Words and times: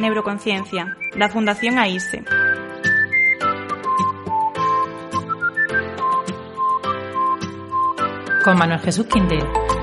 Neuroconciencia, 0.00 0.96
la 1.16 1.28
Fundación 1.28 1.78
AISE. 1.78 2.22
Con 8.44 8.56
Manuel 8.56 8.80
Jesús 8.80 9.06
Quintero. 9.06 9.77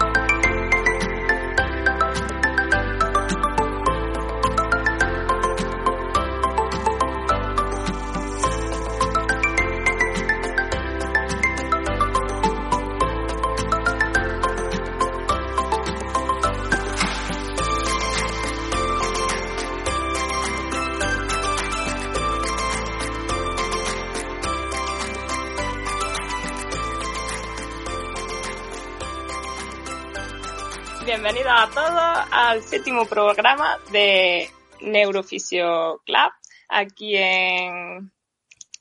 Séptimo 32.76 33.06
programa 33.06 33.78
de 33.94 34.50
Neurofisio 34.82 36.02
Club 36.06 36.32
aquí 36.68 37.16
en, 37.16 38.12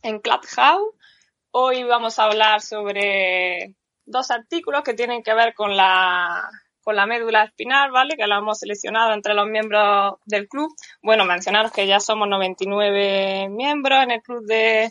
en 0.03 0.19
Clubhouse. 0.19 0.97
Hoy 1.53 1.85
vamos 1.85 2.19
a 2.19 2.25
hablar 2.25 2.61
sobre 2.61 3.77
dos 4.05 4.33
artículos 4.33 4.83
que 4.83 4.95
tienen 4.95 5.23
que 5.23 5.33
ver 5.33 5.55
con 5.55 5.77
la, 5.77 6.51
con 6.83 6.97
la 6.97 7.07
médula 7.07 7.45
espinal, 7.45 7.93
¿vale? 7.93 8.17
Que 8.17 8.27
lo 8.27 8.37
hemos 8.37 8.59
seleccionado 8.59 9.13
entre 9.13 9.33
los 9.33 9.47
miembros 9.47 10.15
del 10.25 10.49
club. 10.49 10.75
Bueno, 11.01 11.25
mencionaros 11.25 11.71
que 11.71 11.87
ya 11.87 12.01
somos 12.01 12.27
99 12.27 13.49
miembros 13.49 14.03
en 14.03 14.11
el 14.11 14.23
club 14.23 14.45
de, 14.45 14.91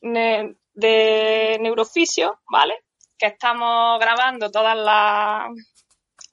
de 0.00 1.58
Neurofisio, 1.60 2.38
¿vale? 2.48 2.84
Que 3.18 3.26
estamos 3.26 3.98
grabando 3.98 4.48
todas 4.52 4.76
las 4.76 5.50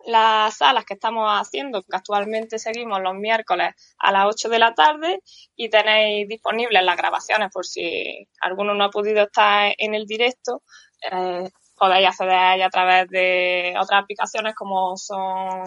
las 0.06 0.58
salas 0.58 0.86
que 0.86 0.94
estamos 0.96 1.30
haciendo, 1.30 1.82
que 1.82 1.96
actualmente 1.96 2.60
seguimos 2.60 3.02
los 3.02 3.16
miércoles 3.16 3.74
a 4.00 4.12
las 4.12 4.26
8 4.28 4.50
de 4.50 4.60
la 4.60 4.74
tarde 4.74 5.22
y 5.56 5.70
tenéis 5.70 6.28
disponibles 6.28 6.84
las 6.84 6.98
grabaciones 6.98 7.50
por 7.52 7.66
si 7.66 8.28
alguno 8.42 8.74
no 8.74 8.86
ha 8.86 8.90
podido 8.90 9.24
estar 9.24 9.74
en 9.78 9.96
el 9.96 10.06
directo, 10.06 10.64
eh, 11.12 11.50
podéis 11.78 12.08
acceder 12.10 12.36
a 12.36 12.56
ella 12.56 12.66
a 12.68 12.70
través 12.70 13.10
de 13.10 13.74
otras 13.80 14.04
aplicaciones 14.04 14.54
como 14.56 14.96
son 14.98 15.64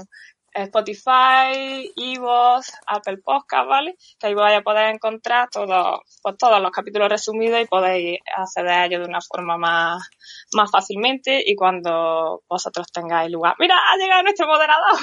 Spotify, 0.55 1.91
Evox, 1.97 2.73
Apple 2.87 3.19
Podcast, 3.19 3.69
¿vale? 3.69 3.97
Que 4.19 4.29
ahí 4.29 4.35
vais 4.35 4.57
a 4.57 4.63
poder 4.63 4.95
encontrar 4.95 5.49
todos, 5.51 6.01
pues, 6.23 6.37
todos 6.39 6.61
los 6.61 6.71
capítulos 6.71 7.09
resumidos 7.09 7.61
y 7.61 7.67
podéis 7.67 8.21
acceder 8.37 8.71
a 8.71 8.87
ellos 8.87 9.01
de 9.01 9.09
una 9.09 9.21
forma 9.21 9.59
más, 9.59 10.09
más 10.55 10.71
fácilmente 10.71 11.43
y 11.45 11.57
cuando 11.57 12.43
vosotros 12.49 12.87
tengáis 12.93 13.31
lugar. 13.33 13.57
Mira, 13.59 13.77
ha 13.77 13.97
llegado 13.97 14.23
nuestro 14.23 14.47
moderador. 14.47 14.99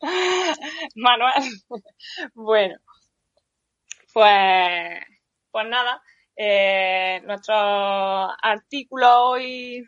Manuel. 0.96 1.42
bueno, 2.34 2.76
pues, 4.12 5.00
pues 5.50 5.66
nada, 5.68 6.02
eh, 6.34 7.20
nuestro 7.24 7.54
artículo 7.54 9.30
hoy 9.30 9.86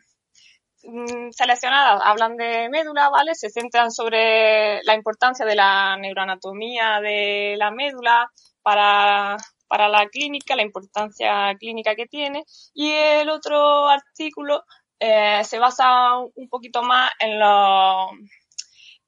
seleccionadas 1.31 2.01
hablan 2.03 2.37
de 2.37 2.69
médula, 2.69 3.09
¿vale? 3.09 3.35
Se 3.35 3.49
centran 3.49 3.91
sobre 3.91 4.81
la 4.83 4.95
importancia 4.95 5.45
de 5.45 5.55
la 5.55 5.97
neuroanatomía 5.97 7.01
de 7.01 7.55
la 7.57 7.71
médula 7.71 8.31
para, 8.61 9.37
para 9.67 9.89
la 9.89 10.07
clínica, 10.07 10.55
la 10.55 10.63
importancia 10.63 11.53
clínica 11.59 11.95
que 11.95 12.05
tiene. 12.07 12.43
Y 12.73 12.91
el 12.91 13.29
otro 13.29 13.89
artículo 13.89 14.63
eh, 14.99 15.43
se 15.43 15.59
basa 15.59 16.17
un 16.17 16.49
poquito 16.49 16.81
más 16.81 17.11
en 17.19 17.39
lo, 17.39 18.09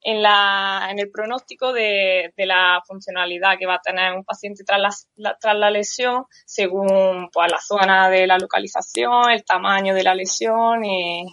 en, 0.02 0.22
la, 0.22 0.88
en 0.90 1.00
el 1.00 1.10
pronóstico 1.10 1.74
de, 1.74 2.34
de, 2.36 2.46
la 2.46 2.82
funcionalidad 2.86 3.58
que 3.58 3.66
va 3.66 3.76
a 3.76 3.82
tener 3.82 4.14
un 4.14 4.24
paciente 4.24 4.64
tras 4.66 5.06
la, 5.16 5.38
tras 5.40 5.56
la 5.56 5.70
lesión, 5.70 6.26
según 6.46 7.30
pues, 7.32 7.52
la 7.52 7.60
zona 7.60 8.10
de 8.10 8.28
la 8.28 8.38
localización, 8.38 9.32
el 9.32 9.46
tamaño 9.46 9.94
de 9.94 10.04
la 10.04 10.16
lesión 10.16 10.86
y, 10.86 11.26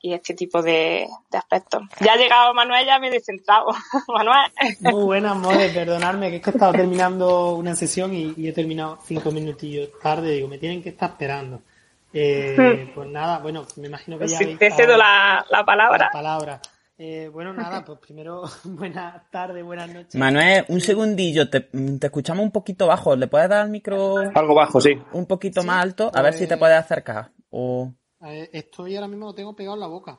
y 0.00 0.12
este 0.12 0.34
tipo 0.34 0.62
de, 0.62 1.06
aspectos. 1.32 1.82
Ya 2.00 2.12
ha 2.12 2.16
llegado 2.16 2.54
Manuel, 2.54 2.86
ya 2.86 2.98
me 2.98 3.08
he 3.08 3.10
descentrado. 3.10 3.66
Manuel. 4.08 4.50
Muy 4.80 5.04
buenas, 5.04 5.36
More, 5.36 5.68
perdonadme, 5.70 6.30
que 6.30 6.36
es 6.36 6.42
que 6.42 6.50
estado 6.50 6.72
terminando 6.72 7.54
una 7.54 7.74
sesión 7.74 8.14
y, 8.14 8.34
he 8.48 8.52
terminado 8.52 8.98
cinco 9.04 9.30
minutillos 9.30 9.90
tarde, 10.00 10.32
digo, 10.32 10.48
me 10.48 10.58
tienen 10.58 10.82
que 10.82 10.90
estar 10.90 11.10
esperando. 11.10 11.62
Eh, 12.12 12.90
pues 12.94 13.08
nada, 13.08 13.38
bueno, 13.38 13.66
me 13.76 13.88
imagino 13.88 14.18
que 14.18 14.28
ya... 14.28 14.38
te 14.38 14.70
cedo 14.70 14.96
la, 14.96 15.44
palabra. 15.66 16.06
La 16.06 16.10
palabra. 16.10 16.60
Eh, 17.00 17.30
bueno, 17.32 17.52
nada, 17.52 17.84
pues 17.84 18.00
primero, 18.00 18.42
buenas 18.64 19.30
tardes, 19.30 19.64
buenas 19.64 19.88
noches. 19.88 20.16
Manuel, 20.16 20.64
un 20.68 20.80
segundillo, 20.80 21.48
te, 21.48 21.68
escuchamos 22.02 22.44
un 22.44 22.50
poquito 22.50 22.88
bajo, 22.88 23.14
¿le 23.14 23.28
puedes 23.28 23.48
dar 23.48 23.64
el 23.64 23.70
micro? 23.70 24.16
Algo 24.34 24.54
bajo, 24.54 24.80
sí. 24.80 24.98
Un 25.12 25.26
poquito 25.26 25.62
más 25.62 25.82
alto, 25.82 26.10
a 26.12 26.22
ver 26.22 26.34
si 26.34 26.46
te 26.46 26.56
puedes 26.56 26.76
acercar. 26.76 27.30
O... 27.50 27.92
Estoy 28.20 28.96
ahora 28.96 29.08
mismo 29.08 29.26
lo 29.26 29.34
tengo 29.34 29.54
pegado 29.54 29.74
en 29.74 29.80
la 29.80 29.86
boca. 29.86 30.18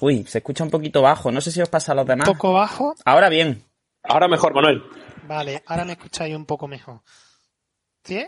Uy, 0.00 0.24
se 0.26 0.38
escucha 0.38 0.64
un 0.64 0.70
poquito 0.70 1.02
bajo. 1.02 1.32
No 1.32 1.40
sé 1.40 1.50
si 1.50 1.60
os 1.60 1.68
pasa 1.68 1.92
a 1.92 1.94
los 1.94 2.06
demás. 2.06 2.28
Un 2.28 2.34
poco 2.34 2.52
bajo. 2.52 2.94
Ahora 3.04 3.28
bien. 3.28 3.64
Ahora 4.02 4.28
mejor, 4.28 4.54
Manuel. 4.54 4.82
Vale, 5.26 5.62
ahora 5.66 5.84
me 5.84 5.92
escucháis 5.92 6.34
un 6.34 6.46
poco 6.46 6.68
mejor. 6.68 7.00
¿Sí? 8.04 8.26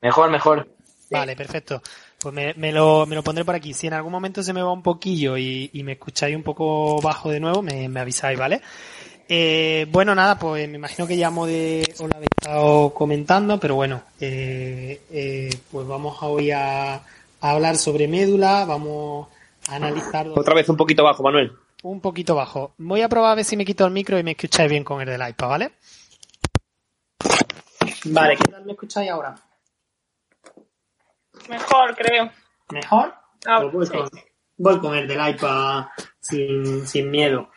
Mejor, 0.00 0.30
mejor. 0.30 0.68
Vale, 1.10 1.36
perfecto. 1.36 1.82
Pues 2.18 2.34
me, 2.34 2.72
lo, 2.72 3.06
pondré 3.22 3.44
por 3.44 3.54
aquí. 3.54 3.74
Si 3.74 3.86
en 3.86 3.94
algún 3.94 4.12
momento 4.12 4.42
se 4.42 4.52
me 4.52 4.62
va 4.62 4.72
un 4.72 4.82
poquillo 4.82 5.36
y, 5.36 5.70
me 5.84 5.92
escucháis 5.92 6.34
un 6.34 6.42
poco 6.42 7.00
bajo 7.00 7.30
de 7.30 7.40
nuevo, 7.40 7.62
me, 7.62 7.88
avisáis, 7.98 8.38
¿vale? 8.38 8.60
Eh, 9.28 9.86
bueno, 9.90 10.14
nada, 10.14 10.38
pues 10.38 10.68
me 10.68 10.76
imagino 10.76 11.06
que 11.06 11.16
ya 11.16 11.30
de, 11.30 11.84
os 11.94 12.00
lo 12.00 12.14
habéis 12.14 12.30
estado 12.38 12.92
comentando, 12.92 13.58
pero 13.58 13.76
bueno, 13.76 14.02
eh, 14.20 15.00
eh, 15.10 15.50
pues 15.70 15.86
vamos 15.86 16.18
hoy 16.22 16.50
a, 16.50 17.00
hablar 17.50 17.76
sobre 17.76 18.08
médula, 18.08 18.64
vamos 18.64 19.28
a 19.68 19.76
analizar... 19.76 20.28
Otra 20.28 20.54
vez 20.54 20.68
un 20.68 20.76
poquito 20.76 21.04
bajo, 21.04 21.22
Manuel. 21.22 21.52
Un 21.82 22.00
poquito 22.00 22.34
bajo. 22.34 22.74
Voy 22.78 23.02
a 23.02 23.08
probar 23.08 23.32
a 23.32 23.34
ver 23.34 23.44
si 23.44 23.56
me 23.56 23.64
quito 23.64 23.84
el 23.84 23.92
micro 23.92 24.18
y 24.18 24.22
me 24.22 24.32
escucháis 24.32 24.70
bien 24.70 24.84
con 24.84 25.00
el 25.00 25.08
del 25.08 25.28
iPad, 25.28 25.48
¿vale? 25.48 25.72
Vale, 28.04 28.36
¿qué 28.36 28.50
tal 28.50 28.64
me 28.64 28.72
escucháis 28.72 29.10
ahora? 29.10 29.34
Mejor, 31.48 31.96
creo. 31.96 32.30
¿Mejor? 32.70 33.14
Ah, 33.46 33.60
pues 33.60 33.90
voy, 34.56 34.78
con, 34.78 34.94
el 34.94 35.08
del 35.08 35.28
iPad 35.30 35.86
sin, 36.20 37.10
miedo. 37.10 37.50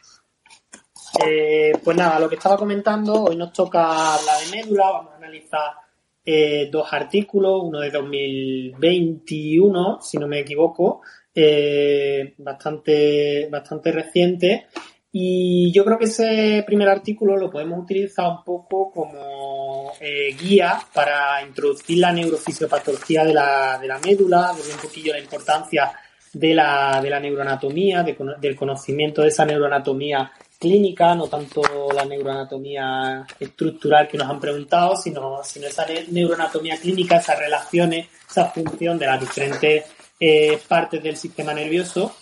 Eh, 1.23 1.71
pues 1.83 1.95
nada, 1.95 2.19
lo 2.19 2.27
que 2.27 2.35
estaba 2.35 2.57
comentando, 2.57 3.25
hoy 3.25 3.35
nos 3.35 3.53
toca 3.53 4.15
hablar 4.15 4.39
de 4.43 4.57
médula, 4.57 4.91
vamos 4.91 5.13
a 5.13 5.17
analizar 5.17 5.84
eh, 6.25 6.69
dos 6.71 6.91
artículos, 6.91 7.61
uno 7.63 7.81
de 7.81 7.91
2021, 7.91 9.99
si 10.01 10.17
no 10.17 10.27
me 10.27 10.39
equivoco, 10.39 11.01
eh, 11.33 12.33
bastante, 12.39 13.47
bastante 13.51 13.91
reciente. 13.91 14.67
Y 15.11 15.71
yo 15.71 15.85
creo 15.85 15.97
que 15.97 16.05
ese 16.05 16.63
primer 16.65 16.89
artículo 16.89 17.37
lo 17.37 17.49
podemos 17.49 17.79
utilizar 17.79 18.29
un 18.29 18.43
poco 18.43 18.91
como 18.91 19.93
eh, 20.01 20.35
guía 20.37 20.77
para 20.93 21.41
introducir 21.41 21.99
la 21.99 22.11
neurofisiopatología 22.11 23.23
de 23.23 23.33
la, 23.33 23.77
de 23.79 23.87
la 23.87 23.99
médula, 23.99 24.51
ver 24.51 24.73
un 24.73 24.81
poquillo 24.81 25.13
la 25.13 25.19
importancia 25.19 25.93
de 26.33 26.53
la, 26.53 26.99
de 27.01 27.09
la 27.09 27.19
neuroanatomía, 27.19 28.03
del 28.03 28.55
conocimiento 28.57 29.21
de 29.21 29.29
esa 29.29 29.45
neuroanatomía 29.45 30.31
clínica, 30.59 31.15
no 31.15 31.27
tanto 31.27 31.61
la 31.93 32.05
neuroanatomía 32.05 33.25
estructural 33.39 34.07
que 34.07 34.17
nos 34.17 34.29
han 34.29 34.39
preguntado, 34.39 34.95
sino, 34.95 35.43
sino 35.43 35.67
esa 35.67 35.85
neuroanatomía 36.09 36.77
clínica, 36.77 37.17
esas 37.17 37.39
relaciones, 37.39 38.07
esa 38.29 38.45
función 38.45 38.97
de 38.97 39.05
las 39.05 39.19
diferentes 39.19 39.85
eh, 40.19 40.59
partes 40.67 41.03
del 41.03 41.17
sistema 41.17 41.53
nervioso 41.53 42.15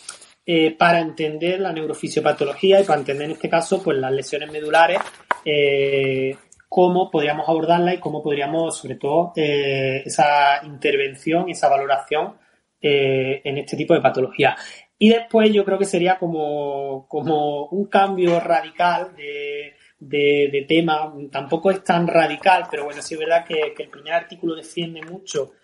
eh, 0.45 0.75
para 0.75 0.99
entender 0.99 1.59
la 1.59 1.71
neurofisiopatología 1.71 2.81
y 2.81 2.83
para 2.83 2.99
entender 2.99 3.25
en 3.25 3.31
este 3.33 3.49
caso 3.49 3.81
pues 3.81 3.97
las 3.97 4.11
lesiones 4.11 4.51
medulares, 4.51 4.99
eh, 5.45 6.35
cómo 6.67 7.11
podríamos 7.11 7.47
abordarla 7.47 7.93
y 7.93 7.99
cómo 7.99 8.23
podríamos, 8.23 8.77
sobre 8.77 8.95
todo, 8.95 9.31
esa 9.35 10.65
intervención 10.65 11.47
y 11.47 11.51
esa 11.51 11.69
valoración 11.69 12.35
en 12.81 13.57
este 13.59 13.77
tipo 13.77 13.93
de 13.93 14.01
patología. 14.01 14.57
Y 15.03 15.09
después 15.09 15.51
yo 15.51 15.65
creo 15.65 15.77
que 15.77 15.83
sería 15.83 16.17
como, 16.17 17.09
como 17.09 17.65
un 17.65 17.87
cambio 17.87 18.39
radical 18.39 19.13
de, 19.17 19.73
de, 19.99 20.65
tema. 20.65 21.13
Tampoco 21.29 21.71
es 21.71 21.83
tan 21.83 22.07
radical, 22.07 22.67
pero 22.71 22.85
bueno, 22.85 23.01
sí 23.01 23.15
es 23.15 23.19
verdad 23.19 23.43
que, 23.45 23.73
el 23.77 23.89
primer 23.89 24.13
artículo 24.13 24.55
defiende 24.55 25.01
mucho 25.01 25.55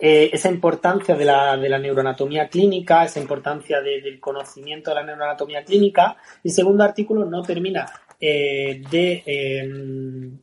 eh, 0.00 0.30
esa 0.32 0.48
importancia 0.48 1.14
de 1.14 1.26
la, 1.26 1.58
de 1.58 1.68
la, 1.68 1.78
neuroanatomía 1.78 2.48
clínica, 2.48 3.04
esa 3.04 3.20
importancia 3.20 3.82
del 3.82 4.18
conocimiento 4.18 4.92
de 4.92 4.94
la 4.94 5.04
neuroanatomía 5.04 5.62
clínica. 5.62 6.16
El 6.42 6.50
segundo 6.50 6.84
artículo 6.84 7.26
no 7.26 7.42
termina 7.42 7.84
eh, 8.18 8.80
de, 8.90 9.24
em, 9.26 10.38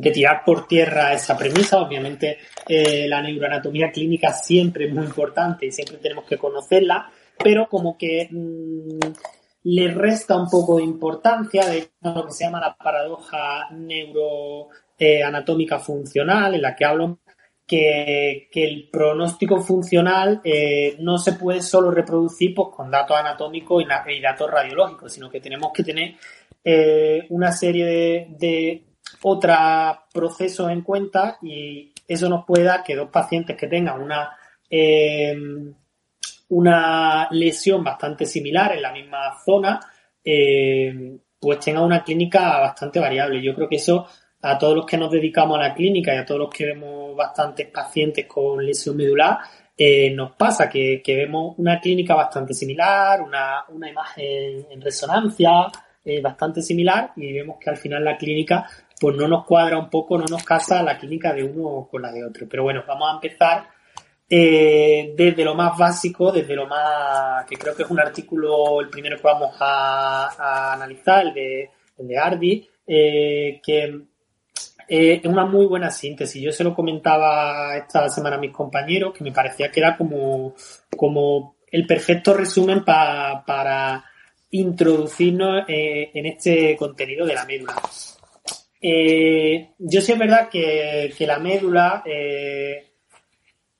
que 0.00 0.10
tirar 0.10 0.42
por 0.44 0.66
tierra 0.66 1.12
esa 1.12 1.36
premisa. 1.36 1.80
Obviamente 1.80 2.38
eh, 2.68 3.06
la 3.08 3.20
neuroanatomía 3.22 3.90
clínica 3.90 4.32
siempre 4.32 4.86
es 4.86 4.94
muy 4.94 5.04
importante 5.04 5.66
y 5.66 5.72
siempre 5.72 5.98
tenemos 5.98 6.24
que 6.24 6.38
conocerla, 6.38 7.10
pero 7.42 7.68
como 7.68 7.98
que 7.98 8.28
mm, 8.30 8.98
le 9.64 9.92
resta 9.92 10.36
un 10.36 10.48
poco 10.48 10.78
de 10.78 10.84
importancia 10.84 11.66
de 11.66 11.90
lo 12.02 12.24
que 12.26 12.32
se 12.32 12.44
llama 12.44 12.60
la 12.60 12.76
paradoja 12.76 13.68
neuroanatómica 13.70 15.78
funcional, 15.78 16.54
en 16.54 16.62
la 16.62 16.74
que 16.74 16.84
hablo 16.84 17.18
que, 17.66 18.48
el 18.52 18.88
pronóstico 18.90 19.62
funcional 19.62 20.40
eh, 20.44 20.96
no 20.98 21.18
se 21.18 21.34
puede 21.34 21.62
solo 21.62 21.90
reproducir 21.90 22.54
pues, 22.54 22.68
con 22.74 22.90
datos 22.90 23.16
anatómicos 23.16 23.82
y, 23.82 23.86
datos 24.20 24.50
radiológicos, 24.50 25.12
sino 25.12 25.30
que 25.30 25.40
tenemos 25.40 25.72
que 25.72 25.84
tener 25.84 26.14
eh, 26.64 27.26
una 27.30 27.52
serie 27.52 27.86
de, 27.86 28.26
de 28.38 28.91
otros 29.22 29.56
procesos 30.12 30.70
en 30.70 30.82
cuenta 30.82 31.38
y 31.42 31.92
eso 32.06 32.28
nos 32.28 32.44
puede 32.44 32.64
dar 32.64 32.82
que 32.82 32.96
dos 32.96 33.10
pacientes 33.10 33.56
que 33.56 33.66
tengan 33.66 34.00
una, 34.00 34.36
eh, 34.68 35.36
una 36.48 37.28
lesión 37.30 37.82
bastante 37.82 38.26
similar 38.26 38.72
en 38.72 38.82
la 38.82 38.92
misma 38.92 39.38
zona, 39.44 39.80
pues 41.40 41.58
tengan 41.58 41.84
una 41.84 42.04
clínica 42.04 42.60
bastante 42.60 43.00
variable. 43.00 43.42
Yo 43.42 43.54
creo 43.54 43.68
que 43.68 43.76
eso 43.76 44.06
a 44.42 44.58
todos 44.58 44.76
los 44.76 44.86
que 44.86 44.98
nos 44.98 45.10
dedicamos 45.10 45.58
a 45.58 45.68
la 45.68 45.74
clínica 45.74 46.14
y 46.14 46.18
a 46.18 46.26
todos 46.26 46.40
los 46.40 46.50
que 46.50 46.66
vemos 46.66 47.16
bastantes 47.16 47.68
pacientes 47.68 48.26
con 48.26 48.64
lesión 48.64 48.96
medular, 48.96 49.38
eh, 49.76 50.10
nos 50.10 50.32
pasa 50.32 50.68
que, 50.68 51.02
vemos 51.06 51.54
una 51.58 51.80
clínica 51.80 52.14
bastante 52.14 52.52
similar, 52.52 53.22
una, 53.22 53.64
imagen 53.88 54.66
en 54.70 54.80
resonancia 54.80 55.50
eh, 56.04 56.20
bastante 56.20 56.60
similar 56.60 57.12
y 57.16 57.32
vemos 57.32 57.56
que 57.60 57.70
al 57.70 57.76
final 57.76 58.04
la 58.04 58.16
clínica 58.16 58.68
pues 59.02 59.16
no 59.16 59.26
nos 59.26 59.44
cuadra 59.44 59.76
un 59.76 59.90
poco, 59.90 60.16
no 60.16 60.26
nos 60.30 60.44
casa 60.44 60.80
la 60.80 60.96
clínica 60.96 61.32
de 61.32 61.42
uno 61.42 61.88
con 61.90 62.02
la 62.02 62.12
de 62.12 62.24
otro. 62.24 62.46
Pero 62.48 62.62
bueno, 62.62 62.84
vamos 62.86 63.10
a 63.10 63.14
empezar 63.14 63.66
eh, 64.30 65.12
desde 65.16 65.44
lo 65.44 65.56
más 65.56 65.76
básico, 65.76 66.30
desde 66.30 66.54
lo 66.54 66.68
más, 66.68 67.44
que 67.46 67.56
creo 67.56 67.74
que 67.74 67.82
es 67.82 67.90
un 67.90 67.98
artículo, 67.98 68.80
el 68.80 68.88
primero 68.90 69.16
que 69.16 69.24
vamos 69.24 69.56
a, 69.58 70.72
analizar, 70.72 71.26
el 71.26 71.34
de, 71.34 71.70
el 71.98 72.06
de 72.06 72.16
Ardi, 72.16 72.68
que 72.86 74.02
eh, 74.88 75.20
es 75.20 75.26
una 75.26 75.46
muy 75.46 75.66
buena 75.66 75.90
síntesis. 75.90 76.40
Yo 76.40 76.52
se 76.52 76.62
lo 76.62 76.72
comentaba 76.72 77.76
esta 77.76 78.08
semana 78.08 78.36
a 78.36 78.40
mis 78.40 78.52
compañeros, 78.52 79.12
que 79.12 79.24
me 79.24 79.32
parecía 79.32 79.68
que 79.68 79.80
era 79.80 79.96
como, 79.96 80.54
como 80.96 81.56
el 81.72 81.88
perfecto 81.88 82.34
resumen 82.34 82.84
para 82.84 84.04
introducirnos 84.52 85.64
eh, 85.66 86.10
en 86.14 86.26
este 86.26 86.76
contenido 86.76 87.26
de 87.26 87.34
la 87.34 87.44
médula. 87.44 87.74
Eh, 88.82 89.70
yo 89.78 90.00
sé 90.00 90.14
es 90.14 90.18
verdad 90.18 90.48
que, 90.50 91.14
que 91.16 91.26
la 91.26 91.38
médula, 91.38 92.02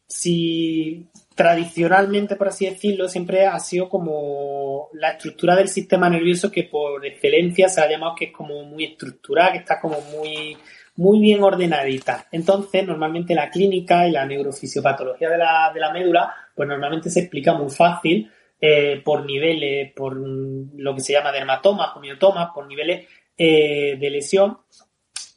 si 0.06 1.08
tradicionalmente, 1.34 2.36
por 2.36 2.48
así 2.48 2.66
decirlo, 2.66 3.08
siempre 3.08 3.46
ha 3.46 3.58
sido 3.58 3.88
como 3.88 4.88
la 4.92 5.10
estructura 5.10 5.56
del 5.56 5.68
sistema 5.68 6.08
nervioso 6.08 6.50
que 6.50 6.64
por 6.64 7.04
excelencia 7.04 7.68
se 7.68 7.80
ha 7.80 7.90
llamado 7.90 8.14
que 8.14 8.26
es 8.26 8.32
como 8.32 8.62
muy 8.62 8.84
estructurada, 8.84 9.52
que 9.52 9.58
está 9.58 9.80
como 9.80 10.00
muy 10.00 10.56
muy 10.96 11.20
bien 11.20 11.42
ordenadita. 11.42 12.28
Entonces, 12.30 12.86
normalmente 12.86 13.34
la 13.34 13.50
clínica 13.50 14.06
y 14.06 14.10
la 14.10 14.26
neurofisiopatología 14.26 15.30
de 15.30 15.38
la, 15.38 15.70
de 15.72 15.80
la 15.80 15.92
médula, 15.92 16.34
pues 16.54 16.68
normalmente 16.68 17.10
se 17.10 17.20
explica 17.20 17.54
muy 17.54 17.70
fácil 17.70 18.30
eh, 18.60 19.00
por 19.04 19.24
niveles, 19.24 19.92
por 19.92 20.16
lo 20.16 20.94
que 20.94 21.00
se 21.00 21.14
llama 21.14 21.32
dermatomas, 21.32 21.96
miotomas, 22.00 22.50
por 22.54 22.66
niveles 22.66 23.08
eh, 23.36 23.96
de 23.98 24.10
lesión. 24.10 24.58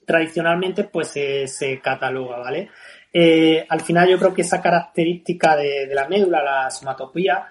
Tradicionalmente, 0.06 0.86
pues 0.86 1.10
se 1.10 1.80
cataloga, 1.81 2.38
¿vale? 2.38 2.69
Eh, 3.12 3.66
al 3.68 3.81
final 3.81 4.10
yo 4.10 4.18
creo 4.19 4.34
que 4.34 4.42
esa 4.42 4.62
característica 4.62 5.56
de, 5.56 5.88
la 5.94 6.07
médula, 6.07 6.44
la 6.44 6.69
somatopía, 6.69 7.48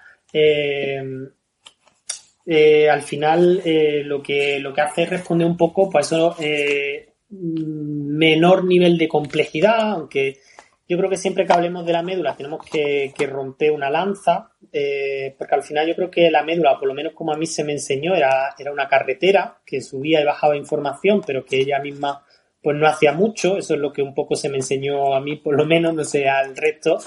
al 2.91 3.01
final 3.01 3.61
lo, 4.05 4.21
que, 4.21 4.59
lo 4.59 4.73
que 4.73 4.81
hace 4.81 5.03
es 5.03 5.09
responder 5.09 5.47
un 5.47 5.57
poco, 5.57 5.89
pues 5.89 6.07
eso, 6.07 6.35
menor 7.29 8.63
nivel 8.63 8.97
de 8.97 9.07
complejidad, 9.07 9.91
aunque 9.91 10.37
yo 10.87 10.97
creo 10.97 11.09
que 11.09 11.17
siempre 11.17 11.45
que 11.45 11.53
hablemos 11.53 11.85
de 11.85 11.93
la 11.93 12.03
médula 12.03 12.35
tenemos 12.35 12.63
que, 12.63 13.11
romper 13.27 13.71
una 13.71 13.89
lanza, 13.89 14.51
eh, 14.71 15.33
porque 15.37 15.55
al 15.55 15.63
final 15.63 15.87
yo 15.87 15.95
creo 15.95 16.11
que 16.11 16.29
la 16.29 16.43
médula, 16.43 16.77
por 16.77 16.87
lo 16.87 16.93
menos 16.93 17.13
como 17.13 17.33
a 17.33 17.37
mí 17.37 17.47
se 17.47 17.63
me 17.63 17.73
enseñó, 17.73 18.13
era, 18.15 18.53
era 18.57 18.71
una 18.71 18.87
carretera 18.87 19.59
que 19.65 19.81
subía 19.81 20.21
y 20.21 20.25
bajaba 20.25 20.55
información, 20.55 21.21
pero 21.25 21.43
que 21.43 21.59
ella 21.59 21.79
misma 21.79 22.23
pues 22.65 22.75
no 22.77 22.87
hacía 22.87 23.11
mucho, 23.11 23.57
eso 23.57 23.75
es 23.75 23.79
lo 23.79 23.93
que 23.93 24.01
un 24.01 24.15
poco 24.15 24.35
se 24.35 24.49
me 24.49 24.57
enseñó 24.57 25.13
a 25.13 25.21
mí, 25.21 25.35
por 25.35 25.55
lo 25.55 25.65
menos, 25.65 25.93
no 25.93 26.03
sé, 26.03 26.27
al 26.27 26.57
resto. 26.57 26.97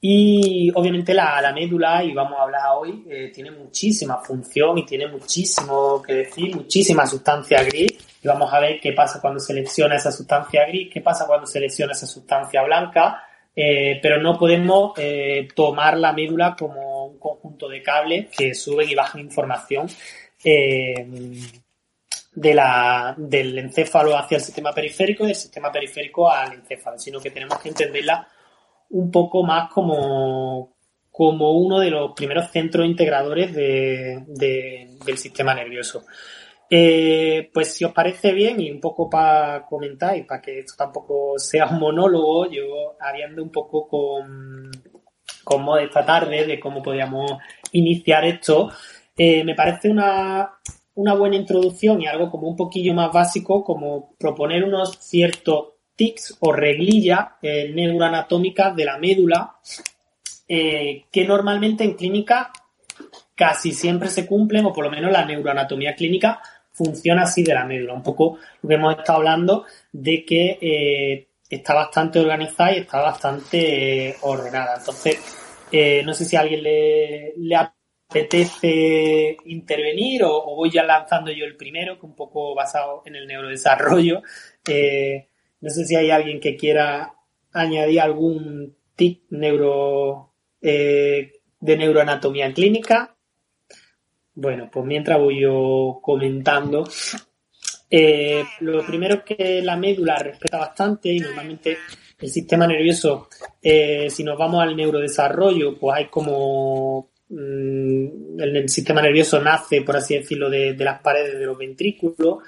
Y 0.00 0.68
obviamente 0.74 1.14
la, 1.14 1.40
la 1.40 1.52
médula, 1.52 2.02
y 2.02 2.12
vamos 2.12 2.40
a 2.40 2.42
hablar 2.42 2.62
hoy, 2.76 3.04
eh, 3.08 3.30
tiene 3.32 3.52
muchísima 3.52 4.18
función 4.18 4.76
y 4.78 4.84
tiene 4.84 5.06
muchísimo 5.06 6.02
que 6.02 6.14
decir, 6.14 6.56
muchísima 6.56 7.06
sustancia 7.06 7.62
gris 7.62 7.92
y 8.20 8.26
vamos 8.26 8.52
a 8.52 8.58
ver 8.58 8.80
qué 8.80 8.92
pasa 8.92 9.20
cuando 9.20 9.38
se 9.38 9.54
selecciona 9.54 9.94
esa 9.94 10.10
sustancia 10.10 10.66
gris, 10.66 10.90
qué 10.92 11.00
pasa 11.00 11.24
cuando 11.24 11.46
se 11.46 11.52
selecciona 11.52 11.92
esa 11.92 12.08
sustancia 12.08 12.64
blanca, 12.64 13.22
eh, 13.54 14.00
pero 14.02 14.20
no 14.20 14.36
podemos 14.36 14.94
eh, 14.98 15.46
tomar 15.54 15.96
la 15.98 16.12
médula 16.12 16.56
como 16.58 17.06
un 17.06 17.20
conjunto 17.20 17.68
de 17.68 17.80
cables 17.80 18.26
que 18.36 18.54
suben 18.54 18.88
y 18.88 18.96
bajan 18.96 19.20
información 19.20 19.86
de 22.34 22.54
la, 22.54 23.14
del 23.16 23.58
encéfalo 23.58 24.16
hacia 24.16 24.36
el 24.36 24.42
sistema 24.42 24.72
periférico 24.72 25.24
y 25.24 25.28
del 25.28 25.36
sistema 25.36 25.70
periférico 25.70 26.30
al 26.30 26.54
encéfalo, 26.54 26.98
sino 26.98 27.20
que 27.20 27.30
tenemos 27.30 27.58
que 27.58 27.68
entenderla 27.68 28.26
un 28.90 29.10
poco 29.10 29.42
más 29.44 29.70
como, 29.72 30.74
como 31.10 31.52
uno 31.52 31.78
de 31.78 31.90
los 31.90 32.12
primeros 32.12 32.50
centros 32.50 32.86
integradores 32.86 33.54
de, 33.54 34.24
del 34.26 35.18
sistema 35.18 35.54
nervioso. 35.54 36.04
Eh, 36.68 37.50
pues 37.52 37.74
si 37.74 37.84
os 37.84 37.92
parece 37.92 38.32
bien 38.32 38.58
y 38.60 38.70
un 38.70 38.80
poco 38.80 39.08
para 39.08 39.64
comentar 39.66 40.16
y 40.16 40.22
para 40.22 40.40
que 40.40 40.60
esto 40.60 40.74
tampoco 40.76 41.38
sea 41.38 41.66
un 41.66 41.78
monólogo, 41.78 42.50
yo 42.50 42.96
habiendo 42.98 43.42
un 43.42 43.50
poco 43.50 43.86
con, 43.86 44.70
con 45.44 45.78
esta 45.78 46.04
tarde 46.04 46.46
de 46.46 46.58
cómo 46.58 46.82
podíamos 46.82 47.32
iniciar 47.72 48.24
esto, 48.24 48.70
eh, 49.16 49.44
me 49.44 49.54
parece 49.54 49.90
una, 49.90 50.50
una 50.96 51.14
buena 51.14 51.36
introducción 51.36 52.00
y 52.00 52.06
algo 52.06 52.30
como 52.30 52.48
un 52.48 52.56
poquillo 52.56 52.94
más 52.94 53.12
básico, 53.12 53.64
como 53.64 54.14
proponer 54.18 54.64
unos 54.64 54.98
ciertos 55.00 55.68
tics 55.96 56.36
o 56.40 56.52
reglillas 56.52 57.26
eh, 57.42 57.70
neuroanatómicas 57.74 58.74
de 58.74 58.84
la 58.84 58.98
médula 58.98 59.56
que 60.46 61.24
normalmente 61.26 61.82
en 61.82 61.94
clínica 61.94 62.52
casi 63.34 63.72
siempre 63.72 64.08
se 64.08 64.26
cumplen, 64.26 64.66
o 64.66 64.72
por 64.72 64.84
lo 64.84 64.90
menos 64.90 65.10
la 65.10 65.24
neuroanatomía 65.24 65.94
clínica 65.94 66.40
funciona 66.72 67.22
así 67.22 67.42
de 67.42 67.54
la 67.54 67.64
médula. 67.64 67.94
Un 67.94 68.02
poco 68.02 68.38
lo 68.62 68.68
que 68.68 68.74
hemos 68.74 68.98
estado 68.98 69.18
hablando 69.18 69.64
de 69.92 70.24
que 70.24 70.58
eh, 70.60 71.28
está 71.48 71.74
bastante 71.74 72.18
organizada 72.20 72.72
y 72.72 72.80
está 72.80 73.00
bastante 73.00 74.08
eh, 74.08 74.16
ordenada. 74.22 74.76
Entonces, 74.78 75.18
eh, 75.70 76.02
no 76.04 76.12
sé 76.14 76.24
si 76.24 76.36
a 76.36 76.40
alguien 76.40 76.62
le, 76.62 77.34
apetece 78.08 79.36
intervenir 79.46 80.24
o, 80.24 80.54
voy 80.54 80.70
ya 80.70 80.84
lanzando 80.84 81.32
yo 81.32 81.44
el 81.44 81.56
primero, 81.56 81.98
que 81.98 82.06
un 82.06 82.14
poco 82.14 82.54
basado 82.54 83.02
en 83.06 83.16
el 83.16 83.26
neurodesarrollo. 83.26 84.22
no 85.60 85.70
sé 85.70 85.84
si 85.84 85.96
hay 85.96 86.10
alguien 86.10 86.40
que 86.40 86.56
quiera 86.56 87.14
añadir 87.52 88.00
algún 88.00 88.76
tip 88.94 89.24
neuro 89.30 90.32
de 90.60 91.76
neuroanatomía 91.76 92.52
clínica. 92.52 93.16
Bueno, 94.34 94.68
pues 94.70 94.84
mientras 94.84 95.18
voy 95.18 95.40
yo 95.40 96.00
comentando, 96.02 96.84
eh, 97.88 98.44
lo 98.60 98.84
primero 98.84 99.14
es 99.14 99.22
que 99.22 99.62
la 99.62 99.76
médula 99.76 100.16
respeta 100.16 100.58
bastante 100.58 101.10
y 101.10 101.20
normalmente 101.20 101.78
el 102.18 102.28
sistema 102.28 102.66
nervioso, 102.66 103.28
eh, 103.62 104.10
si 104.10 104.24
nos 104.24 104.36
vamos 104.36 104.62
al 104.62 104.76
neurodesarrollo, 104.76 105.78
pues 105.78 105.96
hay 105.96 106.06
como 106.08 107.10
mm, 107.34 108.40
el, 108.40 108.68
sistema 108.68 109.02
nervioso 109.02 109.40
nace, 109.40 109.82
por 109.82 109.96
así 109.96 110.16
decirlo, 110.16 110.48
de, 110.50 110.76
las 110.76 111.00
paredes 111.00 111.38
de 111.38 111.46
los 111.46 111.58
ventrículos 111.58 112.38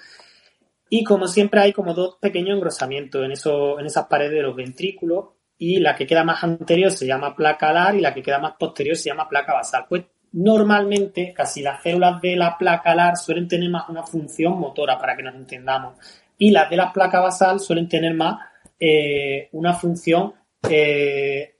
y 0.88 1.04
como 1.04 1.26
siempre 1.26 1.60
hay 1.60 1.72
como 1.72 1.94
dos 1.94 2.16
pequeños 2.20 2.56
engrosamientos 2.56 3.24
en, 3.24 3.32
eso, 3.32 3.78
en 3.80 3.86
esas 3.86 4.06
paredes 4.06 4.32
de 4.32 4.42
los 4.42 4.56
ventrículos 4.56 5.26
y 5.58 5.80
la 5.80 5.96
que 5.96 6.06
queda 6.06 6.22
más 6.22 6.44
anterior 6.44 6.90
se 6.90 7.06
llama 7.06 7.34
placa 7.34 7.70
alar 7.70 7.96
y 7.96 8.00
la 8.00 8.14
que 8.14 8.22
queda 8.22 8.38
más 8.38 8.54
posterior 8.58 8.96
se 8.96 9.10
llama 9.10 9.28
placa 9.28 9.54
basal. 9.54 9.86
Pues 9.88 10.04
Normalmente, 10.38 11.32
casi 11.32 11.62
las 11.62 11.82
células 11.82 12.20
de 12.20 12.36
la 12.36 12.58
placa 12.58 12.92
alar 12.92 13.16
suelen 13.16 13.48
tener 13.48 13.70
más 13.70 13.88
una 13.88 14.02
función 14.02 14.58
motora, 14.58 14.98
para 14.98 15.16
que 15.16 15.22
nos 15.22 15.34
entendamos. 15.34 15.94
Y 16.36 16.50
las 16.50 16.68
de 16.68 16.76
la 16.76 16.92
placa 16.92 17.20
basal 17.20 17.58
suelen 17.58 17.88
tener 17.88 18.12
más 18.12 18.40
eh, 18.78 19.48
una 19.52 19.72
función, 19.72 20.34
eh, 20.68 21.55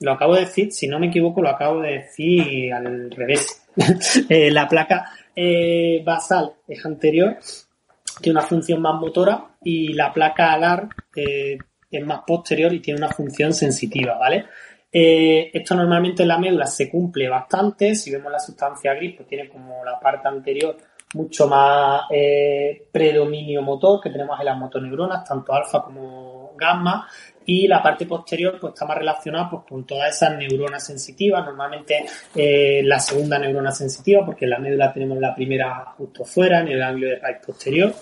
lo 0.00 0.12
acabo 0.12 0.34
de 0.34 0.40
decir, 0.46 0.72
si 0.72 0.88
no 0.88 0.98
me 0.98 1.06
equivoco, 1.06 1.42
lo 1.42 1.50
acabo 1.50 1.80
de 1.80 1.98
decir 1.98 2.72
al 2.72 3.10
revés. 3.10 3.56
Eh, 4.28 4.50
la 4.50 4.66
placa 4.66 5.12
basal 6.04 6.52
es 6.66 6.84
anterior, 6.84 7.38
tiene 8.20 8.38
una 8.38 8.46
función 8.46 8.82
más 8.82 9.00
motora 9.00 9.50
y 9.62 9.92
la 9.92 10.12
placa 10.12 10.52
alar 10.52 10.88
eh, 11.14 11.58
es 11.90 12.06
más 12.06 12.20
posterior 12.26 12.72
y 12.72 12.80
tiene 12.80 12.98
una 12.98 13.08
función 13.08 13.52
sensitiva, 13.52 14.16
¿vale? 14.16 14.46
Eh, 14.92 15.50
esto 15.52 15.74
normalmente 15.74 16.22
en 16.22 16.28
la 16.28 16.38
médula 16.38 16.66
se 16.66 16.90
cumple 16.90 17.28
bastante. 17.28 17.94
Si 17.94 18.10
vemos 18.10 18.30
la 18.30 18.38
sustancia 18.38 18.94
gris, 18.94 19.16
pues 19.16 19.28
tiene 19.28 19.48
como 19.48 19.84
la 19.84 19.98
parte 19.98 20.28
anterior 20.28 20.76
mucho 21.14 21.48
más 21.48 22.02
eh, 22.10 22.88
predominio 22.92 23.62
motor, 23.62 24.00
que 24.00 24.10
tenemos 24.10 24.38
en 24.38 24.46
las 24.46 24.58
motoneuronas, 24.58 25.24
tanto 25.24 25.52
alfa 25.52 25.82
como 25.82 26.52
gamma, 26.56 27.08
y 27.46 27.66
la 27.66 27.82
parte 27.82 28.06
posterior 28.06 28.58
pues 28.60 28.74
está 28.74 28.86
más 28.86 28.98
relacionada 28.98 29.50
pues, 29.50 29.62
con 29.68 29.84
todas 29.84 30.14
esas 30.14 30.36
neuronas 30.36 30.84
sensitivas, 30.84 31.44
normalmente 31.44 32.04
eh, 32.34 32.82
la 32.84 33.00
segunda 33.00 33.38
neurona 33.38 33.72
sensitiva, 33.72 34.24
porque 34.24 34.44
en 34.44 34.50
la 34.50 34.58
médula 34.58 34.92
tenemos 34.92 35.18
la 35.18 35.34
primera 35.34 35.94
justo 35.96 36.24
fuera, 36.24 36.60
en 36.60 36.68
el 36.68 36.82
ángulo 36.82 37.08
de 37.08 37.18
raíz 37.18 37.38
posterior, 37.44 37.94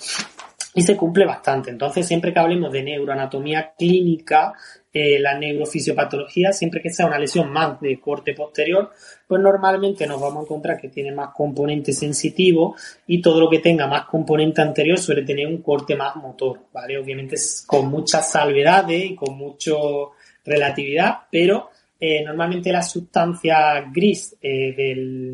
y 0.75 0.83
se 0.83 0.97
cumple 0.97 1.25
bastante. 1.25 1.71
Entonces, 1.71 2.07
siempre 2.07 2.33
que 2.33 2.39
hablemos 2.39 2.71
de 2.73 2.83
neuroanatomía 2.83 3.73
clínica, 3.77 4.53
eh, 4.93 5.19
la 5.19 5.39
neurofisiopatología, 5.39 6.53
siempre 6.53 6.81
que 6.81 6.91
sea 6.91 7.07
una 7.07 7.19
lesión 7.19 7.51
más 7.51 7.81
de 7.81 8.01
corte 8.01 8.35
posterior, 8.35 8.91
pues 9.27 9.41
normalmente 9.41 10.07
nos 10.07 10.21
vamos 10.21 10.39
a 10.39 10.45
encontrar 10.45 10.81
que 10.81 10.89
tiene 10.89 11.13
más 11.13 11.31
componente 11.35 11.93
sensitivo 11.93 12.77
y 13.07 13.21
todo 13.21 13.41
lo 13.41 13.51
que 13.51 13.59
tenga 13.59 13.87
más 13.87 14.07
componente 14.07 14.63
anterior 14.63 14.99
suele 14.99 15.23
tener 15.23 15.47
un 15.47 15.63
corte 15.63 15.95
más 15.95 16.17
motor, 16.17 16.61
¿vale? 16.73 16.99
Obviamente 16.99 17.37
con 17.67 17.89
muchas 17.89 18.31
salvedades 18.31 19.11
y 19.11 19.15
con 19.15 19.37
mucho 19.37 20.13
relatividad, 20.45 21.19
pero 21.31 21.71
eh, 22.01 22.23
normalmente 22.25 22.73
la 22.73 22.83
sustancia 22.83 23.81
gris 23.93 24.37
eh, 24.41 24.75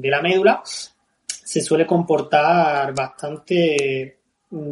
de 0.00 0.10
la 0.10 0.20
médula 0.20 0.62
se 0.64 1.60
suele 1.60 1.86
comportar 1.86 2.94
bastante 2.94 4.23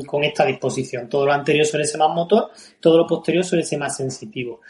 con 0.07 0.25
esta 0.25 0.45
disposición. 0.45 1.09
Todo 1.09 1.27
lo 1.27 1.33
anterior 1.33 1.67
suele 1.67 1.87
ser 1.87 1.99
más 1.99 2.15
motor, 2.15 2.51
todo 2.81 2.99
lo 2.99 3.07
posterior 3.07 3.45
suele 3.45 3.65
ser 3.65 3.79
más 3.79 3.97
sensitivo. 3.97 4.61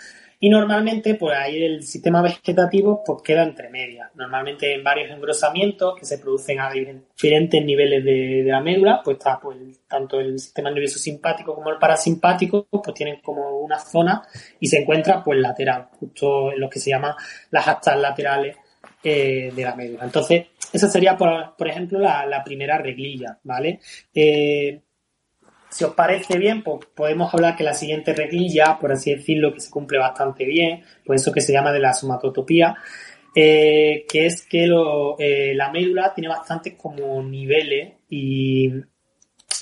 Y 0.44 0.50
normalmente, 0.50 1.14
pues 1.14 1.38
ahí 1.38 1.62
el 1.62 1.84
sistema 1.84 2.20
vegetativo 2.20 3.04
pues 3.06 3.22
queda 3.22 3.44
entre 3.44 3.70
medias. 3.70 4.10
Normalmente 4.16 4.74
en 4.74 4.82
varios 4.82 5.12
engrosamientos 5.12 5.94
que 5.96 6.04
se 6.04 6.18
producen 6.18 6.58
a 6.58 6.68
diferentes 6.68 7.64
niveles 7.64 8.04
de, 8.04 8.42
la 8.44 8.60
médula, 8.60 9.02
pues 9.04 9.18
está 9.18 9.38
pues 9.38 9.56
tanto 9.86 10.18
el 10.18 10.40
sistema 10.40 10.68
nervioso 10.70 10.98
simpático 10.98 11.54
como 11.54 11.70
el 11.70 11.78
parasimpático, 11.78 12.66
pues 12.68 12.92
tienen 12.92 13.20
como 13.20 13.60
una 13.60 13.78
zona 13.78 14.20
y 14.58 14.66
se 14.66 14.80
encuentra 14.80 15.22
pues 15.22 15.38
lateral, 15.38 15.86
justo 16.00 16.50
en 16.50 16.58
lo 16.58 16.68
que 16.68 16.80
se 16.80 16.90
llaman 16.90 17.14
las 17.52 17.68
astas 17.68 18.00
laterales 18.00 18.56
eh, 19.04 19.52
de 19.54 19.62
la 19.62 19.76
médula. 19.76 20.02
Entonces, 20.02 20.46
esa 20.72 20.88
sería, 20.88 21.16
por, 21.16 21.54
por 21.56 21.68
ejemplo, 21.68 22.00
la, 22.00 22.42
primera 22.44 22.78
reglilla, 22.78 23.38
¿vale? 23.44 23.78
Eh, 24.12 24.80
si 25.72 25.84
os 25.84 25.94
parece 25.94 26.38
bien, 26.38 26.62
pues 26.62 26.84
podemos 26.94 27.32
hablar 27.32 27.56
que 27.56 27.64
la 27.64 27.72
siguiente 27.72 28.12
reglilla, 28.12 28.78
por 28.78 28.92
así 28.92 29.14
decirlo, 29.14 29.54
que 29.54 29.60
se 29.60 29.70
cumple 29.70 29.98
bastante 29.98 30.44
bien, 30.44 30.82
pues 31.04 31.22
eso 31.22 31.32
que 31.32 31.40
se 31.40 31.52
llama 31.52 31.72
de 31.72 31.80
la 31.80 31.94
somatotopía, 31.94 32.76
eh, 33.34 34.04
que 34.06 34.26
es 34.26 34.46
que 34.46 34.66
eh, 35.18 35.54
la 35.54 35.72
médula 35.72 36.12
tiene 36.14 36.28
bastantes 36.28 36.74
como 36.74 37.22
niveles 37.22 37.94
y 38.10 38.70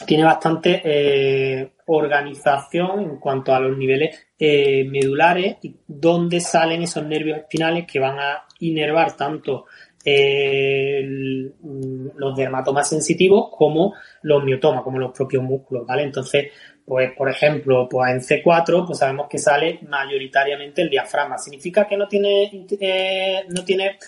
tiene 0.05 0.25
bastante 0.25 0.83
eh, 0.85 1.75
organización 1.87 3.03
en 3.03 3.17
cuanto 3.19 3.55
a 3.55 3.61
los 3.61 3.79
niveles 3.79 4.19
medulares 4.39 5.59
y 5.63 5.77
dónde 5.87 6.41
salen 6.41 6.83
esos 6.83 7.05
nervios 7.05 7.39
espinales 7.39 7.87
que 7.87 8.01
van 8.01 8.19
a 8.19 8.45
inervar 8.59 9.17
tanto 9.17 9.67
los 12.15 12.37
dermatomas 12.37 12.89
sensitivos 12.89 13.51
como 13.57 13.95
los 14.23 14.43
miotomas, 14.43 14.83
como 14.83 14.99
los 14.99 15.13
propios 15.13 15.43
músculos, 15.43 15.87
¿vale? 15.87 16.05
Entonces, 16.05 16.53
pues, 16.85 17.13
por 17.17 17.29
ejemplo, 17.31 17.89
pues 17.89 18.11
en 18.11 18.21
C4, 18.21 18.87
pues 18.87 18.99
sabemos 18.99 19.29
que 19.29 19.39
sale 19.39 19.81
mayoritariamente 19.89 20.83
el 20.83 20.91
diafragma. 20.91 21.39
¿Significa 21.39 21.87
que 21.87 21.97
no 21.97 22.09
tiene, 22.09 22.67
eh, 22.81 23.45
no 23.49 23.65
tiene, 23.65 23.99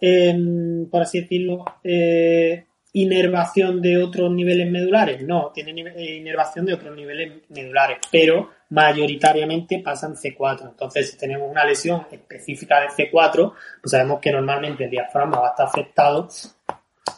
em, 0.00 0.88
por 0.88 1.02
así 1.02 1.20
decirlo, 1.20 1.64
eh, 1.84 2.64
inervación 2.92 3.80
de 3.80 4.02
otros 4.02 4.30
niveles 4.30 4.70
medulares? 4.70 5.22
No, 5.22 5.50
tiene 5.52 5.82
eh, 5.96 6.16
inervación 6.16 6.66
de 6.66 6.74
otros 6.74 6.94
niveles 6.94 7.42
medulares, 7.48 7.98
pero 8.10 8.50
mayoritariamente 8.70 9.80
pasan 9.80 10.14
C4. 10.14 10.70
Entonces, 10.70 11.10
si 11.10 11.18
tenemos 11.18 11.50
una 11.50 11.64
lesión 11.64 12.06
específica 12.10 12.80
de 12.80 12.88
C4, 12.88 13.52
pues 13.80 13.90
sabemos 13.90 14.20
que 14.20 14.32
normalmente 14.32 14.84
el 14.84 14.90
diafragma 14.90 15.40
va 15.40 15.48
a 15.48 15.50
estar 15.50 15.66
afectado 15.66 16.28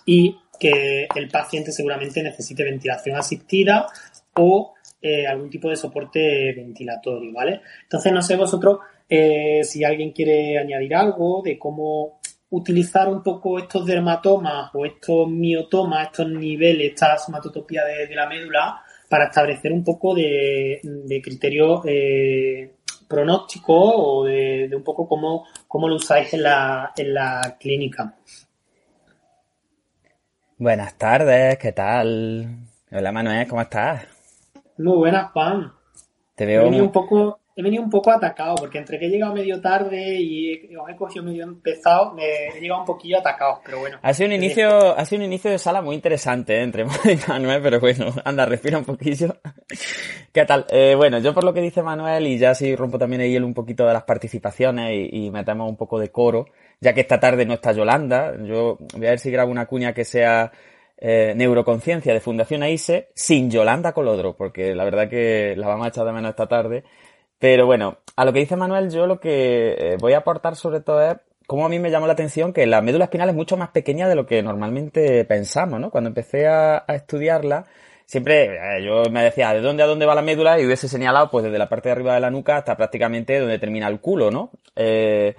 y 0.06 0.36
que 0.58 1.08
el 1.14 1.28
paciente 1.28 1.72
seguramente 1.72 2.22
necesite 2.22 2.64
ventilación 2.64 3.16
asistida 3.16 3.86
o 4.34 4.74
eh, 5.00 5.26
algún 5.26 5.50
tipo 5.50 5.68
de 5.68 5.76
soporte 5.76 6.52
ventilatorio, 6.54 7.32
¿vale? 7.32 7.60
Entonces, 7.82 8.12
no 8.12 8.22
sé 8.22 8.36
vosotros 8.36 8.78
eh, 9.08 9.62
si 9.62 9.84
alguien 9.84 10.12
quiere 10.12 10.58
añadir 10.58 10.94
algo 10.94 11.42
de 11.42 11.58
cómo 11.58 12.20
utilizar 12.56 13.08
un 13.08 13.22
poco 13.22 13.58
estos 13.58 13.84
dermatomas 13.84 14.70
o 14.74 14.86
estos 14.86 15.28
miotomas, 15.28 16.06
estos 16.06 16.28
niveles, 16.28 16.92
esta 16.92 17.18
somatotopía 17.18 17.84
de, 17.84 18.06
de 18.06 18.14
la 18.14 18.26
médula 18.26 18.82
para 19.08 19.26
establecer 19.26 19.72
un 19.72 19.84
poco 19.84 20.14
de, 20.14 20.80
criterio 21.22 21.82
eh, 21.84 22.74
pronóstico 23.06 23.74
o 23.74 24.24
de, 24.24 24.70
un 24.74 24.82
poco 24.82 25.06
cómo, 25.06 25.46
cómo, 25.68 25.88
lo 25.88 25.96
usáis 25.96 26.32
en 26.34 26.42
la, 26.42 26.92
en 26.96 27.14
la 27.14 27.56
clínica. 27.60 28.14
Buenas 30.58 30.96
tardes, 30.96 31.58
¿qué 31.58 31.72
tal? 31.72 32.58
Hola 32.90 33.12
Manuel, 33.12 33.46
¿cómo 33.46 33.62
estás? 33.62 34.04
Muy 34.78 34.96
buenas, 34.96 35.30
Juan. 35.32 35.72
Te 36.34 36.46
veo 36.46 36.66
un 36.68 36.90
poco 36.90 37.38
he 37.56 37.62
venido 37.62 37.82
un 37.82 37.90
poco 37.90 38.10
atacado, 38.10 38.56
porque 38.56 38.78
entre 38.78 38.98
que 38.98 39.06
he 39.06 39.08
llegado 39.08 39.32
medio 39.32 39.60
tarde 39.60 40.16
y 40.20 40.74
os 40.76 40.88
he 40.88 40.96
cogido 40.96 41.24
medio 41.24 41.44
empezado, 41.44 42.12
me 42.12 42.48
he 42.48 42.60
llegado 42.60 42.80
un 42.80 42.86
poquillo 42.86 43.18
atacado, 43.18 43.60
pero 43.64 43.78
bueno. 43.78 43.98
Ha 44.02 44.12
sido 44.12 44.28
un 44.28 44.34
inicio, 44.34 44.96
ha 44.96 45.04
sido 45.04 45.20
un 45.20 45.26
inicio 45.26 45.50
de 45.50 45.58
sala 45.58 45.80
muy 45.80 45.94
interesante, 45.94 46.56
¿eh? 46.56 46.62
entre 46.62 46.84
Manuel, 47.28 47.62
pero 47.62 47.78
bueno, 47.78 48.06
anda, 48.24 48.44
respira 48.44 48.78
un 48.78 48.84
poquillo. 48.84 49.36
¿Qué 50.32 50.44
tal? 50.44 50.66
Eh, 50.68 50.94
bueno, 50.96 51.18
yo 51.20 51.32
por 51.32 51.44
lo 51.44 51.54
que 51.54 51.60
dice 51.60 51.82
Manuel, 51.82 52.26
y 52.26 52.38
ya 52.38 52.56
si 52.56 52.74
rompo 52.74 52.98
también 52.98 53.22
ahí 53.22 53.36
un 53.36 53.54
poquito 53.54 53.86
de 53.86 53.92
las 53.92 54.02
participaciones 54.02 54.90
y, 54.92 55.26
y 55.26 55.30
metemos 55.30 55.68
un 55.68 55.76
poco 55.76 56.00
de 56.00 56.10
coro, 56.10 56.46
ya 56.80 56.92
que 56.92 57.02
esta 57.02 57.20
tarde 57.20 57.46
no 57.46 57.54
está 57.54 57.70
Yolanda, 57.70 58.34
yo 58.42 58.78
voy 58.96 59.06
a 59.06 59.10
ver 59.10 59.20
si 59.20 59.30
grabo 59.30 59.52
una 59.52 59.66
cuña 59.66 59.92
que 59.92 60.04
sea 60.04 60.50
eh, 60.96 61.34
Neuroconciencia 61.36 62.12
de 62.14 62.20
Fundación 62.20 62.62
AISE 62.62 63.10
sin 63.14 63.50
Yolanda 63.50 63.92
Colodro, 63.92 64.36
porque 64.36 64.74
la 64.74 64.84
verdad 64.84 65.08
que 65.08 65.54
la 65.56 65.66
vamos 65.66 65.86
a 65.86 65.88
echar 65.90 66.06
de 66.06 66.12
menos 66.12 66.30
esta 66.30 66.46
tarde 66.46 66.84
pero 67.44 67.66
bueno, 67.66 67.98
a 68.16 68.24
lo 68.24 68.32
que 68.32 68.38
dice 68.38 68.56
Manuel, 68.56 68.90
yo 68.90 69.06
lo 69.06 69.20
que 69.20 69.74
eh, 69.78 69.96
voy 70.00 70.14
a 70.14 70.18
aportar 70.20 70.56
sobre 70.56 70.80
todo 70.80 71.02
es 71.02 71.18
cómo 71.46 71.66
a 71.66 71.68
mí 71.68 71.78
me 71.78 71.90
llamó 71.90 72.06
la 72.06 72.14
atención 72.14 72.54
que 72.54 72.64
la 72.64 72.80
médula 72.80 73.04
espinal 73.04 73.28
es 73.28 73.34
mucho 73.34 73.58
más 73.58 73.68
pequeña 73.68 74.08
de 74.08 74.14
lo 74.14 74.24
que 74.24 74.42
normalmente 74.42 75.26
pensamos, 75.26 75.78
¿no? 75.78 75.90
Cuando 75.90 76.08
empecé 76.08 76.48
a, 76.48 76.86
estudiarla, 76.88 77.66
siempre 78.06 78.46
eh, 78.46 78.82
yo 78.82 79.10
me 79.10 79.22
decía, 79.22 79.52
¿de 79.52 79.60
dónde 79.60 79.82
a 79.82 79.86
dónde 79.86 80.06
va 80.06 80.14
la 80.14 80.22
médula? 80.22 80.58
Y 80.58 80.64
hubiese 80.64 80.88
señalado, 80.88 81.30
pues 81.30 81.44
desde 81.44 81.58
la 81.58 81.68
parte 81.68 81.90
de 81.90 81.92
arriba 81.92 82.14
de 82.14 82.20
la 82.20 82.30
nuca 82.30 82.56
hasta 82.56 82.78
prácticamente 82.78 83.38
donde 83.38 83.58
termina 83.58 83.88
el 83.88 84.00
culo, 84.00 84.30
¿no? 84.30 84.50
Eh, 84.74 85.34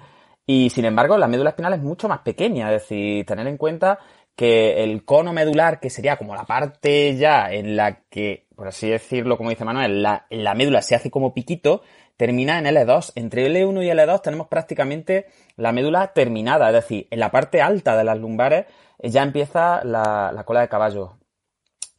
y 0.46 0.70
sin 0.70 0.84
embargo, 0.84 1.18
la 1.18 1.26
médula 1.26 1.50
espinal 1.50 1.72
es 1.72 1.80
mucho 1.80 2.06
más 2.06 2.20
pequeña, 2.20 2.72
es 2.72 2.82
decir, 2.82 3.26
tener 3.26 3.48
en 3.48 3.56
cuenta 3.56 3.98
que 4.36 4.84
el 4.84 5.04
cono 5.04 5.32
medular, 5.32 5.80
que 5.80 5.90
sería 5.90 6.16
como 6.16 6.36
la 6.36 6.44
parte 6.44 7.16
ya 7.16 7.50
en 7.50 7.74
la 7.74 8.02
que, 8.08 8.45
por 8.56 8.68
así 8.68 8.88
decirlo, 8.88 9.36
como 9.36 9.50
dice 9.50 9.64
Manuel, 9.64 10.02
la, 10.02 10.26
la 10.30 10.54
médula 10.54 10.80
se 10.80 10.94
hace 10.94 11.10
como 11.10 11.34
piquito, 11.34 11.82
termina 12.16 12.58
en 12.58 12.64
L2. 12.64 13.12
Entre 13.14 13.46
L1 13.48 13.84
y 13.84 13.88
L2 13.90 14.22
tenemos 14.22 14.48
prácticamente 14.48 15.26
la 15.56 15.72
médula 15.72 16.14
terminada, 16.14 16.68
es 16.68 16.74
decir, 16.74 17.06
en 17.10 17.20
la 17.20 17.30
parte 17.30 17.60
alta 17.60 17.96
de 17.96 18.04
las 18.04 18.18
lumbares 18.18 18.64
eh, 18.98 19.10
ya 19.10 19.22
empieza 19.22 19.84
la, 19.84 20.32
la 20.32 20.44
cola 20.44 20.62
de 20.62 20.68
caballo. 20.68 21.18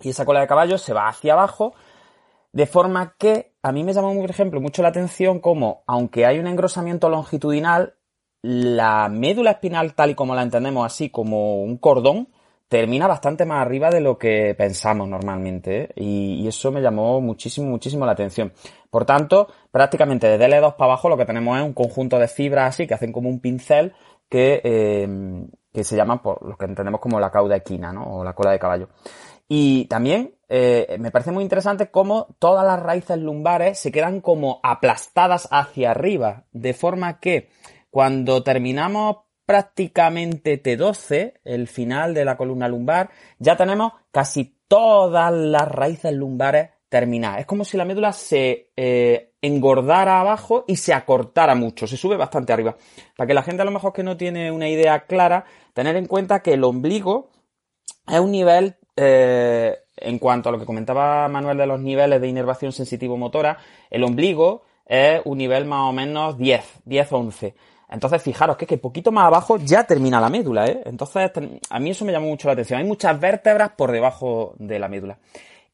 Y 0.02 0.10
esa 0.10 0.26
cola 0.26 0.42
de 0.42 0.48
caballo 0.48 0.80
se 0.80 0.94
va 0.94 1.08
hacia 1.08 1.34
abajo, 1.34 1.76
de 2.52 2.66
forma 2.66 3.16
que 3.20 3.54
a 3.62 3.72
mí 3.72 3.84
me 3.84 3.94
llama, 3.94 4.12
por 4.14 4.30
ejemplo, 4.30 4.60
mucho 4.60 4.82
la 4.82 4.90
atención 4.90 5.40
como, 5.40 5.84
aunque 5.86 6.26
hay 6.26 6.40
un 6.40 6.48
engrosamiento 6.48 7.08
longitudinal, 7.08 7.96
la 8.42 9.10
médula 9.10 9.52
espinal 9.52 9.94
tal 9.94 10.12
y 10.12 10.16
como 10.16 10.34
la 10.34 10.42
entendemos 10.42 10.86
así 10.86 11.10
como 11.10 11.62
un 11.62 11.78
cordón 11.78 12.30
termina 12.68 13.08
bastante 13.08 13.46
más 13.46 13.62
arriba 13.62 13.90
de 13.90 14.02
lo 14.02 14.18
que 14.18 14.54
pensamos 14.58 15.08
normalmente 15.08 15.84
¿eh? 15.84 15.90
y, 15.96 16.48
eso 16.48 16.72
me 16.72 16.82
llamó 16.82 17.22
muchísimo, 17.22 17.68
muchísimo 17.70 18.06
la 18.06 18.12
atención. 18.12 18.54
Por 18.90 19.06
tanto, 19.06 19.48
prácticamente 19.72 20.28
desde 20.28 20.48
L2 20.48 20.76
para 20.76 20.92
abajo 20.92 21.10
lo 21.10 21.18
que 21.18 21.26
tenemos 21.26 21.58
es 21.58 21.64
un 21.64 21.74
conjunto 21.74 22.20
de 22.20 22.28
fibras 22.28 22.70
así 22.70 22.88
que 22.88 22.94
hacen 22.94 23.12
como 23.12 23.30
un 23.30 23.40
pincel 23.40 23.94
que, 24.30 24.62
eh, 24.64 25.48
que 25.74 25.84
se 25.84 25.96
llama 25.96 26.22
por 26.22 26.46
lo 26.46 26.58
que 26.58 26.66
entendemos 26.66 27.00
como 27.00 27.20
la 27.20 27.32
cauda 27.32 27.56
equina 27.56 27.94
¿no? 27.94 28.18
o 28.18 28.24
la 28.24 28.34
cola 28.34 28.52
de 28.52 28.60
caballo. 28.60 28.90
Y 29.50 29.86
también 29.86 30.36
eh, 30.50 30.98
me 31.00 31.12
parece 31.12 31.32
muy 31.32 31.44
interesante 31.44 31.90
cómo 31.90 32.36
todas 32.40 32.66
las 32.66 32.82
raíces 32.82 33.18
lumbares 33.18 33.80
se 33.80 33.92
quedan 33.92 34.20
como 34.20 34.60
aplastadas 34.62 35.48
hacia 35.52 35.92
arriba, 35.92 36.44
de 36.52 36.74
forma 36.74 37.20
que 37.20 37.50
cuando 37.90 38.44
terminamos 38.44 39.27
prácticamente 39.48 40.62
T12, 40.62 41.40
el 41.46 41.70
final 41.70 42.14
de 42.14 42.26
la 42.26 42.36
columna 42.36 42.68
lumbar, 42.68 43.10
ya 43.40 43.56
tenemos 43.56 43.94
casi 44.12 44.58
todas 44.68 45.34
las 45.34 45.66
raíces 45.70 46.12
lumbares 46.14 46.72
terminar. 46.90 47.40
Es 47.40 47.46
como 47.46 47.64
si 47.64 47.78
la 47.78 47.86
médula 47.86 48.12
se 48.12 48.72
eh, 48.76 49.32
engordara 49.42 50.20
abajo 50.20 50.66
y 50.68 50.76
se 50.76 50.94
acortara 50.94 51.56
mucho, 51.56 51.88
se 51.88 51.96
sube 51.96 52.18
bastante 52.18 52.52
arriba. 52.52 52.76
Para 53.16 53.26
que 53.26 53.34
la 53.34 53.42
gente 53.42 53.62
a 53.62 53.66
lo 53.66 53.72
mejor 53.72 53.94
que 53.94 54.04
no 54.04 54.18
tiene 54.18 54.52
una 54.52 54.68
idea 54.68 55.06
clara, 55.06 55.46
tener 55.74 55.96
en 55.96 56.08
cuenta 56.08 56.42
que 56.42 56.54
el 56.54 56.66
ombligo 56.66 57.30
es 58.06 58.20
un 58.20 58.32
nivel, 58.32 58.76
eh, 58.98 59.78
en 59.96 60.20
cuanto 60.20 60.50
a 60.50 60.52
lo 60.52 60.60
que 60.60 60.66
comentaba 60.66 61.26
Manuel 61.30 61.58
de 61.58 61.68
los 61.68 61.80
niveles 61.80 62.20
de 62.20 62.28
inervación 62.28 62.74
sensitivo-motora, 62.74 63.58
el 63.90 64.04
ombligo 64.04 64.64
es 64.86 65.22
un 65.24 65.38
nivel 65.38 65.64
más 65.66 65.90
o 65.90 65.94
menos 65.94 66.38
10, 66.38 66.82
10 66.84 67.12
o 67.14 67.18
11. 67.18 67.56
Entonces, 67.90 68.22
fijaros 68.22 68.58
que, 68.58 68.66
que 68.66 68.78
poquito 68.78 69.12
más 69.12 69.26
abajo 69.26 69.58
ya 69.58 69.86
termina 69.86 70.20
la 70.20 70.30
médula, 70.30 70.66
¿eh? 70.68 70.82
Entonces, 70.86 71.32
a 71.70 71.80
mí 71.80 71.92
eso 71.92 72.06
me 72.06 72.12
llamó 72.12 72.28
mucho 72.28 72.48
la 72.48 72.54
atención. 72.54 72.80
Hay 72.80 72.86
muchas 72.86 73.20
vértebras 73.20 73.72
por 73.78 73.92
debajo 73.92 74.56
de 74.60 74.80
la 74.80 74.90
médula. 74.90 75.20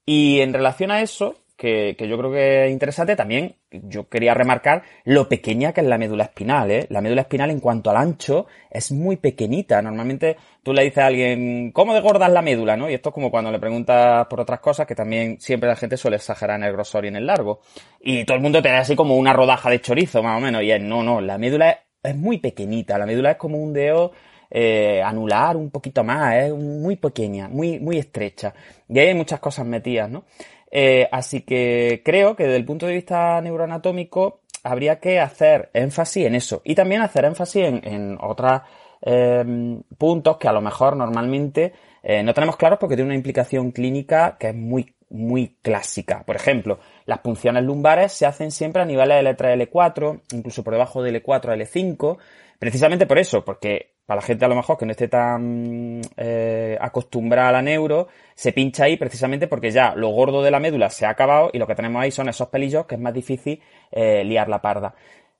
Y 0.05 0.41
en 0.41 0.53
relación 0.53 0.91
a 0.91 1.01
eso, 1.01 1.35
que, 1.63 1.95
yo 1.97 2.17
creo 2.17 2.31
que 2.31 2.65
es 2.65 2.71
interesante, 2.71 3.15
también 3.15 3.55
yo 3.71 4.09
quería 4.09 4.33
remarcar 4.33 4.83
lo 5.05 5.29
pequeña 5.29 5.71
que 5.71 5.81
es 5.81 5.87
la 5.87 5.97
médula 5.97 6.25
espinal, 6.25 6.69
¿eh? 6.69 6.87
La 6.89 7.01
médula 7.01 7.21
espinal 7.21 7.51
en 7.51 7.59
cuanto 7.59 7.89
al 7.89 7.97
ancho 7.97 8.47
es 8.69 8.91
muy 8.91 9.15
pequeñita. 9.17 9.81
Normalmente 9.81 10.35
tú 10.61 10.73
le 10.73 10.83
dices 10.83 10.99
a 10.99 11.07
alguien, 11.07 11.71
¿cómo 11.71 11.93
de 11.93 12.01
gorda 12.01 12.27
la 12.27 12.41
médula, 12.41 12.75
no? 12.75 12.89
Y 12.89 12.95
esto 12.95 13.09
es 13.09 13.15
como 13.15 13.31
cuando 13.31 13.51
le 13.51 13.59
preguntas 13.59 14.27
por 14.27 14.41
otras 14.41 14.59
cosas, 14.59 14.85
que 14.85 14.95
también 14.95 15.39
siempre 15.39 15.69
la 15.69 15.75
gente 15.75 15.95
suele 15.95 16.17
exagerar 16.17 16.57
en 16.57 16.65
el 16.65 16.73
grosor 16.73 17.05
y 17.05 17.09
en 17.09 17.15
el 17.15 17.27
largo. 17.27 17.61
Y 18.01 18.25
todo 18.25 18.35
el 18.35 18.43
mundo 18.43 18.61
te 18.61 18.69
da 18.69 18.79
así 18.79 18.95
como 18.95 19.15
una 19.15 19.33
rodaja 19.33 19.69
de 19.69 19.79
chorizo, 19.79 20.21
más 20.21 20.37
o 20.37 20.41
menos. 20.41 20.63
Y 20.63 20.71
es, 20.71 20.81
no, 20.81 21.01
no, 21.01 21.21
la 21.21 21.37
médula 21.37 21.69
es, 21.69 21.77
es 22.03 22.15
muy 22.15 22.37
pequeñita. 22.37 22.97
La 22.97 23.05
médula 23.05 23.31
es 23.31 23.37
como 23.37 23.57
un 23.57 23.73
dedo 23.73 24.11
eh, 24.51 25.01
anular 25.01 25.57
un 25.57 25.71
poquito 25.71 26.03
más, 26.03 26.35
es 26.35 26.53
muy 26.53 26.95
pequeña, 26.95 27.47
muy, 27.47 27.79
muy 27.79 27.97
estrecha. 27.97 28.53
Y 28.87 28.99
hay 28.99 29.15
muchas 29.15 29.39
cosas 29.39 29.65
metidas, 29.65 30.09
¿no? 30.09 30.25
Eh, 30.69 31.07
así 31.11 31.41
que 31.41 32.01
creo 32.03 32.35
que 32.35 32.43
desde 32.43 32.57
el 32.57 32.65
punto 32.65 32.87
de 32.87 32.93
vista 32.93 33.39
neuroanatómico 33.41 34.41
habría 34.63 34.99
que 34.99 35.19
hacer 35.19 35.69
énfasis 35.73 36.25
en 36.25 36.35
eso 36.35 36.61
y 36.63 36.73
también 36.73 37.01
hacer 37.01 37.25
énfasis 37.25 37.63
en, 37.83 38.17
otros 38.19 38.61
em, 39.01 39.83
puntos 39.97 40.37
que 40.37 40.47
a 40.47 40.53
lo 40.53 40.61
mejor 40.61 40.95
normalmente 40.95 41.73
eh, 42.01 42.23
no 42.23 42.33
tenemos 42.33 42.57
claros 42.57 42.79
porque 42.79 42.95
tiene 42.95 43.09
una 43.09 43.15
implicación 43.15 43.71
clínica 43.71 44.37
que 44.39 44.49
es 44.49 44.55
muy, 44.55 44.95
muy 45.13 45.57
clásica. 45.61 46.23
Por 46.25 46.35
ejemplo, 46.35 46.79
las 47.05 47.19
punciones 47.19 47.63
lumbares 47.63 48.11
se 48.11 48.25
hacen 48.25 48.51
siempre 48.51 48.81
a 48.81 48.85
niveles 48.85 49.23
L3, 49.23 49.69
L4, 49.69 50.21
incluso 50.33 50.63
por 50.63 50.73
debajo 50.73 51.03
de 51.03 51.23
L4 51.23 51.49
a 51.49 51.55
L5, 51.55 52.17
precisamente 52.59 53.05
por 53.05 53.19
eso, 53.19 53.45
porque 53.45 53.93
para 54.05 54.21
la 54.21 54.25
gente 54.25 54.43
a 54.43 54.47
lo 54.47 54.55
mejor 54.55 54.77
que 54.77 54.85
no 54.85 54.91
esté 54.91 55.07
tan 55.07 56.01
eh, 56.17 56.77
acostumbrada 56.81 57.49
a 57.49 57.51
la 57.53 57.61
neuro, 57.61 58.07
se 58.35 58.51
pincha 58.51 58.85
ahí 58.85 58.97
precisamente 58.97 59.47
porque 59.47 59.71
ya 59.71 59.93
lo 59.95 60.09
gordo 60.09 60.41
de 60.41 60.51
la 60.51 60.59
médula 60.59 60.89
se 60.89 61.05
ha 61.05 61.09
acabado 61.09 61.51
y 61.53 61.59
lo 61.59 61.67
que 61.67 61.75
tenemos 61.75 62.01
ahí 62.01 62.11
son 62.11 62.27
esos 62.27 62.49
pelillos 62.49 62.85
que 62.85 62.95
es 62.95 63.01
más 63.01 63.13
difícil 63.13 63.61
eh, 63.91 64.23
liar 64.23 64.49
la 64.49 64.61
parda. 64.61 64.95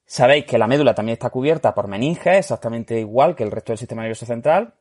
Sabéis 0.05 0.45
que 0.45 0.57
la 0.57 0.67
médula 0.67 0.93
también 0.93 1.13
está 1.13 1.29
cubierta 1.29 1.73
por 1.73 1.87
meninges, 1.87 2.37
exactamente 2.37 2.99
igual 2.99 3.35
que 3.35 3.43
el 3.43 3.51
resto 3.51 3.71
del 3.71 3.79
sistema 3.79 4.03
nervioso 4.03 4.25
central, 4.25 4.73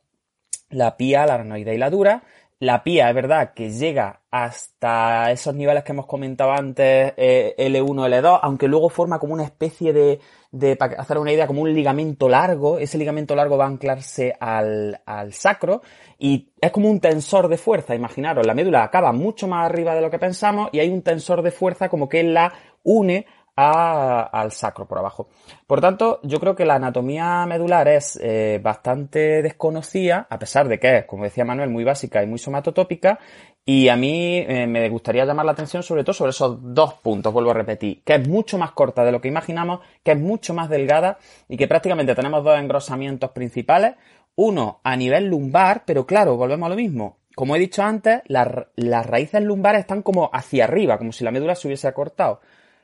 la 0.73 0.97
pía, 0.97 1.27
la 1.27 1.35
aranoide 1.35 1.75
y 1.75 1.79
la 1.79 1.91
dura. 1.91 2.23
La 2.63 2.85
pía 2.85 3.09
es 3.09 3.15
verdad 3.17 3.55
que 3.55 3.73
llega 3.73 4.21
hasta 4.31 5.33
esos 5.33 5.53
niveles 5.53 5.83
que 5.83 5.91
hemos 5.91 6.07
comentado 6.07 6.53
antes, 6.53 7.13
eh, 7.17 7.57
L1, 7.59 8.07
L2, 8.09 8.39
aunque 8.41 8.69
luego 8.69 8.89
forma 8.89 9.19
como 9.19 9.35
una 9.35 9.43
especie 9.43 9.93
de, 9.93 10.21
de, 10.53 10.77
para 10.77 10.95
hacer 11.03 11.19
una 11.19 11.33
idea, 11.33 11.49
como 11.49 11.63
un 11.63 11.75
ligamento 11.75 12.29
largo. 12.29 12.79
Ese 12.79 12.99
ligamento 12.99 13.35
largo 13.35 13.57
va 13.57 13.65
a 13.65 13.67
anclarse 13.67 14.33
al, 14.39 15.03
al 15.05 15.33
sacro 15.33 15.83
y 16.21 16.53
es 16.61 16.71
como 16.71 16.89
un 16.89 17.01
tensor 17.01 17.49
de 17.49 17.59
fuerza. 17.59 17.97
Imaginaros, 17.97 18.47
la 18.47 18.55
médula 18.55 18.85
acaba 18.85 19.11
mucho 19.11 19.49
más 19.49 19.67
arriba 19.67 19.97
de 19.97 20.01
lo 20.01 20.09
que 20.09 20.21
pensamos 20.21 20.69
y 20.71 20.79
hay 20.79 20.89
un 20.89 21.03
tensor 21.03 21.43
de 21.43 21.51
fuerza 21.51 21.89
como 21.89 22.09
que 22.09 22.23
la 22.23 22.53
une 22.85 23.27
al 23.55 24.53
sacro 24.53 24.87
por 24.87 24.99
abajo. 24.99 25.29
Por 25.67 25.81
tanto, 25.81 26.21
yo 26.23 26.41
creo 26.41 26.57
que 26.57 26.65
la 26.65 26.77
anatomía 26.77 27.45
medular 27.47 27.87
es 27.89 28.19
eh, 28.23 28.61
bastante 28.63 29.43
desconocida, 29.43 30.27
a 30.31 30.39
pesar 30.39 30.69
de 30.69 30.79
que 30.79 30.99
es, 30.99 31.05
como 31.05 31.25
decía 31.25 31.45
Manuel, 31.45 31.71
muy 31.71 31.85
básica 31.85 32.23
y 32.23 32.27
muy 32.27 32.39
somatotópica. 32.39 33.19
Y 33.65 33.89
a 33.89 33.97
mí 33.97 34.39
eh, 34.39 34.67
me 34.67 34.89
gustaría 34.89 35.25
llamar 35.25 35.47
la 35.47 35.53
atención 35.53 35.85
sobre 35.85 36.03
todo 36.03 36.15
sobre 36.15 36.31
esos 36.31 36.59
dos 36.75 36.95
puntos, 36.95 37.33
vuelvo 37.33 37.53
a 37.53 37.55
repetir, 37.55 38.03
que 38.03 38.15
es 38.15 38.29
mucho 38.29 38.59
más 38.59 38.73
corta 38.73 39.05
de 39.05 39.13
lo 39.13 39.21
que 39.21 39.29
imaginamos, 39.29 39.81
que 40.03 40.13
es 40.13 40.19
mucho 40.19 40.53
más 40.53 40.69
delgada 40.69 41.19
y 41.49 41.57
que 41.57 41.69
prácticamente 41.69 42.15
tenemos 42.15 42.43
dos 42.43 42.59
engrosamientos 42.59 43.31
principales. 43.31 43.95
Uno 44.35 44.81
a 44.83 44.97
nivel 44.97 45.27
lumbar, 45.27 45.85
pero 45.87 46.07
claro, 46.07 46.37
volvemos 46.37 46.67
a 46.67 46.71
lo 46.71 46.77
mismo. 46.77 47.19
Como 47.35 47.55
he 47.55 47.59
dicho 47.59 47.83
antes, 47.83 48.21
las 48.27 49.07
raíces 49.07 49.43
lumbares 49.43 49.81
están 49.81 50.03
como 50.03 50.29
hacia 50.33 50.65
arriba, 50.65 50.99
como 50.99 51.13
si 51.13 51.25
la 51.25 51.31
médula 51.31 51.55
se 51.55 51.69
hubiese 51.69 51.87
acortado. 51.87 52.41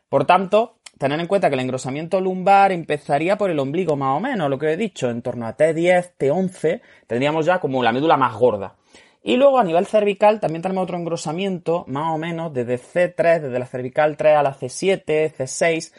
Por 0.08 0.24
tanto, 0.24 0.76
tener 0.98 1.20
en 1.20 1.26
cuenta 1.26 1.48
que 1.48 1.54
el 1.54 1.60
engrosamiento 1.60 2.20
lumbar 2.20 2.72
empezaría 2.72 3.36
por 3.36 3.50
el 3.50 3.58
ombligo 3.58 3.96
más 3.96 4.16
o 4.16 4.20
menos, 4.20 4.50
lo 4.50 4.58
que 4.58 4.72
he 4.72 4.76
dicho, 4.76 5.10
en 5.10 5.22
torno 5.22 5.46
a 5.46 5.56
T10, 5.56 6.12
T11, 6.18 6.80
tendríamos 7.06 7.46
ya 7.46 7.60
como 7.60 7.82
la 7.82 7.92
médula 7.92 8.16
más 8.16 8.34
gorda. 8.34 8.74
Y 9.22 9.36
luego 9.36 9.58
a 9.58 9.64
nivel 9.64 9.86
cervical 9.86 10.40
también 10.40 10.62
tenemos 10.62 10.84
otro 10.84 10.96
engrosamiento, 10.96 11.84
más 11.88 12.14
o 12.14 12.18
menos, 12.18 12.52
desde 12.52 12.78
C3, 12.78 13.40
desde 13.40 13.58
la 13.58 13.66
cervical 13.66 14.16
3 14.16 14.36
a 14.36 14.42
la 14.42 14.54
C7, 14.54 15.34
C6. 15.34 15.92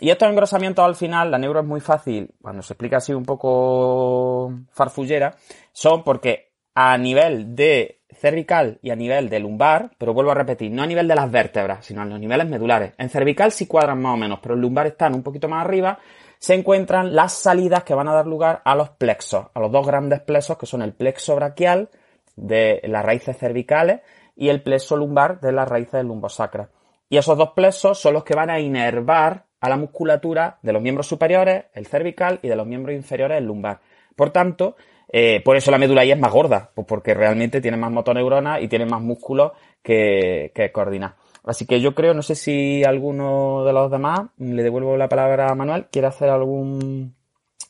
Y 0.00 0.10
estos 0.10 0.30
engrosamientos 0.30 0.84
al 0.84 0.96
final, 0.96 1.30
la 1.30 1.38
neuro 1.38 1.60
es 1.60 1.66
muy 1.66 1.80
fácil, 1.80 2.30
cuando 2.40 2.62
se 2.62 2.72
explica 2.72 2.96
así 2.96 3.12
un 3.12 3.24
poco 3.24 4.52
farfullera, 4.70 5.36
son 5.72 6.02
porque 6.02 6.52
a 6.74 6.96
nivel 6.96 7.54
de 7.54 7.99
cervical 8.20 8.78
y 8.82 8.90
a 8.90 8.96
nivel 8.96 9.30
de 9.30 9.40
lumbar, 9.40 9.92
pero 9.96 10.12
vuelvo 10.12 10.30
a 10.30 10.34
repetir, 10.34 10.70
no 10.70 10.82
a 10.82 10.86
nivel 10.86 11.08
de 11.08 11.14
las 11.14 11.30
vértebras, 11.30 11.86
sino 11.86 12.02
a 12.02 12.04
los 12.04 12.20
niveles 12.20 12.46
medulares. 12.46 12.92
En 12.98 13.08
cervical 13.08 13.50
sí 13.50 13.66
cuadran 13.66 14.00
más 14.02 14.14
o 14.14 14.18
menos, 14.18 14.40
pero 14.42 14.54
en 14.54 14.60
lumbar 14.60 14.86
están 14.86 15.14
un 15.14 15.22
poquito 15.22 15.48
más 15.48 15.64
arriba, 15.64 15.98
se 16.38 16.54
encuentran 16.54 17.14
las 17.14 17.32
salidas 17.32 17.82
que 17.82 17.94
van 17.94 18.08
a 18.08 18.14
dar 18.14 18.26
lugar 18.26 18.60
a 18.64 18.74
los 18.74 18.90
plexos, 18.90 19.46
a 19.54 19.60
los 19.60 19.72
dos 19.72 19.86
grandes 19.86 20.20
plexos 20.20 20.58
que 20.58 20.66
son 20.66 20.82
el 20.82 20.92
plexo 20.92 21.34
braquial 21.34 21.88
de 22.36 22.82
las 22.84 23.04
raíces 23.04 23.36
cervicales 23.38 24.00
y 24.36 24.48
el 24.48 24.62
plexo 24.62 24.96
lumbar 24.96 25.40
de 25.40 25.52
las 25.52 25.68
raíces 25.68 26.04
lumbosacras. 26.04 26.68
Y 27.08 27.16
esos 27.16 27.36
dos 27.36 27.50
plexos 27.50 27.98
son 27.98 28.14
los 28.14 28.24
que 28.24 28.34
van 28.34 28.50
a 28.50 28.60
inervar 28.60 29.44
a 29.60 29.68
la 29.68 29.76
musculatura 29.76 30.58
de 30.62 30.72
los 30.72 30.82
miembros 30.82 31.06
superiores, 31.06 31.64
el 31.74 31.86
cervical, 31.86 32.38
y 32.42 32.48
de 32.48 32.56
los 32.56 32.66
miembros 32.66 32.94
inferiores, 32.94 33.38
el 33.38 33.44
lumbar. 33.44 33.80
Por 34.16 34.30
tanto, 34.30 34.76
eh, 35.12 35.42
por 35.44 35.56
eso 35.56 35.70
la 35.70 35.78
médula 35.78 36.02
ahí 36.02 36.12
es 36.12 36.18
más 36.18 36.32
gorda, 36.32 36.70
pues 36.74 36.86
porque 36.86 37.14
realmente 37.14 37.60
tiene 37.60 37.76
más 37.76 37.90
motoneuronas 37.90 38.62
y 38.62 38.68
tiene 38.68 38.86
más 38.86 39.02
músculos 39.02 39.52
que, 39.82 40.52
que 40.54 40.70
coordinar. 40.72 41.16
Así 41.44 41.66
que 41.66 41.80
yo 41.80 41.94
creo, 41.94 42.14
no 42.14 42.22
sé 42.22 42.34
si 42.34 42.84
alguno 42.84 43.64
de 43.64 43.72
los 43.72 43.90
demás, 43.90 44.28
le 44.38 44.62
devuelvo 44.62 44.96
la 44.96 45.08
palabra 45.08 45.50
a 45.50 45.54
Manuel, 45.54 45.86
quiere 45.90 46.08
hacer 46.08 46.28
algún, 46.28 47.14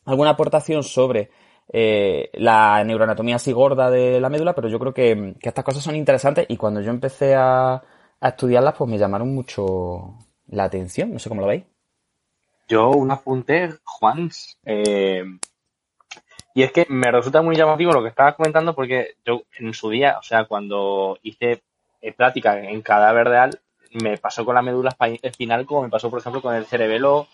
alguna 0.05 0.31
aportación 0.31 0.83
sobre 0.83 1.31
eh, 1.73 2.31
la 2.35 2.83
neuroanatomía 2.85 3.37
así 3.37 3.53
gorda 3.53 3.91
de 3.91 4.21
la 4.21 4.29
médula, 4.29 4.55
pero 4.55 4.69
yo 4.69 4.79
creo 4.79 4.93
que, 4.93 5.37
estas 5.41 5.65
cosas 5.65 5.85
son 5.85 5.95
interesantes 5.95 6.47
y 6.49 6.57
cuando 6.57 6.81
yo 6.81 6.91
empecé 6.91 7.35
a, 7.37 7.75
a, 8.21 8.29
estudiarlas, 8.29 8.75
pues 8.77 8.91
me 8.91 8.99
llamaron 8.99 9.33
mucho 9.33 10.17
la 10.49 10.65
atención. 10.65 11.13
No 11.13 11.19
sé 11.19 11.29
cómo 11.29 11.43
lo 11.43 11.47
veis. 11.47 11.65
Yo 12.69 12.91
un 12.91 13.11
apunte, 13.11 13.71
Juan, 13.85 14.31
eh, 14.65 15.25
y 16.55 16.63
es 16.63 16.73
que 16.73 16.87
me 16.89 17.11
resulta 17.11 17.43
muy 17.43 17.57
llamativo 17.57 17.93
lo 17.93 18.03
que 18.03 18.09
estabas 18.09 18.35
comentando 18.35 18.75
porque 18.75 19.15
yo 19.25 19.43
en 19.59 19.73
su 19.75 19.91
día, 19.91 20.17
o 20.19 20.23
sea, 20.23 20.45
cuando 20.45 21.19
hice 21.23 21.63
eh, 22.01 22.13
práctica 22.13 22.59
en 22.59 22.83
cadáver 22.83 23.29
real, 23.29 23.61
me 24.03 24.19
pasó 24.19 24.45
con 24.45 24.55
la 24.55 24.63
médula 24.63 24.97
espinal 25.23 25.67
como 25.67 25.83
me 25.83 25.89
pasó, 25.89 26.11
por 26.11 26.21
ejemplo, 26.21 26.43
con 26.43 26.55
el 26.55 26.67
cerebelo 26.67 27.27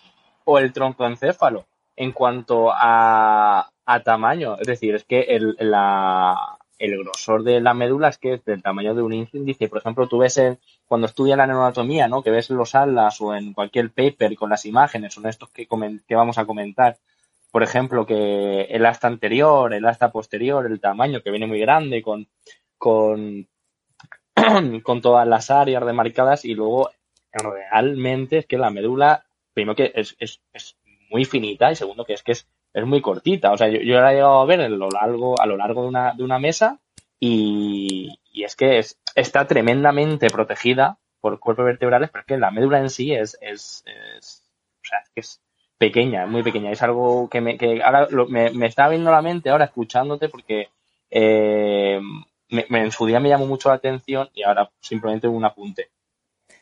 o 0.43 0.59
el 0.59 0.73
troncoencéfalo. 0.73 1.65
En 1.95 2.11
cuanto 2.11 2.71
a, 2.71 3.71
a 3.85 3.99
tamaño, 4.03 4.57
es 4.59 4.67
decir, 4.67 4.93
es 4.95 5.03
que 5.03 5.21
el, 5.21 5.55
la, 5.59 6.57
el 6.77 6.97
grosor 6.99 7.43
de 7.43 7.59
la 7.59 7.73
médula 7.73 8.09
es 8.09 8.17
que 8.17 8.33
es 8.35 8.45
del 8.45 8.61
tamaño 8.61 8.93
de 8.93 9.01
un 9.01 9.13
índice. 9.13 9.67
Por 9.67 9.79
ejemplo, 9.79 10.07
tú 10.07 10.19
ves 10.19 10.39
cuando 10.87 11.07
estudias 11.07 11.37
la 11.37 11.47
neuroanatomía, 11.47 12.07
¿no? 12.07 12.21
Que 12.21 12.29
ves 12.29 12.49
los 12.49 12.75
alas 12.75 13.19
o 13.21 13.33
en 13.33 13.53
cualquier 13.53 13.89
paper 13.91 14.35
con 14.35 14.49
las 14.49 14.65
imágenes, 14.65 15.13
son 15.13 15.25
estos 15.25 15.49
que, 15.49 15.67
que 16.07 16.15
vamos 16.15 16.37
a 16.37 16.45
comentar, 16.45 16.97
por 17.51 17.63
ejemplo, 17.63 18.05
que 18.05 18.63
el 18.63 18.85
asta 18.85 19.07
anterior, 19.07 19.73
el 19.73 19.85
asta 19.85 20.11
posterior, 20.11 20.65
el 20.65 20.79
tamaño 20.79 21.21
que 21.21 21.31
viene 21.31 21.47
muy 21.47 21.59
grande 21.59 22.01
con, 22.01 22.27
con, 22.77 23.47
con 24.83 25.01
todas 25.01 25.27
las 25.27 25.49
áreas 25.49 25.85
demarcadas 25.85 26.45
y 26.45 26.53
luego 26.53 26.89
realmente 27.31 28.39
es 28.39 28.45
que 28.45 28.57
la 28.57 28.69
médula, 28.69 29.25
primero 29.53 29.75
que 29.75 29.91
es, 29.95 30.15
es, 30.19 30.41
es 30.53 30.77
muy 31.09 31.25
finita 31.25 31.71
y 31.71 31.75
segundo 31.75 32.05
que 32.05 32.13
es 32.13 32.23
que 32.23 32.33
es, 32.33 32.47
es 32.73 32.85
muy 32.85 33.01
cortita. 33.01 33.51
O 33.51 33.57
sea, 33.57 33.67
yo, 33.69 33.79
yo 33.79 33.99
la 33.99 34.11
he 34.11 34.15
llegado 34.15 34.39
a 34.39 34.45
ver 34.45 34.61
a 34.61 34.69
lo 34.69 34.89
largo, 34.89 35.39
a 35.39 35.45
lo 35.45 35.57
largo 35.57 35.83
de 35.83 35.87
una, 35.87 36.13
de 36.13 36.23
una 36.23 36.39
mesa 36.39 36.79
y, 37.19 38.19
y 38.31 38.43
es 38.43 38.55
que 38.55 38.79
es, 38.79 38.99
está 39.15 39.47
tremendamente 39.47 40.29
protegida 40.29 40.99
por 41.21 41.39
cuerpos 41.39 41.65
vertebrales, 41.65 42.09
pero 42.11 42.21
es 42.21 42.27
que 42.27 42.37
la 42.37 42.51
médula 42.51 42.79
en 42.79 42.89
sí 42.89 43.13
es, 43.13 43.37
es, 43.41 43.83
es 43.85 44.43
o 44.81 44.85
sea, 44.87 44.99
es 45.15 45.41
pequeña, 45.77 46.25
muy 46.25 46.43
pequeña. 46.43 46.71
Es 46.71 46.81
algo 46.81 47.29
que 47.29 47.41
me, 47.41 47.57
que 47.57 47.81
ahora 47.83 48.07
me, 48.27 48.49
me, 48.51 48.65
está 48.67 48.89
viendo 48.89 49.11
la 49.11 49.21
mente 49.21 49.49
ahora 49.49 49.65
escuchándote 49.65 50.29
porque 50.29 50.69
eh, 51.09 51.99
me, 52.49 52.65
en 52.69 52.91
su 52.91 53.05
día 53.05 53.19
me 53.19 53.29
llamó 53.29 53.45
mucho 53.45 53.69
la 53.69 53.75
atención 53.75 54.29
y 54.33 54.43
ahora 54.43 54.69
simplemente 54.79 55.27
un 55.27 55.45
apunte. 55.45 55.89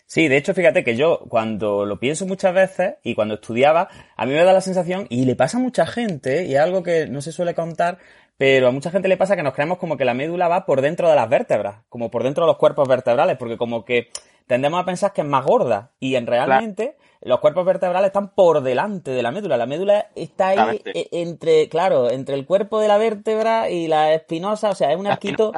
Sí, 0.08 0.28
de 0.28 0.38
hecho, 0.38 0.54
fíjate 0.54 0.84
que 0.84 0.96
yo 0.96 1.20
cuando 1.30 1.86
lo 1.86 2.00
pienso 2.00 2.28
muchas 2.28 2.54
veces 2.54 2.96
y 3.04 3.16
cuando 3.16 3.36
estudiaba, 3.36 3.90
a 4.16 4.26
mí 4.26 4.34
me 4.34 4.44
da 4.44 4.54
la 4.54 4.62
sensación, 4.62 5.08
y 5.10 5.26
le 5.26 5.36
pasa 5.36 5.58
a 5.58 5.62
mucha 5.62 5.88
gente, 5.88 6.46
y 6.46 6.54
es 6.54 6.60
algo 6.60 6.84
que 6.84 7.08
no 7.08 7.22
se 7.22 7.32
suele 7.32 7.56
contar, 7.56 7.98
pero 8.38 8.68
a 8.68 8.72
mucha 8.72 8.92
gente 8.92 9.08
le 9.08 9.18
pasa 9.18 9.36
que 9.36 9.42
nos 9.42 9.56
creemos 9.56 9.80
como 9.80 9.98
que 9.98 10.06
la 10.06 10.14
médula 10.14 10.48
va 10.48 10.66
por 10.66 10.82
dentro 10.82 11.10
de 11.10 11.16
las 11.16 11.28
vértebras, 11.28 11.78
como 11.90 12.12
por 12.12 12.24
dentro 12.24 12.46
de 12.46 12.52
los 12.52 12.58
cuerpos 12.58 12.88
vertebrales, 12.88 13.38
porque 13.38 13.58
como 13.58 13.84
que 13.84 14.10
tendemos 14.46 14.80
a 14.80 14.86
pensar 14.86 15.12
que 15.12 15.22
es 15.22 15.28
más 15.28 15.44
gorda, 15.44 15.94
y 16.00 16.16
en 16.16 16.28
realmente 16.28 16.98
los 17.26 17.40
cuerpos 17.40 17.66
vertebrales 17.66 18.08
están 18.08 18.30
por 18.30 18.62
delante 18.62 19.12
de 19.12 19.24
la 19.24 19.32
médula. 19.32 19.58
La 19.58 19.66
médula 19.66 20.10
está 20.16 20.50
ahí 20.50 20.82
e, 20.86 21.10
entre, 21.12 21.68
claro, 21.70 22.12
entre 22.12 22.36
el 22.36 22.46
cuerpo 22.46 22.80
de 22.80 22.88
la 22.88 22.98
vértebra 22.98 23.70
y 23.70 23.88
la 23.88 24.14
espinosa, 24.14 24.70
o 24.70 24.76
sea, 24.76 24.92
es 24.92 24.98
un 24.98 25.08
arquito 25.08 25.52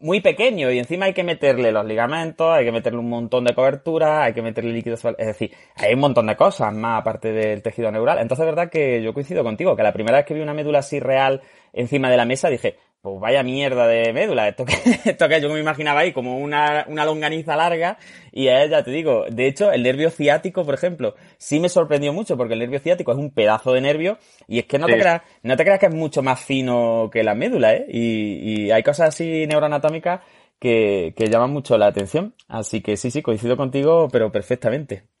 muy 0.00 0.20
pequeño 0.20 0.70
y 0.70 0.78
encima 0.78 1.06
hay 1.06 1.12
que 1.12 1.22
meterle 1.22 1.70
los 1.70 1.84
ligamentos, 1.84 2.48
hay 2.50 2.64
que 2.64 2.72
meterle 2.72 2.98
un 2.98 3.08
montón 3.08 3.44
de 3.44 3.54
cobertura, 3.54 4.24
hay 4.24 4.32
que 4.32 4.42
meterle 4.42 4.72
líquidos, 4.72 5.04
es 5.04 5.26
decir, 5.26 5.52
hay 5.76 5.94
un 5.94 6.00
montón 6.00 6.26
de 6.26 6.36
cosas 6.36 6.74
más 6.74 7.00
aparte 7.00 7.32
del 7.32 7.62
tejido 7.62 7.90
neural. 7.92 8.18
Entonces 8.18 8.44
es 8.44 8.54
verdad 8.54 8.70
que 8.70 9.02
yo 9.02 9.14
coincido 9.14 9.44
contigo, 9.44 9.76
que 9.76 9.82
la 9.82 9.92
primera 9.92 10.18
vez 10.18 10.26
que 10.26 10.34
vi 10.34 10.40
una 10.40 10.54
médula 10.54 10.80
así 10.80 11.00
real 11.00 11.42
encima 11.72 12.10
de 12.10 12.16
la 12.16 12.24
mesa 12.24 12.48
dije, 12.48 12.76
pues 13.02 13.20
vaya 13.20 13.42
mierda 13.42 13.88
de 13.88 14.12
médula, 14.12 14.48
esto 14.48 14.64
que, 14.64 14.74
esto 15.10 15.28
que 15.28 15.40
yo 15.40 15.48
me 15.52 15.58
imaginaba 15.58 16.00
ahí 16.00 16.12
como 16.12 16.38
una, 16.38 16.86
una 16.88 17.04
longaniza 17.04 17.56
larga 17.56 17.98
y 18.30 18.46
es, 18.46 18.70
ya 18.70 18.84
te 18.84 18.92
digo, 18.92 19.24
de 19.28 19.48
hecho 19.48 19.72
el 19.72 19.82
nervio 19.82 20.08
ciático, 20.08 20.64
por 20.64 20.74
ejemplo, 20.74 21.16
sí 21.36 21.58
me 21.58 21.68
sorprendió 21.68 22.12
mucho 22.12 22.36
porque 22.36 22.54
el 22.54 22.60
nervio 22.60 22.78
ciático 22.78 23.10
es 23.10 23.18
un 23.18 23.32
pedazo 23.32 23.72
de 23.72 23.80
nervio 23.80 24.18
y 24.46 24.60
es 24.60 24.66
que 24.66 24.78
no 24.78 24.86
te 24.86 24.98
creas, 24.98 25.22
no 25.42 25.56
te 25.56 25.64
creas 25.64 25.80
que 25.80 25.86
es 25.86 25.94
mucho 25.94 26.22
más 26.22 26.44
fino 26.44 27.10
que 27.12 27.24
la 27.24 27.34
médula, 27.34 27.74
¿eh? 27.74 27.86
Y, 27.88 28.66
y 28.66 28.70
hay 28.70 28.84
cosas 28.84 29.08
así 29.08 29.48
neuroanatómicas 29.48 30.20
que, 30.60 31.12
que 31.16 31.26
llaman 31.26 31.50
mucho 31.50 31.76
la 31.76 31.88
atención, 31.88 32.36
así 32.46 32.82
que 32.82 32.96
sí, 32.96 33.10
sí, 33.10 33.20
coincido 33.20 33.56
contigo, 33.56 34.08
pero 34.12 34.30
perfectamente. 34.30 35.11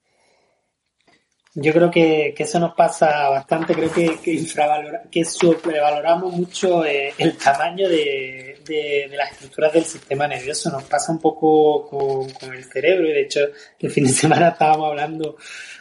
Yo 1.54 1.70
creo 1.74 1.90
que, 1.90 2.32
que, 2.34 2.44
eso 2.44 2.58
nos 2.58 2.74
pasa 2.74 3.28
bastante, 3.28 3.74
creo 3.74 3.92
que, 3.92 4.18
que, 4.24 4.32
infravalora, 4.32 5.02
que 5.10 5.22
sobrevaloramos 5.22 6.32
mucho 6.32 6.82
eh, 6.82 7.12
el 7.18 7.36
tamaño 7.36 7.90
de, 7.90 8.58
de, 8.64 9.06
de, 9.10 9.16
las 9.18 9.32
estructuras 9.32 9.70
del 9.74 9.84
sistema 9.84 10.26
nervioso. 10.26 10.70
Nos 10.70 10.84
pasa 10.84 11.12
un 11.12 11.18
poco 11.18 11.86
con, 11.86 12.30
con, 12.30 12.54
el 12.54 12.64
cerebro 12.64 13.06
y 13.06 13.12
de 13.12 13.20
hecho 13.20 13.40
el 13.80 13.90
fin 13.90 14.04
de 14.04 14.12
semana 14.12 14.48
estábamos 14.48 14.88
hablando 14.88 15.36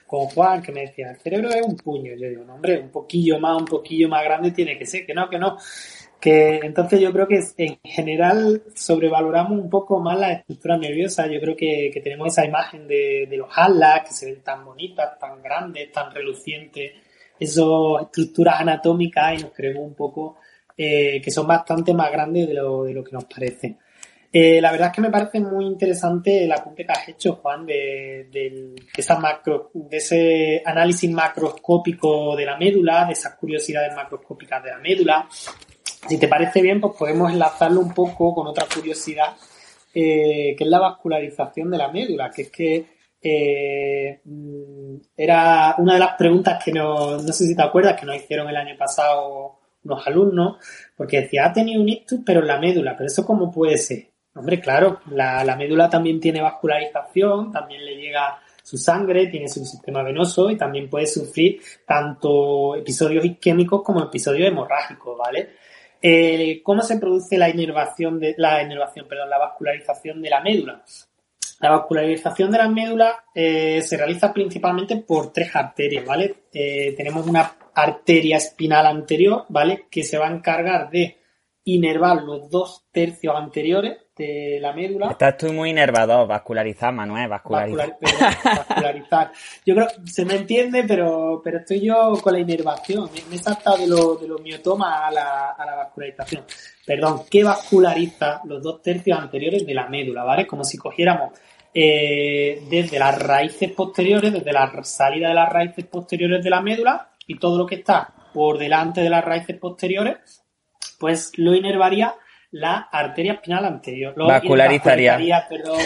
con 0.06 0.26
Juan 0.26 0.62
que 0.62 0.74
me 0.74 0.82
decía, 0.82 1.12
el 1.12 1.18
cerebro 1.22 1.50
es 1.52 1.62
un 1.66 1.78
puño. 1.78 2.16
Yo 2.20 2.28
digo, 2.28 2.44
no, 2.44 2.56
hombre, 2.56 2.78
un 2.78 2.90
poquillo 2.90 3.40
más, 3.40 3.58
un 3.58 3.66
poquillo 3.66 4.10
más 4.10 4.26
grande 4.26 4.52
tiene 4.52 4.78
que 4.78 4.86
ser, 4.86 5.06
que 5.06 5.14
no, 5.14 5.30
que 5.30 5.40
no 5.40 5.58
que 6.22 6.60
entonces 6.64 7.00
yo 7.00 7.12
creo 7.12 7.28
que 7.28 7.42
en 7.58 7.80
general 7.84 8.62
sobrevaloramos 8.76 9.60
un 9.60 9.70
poco 9.70 10.00
más 10.00 10.20
la 10.20 10.34
estructura 10.34 10.78
nerviosa. 10.78 11.26
Yo 11.26 11.42
creo 11.42 11.56
que, 11.56 11.90
que 11.92 12.00
tenemos 12.00 12.28
esa 12.28 12.46
imagen 12.46 12.88
de, 12.88 13.28
de 13.28 13.38
los 13.38 13.50
alas 13.56 14.08
que 14.08 14.14
se 14.14 14.28
ven 14.28 14.44
tan 14.44 14.64
bonitas, 14.64 15.18
tan 15.20 15.42
grandes, 15.42 15.92
tan 15.92 16.12
relucientes, 16.14 16.92
esas 17.40 17.66
estructuras 18.04 18.62
anatómicas 18.62 19.40
y 19.40 19.44
nos 19.44 19.52
creemos 19.52 19.84
un 19.84 19.96
poco 19.96 20.38
eh, 20.78 21.20
que 21.22 21.32
son 21.32 21.48
bastante 21.48 21.94
más 21.94 22.12
grandes 22.12 22.48
de 22.48 22.54
lo, 22.54 22.84
de 22.84 22.94
lo 22.94 23.04
que 23.04 23.14
nos 23.14 23.26
parece. 23.26 23.78
Eh, 24.32 24.62
la 24.62 24.72
verdad 24.72 24.88
es 24.88 24.94
que 24.94 25.02
me 25.02 25.10
parece 25.10 25.40
muy 25.42 25.66
interesante 25.66 26.46
el 26.46 26.52
apunte 26.52 26.86
que 26.86 26.92
has 26.92 27.10
hecho, 27.10 27.36
Juan, 27.36 27.66
de, 27.66 28.30
de, 28.32 28.76
esa 28.96 29.20
macro, 29.20 29.72
de 29.74 29.98
ese 29.98 30.62
análisis 30.64 31.12
macroscópico 31.12 32.36
de 32.36 32.46
la 32.46 32.58
médula, 32.58 33.06
de 33.06 33.14
esas 33.14 33.36
curiosidades 33.36 33.94
macroscópicas 33.94 34.64
de 34.64 34.70
la 34.70 34.78
médula, 34.78 35.28
si 36.08 36.18
te 36.18 36.28
parece 36.28 36.62
bien, 36.62 36.82
pues 36.82 36.94
podemos 36.98 37.32
enlazarlo 37.32 37.80
un 37.80 37.94
poco 37.94 38.34
con 38.34 38.48
otra 38.48 38.66
curiosidad, 38.74 39.36
eh, 39.94 40.56
que 40.58 40.64
es 40.64 40.70
la 40.70 40.80
vascularización 40.80 41.70
de 41.72 41.78
la 41.78 41.92
médula, 41.92 42.32
que 42.32 42.44
es 42.44 42.52
que 42.52 42.86
eh, 43.22 44.22
era 45.16 45.76
una 45.78 45.94
de 45.94 46.00
las 46.00 46.16
preguntas 46.16 46.64
que 46.64 46.72
nos, 46.72 47.24
no 47.24 47.34
sé 47.34 47.46
si 47.46 47.56
te 47.56 47.62
acuerdas, 47.62 48.00
que 48.00 48.06
nos 48.06 48.16
hicieron 48.16 48.50
el 48.50 48.58
año 48.58 48.76
pasado 48.78 49.60
unos 49.84 50.06
alumnos, 50.08 50.58
porque 50.96 51.22
decía, 51.22 51.46
ha 51.46 51.54
tenido 51.54 51.82
un 51.82 51.90
ictus, 51.90 52.20
pero 52.26 52.42
en 52.42 52.48
la 52.48 52.60
médula, 52.60 52.96
pero 52.96 53.08
eso 53.08 53.26
cómo 53.26 53.52
puede 53.52 53.78
ser. 53.78 54.10
Hombre, 54.34 54.60
claro, 54.60 55.02
la, 55.12 55.44
la 55.44 55.56
médula 55.56 55.90
también 55.90 56.20
tiene 56.20 56.42
vascularización, 56.42 57.52
también 57.52 57.84
le 57.84 57.96
llega 57.96 58.40
su 58.64 58.78
sangre, 58.78 59.28
tiene 59.28 59.50
su 59.50 59.66
sistema 59.66 60.04
venoso 60.04 60.50
y 60.50 60.58
también 60.58 60.90
puede 60.90 61.08
sufrir 61.08 61.62
tanto 61.86 62.76
episodios 62.76 63.26
isquémicos 63.26 63.82
como 63.84 64.04
episodios 64.04 64.48
hemorrágicos, 64.48 65.18
¿vale? 65.18 65.50
Eh, 66.02 66.62
¿Cómo 66.64 66.82
se 66.82 66.98
produce 66.98 67.38
la 67.38 67.50
inervación 67.50 68.20
de 68.20 68.34
la 68.38 68.64
inervación, 68.64 69.08
perdón, 69.08 69.30
la 69.30 69.38
vascularización 69.38 70.22
de 70.22 70.30
la 70.30 70.42
médula? 70.42 70.84
La 71.60 71.70
vascularización 71.70 72.50
de 72.50 72.58
la 72.58 72.68
médula 72.68 73.24
eh, 73.36 73.82
se 73.84 73.96
realiza 73.96 74.34
principalmente 74.34 74.98
por 74.98 75.32
tres 75.32 75.56
arterias, 75.56 76.04
¿vale? 76.04 76.36
Eh, 76.52 76.96
tenemos 76.98 77.28
una 77.28 77.56
arteria 77.76 78.38
espinal 78.38 78.88
anterior, 78.88 79.46
¿vale? 79.50 79.86
Que 79.92 80.04
se 80.04 80.18
va 80.18 80.28
a 80.28 80.32
encargar 80.32 80.90
de 80.90 81.18
inervar 81.63 82.24
los 82.24 82.50
dos 82.50 82.86
tercios 82.91 83.36
anteriores 83.36 83.97
de 84.17 84.60
la 84.60 84.74
médula. 84.74 85.12
Estás 85.12 85.38
tú 85.38 85.54
muy 85.54 85.69
inervador, 85.69 86.28
vascularizar, 86.28 86.93
Manuel, 86.93 87.30
vascularizar. 87.30 87.97
vascularizar. 88.43 89.32
Yo 89.65 89.76
creo, 89.76 89.88
se 90.06 90.26
me 90.26 90.36
entiende, 90.36 90.84
pero, 90.88 91.41
pero 91.43 91.60
estoy 91.60 91.82
yo 91.82 92.13
con 92.21 92.34
la 92.34 92.39
inervación. 92.39 93.10
Me 93.30 93.36
he 93.36 93.39
saltado 93.39 93.78
de, 93.78 93.88
lo, 93.88 94.15
de 94.15 94.28
los 94.28 94.41
miotomas 94.41 95.02
a 95.04 95.12
la, 95.12 95.52
a 95.52 95.65
la 95.65 95.76
vascularización. 95.76 96.43
Perdón, 96.86 97.24
¿qué 97.30 97.43
vasculariza 97.43 98.41
los 98.45 98.62
dos 98.62 98.82
tercios 98.82 99.19
anteriores 99.19 99.65
de 99.65 99.74
la 99.74 99.88
médula, 99.88 100.24
¿vale? 100.24 100.47
Como 100.47 100.63
si 100.63 100.78
cogiéramos 100.78 101.32
eh, 101.74 102.63
desde 102.69 103.00
las 103.00 103.21
raíces 103.21 103.71
posteriores, 103.71 104.34
desde 104.34 104.52
la 104.52 104.71
salida 104.84 105.30
de 105.30 105.36
las 105.36 105.50
raíces 105.50 105.86
posteriores 105.86 106.43
de 106.43 106.50
la 106.50 106.62
médula 106.62 107.10
y 107.28 107.38
todo 107.38 107.58
lo 107.58 107.65
que 107.65 107.76
está 107.76 108.13
por 108.34 108.58
delante 108.58 109.02
de 109.02 109.10
las 109.10 109.24
raíces 109.24 109.58
posteriores, 109.58 110.40
pues 111.02 111.32
lo 111.38 111.56
inervaría 111.56 112.14
la 112.52 112.78
arteria 112.92 113.34
espinal 113.34 113.66
anterior. 113.66 114.14
Lo 114.16 114.28
vascularizaría. 114.28 115.48
Perdón, 115.50 115.80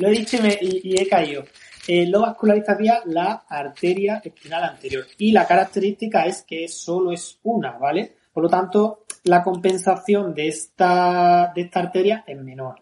lo 0.00 0.08
he 0.08 0.10
dicho 0.10 0.36
y, 0.60 1.00
he 1.00 1.08
caído. 1.08 1.44
Eh, 1.86 2.06
lo 2.06 2.22
vascularizaría 2.22 3.02
la 3.06 3.44
arteria 3.48 4.20
espinal 4.22 4.64
anterior. 4.64 5.06
Y 5.16 5.30
la 5.30 5.46
característica 5.46 6.26
es 6.26 6.42
que 6.42 6.66
solo 6.66 7.12
es 7.12 7.38
una, 7.44 7.78
¿vale? 7.78 8.16
Por 8.32 8.42
lo 8.42 8.48
tanto, 8.48 9.04
la 9.24 9.44
compensación 9.44 10.34
de 10.34 10.48
esta, 10.48 11.52
de 11.54 11.62
esta 11.62 11.80
arteria 11.80 12.24
es 12.26 12.36
menor. 12.36 12.80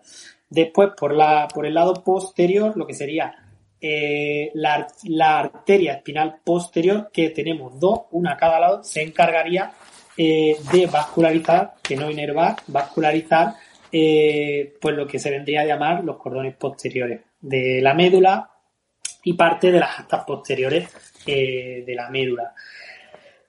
Después, 0.49 0.91
por, 0.97 1.15
la, 1.15 1.47
por 1.53 1.67
el 1.67 1.75
lado 1.75 2.03
posterior, 2.03 2.75
lo 2.75 2.87
que 2.87 2.95
sería 2.95 3.35
eh, 3.83 4.51
la, 4.55 4.87
la 5.05 5.41
arteria 5.41 5.93
espinal 5.95 6.41
posterior, 6.43 7.11
que 7.13 7.29
tenemos 7.31 7.79
dos, 7.79 8.03
una 8.13 8.33
a 8.33 8.37
cada 8.39 8.59
lado, 8.59 8.83
se 8.83 9.03
encargaría 9.03 9.73
eh, 10.21 10.57
de 10.73 10.87
vascularizar, 10.89 11.75
que 11.81 11.95
no 11.95 12.11
inervar, 12.11 12.57
vascularizar, 12.67 13.55
eh, 13.93 14.75
pues 14.81 14.97
lo 14.97 15.07
que 15.07 15.21
se 15.21 15.31
vendría 15.31 15.61
a 15.61 15.65
llamar 15.65 16.03
los 16.03 16.17
cordones 16.17 16.57
posteriores 16.57 17.21
de 17.41 17.81
la 17.81 17.95
médula 17.95 18.51
y 19.23 19.35
parte 19.35 19.71
de 19.71 19.79
las 19.79 20.01
astas 20.01 20.25
posteriores 20.25 20.89
eh, 21.25 21.85
de 21.87 21.95
la 21.95 22.11
médula. 22.11 22.53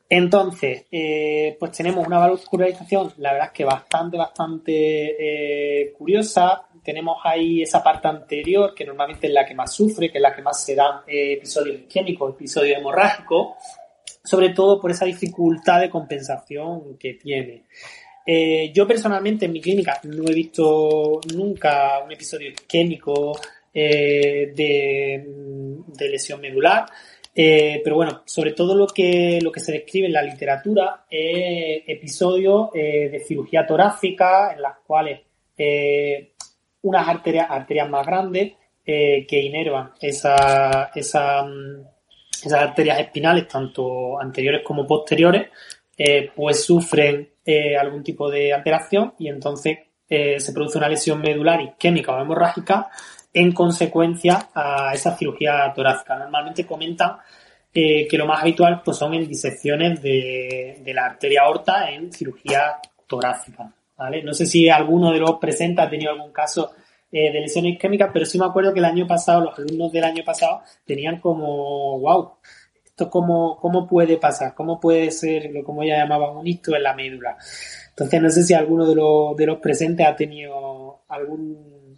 Entonces, 0.07 0.85
pues 1.59 1.71
tenemos 1.71 2.05
una 2.05 2.19
vascularización, 2.19 3.13
la 3.17 3.31
verdad 3.31 3.47
es 3.47 3.53
que 3.53 3.65
bastante, 3.65 4.17
bastante 4.17 5.93
curiosa. 5.97 6.67
Tenemos 6.83 7.17
ahí 7.23 7.63
esa 7.63 7.83
parte 7.83 8.07
anterior, 8.07 8.73
que 8.75 8.85
normalmente 8.85 9.27
es 9.27 9.33
la 9.33 9.45
que 9.45 9.53
más 9.55 9.73
sufre, 9.73 10.11
que 10.11 10.17
es 10.17 10.21
la 10.21 10.35
que 10.35 10.41
más 10.41 10.63
se 10.63 10.75
da 10.75 11.03
eh, 11.07 11.33
episodios 11.33 11.81
isquémicos, 11.81 12.33
episodios 12.33 12.77
hemorrágicos 12.77 13.49
sobre 14.29 14.49
todo 14.49 14.79
por 14.79 14.91
esa 14.91 15.05
dificultad 15.05 15.81
de 15.81 15.89
compensación 15.89 16.99
que 16.99 17.15
tiene. 17.15 17.63
Eh, 18.23 18.71
yo 18.71 18.85
personalmente 18.85 19.45
en 19.45 19.51
mi 19.51 19.59
clínica 19.59 19.99
no 20.03 20.29
he 20.29 20.35
visto 20.35 21.19
nunca 21.33 21.97
un 22.05 22.11
episodio 22.11 22.51
isquémico 22.51 23.39
eh, 23.73 24.51
de, 24.55 26.07
lesión 26.11 26.41
medular, 26.41 26.85
eh, 27.33 27.81
pero 27.83 27.95
bueno, 27.95 28.21
sobre 28.23 28.51
todo 28.51 28.75
lo 28.75 28.85
que, 28.85 29.39
lo 29.41 29.51
que 29.51 29.61
se 29.61 29.71
describe 29.71 30.05
en 30.05 30.13
la 30.13 30.21
literatura 30.21 31.05
es 31.09 31.81
episodios 31.87 32.71
de 32.71 33.23
cirugía 33.27 33.65
torácica 33.65 34.53
en 34.53 34.61
las 34.61 34.77
cuales 34.85 35.21
unas 36.83 37.07
arterias, 37.07 37.47
arterias 37.49 37.89
más 37.89 38.05
grandes 38.05 38.53
que 38.85 39.41
inervan 39.41 39.93
esa, 39.99 40.91
esa 40.93 41.43
mm, 41.43 41.98
esas 42.45 42.61
arterias 42.61 42.99
espinales, 42.99 43.47
tanto 43.47 44.19
anteriores 44.19 44.61
como 44.63 44.85
posteriores, 44.85 45.49
eh, 45.97 46.31
pues 46.35 46.63
sufren 46.63 47.29
eh, 47.45 47.75
algún 47.75 48.03
tipo 48.03 48.29
de 48.29 48.53
alteración 48.53 49.13
y 49.19 49.27
entonces 49.27 49.79
eh, 50.07 50.39
se 50.39 50.53
produce 50.53 50.77
una 50.77 50.87
lesión 50.87 51.21
medular 51.21 51.61
isquémica 51.61 52.13
o 52.13 52.21
hemorrágica 52.21 52.89
en 53.33 53.51
consecuencia 53.51 54.49
a 54.53 54.93
esa 54.93 55.15
cirugía 55.17 55.71
torácica. 55.75 56.17
Normalmente 56.17 56.65
comentan 56.65 57.17
que 57.71 58.17
lo 58.17 58.25
más 58.25 58.41
habitual 58.41 58.81
pues, 58.83 58.97
son 58.97 59.13
en 59.13 59.27
disecciones 59.27 60.01
de, 60.01 60.81
de 60.83 60.93
la 60.93 61.05
arteria 61.05 61.43
aorta 61.43 61.89
en 61.91 62.11
cirugía 62.11 62.77
torácica. 63.05 63.71
¿vale? 63.95 64.23
No 64.23 64.33
sé 64.33 64.45
si 64.45 64.69
alguno 64.69 65.11
de 65.11 65.19
los 65.19 65.35
presentes 65.35 65.85
ha 65.85 65.89
tenido 65.89 66.11
algún 66.11 66.31
caso 66.31 66.71
eh, 67.11 67.31
de 67.31 67.41
lesiones 67.41 67.73
isquémicas, 67.73 68.11
pero 68.13 68.25
sí 68.25 68.37
me 68.37 68.45
acuerdo 68.45 68.73
que 68.73 68.79
el 68.79 68.85
año 68.85 69.07
pasado, 69.07 69.41
los 69.41 69.57
alumnos 69.57 69.91
del 69.91 70.03
año 70.03 70.23
pasado 70.23 70.61
tenían 70.85 71.19
como, 71.19 71.99
wow, 71.99 72.33
esto 72.85 73.09
cómo, 73.09 73.57
cómo 73.59 73.87
puede 73.87 74.17
pasar, 74.17 74.53
cómo 74.53 74.79
puede 74.79 75.09
ser, 75.11 75.51
como 75.63 75.83
ya 75.83 75.97
llamaban, 75.97 76.37
un 76.37 76.45
hito 76.45 76.75
en 76.75 76.83
la 76.83 76.93
médula. 76.93 77.37
Entonces 77.89 78.21
no 78.21 78.29
sé 78.29 78.43
si 78.43 78.53
alguno 78.53 78.85
de 78.85 78.95
los, 78.95 79.35
de 79.35 79.45
los 79.45 79.59
presentes 79.59 80.05
ha 80.05 80.15
tenido 80.15 81.01
algún, 81.07 81.97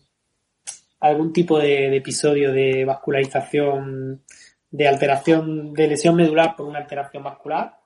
algún 1.00 1.34
tipo 1.34 1.60
de 1.60 1.96
episodio 1.96 2.54
de 2.54 2.86
vascularización, 2.86 4.24
de 4.70 4.88
alteración 4.88 5.74
de 5.74 5.88
lesión 5.88 6.16
medular 6.16 6.56
por 6.56 6.68
una 6.68 6.80
alteración 6.80 7.24
vascular. 7.24 7.78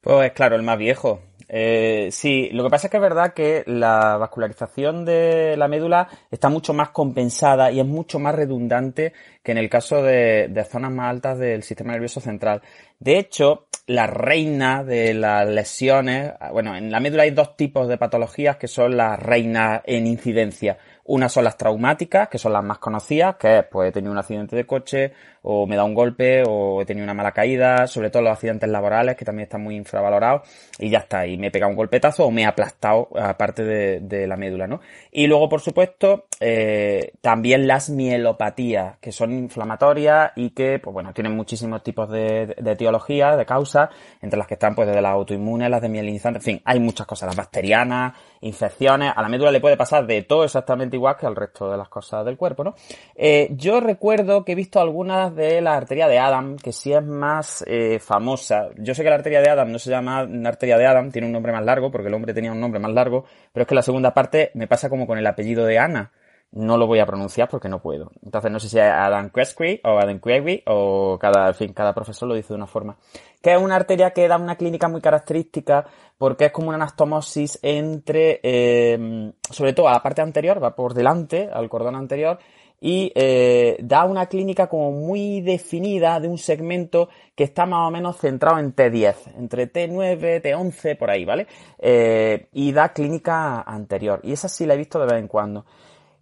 Pues 0.00 0.32
claro, 0.32 0.56
el 0.56 0.62
más 0.62 0.78
viejo, 0.78 1.20
eh, 1.48 2.08
sí, 2.10 2.48
lo 2.52 2.64
que 2.64 2.70
pasa 2.70 2.86
es 2.86 2.90
que 2.90 2.96
es 2.96 3.02
verdad 3.02 3.32
que 3.32 3.62
la 3.66 4.16
vascularización 4.16 5.04
de 5.04 5.56
la 5.56 5.68
médula 5.68 6.08
está 6.30 6.48
mucho 6.48 6.72
más 6.72 6.90
compensada 6.90 7.70
y 7.70 7.80
es 7.80 7.86
mucho 7.86 8.18
más 8.18 8.34
redundante 8.34 9.12
que 9.42 9.52
en 9.52 9.58
el 9.58 9.70
caso 9.70 10.02
de, 10.02 10.48
de 10.48 10.64
zonas 10.64 10.90
más 10.90 11.10
altas 11.10 11.38
del 11.38 11.62
sistema 11.62 11.92
nervioso 11.92 12.20
central. 12.20 12.62
De 12.98 13.18
hecho, 13.18 13.66
la 13.86 14.08
reina 14.08 14.82
de 14.82 15.14
las 15.14 15.46
lesiones, 15.48 16.32
bueno, 16.52 16.74
en 16.74 16.90
la 16.90 16.98
médula 16.98 17.22
hay 17.22 17.30
dos 17.30 17.56
tipos 17.56 17.86
de 17.86 17.98
patologías 17.98 18.56
que 18.56 18.66
son 18.66 18.96
las 18.96 19.18
reinas 19.20 19.82
en 19.84 20.08
incidencia. 20.08 20.78
Una 21.04 21.28
son 21.28 21.44
las 21.44 21.56
traumáticas, 21.56 22.28
que 22.28 22.38
son 22.38 22.52
las 22.52 22.64
más 22.64 22.78
conocidas, 22.78 23.36
que 23.36 23.58
es, 23.58 23.64
pues 23.70 23.88
he 23.88 23.92
tenido 23.92 24.10
un 24.10 24.18
accidente 24.18 24.56
de 24.56 24.66
coche, 24.66 25.12
o 25.48 25.64
me 25.64 25.76
da 25.76 25.84
un 25.84 25.94
golpe, 25.94 26.42
o 26.44 26.82
he 26.82 26.84
tenido 26.84 27.04
una 27.04 27.14
mala 27.14 27.30
caída, 27.30 27.86
sobre 27.86 28.10
todo 28.10 28.22
los 28.22 28.32
accidentes 28.32 28.68
laborales, 28.68 29.16
que 29.16 29.24
también 29.24 29.44
están 29.44 29.62
muy 29.62 29.76
infravalorados, 29.76 30.42
y 30.80 30.90
ya 30.90 30.98
está, 30.98 31.24
y 31.24 31.36
me 31.36 31.46
he 31.46 31.50
pegado 31.52 31.70
un 31.70 31.76
golpetazo 31.76 32.24
o 32.24 32.32
me 32.32 32.42
he 32.42 32.46
aplastado 32.46 33.08
aparte 33.16 33.62
de, 33.62 34.26
la 34.26 34.36
médula, 34.36 34.66
¿no? 34.66 34.80
Y 35.12 35.28
luego, 35.28 35.48
por 35.48 35.60
supuesto, 35.60 36.24
eh, 36.40 37.12
también 37.20 37.68
las 37.68 37.90
mielopatías, 37.90 38.98
que 38.98 39.12
son 39.12 39.32
inflamatorias 39.32 40.32
y 40.34 40.50
que, 40.50 40.80
pues 40.80 40.92
bueno, 40.92 41.12
tienen 41.12 41.36
muchísimos 41.36 41.80
tipos 41.84 42.10
de, 42.10 42.56
de 42.58 42.72
etiologías, 42.72 43.38
de 43.38 43.46
causas, 43.46 43.90
entre 44.20 44.38
las 44.38 44.48
que 44.48 44.54
están, 44.54 44.74
pues, 44.74 44.88
desde 44.88 45.00
las 45.00 45.12
autoinmunes, 45.12 45.70
las 45.70 45.80
de 45.80 45.88
mielinizantes, 45.88 46.44
en 46.44 46.54
fin, 46.54 46.62
hay 46.64 46.80
muchas 46.80 47.06
cosas, 47.06 47.28
las 47.28 47.36
bacterianas, 47.36 48.14
infecciones, 48.40 49.12
a 49.14 49.22
la 49.22 49.28
médula 49.28 49.52
le 49.52 49.60
puede 49.60 49.76
pasar 49.76 50.06
de 50.08 50.22
todo 50.22 50.42
exactamente 50.42 50.96
igual 50.96 51.16
que 51.16 51.26
al 51.26 51.36
resto 51.36 51.70
de 51.70 51.76
las 51.76 51.88
cosas 51.88 52.24
del 52.24 52.36
cuerpo, 52.36 52.64
¿no? 52.64 52.74
Eh, 53.14 53.48
yo 53.52 53.78
recuerdo 53.80 54.44
que 54.44 54.52
he 54.52 54.54
visto 54.56 54.80
algunas 54.80 55.35
de 55.36 55.60
la 55.60 55.76
arteria 55.76 56.08
de 56.08 56.18
Adam, 56.18 56.56
que 56.56 56.72
sí 56.72 56.92
es 56.92 57.04
más 57.04 57.62
eh, 57.68 58.00
famosa. 58.00 58.70
Yo 58.78 58.94
sé 58.94 59.04
que 59.04 59.10
la 59.10 59.16
arteria 59.16 59.40
de 59.40 59.50
Adam 59.50 59.70
no 59.70 59.78
se 59.78 59.90
llama 59.90 60.26
arteria 60.44 60.76
de 60.76 60.86
Adam, 60.86 61.12
tiene 61.12 61.28
un 61.28 61.32
nombre 61.32 61.52
más 61.52 61.64
largo, 61.64 61.92
porque 61.92 62.08
el 62.08 62.14
hombre 62.14 62.34
tenía 62.34 62.50
un 62.50 62.60
nombre 62.60 62.80
más 62.80 62.92
largo, 62.92 63.24
pero 63.52 63.62
es 63.62 63.68
que 63.68 63.74
la 63.74 63.82
segunda 63.82 64.12
parte 64.12 64.50
me 64.54 64.66
pasa 64.66 64.88
como 64.88 65.06
con 65.06 65.18
el 65.18 65.26
apellido 65.26 65.64
de 65.64 65.78
Ana 65.78 66.12
no 66.52 66.78
lo 66.78 66.86
voy 66.86 67.00
a 67.00 67.06
pronunciar 67.06 67.48
porque 67.48 67.68
no 67.68 67.80
puedo. 67.82 68.10
Entonces 68.24 68.50
no 68.50 68.58
sé 68.58 68.68
si 68.68 68.78
es 68.78 68.84
Adam 68.84 69.30
Quesqui 69.30 69.80
o 69.84 69.98
Adam 69.98 70.20
Quegui 70.20 70.62
o 70.66 71.18
cada, 71.20 71.48
en 71.48 71.54
fin, 71.54 71.72
cada 71.72 71.92
profesor 71.92 72.28
lo 72.28 72.34
dice 72.34 72.48
de 72.48 72.54
una 72.54 72.66
forma. 72.66 72.96
Que 73.42 73.52
es 73.52 73.60
una 73.60 73.76
arteria 73.76 74.10
que 74.10 74.26
da 74.26 74.36
una 74.36 74.56
clínica 74.56 74.88
muy 74.88 75.00
característica 75.00 75.86
porque 76.16 76.46
es 76.46 76.52
como 76.52 76.68
una 76.68 76.76
anastomosis 76.76 77.58
entre, 77.62 78.40
eh, 78.42 79.32
sobre 79.50 79.72
todo 79.74 79.88
a 79.88 79.92
la 79.92 80.02
parte 80.02 80.22
anterior, 80.22 80.62
va 80.62 80.74
por 80.74 80.94
delante, 80.94 81.50
al 81.52 81.68
cordón 81.68 81.94
anterior, 81.94 82.38
y 82.86 83.10
eh, 83.16 83.78
da 83.80 84.04
una 84.04 84.26
clínica 84.26 84.68
como 84.68 84.92
muy 84.92 85.40
definida 85.40 86.20
de 86.20 86.28
un 86.28 86.38
segmento 86.38 87.08
que 87.34 87.42
está 87.42 87.66
más 87.66 87.88
o 87.88 87.90
menos 87.90 88.16
centrado 88.16 88.60
en 88.60 88.76
T10, 88.76 89.36
entre 89.38 89.72
T9, 89.72 90.40
T11, 90.40 90.96
por 90.96 91.10
ahí, 91.10 91.24
¿vale? 91.24 91.48
Eh, 91.80 92.46
y 92.52 92.70
da 92.70 92.90
clínica 92.90 93.62
anterior. 93.62 94.20
Y 94.22 94.30
esa 94.30 94.48
sí 94.48 94.66
la 94.66 94.74
he 94.74 94.76
visto 94.76 95.00
de 95.00 95.06
vez 95.06 95.18
en 95.20 95.26
cuando. 95.26 95.66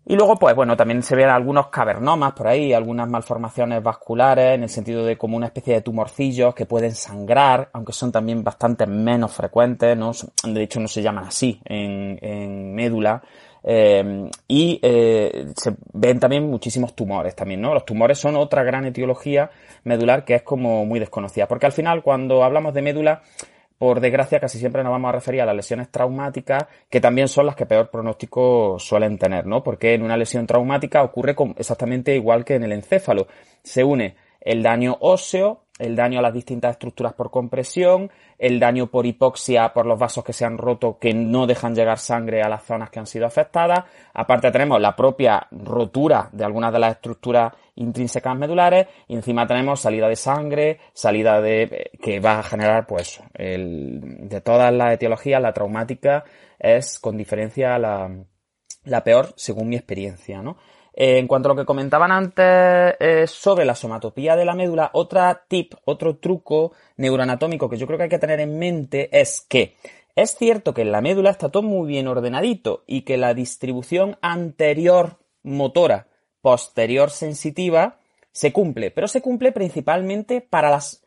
Y 0.06 0.16
luego, 0.16 0.36
pues 0.36 0.56
bueno, 0.56 0.74
también 0.74 1.02
se 1.02 1.14
ven 1.14 1.28
algunos 1.28 1.66
cavernomas 1.66 2.32
por 2.32 2.48
ahí, 2.48 2.72
algunas 2.72 3.10
malformaciones 3.10 3.82
vasculares, 3.82 4.54
en 4.54 4.62
el 4.62 4.70
sentido 4.70 5.04
de 5.04 5.18
como 5.18 5.36
una 5.36 5.46
especie 5.46 5.74
de 5.74 5.82
tumorcillos 5.82 6.54
que 6.54 6.64
pueden 6.64 6.94
sangrar, 6.94 7.68
aunque 7.74 7.92
son 7.92 8.10
también 8.10 8.42
bastante 8.42 8.86
menos 8.86 9.32
frecuentes, 9.32 9.94
¿no? 9.98 10.12
De 10.44 10.62
hecho, 10.62 10.80
no 10.80 10.88
se 10.88 11.02
llaman 11.02 11.24
así 11.24 11.60
en, 11.66 12.18
en 12.22 12.74
médula. 12.74 13.22
Eh, 13.66 14.30
y 14.46 14.78
eh, 14.82 15.52
se 15.56 15.74
ven 15.94 16.20
también 16.20 16.44
muchísimos 16.44 16.94
tumores 16.94 17.34
también, 17.34 17.62
¿no? 17.62 17.72
Los 17.72 17.86
tumores 17.86 18.18
son 18.18 18.36
otra 18.36 18.62
gran 18.62 18.84
etiología 18.84 19.50
medular 19.84 20.24
que 20.24 20.34
es 20.34 20.42
como 20.42 20.84
muy 20.84 21.00
desconocida. 21.00 21.48
Porque 21.48 21.66
al 21.66 21.72
final, 21.72 22.02
cuando 22.02 22.44
hablamos 22.44 22.74
de 22.74 22.82
médula, 22.82 23.22
por 23.78 24.00
desgracia, 24.00 24.38
casi 24.38 24.58
siempre 24.58 24.82
nos 24.82 24.92
vamos 24.92 25.08
a 25.08 25.12
referir 25.12 25.40
a 25.40 25.46
las 25.46 25.56
lesiones 25.56 25.90
traumáticas, 25.90 26.66
que 26.88 27.00
también 27.00 27.28
son 27.28 27.46
las 27.46 27.56
que 27.56 27.66
peor 27.66 27.90
pronóstico 27.90 28.78
suelen 28.78 29.18
tener, 29.18 29.46
¿no? 29.46 29.62
Porque 29.62 29.94
en 29.94 30.02
una 30.02 30.16
lesión 30.16 30.46
traumática 30.46 31.02
ocurre 31.02 31.34
exactamente 31.56 32.14
igual 32.14 32.44
que 32.44 32.54
en 32.54 32.64
el 32.64 32.72
encéfalo. 32.72 33.26
Se 33.62 33.82
une 33.82 34.16
el 34.40 34.62
daño 34.62 34.96
óseo, 35.00 35.63
el 35.78 35.96
daño 35.96 36.20
a 36.20 36.22
las 36.22 36.32
distintas 36.32 36.72
estructuras 36.72 37.14
por 37.14 37.30
compresión, 37.30 38.10
el 38.38 38.60
daño 38.60 38.86
por 38.86 39.06
hipoxia 39.06 39.72
por 39.72 39.86
los 39.86 39.98
vasos 39.98 40.22
que 40.22 40.32
se 40.32 40.44
han 40.44 40.56
roto 40.56 40.98
que 40.98 41.12
no 41.12 41.46
dejan 41.46 41.74
llegar 41.74 41.98
sangre 41.98 42.42
a 42.42 42.48
las 42.48 42.62
zonas 42.62 42.90
que 42.90 43.00
han 43.00 43.06
sido 43.06 43.26
afectadas. 43.26 43.84
Aparte 44.12 44.52
tenemos 44.52 44.80
la 44.80 44.94
propia 44.94 45.46
rotura 45.50 46.28
de 46.32 46.44
algunas 46.44 46.72
de 46.72 46.78
las 46.78 46.92
estructuras 46.92 47.52
intrínsecas 47.74 48.36
medulares 48.36 48.86
y 49.08 49.14
encima 49.14 49.46
tenemos 49.46 49.80
salida 49.80 50.08
de 50.08 50.16
sangre, 50.16 50.78
salida 50.92 51.40
de 51.40 51.90
que 52.00 52.20
va 52.20 52.38
a 52.38 52.42
generar 52.44 52.86
pues 52.86 53.20
el, 53.34 54.28
de 54.28 54.40
todas 54.40 54.72
las 54.72 54.94
etiologías 54.94 55.42
la 55.42 55.52
traumática 55.52 56.24
es 56.58 57.00
con 57.00 57.16
diferencia 57.16 57.78
la, 57.80 58.10
la 58.84 59.02
peor 59.02 59.34
según 59.36 59.70
mi 59.70 59.76
experiencia, 59.76 60.40
¿no? 60.40 60.56
Eh, 60.96 61.18
en 61.18 61.26
cuanto 61.26 61.48
a 61.48 61.52
lo 61.54 61.60
que 61.60 61.66
comentaban 61.66 62.12
antes 62.12 62.94
eh, 63.00 63.24
sobre 63.26 63.64
la 63.64 63.74
somatopía 63.74 64.36
de 64.36 64.44
la 64.44 64.54
médula, 64.54 64.90
otra 64.92 65.44
tip, 65.48 65.74
otro 65.84 66.16
truco 66.18 66.72
neuroanatómico 66.96 67.68
que 67.68 67.76
yo 67.76 67.86
creo 67.86 67.98
que 67.98 68.04
hay 68.04 68.10
que 68.10 68.18
tener 68.20 68.38
en 68.38 68.58
mente 68.58 69.08
es 69.12 69.44
que 69.48 69.76
es 70.14 70.36
cierto 70.36 70.72
que 70.72 70.82
en 70.82 70.92
la 70.92 71.00
médula 71.00 71.30
está 71.30 71.48
todo 71.48 71.64
muy 71.64 71.88
bien 71.88 72.06
ordenadito 72.06 72.84
y 72.86 73.02
que 73.02 73.16
la 73.16 73.34
distribución 73.34 74.16
anterior 74.22 75.18
motora, 75.42 76.06
posterior 76.40 77.10
sensitiva, 77.10 77.98
se 78.30 78.52
cumple, 78.52 78.92
pero 78.92 79.08
se 79.08 79.20
cumple 79.20 79.50
principalmente 79.50 80.40
para 80.40 80.70
las 80.70 81.02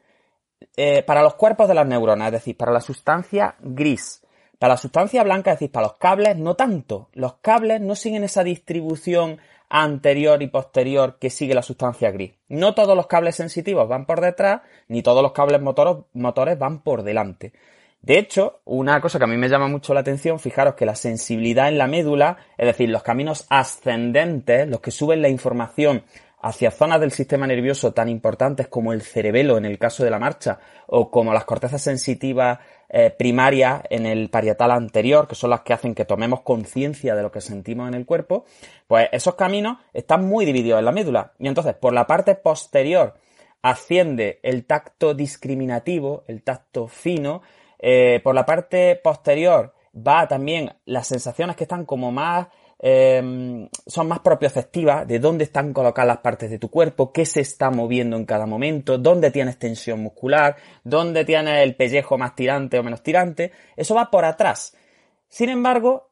eh, 0.76 1.04
para 1.04 1.22
los 1.22 1.36
cuerpos 1.36 1.68
de 1.68 1.76
las 1.76 1.88
neuronas, 1.88 2.28
es 2.28 2.34
decir, 2.34 2.58
para 2.58 2.72
la 2.72 2.82
sustancia 2.82 3.56
gris. 3.60 4.24
Para 4.60 4.74
la 4.74 4.78
sustancia 4.78 5.24
blanca, 5.24 5.52
es 5.52 5.60
decir, 5.60 5.72
para 5.72 5.88
los 5.88 5.98
cables, 5.98 6.36
no 6.36 6.56
tanto. 6.56 7.10
Los 7.14 7.36
cables 7.36 7.80
no 7.80 7.96
siguen 7.96 8.24
esa 8.24 8.44
distribución 8.44 9.40
anterior 9.70 10.42
y 10.42 10.48
posterior 10.48 11.18
que 11.20 11.30
sigue 11.30 11.54
la 11.54 11.62
sustancia 11.62 12.12
gris. 12.12 12.34
No 12.48 12.74
todos 12.74 12.96
los 12.96 13.08
cables 13.08 13.36
sensitivos 13.36 13.88
van 13.88 14.06
por 14.06 14.22
detrás, 14.22 14.62
ni 14.88 15.02
todos 15.02 15.22
los 15.22 15.34
cables 15.34 15.62
motores 15.62 16.60
van 16.60 16.82
por 16.82 17.04
delante. 17.04 17.54
De 18.02 18.20
hecho, 18.20 18.62
una 18.64 19.02
cosa 19.02 19.18
que 19.18 19.26
a 19.26 19.28
mí 19.28 19.38
me 19.38 19.50
llama 19.50 19.68
mucho 19.68 19.94
la 19.94 20.00
atención, 20.00 20.40
fijaros 20.40 20.76
que 20.76 20.86
la 20.86 20.96
sensibilidad 20.96 21.68
en 21.68 21.78
la 21.78 21.88
médula, 21.88 22.38
es 22.58 22.68
decir, 22.68 22.90
los 22.90 23.04
caminos 23.04 23.46
ascendentes, 23.50 24.68
los 24.68 24.80
que 24.80 24.92
suben 24.92 25.22
la 25.22 25.30
información 25.30 26.04
hacia 26.40 26.72
zonas 26.72 27.02
del 27.02 27.12
sistema 27.12 27.48
nervioso 27.48 27.94
tan 27.94 28.08
importantes 28.08 28.68
como 28.68 28.94
el 28.94 29.02
cerebelo 29.02 29.58
en 29.58 29.66
el 29.66 29.80
caso 29.80 30.04
de 30.04 30.12
la 30.12 30.20
marcha, 30.20 30.60
o 30.86 31.12
como 31.12 31.34
las 31.34 31.46
cortezas 31.46 31.82
sensitivas 31.82 32.60
eh, 32.90 33.10
primarias 33.10 33.82
en 33.90 34.06
el 34.06 34.30
parietal 34.30 34.72
anterior, 34.72 35.28
que 35.28 35.36
son 35.36 35.50
las 35.50 35.62
que 35.62 35.74
hacen 35.74 35.94
que 35.94 36.06
tomemos 36.06 36.42
conciencia 36.42 37.16
de 37.16 37.22
lo 37.22 37.32
que 37.32 37.42
sentimos 37.42 37.88
en 37.88 37.94
el 37.94 38.06
cuerpo, 38.06 38.46
pues 38.88 39.10
esos 39.12 39.36
caminos 39.36 39.78
están 39.94 40.26
muy 40.26 40.46
divididos 40.46 40.80
en 40.80 40.86
la 40.86 40.92
médula. 40.92 41.34
Y 41.40 41.48
entonces, 41.48 41.74
por 41.76 41.94
la 41.94 42.08
parte 42.08 42.36
posterior 42.36 43.16
asciende 43.62 44.40
el 44.44 44.66
tacto 44.66 45.14
discriminativo, 45.14 46.24
el 46.28 46.44
tacto 46.44 46.88
fino, 46.88 47.42
eh, 47.80 48.22
por 48.24 48.34
la 48.34 48.46
parte 48.46 48.96
posterior 48.96 49.74
va 49.96 50.28
también 50.28 50.74
las 50.86 51.08
sensaciones 51.08 51.56
que 51.56 51.64
están 51.64 51.86
como 51.86 52.12
más 52.12 52.48
Em, 52.80 53.68
son 53.88 54.08
más 54.08 54.20
propioceptivas 54.20 55.08
de 55.08 55.18
dónde 55.18 55.46
están 55.46 55.74
colocadas 55.74 56.08
las 56.08 56.18
partes 56.20 56.52
de 56.52 56.60
tu 56.60 56.70
cuerpo, 56.70 57.12
qué 57.12 57.26
se 57.26 57.42
está 57.42 57.72
moviendo 57.72 58.18
en 58.18 58.26
cada 58.26 58.46
momento, 58.46 59.00
dónde 59.00 59.32
tienes 59.32 59.58
tensión 59.58 60.02
muscular, 60.02 60.58
dónde 60.84 61.26
tienes 61.26 61.64
el 61.64 61.76
pellejo 61.76 62.18
más 62.20 62.36
tirante 62.36 62.78
o 62.78 62.84
menos 62.84 63.02
tirante. 63.02 63.52
Eso 63.76 63.96
va 63.96 64.12
por 64.12 64.26
atrás. 64.26 64.76
Sin 65.28 65.50
embargo, 65.50 66.12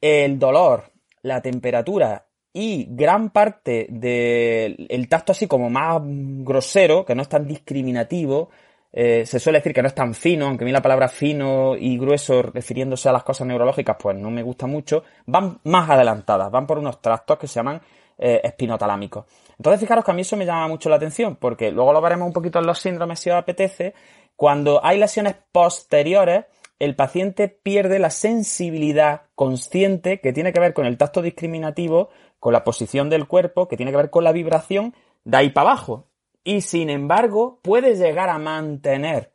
el 0.00 0.38
dolor, 0.38 0.90
la 1.22 1.42
temperatura 1.42 2.26
y 2.52 2.86
gran 2.90 3.30
parte 3.30 3.86
del 3.90 5.08
tacto 5.08 5.32
así 5.32 5.46
como 5.46 5.68
más 5.68 6.00
grosero, 6.02 7.04
que 7.04 7.14
no 7.14 7.22
es 7.22 7.28
tan 7.28 7.46
discriminativo, 7.46 8.48
eh, 8.92 9.24
se 9.24 9.38
suele 9.38 9.58
decir 9.58 9.72
que 9.72 9.82
no 9.82 9.88
es 9.88 9.94
tan 9.94 10.14
fino, 10.14 10.46
aunque 10.46 10.64
a 10.64 10.66
mí 10.66 10.72
la 10.72 10.82
palabra 10.82 11.08
fino 11.08 11.76
y 11.76 11.96
grueso 11.96 12.42
refiriéndose 12.42 13.08
a 13.08 13.12
las 13.12 13.22
cosas 13.22 13.46
neurológicas 13.46 13.96
pues 14.00 14.16
no 14.16 14.30
me 14.30 14.42
gusta 14.42 14.66
mucho, 14.66 15.04
van 15.26 15.60
más 15.64 15.88
adelantadas, 15.88 16.50
van 16.50 16.66
por 16.66 16.78
unos 16.78 17.00
tractos 17.00 17.38
que 17.38 17.46
se 17.46 17.54
llaman 17.54 17.80
eh, 18.18 18.40
espinotalámicos. 18.42 19.26
Entonces 19.56 19.80
fijaros 19.80 20.04
que 20.04 20.10
a 20.10 20.14
mí 20.14 20.22
eso 20.22 20.36
me 20.36 20.44
llama 20.46 20.66
mucho 20.68 20.88
la 20.88 20.96
atención, 20.96 21.36
porque 21.36 21.70
luego 21.70 21.92
lo 21.92 22.00
veremos 22.00 22.26
un 22.26 22.32
poquito 22.32 22.58
en 22.58 22.66
los 22.66 22.78
síndromes 22.78 23.20
si 23.20 23.30
os 23.30 23.36
apetece, 23.36 23.94
cuando 24.34 24.84
hay 24.84 24.98
lesiones 24.98 25.36
posteriores, 25.52 26.46
el 26.78 26.96
paciente 26.96 27.48
pierde 27.48 27.98
la 27.98 28.08
sensibilidad 28.08 29.22
consciente 29.34 30.20
que 30.20 30.32
tiene 30.32 30.52
que 30.52 30.60
ver 30.60 30.72
con 30.72 30.86
el 30.86 30.96
tacto 30.96 31.20
discriminativo, 31.20 32.08
con 32.38 32.54
la 32.54 32.64
posición 32.64 33.10
del 33.10 33.28
cuerpo, 33.28 33.68
que 33.68 33.76
tiene 33.76 33.92
que 33.92 33.98
ver 33.98 34.10
con 34.10 34.24
la 34.24 34.32
vibración 34.32 34.94
de 35.24 35.36
ahí 35.36 35.50
para 35.50 35.72
abajo. 35.72 36.06
Y 36.44 36.62
sin 36.62 36.90
embargo, 36.90 37.60
puede 37.62 37.96
llegar 37.96 38.28
a 38.28 38.38
mantener 38.38 39.32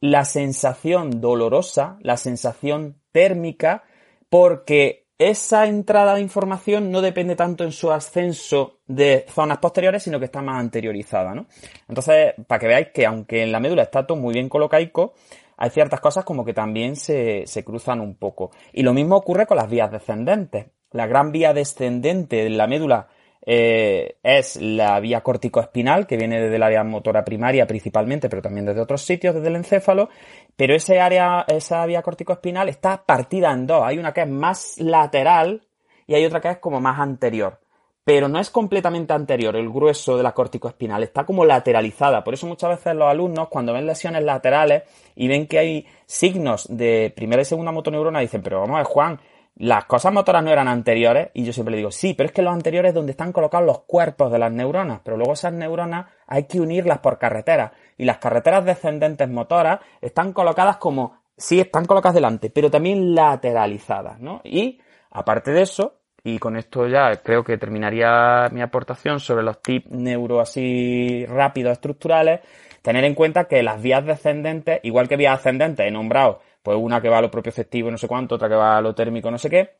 la 0.00 0.24
sensación 0.24 1.20
dolorosa, 1.20 1.98
la 2.00 2.16
sensación 2.16 3.00
térmica, 3.12 3.84
porque 4.30 5.08
esa 5.18 5.66
entrada 5.66 6.14
de 6.14 6.22
información 6.22 6.90
no 6.90 7.02
depende 7.02 7.36
tanto 7.36 7.62
en 7.62 7.72
su 7.72 7.92
ascenso 7.92 8.80
de 8.86 9.26
zonas 9.28 9.58
posteriores, 9.58 10.02
sino 10.02 10.18
que 10.18 10.24
está 10.24 10.40
más 10.40 10.58
anteriorizada, 10.58 11.34
¿no? 11.34 11.46
Entonces, 11.88 12.32
para 12.46 12.58
que 12.58 12.66
veáis 12.66 12.88
que 12.94 13.04
aunque 13.04 13.42
en 13.42 13.52
la 13.52 13.60
médula 13.60 13.82
está 13.82 14.06
todo 14.06 14.16
muy 14.16 14.32
bien 14.32 14.48
colocaico, 14.48 15.12
hay 15.58 15.68
ciertas 15.68 16.00
cosas 16.00 16.24
como 16.24 16.42
que 16.42 16.54
también 16.54 16.96
se, 16.96 17.46
se 17.46 17.62
cruzan 17.64 18.00
un 18.00 18.14
poco. 18.14 18.50
Y 18.72 18.82
lo 18.82 18.94
mismo 18.94 19.16
ocurre 19.16 19.44
con 19.44 19.58
las 19.58 19.68
vías 19.68 19.92
descendentes. 19.92 20.68
La 20.90 21.06
gran 21.06 21.32
vía 21.32 21.52
descendente 21.52 22.36
de 22.36 22.48
la 22.48 22.66
médula 22.66 23.08
eh, 23.46 24.16
es 24.22 24.56
la 24.56 25.00
vía 25.00 25.22
corticoespinal, 25.22 26.06
que 26.06 26.16
viene 26.16 26.40
desde 26.40 26.56
el 26.56 26.62
área 26.62 26.84
motora 26.84 27.24
primaria 27.24 27.66
principalmente, 27.66 28.28
pero 28.28 28.42
también 28.42 28.66
desde 28.66 28.80
otros 28.80 29.02
sitios, 29.02 29.34
desde 29.34 29.48
el 29.48 29.56
encéfalo. 29.56 30.08
Pero 30.56 30.74
ese 30.74 31.00
área, 31.00 31.44
esa 31.48 31.84
vía 31.86 32.02
corticoespinal 32.02 32.68
está 32.68 33.04
partida 33.04 33.52
en 33.52 33.66
dos. 33.66 33.82
Hay 33.84 33.98
una 33.98 34.12
que 34.12 34.22
es 34.22 34.28
más 34.28 34.78
lateral 34.78 35.62
y 36.06 36.14
hay 36.14 36.24
otra 36.24 36.40
que 36.40 36.50
es 36.50 36.58
como 36.58 36.80
más 36.80 36.98
anterior. 36.98 37.58
Pero 38.04 38.28
no 38.28 38.40
es 38.40 38.50
completamente 38.50 39.12
anterior 39.12 39.54
el 39.56 39.70
grueso 39.70 40.16
de 40.16 40.22
la 40.22 40.32
corticoespinal, 40.32 41.02
está 41.02 41.24
como 41.24 41.44
lateralizada. 41.44 42.24
Por 42.24 42.34
eso 42.34 42.46
muchas 42.46 42.70
veces 42.70 42.94
los 42.94 43.08
alumnos, 43.08 43.48
cuando 43.48 43.72
ven 43.72 43.86
lesiones 43.86 44.24
laterales 44.24 44.82
y 45.14 45.28
ven 45.28 45.46
que 45.46 45.58
hay 45.58 45.86
signos 46.06 46.66
de 46.68 47.12
primera 47.14 47.42
y 47.42 47.44
segunda 47.44 47.72
motoneurona, 47.72 48.20
dicen, 48.20 48.42
pero 48.42 48.60
vamos 48.60 48.74
a 48.74 48.78
ver, 48.78 48.86
Juan, 48.86 49.20
las 49.56 49.84
cosas 49.84 50.12
motoras 50.12 50.42
no 50.42 50.50
eran 50.50 50.68
anteriores 50.68 51.28
y 51.34 51.44
yo 51.44 51.52
siempre 51.52 51.72
le 51.72 51.78
digo, 51.78 51.90
sí, 51.90 52.14
pero 52.14 52.28
es 52.28 52.32
que 52.32 52.42
los 52.42 52.54
anteriores 52.54 52.90
es 52.90 52.94
donde 52.94 53.12
están 53.12 53.32
colocados 53.32 53.66
los 53.66 53.80
cuerpos 53.80 54.32
de 54.32 54.38
las 54.38 54.50
neuronas, 54.50 55.00
pero 55.04 55.16
luego 55.16 55.34
esas 55.34 55.52
neuronas 55.52 56.06
hay 56.26 56.44
que 56.44 56.60
unirlas 56.60 57.00
por 57.00 57.18
carreteras 57.18 57.72
y 57.98 58.04
las 58.04 58.18
carreteras 58.18 58.64
descendentes 58.64 59.28
motoras 59.28 59.80
están 60.00 60.32
colocadas 60.32 60.78
como, 60.78 61.20
sí, 61.36 61.60
están 61.60 61.84
colocadas 61.84 62.14
delante, 62.14 62.48
pero 62.50 62.70
también 62.70 63.14
lateralizadas, 63.14 64.18
¿no? 64.18 64.40
Y 64.44 64.80
aparte 65.10 65.50
de 65.50 65.62
eso, 65.62 66.00
y 66.24 66.38
con 66.38 66.56
esto 66.56 66.86
ya 66.86 67.16
creo 67.22 67.44
que 67.44 67.58
terminaría 67.58 68.48
mi 68.52 68.62
aportación 68.62 69.20
sobre 69.20 69.42
los 69.42 69.60
tips 69.60 69.90
neuro 69.90 70.40
así 70.40 71.26
rápidos 71.26 71.72
estructurales, 71.72 72.40
tener 72.82 73.04
en 73.04 73.14
cuenta 73.14 73.44
que 73.44 73.62
las 73.62 73.80
vías 73.82 74.04
descendentes, 74.04 74.80
igual 74.84 75.08
que 75.08 75.16
vías 75.16 75.38
ascendentes, 75.38 75.86
he 75.86 75.90
nombrado 75.90 76.40
pues 76.62 76.76
una 76.80 77.00
que 77.00 77.08
va 77.08 77.18
a 77.18 77.22
lo 77.22 77.30
propio 77.30 77.50
efectivo 77.50 77.90
no 77.90 77.98
sé 77.98 78.08
cuánto, 78.08 78.34
otra 78.36 78.48
que 78.48 78.54
va 78.54 78.78
a 78.78 78.80
lo 78.80 78.94
térmico 78.94 79.30
no 79.30 79.38
sé 79.38 79.50
qué. 79.50 79.70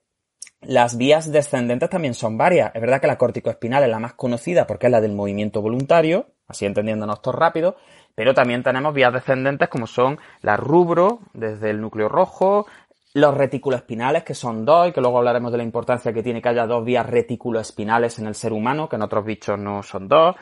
Las 0.63 0.99
vías 0.99 1.33
descendentes 1.33 1.89
también 1.89 2.13
son 2.15 2.37
varias. 2.37 2.75
Es 2.75 2.81
verdad 2.81 3.01
que 3.01 3.07
la 3.07 3.17
corticoespinal 3.17 3.83
es 3.83 3.89
la 3.89 3.99
más 3.99 4.15
conocida 4.15 4.67
porque 4.67 4.87
es 4.87 4.93
la 4.93 5.01
del 5.01 5.13
movimiento 5.13 5.63
voluntario, 5.63 6.27
así 6.49 6.67
entendiéndonos 6.67 7.23
todo 7.23 7.33
rápido, 7.33 7.77
pero 8.15 8.35
también 8.35 8.63
tenemos 8.63 8.93
vías 8.93 9.13
descendentes 9.13 9.69
como 9.69 9.87
son 9.87 10.19
la 10.43 10.57
rubro, 10.57 11.21
desde 11.33 11.71
el 11.71 11.81
núcleo 11.81 12.09
rojo, 12.09 12.67
los 13.15 13.35
reticuloespinales, 13.35 14.23
que 14.23 14.35
son 14.35 14.65
dos, 14.65 14.89
y 14.89 14.93
que 14.93 15.01
luego 15.01 15.19
hablaremos 15.19 15.51
de 15.51 15.59
la 15.59 15.65
importancia 15.65 16.13
que 16.13 16.23
tiene 16.23 16.41
que 16.41 16.49
haya 16.49 16.67
dos 16.67 16.85
vías 16.85 17.07
reticuloespinales 17.07 18.19
en 18.19 18.27
el 18.27 18.35
ser 18.35 18.53
humano, 18.53 18.89
que 18.89 18.97
en 18.97 19.03
otros 19.03 19.25
bichos 19.25 19.59
no 19.59 19.83
son 19.83 20.09
dos. 20.09 20.37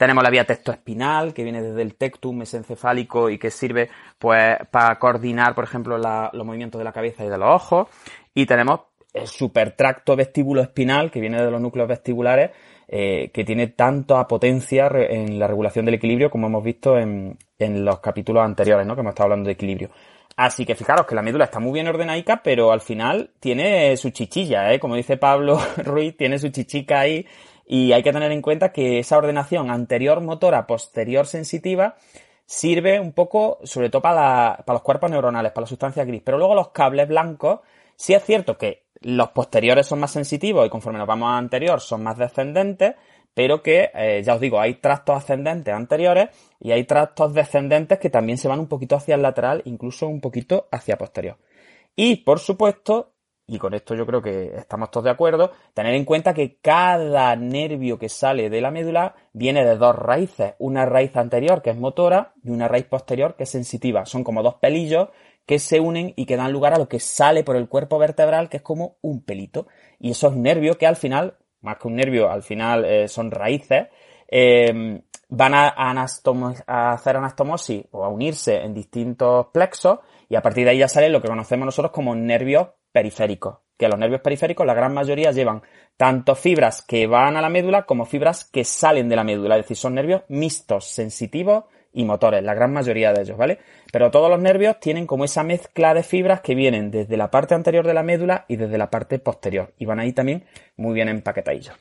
Tenemos 0.00 0.24
la 0.24 0.30
vía 0.30 0.46
tectoespinal, 0.46 1.34
que 1.34 1.42
viene 1.42 1.60
desde 1.60 1.82
el 1.82 1.94
tectum 1.94 2.38
mesencefálico 2.38 3.28
y 3.28 3.36
que 3.36 3.50
sirve 3.50 3.90
pues 4.18 4.56
para 4.70 4.98
coordinar, 4.98 5.54
por 5.54 5.64
ejemplo, 5.64 5.98
los 5.98 6.46
movimientos 6.46 6.78
de 6.78 6.86
la 6.86 6.92
cabeza 6.92 7.22
y 7.22 7.28
de 7.28 7.36
los 7.36 7.54
ojos. 7.54 7.88
Y 8.32 8.46
tenemos 8.46 8.80
el 9.12 9.26
supertracto 9.26 10.16
vestíbulo 10.16 10.62
espinal, 10.62 11.10
que 11.10 11.20
viene 11.20 11.44
de 11.44 11.50
los 11.50 11.60
núcleos 11.60 11.86
vestibulares, 11.86 12.50
eh, 12.88 13.30
que 13.30 13.44
tiene 13.44 13.66
tanta 13.66 14.26
potencia 14.26 14.88
en 14.90 15.38
la 15.38 15.46
regulación 15.46 15.84
del 15.84 15.96
equilibrio 15.96 16.30
como 16.30 16.46
hemos 16.46 16.64
visto 16.64 16.96
en, 16.96 17.36
en 17.58 17.84
los 17.84 18.00
capítulos 18.00 18.42
anteriores, 18.42 18.86
¿no? 18.86 18.94
Que 18.94 19.02
hemos 19.02 19.10
estado 19.10 19.26
hablando 19.26 19.48
de 19.48 19.52
equilibrio. 19.52 19.90
Así 20.34 20.64
que 20.64 20.76
fijaros 20.76 21.04
que 21.04 21.14
la 21.14 21.20
médula 21.20 21.44
está 21.44 21.60
muy 21.60 21.74
bien 21.74 21.88
ordenaica, 21.88 22.40
pero 22.42 22.72
al 22.72 22.80
final 22.80 23.32
tiene 23.38 23.94
su 23.98 24.08
chichilla, 24.08 24.72
¿eh? 24.72 24.80
Como 24.80 24.96
dice 24.96 25.18
Pablo 25.18 25.60
Ruiz, 25.84 26.16
tiene 26.16 26.38
su 26.38 26.48
chichica 26.48 27.00
ahí 27.00 27.26
y 27.72 27.92
hay 27.92 28.02
que 28.02 28.12
tener 28.12 28.32
en 28.32 28.42
cuenta 28.42 28.72
que 28.72 28.98
esa 28.98 29.16
ordenación 29.16 29.70
anterior 29.70 30.20
motora, 30.20 30.66
posterior 30.66 31.24
sensitiva, 31.24 31.94
sirve 32.44 32.98
un 32.98 33.12
poco, 33.12 33.60
sobre 33.62 33.90
todo 33.90 34.02
para, 34.02 34.64
los 34.66 34.82
cuerpos 34.82 35.08
neuronales, 35.08 35.52
para 35.52 35.62
la 35.62 35.68
sustancia 35.68 36.04
gris. 36.04 36.20
Pero 36.24 36.36
luego 36.36 36.56
los 36.56 36.70
cables 36.70 37.06
blancos, 37.06 37.60
sí 37.94 38.12
es 38.12 38.24
cierto 38.24 38.58
que 38.58 38.86
los 39.02 39.28
posteriores 39.28 39.86
son 39.86 40.00
más 40.00 40.10
sensitivos 40.10 40.66
y 40.66 40.68
conforme 40.68 40.98
nos 40.98 41.06
vamos 41.06 41.28
a 41.28 41.38
anterior 41.38 41.80
son 41.80 42.02
más 42.02 42.18
descendentes, 42.18 42.96
pero 43.34 43.62
que, 43.62 43.92
eh, 43.94 44.20
ya 44.24 44.34
os 44.34 44.40
digo, 44.40 44.58
hay 44.58 44.74
tractos 44.74 45.18
ascendentes 45.18 45.72
anteriores 45.72 46.30
y 46.58 46.72
hay 46.72 46.82
tractos 46.82 47.32
descendentes 47.34 48.00
que 48.00 48.10
también 48.10 48.38
se 48.38 48.48
van 48.48 48.58
un 48.58 48.66
poquito 48.66 48.96
hacia 48.96 49.14
el 49.14 49.22
lateral, 49.22 49.62
incluso 49.64 50.08
un 50.08 50.20
poquito 50.20 50.66
hacia 50.72 50.98
posterior. 50.98 51.36
Y, 51.94 52.16
por 52.16 52.40
supuesto, 52.40 53.12
y 53.50 53.58
con 53.58 53.74
esto 53.74 53.96
yo 53.96 54.06
creo 54.06 54.22
que 54.22 54.54
estamos 54.56 54.92
todos 54.92 55.04
de 55.04 55.10
acuerdo, 55.10 55.50
tener 55.74 55.94
en 55.94 56.04
cuenta 56.04 56.32
que 56.32 56.58
cada 56.62 57.34
nervio 57.34 57.98
que 57.98 58.08
sale 58.08 58.48
de 58.48 58.60
la 58.60 58.70
médula 58.70 59.16
viene 59.32 59.64
de 59.64 59.76
dos 59.76 59.96
raíces, 59.96 60.54
una 60.60 60.86
raíz 60.86 61.16
anterior 61.16 61.60
que 61.60 61.70
es 61.70 61.76
motora 61.76 62.32
y 62.44 62.50
una 62.50 62.68
raíz 62.68 62.84
posterior 62.84 63.34
que 63.34 63.42
es 63.42 63.50
sensitiva. 63.50 64.06
Son 64.06 64.22
como 64.22 64.44
dos 64.44 64.54
pelillos 64.54 65.08
que 65.46 65.58
se 65.58 65.80
unen 65.80 66.12
y 66.14 66.26
que 66.26 66.36
dan 66.36 66.52
lugar 66.52 66.74
a 66.74 66.78
lo 66.78 66.88
que 66.88 67.00
sale 67.00 67.42
por 67.42 67.56
el 67.56 67.68
cuerpo 67.68 67.98
vertebral, 67.98 68.48
que 68.48 68.58
es 68.58 68.62
como 68.62 68.98
un 69.00 69.24
pelito. 69.24 69.66
Y 69.98 70.12
esos 70.12 70.36
nervios 70.36 70.76
que 70.76 70.86
al 70.86 70.94
final, 70.94 71.34
más 71.60 71.76
que 71.78 71.88
un 71.88 71.96
nervio, 71.96 72.30
al 72.30 72.44
final 72.44 72.84
eh, 72.84 73.08
son 73.08 73.32
raíces, 73.32 73.88
eh, 74.28 75.02
van 75.28 75.54
a, 75.54 75.68
hacer 76.92 77.16
anastomosis 77.16 77.84
o 77.90 78.04
a 78.04 78.08
unirse 78.08 78.62
en 78.62 78.74
distintos 78.74 79.46
plexos 79.52 79.98
y 80.28 80.36
a 80.36 80.42
partir 80.42 80.64
de 80.64 80.70
ahí 80.70 80.78
ya 80.78 80.88
sale 80.88 81.08
lo 81.08 81.20
que 81.20 81.28
conocemos 81.28 81.66
nosotros 81.66 81.92
como 81.92 82.14
nervios 82.14 82.68
periféricos, 82.92 83.58
que 83.76 83.88
los 83.88 83.98
nervios 83.98 84.20
periféricos, 84.20 84.66
la 84.66 84.74
gran 84.74 84.92
mayoría 84.92 85.32
llevan 85.32 85.62
tanto 85.96 86.34
fibras 86.34 86.82
que 86.82 87.06
van 87.06 87.36
a 87.36 87.40
la 87.40 87.48
médula 87.48 87.84
como 87.84 88.04
fibras 88.04 88.44
que 88.44 88.64
salen 88.64 89.08
de 89.08 89.16
la 89.16 89.24
médula, 89.24 89.56
es 89.56 89.64
decir, 89.64 89.76
son 89.76 89.94
nervios 89.94 90.22
mixtos, 90.28 90.86
sensitivos 90.86 91.64
y 91.92 92.04
motores, 92.04 92.42
la 92.42 92.54
gran 92.54 92.72
mayoría 92.72 93.12
de 93.12 93.22
ellos, 93.22 93.36
¿vale? 93.36 93.58
Pero 93.92 94.10
todos 94.10 94.30
los 94.30 94.40
nervios 94.40 94.78
tienen 94.78 95.06
como 95.06 95.24
esa 95.24 95.42
mezcla 95.42 95.92
de 95.92 96.02
fibras 96.02 96.40
que 96.40 96.54
vienen 96.54 96.90
desde 96.90 97.16
la 97.16 97.30
parte 97.30 97.54
anterior 97.54 97.86
de 97.86 97.94
la 97.94 98.02
médula 98.02 98.44
y 98.48 98.56
desde 98.56 98.78
la 98.78 98.90
parte 98.90 99.18
posterior, 99.18 99.72
y 99.78 99.86
van 99.86 99.98
ahí 99.98 100.12
también 100.12 100.44
muy 100.76 100.94
bien 100.94 101.08
empaquetadillos. 101.08 101.74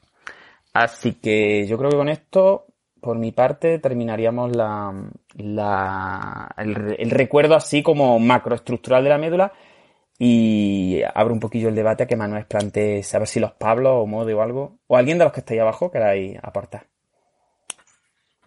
Así 0.74 1.14
que 1.14 1.66
yo 1.68 1.78
creo 1.78 1.90
que 1.90 1.98
con 1.98 2.10
esto, 2.10 2.66
por 3.02 3.18
mi 3.18 3.32
parte, 3.32 3.80
terminaríamos 3.80 4.56
la, 4.56 4.94
el, 6.58 6.96
el 6.98 7.12
recuerdo 7.12 7.56
así 7.56 7.84
como 7.84 8.20
macroestructural 8.20 9.04
de 9.04 9.10
la 9.10 9.18
médula 9.18 9.54
y 10.20 11.02
abro 11.16 11.34
un 11.34 11.40
poquillo 11.40 11.70
el 11.70 11.76
debate 11.76 12.04
a 12.04 12.08
que 12.08 12.18
Manuel 12.18 12.46
plantee 12.46 13.02
saber 13.04 13.28
si 13.28 13.40
los 13.40 13.54
Pablos 13.54 13.94
o 13.96 14.06
Mode 14.06 14.34
o 14.34 14.42
algo, 14.42 14.78
o 14.88 14.98
alguien 14.98 15.18
de 15.18 15.24
los 15.24 15.34
que 15.34 15.40
estáis 15.40 15.62
abajo 15.62 15.90
queráis 15.92 16.38
aportar. 16.44 16.88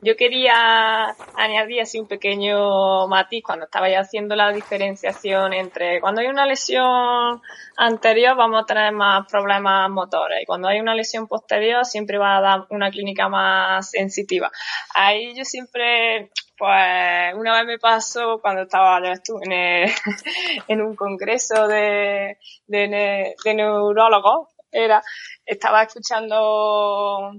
Yo 0.04 0.16
quería 0.16 1.14
añadir 1.36 1.80
así 1.80 2.00
un 2.00 2.08
pequeño 2.08 3.06
matiz 3.06 3.44
cuando 3.44 3.66
estaba 3.66 3.88
ya 3.88 4.00
haciendo 4.00 4.34
la 4.34 4.52
diferenciación 4.52 5.52
entre 5.52 6.00
cuando 6.00 6.20
hay 6.20 6.26
una 6.26 6.44
lesión 6.44 7.40
anterior 7.76 8.36
vamos 8.36 8.64
a 8.64 8.66
tener 8.66 8.92
más 8.92 9.30
problemas 9.30 9.88
motores 9.90 10.42
y 10.42 10.44
cuando 10.44 10.66
hay 10.66 10.80
una 10.80 10.96
lesión 10.96 11.28
posterior 11.28 11.84
siempre 11.84 12.18
va 12.18 12.36
a 12.36 12.40
dar 12.40 12.66
una 12.70 12.90
clínica 12.90 13.28
más 13.28 13.90
sensitiva. 13.90 14.50
Ahí 14.92 15.36
yo 15.36 15.44
siempre 15.44 16.32
pues 16.62 17.34
una 17.34 17.54
vez 17.54 17.66
me 17.66 17.78
pasó 17.80 18.38
cuando 18.40 18.62
estaba 18.62 19.00
en, 19.42 19.52
en 20.68 20.80
un 20.80 20.94
congreso 20.94 21.66
de, 21.66 22.38
de, 22.68 23.34
de 23.44 23.54
neurólogos, 23.54 24.46
era, 24.70 25.02
estaba 25.44 25.82
escuchando 25.82 27.32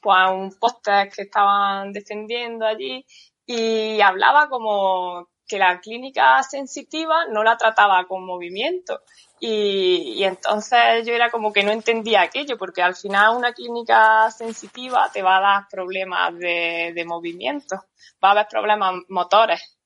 pues 0.00 0.30
un 0.30 0.56
póster 0.56 1.10
que 1.10 1.22
estaban 1.22 1.92
defendiendo 1.92 2.64
allí 2.64 3.04
y 3.44 4.00
hablaba 4.00 4.48
como 4.48 5.30
que 5.46 5.58
la 5.58 5.80
clínica 5.80 6.42
sensitiva 6.42 7.26
no 7.30 7.42
la 7.42 7.56
trataba 7.56 8.04
con 8.06 8.24
movimiento. 8.24 9.02
Y, 9.40 10.14
y, 10.16 10.24
entonces 10.24 11.06
yo 11.06 11.12
era 11.12 11.30
como 11.30 11.52
que 11.52 11.62
no 11.62 11.70
entendía 11.70 12.22
aquello, 12.22 12.56
porque 12.56 12.82
al 12.82 12.94
final 12.94 13.36
una 13.36 13.52
clínica 13.52 14.30
sensitiva 14.30 15.10
te 15.12 15.22
va 15.22 15.36
a 15.36 15.40
dar 15.40 15.68
problemas 15.70 16.38
de, 16.38 16.92
de 16.94 17.04
movimiento, 17.04 17.76
va 18.22 18.28
a 18.28 18.32
haber 18.32 18.46
problemas 18.48 18.94
motores. 19.08 19.76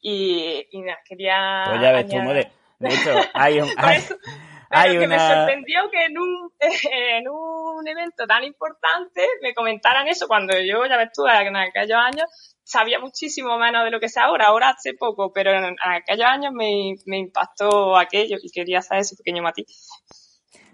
Y, 0.00 0.66
y 0.70 0.84
quería. 1.04 1.64
Pues 1.66 1.82
ya 1.82 1.92
ves 1.92 2.08
tú, 2.08 2.16
de, 2.16 2.52
de 2.78 2.94
hecho, 2.94 3.10
hay 3.34 3.60
un. 3.60 3.68
Pero 4.70 5.00
que 5.00 5.08
me 5.08 5.18
sorprendió 5.18 5.90
que 5.90 6.04
en 6.04 6.18
un, 6.18 6.52
en 6.60 7.28
un 7.28 7.88
evento 7.88 8.26
tan 8.26 8.44
importante 8.44 9.26
me 9.42 9.54
comentaran 9.54 10.08
eso 10.08 10.28
cuando 10.28 10.54
yo, 10.58 10.86
ya 10.86 10.96
ves 10.96 11.10
tú, 11.14 11.26
en 11.26 11.56
aquellos 11.56 11.98
años 11.98 12.26
sabía 12.64 12.98
muchísimo 12.98 13.58
menos 13.58 13.84
de 13.84 13.90
lo 13.90 13.98
que 13.98 14.08
sé 14.08 14.20
ahora. 14.20 14.46
Ahora 14.46 14.70
hace 14.70 14.92
poco, 14.94 15.32
pero 15.32 15.52
en, 15.52 15.76
aquellos 15.80 16.26
años 16.26 16.52
me, 16.52 16.94
me 17.06 17.18
impactó 17.18 17.96
aquello 17.96 18.36
y 18.42 18.50
quería 18.50 18.82
saber 18.82 19.02
ese 19.02 19.16
pequeño 19.16 19.42
matiz. 19.42 19.88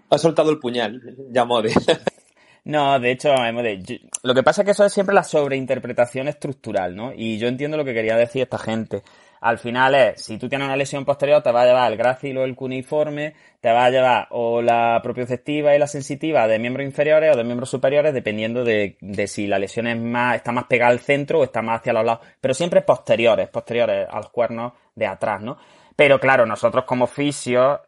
Ha 0.09 0.17
soltado 0.17 0.51
el 0.51 0.59
puñal, 0.59 1.01
ya 1.31 1.45
mode. 1.45 1.73
No, 2.67 2.99
de 2.99 3.11
hecho, 3.11 3.29
lo 4.23 4.33
que 4.33 4.41
pasa 4.41 4.63
es 4.63 4.65
que 4.65 4.71
eso 4.71 4.83
es 4.83 4.91
siempre 4.91 5.13
la 5.13 5.23
sobreinterpretación 5.23 6.27
estructural, 6.27 6.95
¿no? 6.95 7.13
Y 7.15 7.37
yo 7.37 7.47
entiendo 7.47 7.77
lo 7.77 7.85
que 7.85 7.93
quería 7.93 8.15
decir 8.15 8.41
esta 8.41 8.57
gente. 8.57 9.03
Al 9.45 9.59
final 9.59 9.93
es, 9.93 10.23
si 10.23 10.39
tú 10.39 10.49
tienes 10.49 10.65
una 10.65 10.75
lesión 10.75 11.05
posterior, 11.05 11.43
te 11.43 11.51
va 11.51 11.61
a 11.61 11.65
llevar 11.67 11.91
el 11.91 11.99
grácil 11.99 12.35
o 12.39 12.45
el 12.45 12.55
cuneiforme, 12.55 13.35
te 13.61 13.71
va 13.71 13.85
a 13.85 13.89
llevar 13.91 14.27
o 14.31 14.59
la 14.59 14.99
propioceptiva 15.03 15.75
y 15.75 15.77
la 15.77 15.85
sensitiva 15.85 16.47
de 16.47 16.57
miembros 16.57 16.83
inferiores 16.83 17.31
o 17.31 17.37
de 17.37 17.43
miembros 17.43 17.69
superiores, 17.69 18.11
dependiendo 18.11 18.63
de, 18.63 18.97
de 19.01 19.27
si 19.27 19.45
la 19.45 19.59
lesión 19.59 19.85
es 19.85 19.99
más, 19.99 20.37
está 20.37 20.51
más 20.51 20.63
pegada 20.63 20.89
al 20.89 20.99
centro 20.99 21.41
o 21.41 21.43
está 21.43 21.61
más 21.61 21.81
hacia 21.81 21.93
los 21.93 22.03
lados. 22.03 22.25
Pero 22.41 22.55
siempre 22.55 22.81
posteriores, 22.81 23.47
posteriores 23.49 24.07
a 24.09 24.17
los 24.17 24.29
cuernos 24.29 24.73
de 24.95 25.05
atrás, 25.05 25.43
¿no? 25.43 25.59
Pero 25.95 26.19
claro, 26.19 26.47
nosotros 26.47 26.85
como 26.85 27.05
fisios, 27.05 27.81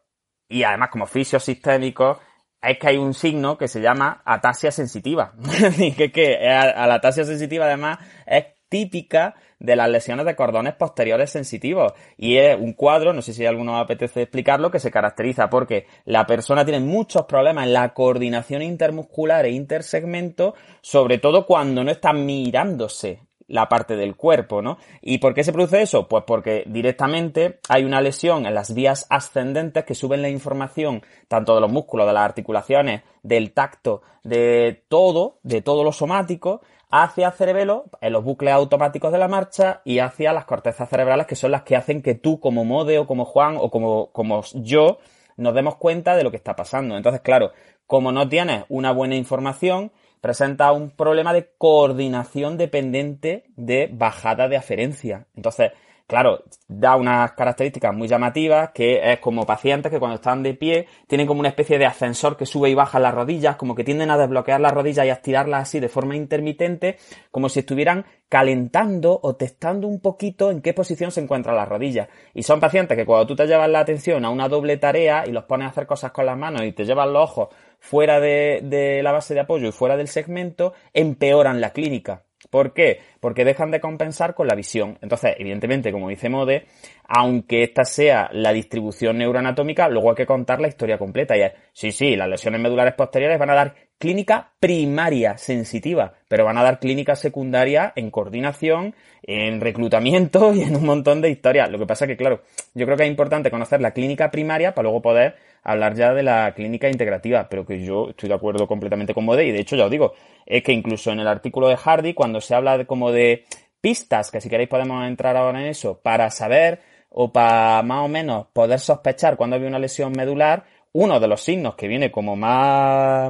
y 0.47 0.61
además 0.61 0.89
como 0.91 1.07
fisios 1.07 1.43
sistémicos, 1.43 2.19
es 2.61 2.77
que 2.77 2.87
hay 2.87 2.97
un 2.97 3.15
signo 3.15 3.57
que 3.57 3.67
se 3.67 3.81
llama 3.81 4.21
atasia 4.25 4.69
sensitiva. 4.69 5.33
que, 5.97 6.11
que 6.11 6.47
a, 6.47 6.85
la 6.85 6.93
atasia 6.93 7.23
sensitiva 7.23 7.65
además 7.65 7.97
es 8.27 8.45
típica 8.69 9.33
de 9.59 9.75
las 9.75 9.89
lesiones 9.89 10.25
de 10.25 10.35
cordones 10.35 10.75
posteriores 10.75 11.31
sensitivos. 11.31 11.93
Y 12.17 12.37
es 12.37 12.57
un 12.59 12.73
cuadro, 12.73 13.13
no 13.13 13.21
sé 13.21 13.33
si 13.33 13.45
alguno 13.45 13.77
apetece 13.77 14.23
explicarlo, 14.23 14.71
que 14.71 14.79
se 14.79 14.91
caracteriza 14.91 15.49
porque 15.49 15.87
la 16.05 16.25
persona 16.25 16.65
tiene 16.65 16.79
muchos 16.79 17.25
problemas 17.25 17.65
en 17.65 17.73
la 17.73 17.93
coordinación 17.93 18.61
intermuscular 18.61 19.45
e 19.45 19.51
intersegmento, 19.51 20.55
sobre 20.81 21.17
todo 21.17 21.45
cuando 21.45 21.83
no 21.83 21.91
está 21.91 22.13
mirándose 22.13 23.21
la 23.47 23.69
parte 23.69 23.95
del 23.95 24.15
cuerpo, 24.15 24.61
¿no? 24.61 24.77
¿Y 25.01 25.19
por 25.19 25.33
qué 25.33 25.43
se 25.43 25.53
produce 25.53 25.81
eso? 25.81 26.07
Pues 26.07 26.23
porque 26.27 26.63
directamente 26.67 27.59
hay 27.69 27.85
una 27.85 28.01
lesión 28.01 28.45
en 28.45 28.53
las 28.53 28.73
vías 28.73 29.07
ascendentes 29.09 29.85
que 29.85 29.95
suben 29.95 30.21
la 30.21 30.29
información 30.29 31.01
tanto 31.27 31.55
de 31.55 31.61
los 31.61 31.71
músculos, 31.71 32.07
de 32.07 32.13
las 32.13 32.25
articulaciones, 32.25 33.03
del 33.23 33.53
tacto, 33.53 34.01
de 34.23 34.83
todo, 34.89 35.39
de 35.43 35.61
todo 35.61 35.83
lo 35.83 35.93
somático, 35.93 36.61
hacia 36.89 37.27
el 37.27 37.33
cerebelo, 37.33 37.85
en 38.01 38.13
los 38.13 38.23
bucles 38.23 38.53
automáticos 38.53 39.11
de 39.11 39.17
la 39.17 39.27
marcha 39.27 39.81
y 39.83 39.99
hacia 39.99 40.33
las 40.33 40.45
cortezas 40.45 40.89
cerebrales 40.89 41.27
que 41.27 41.35
son 41.35 41.51
las 41.51 41.63
que 41.63 41.75
hacen 41.75 42.01
que 42.01 42.15
tú 42.15 42.39
como 42.39 42.63
Mode 42.65 42.99
o 42.99 43.07
como 43.07 43.25
Juan 43.25 43.57
o 43.59 43.69
como, 43.69 44.11
como 44.11 44.41
yo 44.53 44.99
nos 45.35 45.53
demos 45.53 45.75
cuenta 45.75 46.15
de 46.15 46.23
lo 46.23 46.31
que 46.31 46.37
está 46.37 46.55
pasando. 46.55 46.97
Entonces, 46.97 47.21
claro, 47.21 47.51
como 47.85 48.11
no 48.11 48.27
tienes 48.27 48.63
una 48.69 48.91
buena 48.91 49.15
información, 49.15 49.91
presenta 50.21 50.71
un 50.71 50.89
problema 50.89 51.33
de 51.33 51.49
coordinación 51.57 52.57
dependiente 52.57 53.45
de 53.55 53.89
bajada 53.91 54.47
de 54.47 54.57
aferencia. 54.57 55.27
Entonces, 55.35 55.71
claro, 56.07 56.45
da 56.69 56.95
unas 56.95 57.33
características 57.33 57.93
muy 57.93 58.07
llamativas, 58.07 58.71
que 58.71 59.11
es 59.11 59.19
como 59.19 59.45
pacientes 59.45 59.91
que 59.91 59.99
cuando 59.99 60.15
están 60.15 60.41
de 60.41 60.53
pie 60.53 60.87
tienen 61.05 61.27
como 61.27 61.41
una 61.41 61.49
especie 61.49 61.77
de 61.77 61.85
ascensor 61.85 62.37
que 62.37 62.45
sube 62.45 62.69
y 62.69 62.75
baja 62.75 62.99
las 62.99 63.13
rodillas, 63.13 63.57
como 63.57 63.75
que 63.75 63.83
tienden 63.83 64.09
a 64.09 64.17
desbloquear 64.17 64.61
las 64.61 64.71
rodillas 64.71 65.05
y 65.05 65.09
a 65.09 65.13
estirarlas 65.13 65.63
así 65.63 65.81
de 65.81 65.89
forma 65.89 66.15
intermitente, 66.15 66.97
como 67.29 67.49
si 67.49 67.59
estuvieran 67.59 68.05
calentando 68.29 69.19
o 69.21 69.35
testando 69.35 69.87
un 69.87 69.99
poquito 69.99 70.49
en 70.49 70.61
qué 70.61 70.73
posición 70.73 71.11
se 71.11 71.21
encuentran 71.21 71.57
las 71.57 71.67
rodillas. 71.67 72.07
Y 72.33 72.43
son 72.43 72.61
pacientes 72.61 72.97
que 72.97 73.05
cuando 73.05 73.27
tú 73.27 73.35
te 73.35 73.45
llevas 73.45 73.69
la 73.69 73.81
atención 73.81 74.23
a 74.23 74.29
una 74.29 74.47
doble 74.47 74.77
tarea 74.77 75.25
y 75.27 75.31
los 75.31 75.43
pones 75.43 75.67
a 75.67 75.71
hacer 75.71 75.87
cosas 75.87 76.11
con 76.11 76.25
las 76.25 76.37
manos 76.37 76.63
y 76.63 76.71
te 76.71 76.85
llevas 76.85 77.07
los 77.07 77.23
ojos 77.23 77.49
fuera 77.79 78.19
de, 78.21 78.61
de 78.63 79.03
la 79.03 79.11
base 79.11 79.33
de 79.33 79.41
apoyo 79.41 79.67
y 79.67 79.71
fuera 79.71 79.97
del 79.97 80.07
segmento, 80.07 80.73
empeoran 80.93 81.59
la 81.59 81.71
clínica. 81.71 82.23
¿Por 82.49 82.73
qué? 82.73 82.99
Porque 83.19 83.45
dejan 83.45 83.71
de 83.71 83.79
compensar 83.79 84.33
con 84.33 84.47
la 84.47 84.55
visión. 84.55 84.97
Entonces, 85.01 85.35
evidentemente, 85.37 85.91
como 85.91 86.09
dice 86.09 86.29
Mode, 86.29 86.65
aunque 87.07 87.63
esta 87.63 87.85
sea 87.85 88.29
la 88.31 88.53
distribución 88.53 89.17
neuroanatómica, 89.17 89.89
luego 89.89 90.11
hay 90.11 90.15
que 90.15 90.25
contar 90.25 90.59
la 90.59 90.67
historia 90.67 90.97
completa. 90.97 91.37
Y 91.37 91.41
es, 91.41 91.51
sí, 91.73 91.91
sí, 91.91 92.15
las 92.15 92.29
lesiones 92.29 92.61
medulares 92.61 92.93
posteriores 92.93 93.39
van 93.39 93.49
a 93.49 93.55
dar 93.55 93.75
clínica 93.97 94.51
primaria 94.59 95.37
sensitiva, 95.37 96.13
pero 96.27 96.45
van 96.45 96.57
a 96.57 96.63
dar 96.63 96.79
clínica 96.79 97.15
secundaria 97.15 97.93
en 97.95 98.11
coordinación, 98.11 98.95
en 99.27 99.59
reclutamiento 99.59 100.53
y 100.55 100.63
en 100.63 100.75
un 100.75 100.85
montón 100.85 101.21
de 101.21 101.29
historias. 101.29 101.69
Lo 101.69 101.77
que 101.77 101.85
pasa 101.85 102.07
que, 102.07 102.17
claro, 102.17 102.41
yo 102.73 102.85
creo 102.85 102.97
que 102.97 103.03
es 103.03 103.09
importante 103.09 103.51
conocer 103.51 103.81
la 103.81 103.91
clínica 103.91 104.31
primaria 104.31 104.73
para 104.73 104.83
luego 104.83 105.01
poder 105.01 105.35
hablar 105.63 105.95
ya 105.95 106.13
de 106.13 106.23
la 106.23 106.53
clínica 106.55 106.89
integrativa, 106.89 107.47
pero 107.49 107.65
que 107.65 107.83
yo 107.83 108.09
estoy 108.09 108.29
de 108.29 108.35
acuerdo 108.35 108.67
completamente 108.67 109.13
con 109.13 109.25
Mode 109.25 109.45
y 109.45 109.51
de 109.51 109.59
hecho 109.59 109.75
ya 109.75 109.85
os 109.85 109.91
digo, 109.91 110.13
es 110.45 110.63
que 110.63 110.71
incluso 110.71 111.11
en 111.11 111.19
el 111.19 111.27
artículo 111.27 111.67
de 111.67 111.75
Hardy, 111.75 112.13
cuando 112.13 112.39
se 112.39 112.55
habla 112.55 112.77
de 112.77 112.85
como 112.85 113.11
de 113.11 113.43
pistas, 113.81 114.31
que 114.31 114.39
si 114.39 114.49
queréis 114.49 114.69
podemos 114.69 115.05
entrar 115.05 115.35
ahora 115.35 115.59
en 115.59 115.67
eso, 115.67 115.99
para 116.01 116.31
saber 116.31 116.79
o 117.09 117.33
para 117.33 117.81
más 117.83 118.05
o 118.05 118.07
menos 118.07 118.47
poder 118.53 118.79
sospechar 118.79 119.35
cuando 119.35 119.57
hay 119.57 119.63
una 119.63 119.79
lesión 119.79 120.13
medular, 120.13 120.63
uno 120.93 121.19
de 121.19 121.27
los 121.27 121.41
signos 121.41 121.75
que 121.75 121.87
viene 121.87 122.11
como 122.11 122.37
más 122.37 123.29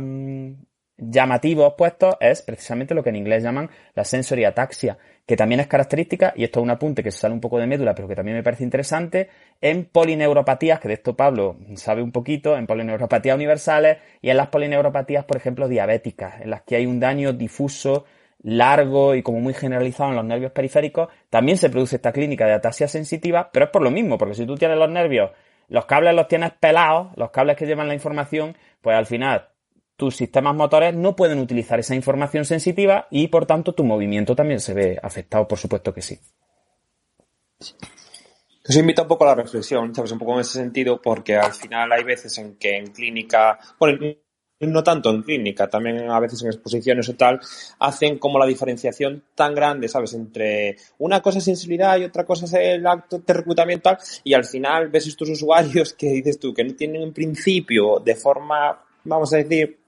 llamativos 0.97 1.73
puestos 1.77 2.15
es 2.19 2.41
precisamente 2.41 2.95
lo 2.95 3.03
que 3.03 3.09
en 3.09 3.17
inglés 3.17 3.43
llaman 3.43 3.69
la 3.93 4.03
sensory 4.03 4.45
ataxia, 4.45 4.97
que 5.25 5.35
también 5.35 5.59
es 5.59 5.67
característica, 5.67 6.33
y 6.35 6.43
esto 6.43 6.59
es 6.59 6.63
un 6.63 6.71
apunte 6.71 7.03
que 7.03 7.11
se 7.11 7.19
sale 7.19 7.33
un 7.33 7.41
poco 7.41 7.59
de 7.59 7.67
médula, 7.67 7.93
pero 7.93 8.07
que 8.07 8.15
también 8.15 8.37
me 8.37 8.43
parece 8.43 8.63
interesante, 8.63 9.29
en 9.61 9.85
polineuropatías, 9.85 10.79
que 10.79 10.87
de 10.87 10.95
esto 10.95 11.15
Pablo 11.15 11.57
sabe 11.75 12.01
un 12.01 12.11
poquito, 12.11 12.57
en 12.57 12.65
polineuropatías 12.65 13.35
universales 13.35 13.97
y 14.21 14.29
en 14.29 14.37
las 14.37 14.47
polineuropatías, 14.47 15.25
por 15.25 15.37
ejemplo, 15.37 15.67
diabéticas, 15.67 16.41
en 16.41 16.49
las 16.49 16.61
que 16.63 16.77
hay 16.77 16.85
un 16.85 16.99
daño 16.99 17.33
difuso, 17.33 18.05
largo 18.43 19.15
y 19.15 19.23
como 19.23 19.39
muy 19.39 19.53
generalizado 19.53 20.11
en 20.11 20.15
los 20.15 20.25
nervios 20.25 20.51
periféricos, 20.51 21.09
también 21.29 21.57
se 21.57 21.69
produce 21.69 21.97
esta 21.97 22.11
clínica 22.11 22.45
de 22.45 22.53
ataxia 22.53 22.87
sensitiva, 22.87 23.49
pero 23.51 23.65
es 23.65 23.71
por 23.71 23.83
lo 23.83 23.91
mismo, 23.91 24.17
porque 24.17 24.35
si 24.35 24.45
tú 24.45 24.55
tienes 24.55 24.77
los 24.77 24.89
nervios, 24.89 25.31
los 25.67 25.85
cables 25.85 26.15
los 26.15 26.27
tienes 26.27 26.51
pelados, 26.53 27.09
los 27.17 27.31
cables 27.31 27.57
que 27.57 27.65
llevan 27.65 27.87
la 27.87 27.93
información, 27.93 28.55
pues 28.81 28.95
al 28.95 29.05
final 29.05 29.49
tus 29.97 30.15
sistemas 30.15 30.55
motores 30.55 30.93
no 30.95 31.15
pueden 31.15 31.39
utilizar 31.39 31.79
esa 31.79 31.95
información 31.95 32.45
sensitiva 32.45 33.07
y 33.09 33.27
por 33.27 33.45
tanto 33.45 33.73
tu 33.73 33.83
movimiento 33.83 34.35
también 34.35 34.59
se 34.59 34.73
ve 34.73 34.99
afectado, 35.01 35.47
por 35.47 35.57
supuesto 35.57 35.93
que 35.93 36.01
sí. 36.01 36.19
Os 38.69 38.75
invita 38.75 39.01
un 39.01 39.07
poco 39.07 39.23
a 39.23 39.27
la 39.27 39.35
reflexión, 39.35 39.93
¿sabes? 39.95 40.11
Un 40.11 40.19
poco 40.19 40.33
en 40.35 40.41
ese 40.41 40.59
sentido, 40.59 41.01
porque 41.01 41.35
al 41.35 41.53
final 41.53 41.91
hay 41.91 42.03
veces 42.03 42.37
en 42.37 42.57
que 42.57 42.77
en 42.77 42.87
clínica, 42.87 43.57
bueno, 43.79 43.97
no 44.59 44.83
tanto 44.83 45.09
en 45.09 45.23
clínica, 45.23 45.69
también 45.69 46.09
a 46.09 46.19
veces 46.19 46.41
en 46.41 46.49
exposiciones 46.49 47.07
o 47.09 47.15
tal, 47.15 47.39
hacen 47.79 48.19
como 48.19 48.37
la 48.37 48.45
diferenciación 48.45 49.23
tan 49.35 49.55
grande, 49.55 49.87
¿sabes? 49.87 50.13
Entre 50.13 50.77
una 50.97 51.21
cosa 51.21 51.37
es 51.37 51.45
sensibilidad 51.45 51.97
y 51.97 52.03
otra 52.03 52.25
cosa 52.25 52.45
es 52.45 52.53
el 52.53 52.85
acto 52.85 53.19
de 53.19 53.33
reclutamiento 53.33 53.97
y 54.23 54.33
al 54.33 54.45
final 54.45 54.89
ves 54.89 55.07
estos 55.07 55.29
usuarios 55.29 55.93
que 55.93 56.07
dices 56.07 56.39
tú, 56.39 56.53
que 56.53 56.63
no 56.63 56.75
tienen 56.75 57.03
en 57.03 57.13
principio 57.13 57.99
de 58.03 58.15
forma, 58.15 58.83
vamos 59.05 59.33
a 59.33 59.37
decir, 59.37 59.86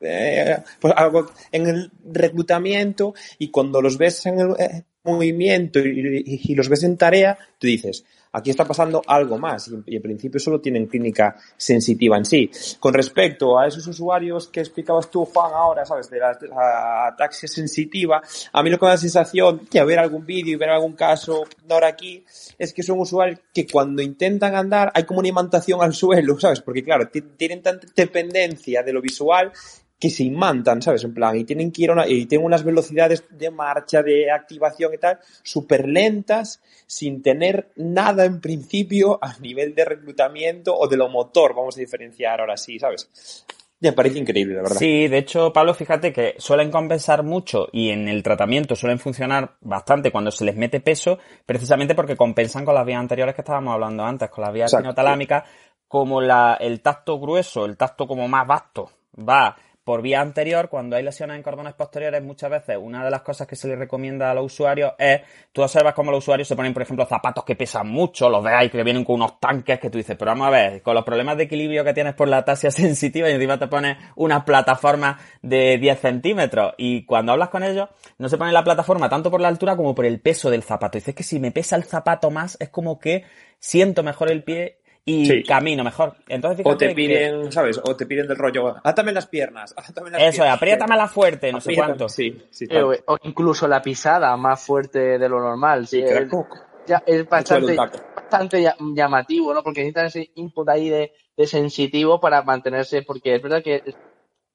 eh, 0.00 0.56
pues 0.80 0.94
algo 0.96 1.30
en 1.52 1.66
el 1.66 1.90
reclutamiento 2.04 3.14
y 3.38 3.48
cuando 3.48 3.80
los 3.80 3.96
ves 3.96 4.26
en 4.26 4.40
el 4.40 4.50
eh, 4.58 4.82
movimiento 5.06 5.78
y, 5.78 6.54
los 6.54 6.68
ves 6.68 6.82
en 6.82 6.96
tarea, 6.96 7.38
tú 7.58 7.66
dices, 7.66 8.04
aquí 8.32 8.50
está 8.50 8.64
pasando 8.64 9.02
algo 9.06 9.38
más 9.38 9.70
y, 9.86 9.96
en 9.96 10.02
principio 10.02 10.38
solo 10.40 10.60
tienen 10.60 10.86
clínica 10.86 11.36
sensitiva 11.56 12.18
en 12.18 12.24
sí. 12.24 12.50
Con 12.78 12.92
respecto 12.92 13.58
a 13.58 13.66
esos 13.66 13.86
usuarios 13.86 14.48
que 14.48 14.60
explicabas 14.60 15.10
tú, 15.10 15.24
Juan, 15.24 15.52
ahora, 15.54 15.86
¿sabes? 15.86 16.10
De 16.10 16.18
la, 16.18 17.06
ataxia 17.06 17.48
sensitiva, 17.48 18.20
a 18.52 18.62
mí 18.62 18.70
lo 18.70 18.78
que 18.78 18.84
me 18.84 18.88
da 18.88 18.94
la 18.94 19.00
sensación 19.00 19.66
que 19.70 19.82
ver 19.84 19.98
algún 19.98 20.26
vídeo 20.26 20.54
y 20.54 20.56
ver 20.56 20.70
algún 20.70 20.94
caso 20.94 21.44
ahora 21.70 21.88
aquí 21.88 22.24
es 22.58 22.72
que 22.72 22.82
son 22.82 22.98
usuarios 22.98 23.40
que 23.54 23.66
cuando 23.66 24.02
intentan 24.02 24.54
andar 24.54 24.90
hay 24.94 25.04
como 25.04 25.20
una 25.20 25.28
imantación 25.28 25.82
al 25.82 25.94
suelo, 25.94 26.38
¿sabes? 26.38 26.60
Porque 26.60 26.82
claro, 26.82 27.08
tienen 27.08 27.62
tanta 27.62 27.86
dependencia 27.94 28.82
de 28.82 28.92
lo 28.92 29.00
visual 29.00 29.52
que 29.98 30.10
se 30.10 30.24
imantan, 30.24 30.82
¿sabes? 30.82 31.04
En 31.04 31.14
plan, 31.14 31.36
y 31.36 31.44
tienen 31.44 31.72
que 31.72 31.84
ir 31.84 31.90
y 32.06 32.26
tienen 32.26 32.46
unas 32.46 32.64
velocidades 32.64 33.24
de 33.30 33.50
marcha, 33.50 34.02
de 34.02 34.30
activación 34.30 34.92
y 34.94 34.98
tal, 34.98 35.18
súper 35.42 35.88
lentas, 35.88 36.60
sin 36.86 37.22
tener 37.22 37.70
nada 37.76 38.24
en 38.24 38.40
principio 38.40 39.18
a 39.22 39.38
nivel 39.38 39.74
de 39.74 39.84
reclutamiento 39.84 40.76
o 40.76 40.86
de 40.86 40.96
lo 40.96 41.08
motor, 41.08 41.54
vamos 41.54 41.76
a 41.76 41.80
diferenciar 41.80 42.40
ahora 42.40 42.56
sí, 42.56 42.78
¿sabes? 42.78 43.08
Me 43.78 43.92
parece 43.92 44.18
increíble, 44.18 44.54
la 44.54 44.62
verdad. 44.62 44.76
Sí, 44.78 45.06
de 45.06 45.18
hecho, 45.18 45.52
Pablo, 45.52 45.74
fíjate 45.74 46.10
que 46.10 46.34
suelen 46.38 46.70
compensar 46.70 47.22
mucho 47.22 47.68
y 47.72 47.90
en 47.90 48.08
el 48.08 48.22
tratamiento 48.22 48.74
suelen 48.74 48.98
funcionar 48.98 49.56
bastante 49.60 50.10
cuando 50.10 50.30
se 50.30 50.46
les 50.46 50.56
mete 50.56 50.80
peso, 50.80 51.18
precisamente 51.44 51.94
porque 51.94 52.16
compensan 52.16 52.64
con 52.64 52.74
las 52.74 52.86
vías 52.86 53.00
anteriores 53.00 53.34
que 53.34 53.42
estábamos 53.42 53.74
hablando 53.74 54.02
antes, 54.04 54.30
con 54.30 54.44
las 54.44 54.52
vías 54.52 54.72
espinotalámicas, 54.72 55.44
como 55.88 56.22
la, 56.22 56.56
el 56.58 56.80
tacto 56.80 57.20
grueso, 57.20 57.66
el 57.66 57.76
tacto 57.76 58.06
como 58.06 58.26
más 58.28 58.46
vasto, 58.46 58.90
va 59.16 59.56
por 59.86 60.02
vía 60.02 60.20
anterior, 60.20 60.68
cuando 60.68 60.96
hay 60.96 61.04
lesiones 61.04 61.36
en 61.36 61.44
cordones 61.44 61.74
posteriores, 61.74 62.20
muchas 62.20 62.50
veces 62.50 62.76
una 62.76 63.04
de 63.04 63.10
las 63.12 63.22
cosas 63.22 63.46
que 63.46 63.54
se 63.54 63.68
le 63.68 63.76
recomienda 63.76 64.32
a 64.32 64.34
los 64.34 64.46
usuarios 64.46 64.94
es, 64.98 65.20
tú 65.52 65.62
observas 65.62 65.94
cómo 65.94 66.10
los 66.10 66.24
usuarios 66.24 66.48
se 66.48 66.56
ponen, 66.56 66.72
por 66.72 66.82
ejemplo, 66.82 67.06
zapatos 67.06 67.44
que 67.44 67.54
pesan 67.54 67.86
mucho, 67.86 68.28
los 68.28 68.42
veáis 68.42 68.72
que 68.72 68.82
vienen 68.82 69.04
con 69.04 69.14
unos 69.14 69.38
tanques 69.38 69.78
que 69.78 69.88
tú 69.88 69.98
dices, 69.98 70.16
pero 70.18 70.32
vamos 70.32 70.48
a 70.48 70.50
ver, 70.50 70.82
con 70.82 70.92
los 70.92 71.04
problemas 71.04 71.36
de 71.36 71.44
equilibrio 71.44 71.84
que 71.84 71.94
tienes 71.94 72.14
por 72.14 72.26
la 72.26 72.44
tasia 72.44 72.68
sensitiva 72.72 73.30
y 73.30 73.34
encima 73.34 73.60
te 73.60 73.68
pones 73.68 73.96
una 74.16 74.44
plataforma 74.44 75.20
de 75.40 75.78
10 75.78 76.00
centímetros 76.00 76.74
y 76.78 77.04
cuando 77.04 77.30
hablas 77.30 77.50
con 77.50 77.62
ellos 77.62 77.88
no 78.18 78.28
se 78.28 78.38
pone 78.38 78.50
la 78.50 78.64
plataforma 78.64 79.08
tanto 79.08 79.30
por 79.30 79.40
la 79.40 79.46
altura 79.46 79.76
como 79.76 79.94
por 79.94 80.04
el 80.04 80.20
peso 80.20 80.50
del 80.50 80.64
zapato. 80.64 80.98
Dices 80.98 81.14
que 81.14 81.22
si 81.22 81.38
me 81.38 81.52
pesa 81.52 81.76
el 81.76 81.84
zapato 81.84 82.32
más 82.32 82.56
es 82.58 82.70
como 82.70 82.98
que 82.98 83.22
siento 83.60 84.02
mejor 84.02 84.32
el 84.32 84.42
pie 84.42 84.80
y 85.08 85.44
camino 85.44 85.84
mejor. 85.84 86.16
Entonces, 86.26 86.66
o 86.66 86.76
te 86.76 86.92
piden, 86.92 87.52
¿sabes? 87.52 87.80
O 87.82 87.94
te 87.94 88.06
piden 88.06 88.26
del 88.26 88.36
rollo, 88.36 88.74
átame 88.82 89.12
las 89.12 89.26
piernas, 89.26 89.72
átame 89.76 90.10
las 90.10 90.20
Eso, 90.20 90.42
apriétamela 90.44 91.06
fuerte, 91.06 91.52
no 91.52 91.60
sé 91.60 91.74
cuánto. 91.76 92.08
Sí, 92.08 92.42
sí, 92.50 92.66
eh, 92.68 92.82
o 92.82 93.16
incluso 93.22 93.68
la 93.68 93.80
pisada 93.80 94.36
más 94.36 94.60
fuerte 94.60 95.18
de 95.18 95.28
lo 95.28 95.40
normal. 95.40 95.86
Sí, 95.86 96.00
es, 96.00 96.28
ya, 96.86 97.02
es 97.06 97.28
bastante, 97.28 97.76
bastante 97.76 98.74
llamativo, 98.94 99.54
¿no? 99.54 99.62
Porque 99.62 99.80
necesitan 99.80 100.06
ese 100.06 100.30
input 100.34 100.68
ahí 100.68 100.90
de, 100.90 101.12
de 101.36 101.46
sensitivo 101.46 102.20
para 102.20 102.42
mantenerse, 102.42 103.02
porque 103.02 103.36
es 103.36 103.42
verdad 103.42 103.62
que 103.62 103.82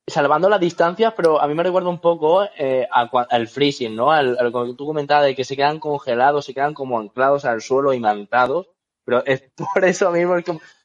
salvando 0.06 0.50
las 0.50 0.60
distancias, 0.60 1.14
pero 1.16 1.42
a 1.42 1.48
mí 1.48 1.54
me 1.54 1.64
recuerda 1.64 1.88
un 1.88 2.02
poco 2.02 2.44
eh, 2.58 2.86
al 2.92 3.48
freezing, 3.48 3.96
¿no? 3.96 4.12
Al, 4.12 4.38
al, 4.38 4.52
que 4.52 4.74
tú 4.76 4.86
comentabas 4.86 5.26
de 5.26 5.36
que 5.36 5.46
se 5.46 5.56
quedan 5.56 5.80
congelados, 5.80 6.44
se 6.44 6.54
quedan 6.54 6.74
como 6.74 7.00
anclados 7.00 7.46
al 7.46 7.62
suelo, 7.62 7.94
imantados 7.94 8.68
pero 9.04 9.26
es 9.26 9.44
por 9.74 9.86
eso 9.86 10.12
mismo 10.12 10.36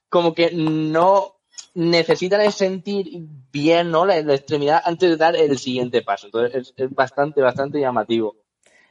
como, 0.09 0.35
que 0.35 0.51
no 0.53 1.37
necesitan 1.75 2.51
sentir 2.53 3.07
bien 3.53 3.91
¿no? 3.91 4.07
la, 4.07 4.19
extremidad 4.19 4.83
antes 4.85 5.11
de 5.11 5.17
dar 5.17 5.37
el 5.37 5.59
siguiente 5.59 6.03
paso. 6.03 6.27
Entonces 6.27 6.75
es, 6.77 6.91
bastante, 6.95 7.41
bastante 7.41 7.81
llamativo. 7.81 8.37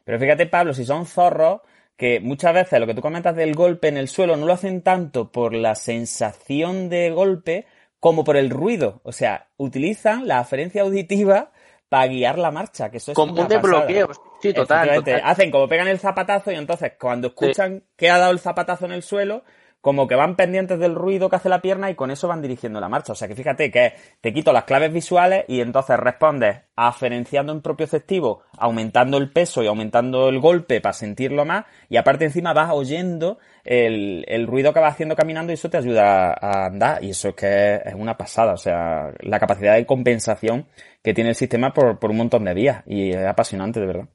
Pero 0.04 0.20
fíjate, 0.20 0.46
Pablo, 0.46 0.74
si 0.74 0.86
son 0.86 1.06
zorros, 1.06 1.62
que 1.98 2.20
muchas 2.20 2.54
veces 2.54 2.80
lo 2.80 2.86
que 2.86 2.94
tú 2.94 3.02
comentas 3.02 3.36
del 3.36 3.56
golpe 3.56 3.88
en 3.88 3.98
el 3.98 4.08
suelo 4.08 4.36
no 4.36 4.46
lo 4.46 4.54
hacen 4.54 4.82
tanto 4.82 5.32
por 5.32 5.54
la 5.54 5.76
sensación 5.76 6.90
de 6.90 7.12
golpe 7.12 7.66
como 8.00 8.24
por 8.24 8.38
el 8.38 8.50
ruido. 8.50 9.02
O 9.04 9.12
sea, 9.12 9.48
utilizan 9.58 10.28
la 10.28 10.40
aferencia 10.40 10.84
auditiva 10.84 11.52
para 11.90 12.08
guiar 12.08 12.38
la 12.38 12.52
marcha, 12.52 12.92
que 12.92 12.98
eso 12.98 13.12
es 13.12 13.16
como 13.16 13.34
un 13.34 13.48
bloqueo. 13.48 14.10
Sí, 14.50 14.54
total, 14.54 15.04
Hacen 15.24 15.52
como 15.52 15.68
pegan 15.68 15.88
el 15.88 16.00
zapatazo 16.00 16.52
y 16.52 16.56
entonces 16.56 16.94
cuando 17.00 17.28
escuchan 17.28 17.84
que 17.96 18.10
ha 18.10 18.18
dado 18.18 18.32
el 18.32 18.40
zapatazo 18.40 18.86
en 18.86 18.92
el 18.92 19.04
suelo, 19.04 19.44
como 19.86 20.08
que 20.08 20.16
van 20.16 20.36
pendientes 20.36 20.80
del 20.80 20.96
ruido 20.96 21.30
que 21.30 21.36
hace 21.36 21.48
la 21.48 21.62
pierna 21.62 21.92
y 21.92 21.94
con 21.94 22.10
eso 22.10 22.28
van 22.28 22.42
dirigiendo 22.42 22.80
la 22.80 22.90
marcha. 22.90 23.14
O 23.14 23.16
sea 23.16 23.28
que 23.28 23.36
fíjate 23.36 23.70
que 23.70 23.94
te 24.20 24.34
quito 24.34 24.52
las 24.52 24.64
claves 24.64 24.92
visuales 24.92 25.46
y 25.48 25.62
entonces 25.62 25.96
respondes 26.00 26.58
aferenciando 26.76 27.54
en 27.54 27.62
propioceptivo, 27.62 28.42
aumentando 28.58 29.20
el 29.20 29.32
peso 29.32 29.62
y 29.62 29.68
aumentando 29.68 30.30
el 30.30 30.40
golpe 30.40 30.82
para 30.82 30.94
sentirlo 30.94 31.46
más 31.46 31.66
y 31.88 31.98
aparte 31.98 32.26
encima 32.26 32.52
vas 32.52 32.72
oyendo 32.74 33.38
el, 33.64 34.26
el 34.28 34.48
ruido 34.48 34.74
que 34.74 34.80
va 34.80 34.88
haciendo 34.88 35.16
caminando 35.16 35.52
y 35.52 35.54
eso 35.54 35.70
te 35.70 35.78
ayuda 35.78 36.34
a 36.34 36.66
andar 36.66 37.04
y 37.04 37.12
eso 37.12 37.30
es 37.30 37.36
que 37.36 37.76
es 37.86 37.94
una 37.94 38.18
pasada. 38.18 38.54
O 38.54 38.58
sea, 38.58 39.14
la 39.20 39.40
capacidad 39.40 39.76
de 39.76 39.86
compensación 39.86 40.66
que 41.04 41.14
tiene 41.14 41.30
el 41.30 41.36
sistema 41.36 41.76
por, 41.76 42.00
por 42.00 42.10
un 42.10 42.18
montón 42.18 42.44
de 42.46 42.56
vías 42.56 42.82
y 42.88 43.12
es 43.12 43.24
apasionante 43.24 43.80
de 43.80 43.86
verdad. 43.86 44.08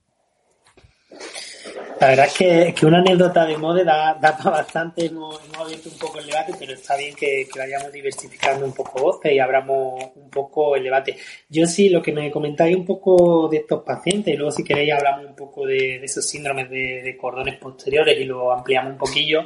La 2.01 2.09
verdad 2.09 2.29
es 2.29 2.33
que, 2.33 2.75
que 2.75 2.87
una 2.87 3.01
anécdota 3.01 3.45
de 3.45 3.59
mode 3.59 3.85
da, 3.85 4.15
da 4.15 4.35
para 4.35 4.51
bastante, 4.53 5.05
hemos, 5.05 5.39
abierto 5.55 5.91
un 5.91 5.99
poco 5.99 6.19
el 6.19 6.29
debate, 6.29 6.55
pero 6.59 6.73
está 6.73 6.97
bien 6.97 7.15
que, 7.15 7.47
que, 7.53 7.59
vayamos 7.59 7.93
diversificando 7.93 8.65
un 8.65 8.73
poco 8.73 9.03
voces 9.03 9.33
y 9.33 9.39
abramos 9.39 10.03
un 10.15 10.31
poco 10.31 10.77
el 10.77 10.83
debate. 10.83 11.19
Yo 11.51 11.67
sí, 11.67 11.91
lo 11.91 12.01
que 12.01 12.13
me 12.13 12.31
comentáis 12.31 12.75
un 12.75 12.87
poco 12.87 13.49
de 13.51 13.59
estos 13.59 13.83
pacientes, 13.83 14.33
y 14.33 14.37
luego 14.39 14.51
si 14.51 14.65
queréis 14.65 14.95
hablamos 14.95 15.27
un 15.27 15.37
poco 15.37 15.67
de, 15.67 15.99
de 15.99 16.05
esos 16.07 16.27
síndromes 16.27 16.71
de, 16.71 17.19
cordones 17.21 17.59
posteriores 17.59 18.19
y 18.19 18.25
lo 18.25 18.51
ampliamos 18.51 18.93
un 18.93 18.99
poquillo. 18.99 19.43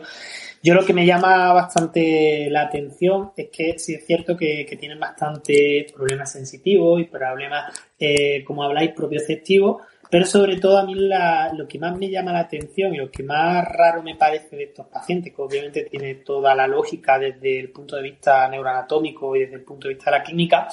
Yo 0.63 0.75
lo 0.75 0.87
que 0.87 0.95
me 0.95 1.05
llama 1.05 1.53
bastante 1.53 2.49
la 2.51 2.63
atención 2.63 3.33
es 3.37 3.49
que 3.51 3.77
sí 3.81 3.95
es 3.95 4.07
cierto 4.07 4.37
que, 4.37 4.65
que 4.65 4.77
tienen 4.77 5.01
bastante 5.01 5.87
problemas 5.93 6.31
sensitivos 6.31 7.01
y 7.01 7.05
problemas, 7.05 7.75
eh, 7.99 8.45
como 8.45 8.63
habláis, 8.63 8.93
propioceptivos, 8.93 9.83
pero 10.15 10.27
sobre 10.27 10.61
todo 10.61 10.79
a 10.79 10.87
mí 10.87 10.95
lo 10.95 11.67
que 11.67 11.77
más 11.81 11.99
me 11.99 12.09
llama 12.09 12.33
la 12.33 12.39
atención 12.39 12.95
y 12.95 12.99
lo 12.99 13.11
que 13.11 13.25
más 13.25 13.67
raro 13.67 14.01
me 14.01 14.15
parece 14.15 14.55
de 14.55 14.63
estos 14.63 14.87
pacientes, 14.87 15.35
que 15.35 15.43
obviamente 15.43 15.89
tiene 15.91 16.15
toda 16.15 16.55
la 16.55 16.69
lógica 16.69 17.19
desde 17.19 17.59
el 17.59 17.73
punto 17.73 17.97
de 17.97 18.03
vista 18.03 18.49
neuroanatómico 18.49 19.35
y 19.35 19.41
desde 19.41 19.57
el 19.57 19.65
punto 19.65 19.89
de 19.89 19.95
vista 19.95 20.13
de 20.13 20.19
la 20.19 20.23
clínica, 20.23 20.69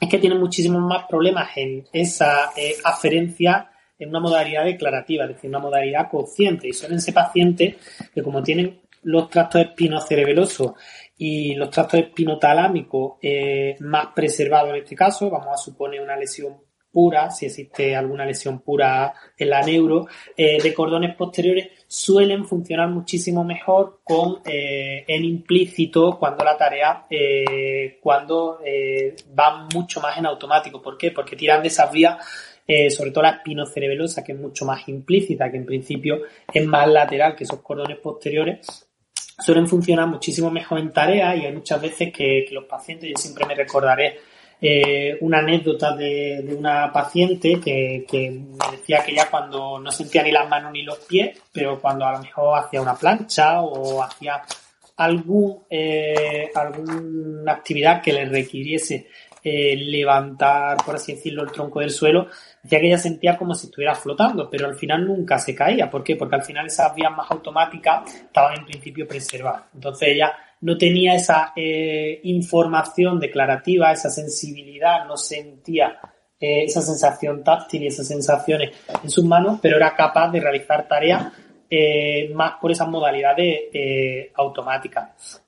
es 0.00 0.08
que 0.08 0.16
tienen 0.16 0.40
muchísimos 0.40 0.80
más 0.80 1.04
problemas 1.06 1.50
en 1.54 1.84
esa 1.92 2.50
eh, 2.56 2.76
aferencia 2.82 3.70
en 3.98 4.08
una 4.08 4.20
modalidad 4.20 4.64
declarativa, 4.64 5.24
es 5.24 5.34
decir, 5.34 5.50
una 5.50 5.58
modalidad 5.58 6.08
consciente. 6.10 6.68
Y 6.68 6.72
son 6.72 6.94
ese 6.94 7.12
paciente 7.12 7.76
que 8.14 8.22
como 8.22 8.42
tienen 8.42 8.80
los 9.02 9.28
tractos 9.28 9.60
espinocerebelosos 9.60 10.72
y 11.18 11.56
los 11.56 11.68
tractos 11.68 12.00
espinotalámicos 12.00 13.18
eh, 13.20 13.76
más 13.80 14.06
preservados 14.14 14.70
en 14.70 14.76
este 14.76 14.96
caso, 14.96 15.28
vamos 15.28 15.48
a 15.52 15.62
suponer 15.62 16.00
una 16.00 16.16
lesión 16.16 16.56
pura, 16.92 17.30
si 17.30 17.46
existe 17.46 17.96
alguna 17.96 18.24
lesión 18.24 18.60
pura 18.60 19.12
en 19.36 19.50
la 19.50 19.62
neuro, 19.62 20.06
eh, 20.36 20.62
de 20.62 20.74
cordones 20.74 21.16
posteriores 21.16 21.70
suelen 21.86 22.44
funcionar 22.44 22.88
muchísimo 22.88 23.42
mejor 23.42 24.00
con 24.04 24.40
eh, 24.44 25.04
el 25.08 25.24
implícito 25.24 26.18
cuando 26.18 26.44
la 26.44 26.56
tarea, 26.56 27.06
eh, 27.08 27.98
cuando 28.00 28.60
va 29.38 29.68
mucho 29.74 30.00
más 30.00 30.18
en 30.18 30.26
automático. 30.26 30.80
¿Por 30.82 30.96
qué? 30.98 31.10
Porque 31.10 31.36
tiran 31.36 31.62
de 31.62 31.68
esas 31.68 31.90
vías, 31.90 32.16
sobre 32.90 33.10
todo 33.10 33.22
la 33.22 33.30
espinocerebelosa, 33.30 34.22
que 34.22 34.32
es 34.32 34.38
mucho 34.38 34.64
más 34.64 34.86
implícita, 34.88 35.50
que 35.50 35.56
en 35.56 35.66
principio 35.66 36.22
es 36.52 36.66
más 36.66 36.88
lateral 36.88 37.34
que 37.34 37.44
esos 37.44 37.60
cordones 37.60 37.98
posteriores, 37.98 38.86
suelen 39.38 39.66
funcionar 39.66 40.06
muchísimo 40.06 40.50
mejor 40.50 40.78
en 40.78 40.92
tarea 40.92 41.34
y 41.36 41.46
hay 41.46 41.52
muchas 41.52 41.80
veces 41.80 42.12
que 42.12 42.46
los 42.52 42.64
pacientes, 42.64 43.10
yo 43.10 43.16
siempre 43.16 43.46
me 43.46 43.54
recordaré 43.54 44.18
eh, 44.64 45.18
una 45.22 45.38
anécdota 45.38 45.96
de, 45.96 46.54
una 46.56 46.92
paciente 46.92 47.58
que, 47.58 48.06
me 48.30 48.76
decía 48.76 49.02
que 49.04 49.12
ya 49.12 49.28
cuando 49.28 49.80
no 49.80 49.90
sentía 49.90 50.22
ni 50.22 50.30
las 50.30 50.48
manos 50.48 50.70
ni 50.70 50.84
los 50.84 51.00
pies, 51.00 51.36
pero 51.52 51.80
cuando 51.80 52.06
a 52.06 52.12
lo 52.12 52.20
mejor 52.20 52.60
hacía 52.60 52.80
una 52.80 52.94
plancha 52.94 53.60
o 53.60 54.00
hacía 54.00 54.40
algún, 54.98 55.64
eh, 55.68 56.48
alguna 56.54 57.50
actividad 57.50 58.00
que 58.00 58.12
le 58.12 58.24
requiriese 58.26 59.08
eh, 59.42 59.74
levantar, 59.76 60.76
por 60.86 60.94
así 60.94 61.14
decirlo, 61.14 61.42
el 61.42 61.50
tronco 61.50 61.80
del 61.80 61.90
suelo, 61.90 62.28
decía 62.62 62.78
que 62.78 62.86
ella 62.86 62.98
sentía 62.98 63.36
como 63.36 63.56
si 63.56 63.66
estuviera 63.66 63.96
flotando, 63.96 64.48
pero 64.48 64.68
al 64.68 64.76
final 64.76 65.04
nunca 65.04 65.40
se 65.40 65.56
caía. 65.56 65.90
¿Por 65.90 66.04
qué? 66.04 66.14
Porque 66.14 66.36
al 66.36 66.44
final 66.44 66.66
esas 66.66 66.94
vías 66.94 67.10
más 67.10 67.28
automáticas 67.32 68.14
estaban 68.14 68.60
en 68.60 68.64
principio 68.64 69.08
preservadas. 69.08 69.64
Entonces 69.74 70.10
ella 70.10 70.32
no 70.62 70.78
tenía 70.78 71.14
esa 71.14 71.52
eh, 71.56 72.20
información 72.22 73.18
declarativa, 73.18 73.92
esa 73.92 74.08
sensibilidad, 74.08 75.06
no 75.06 75.16
sentía 75.16 75.98
eh, 76.38 76.64
esa 76.64 76.80
sensación 76.80 77.42
táctil 77.42 77.82
y 77.82 77.88
esas 77.88 78.06
sensaciones 78.06 78.70
en 79.02 79.10
sus 79.10 79.24
manos, 79.24 79.58
pero 79.60 79.76
era 79.76 79.94
capaz 79.94 80.30
de 80.30 80.40
realizar 80.40 80.86
tareas 80.86 81.32
eh, 81.68 82.30
más 82.34 82.54
por 82.60 82.70
esas 82.70 82.88
modalidades 82.88 84.30
automáticas. 84.34 85.42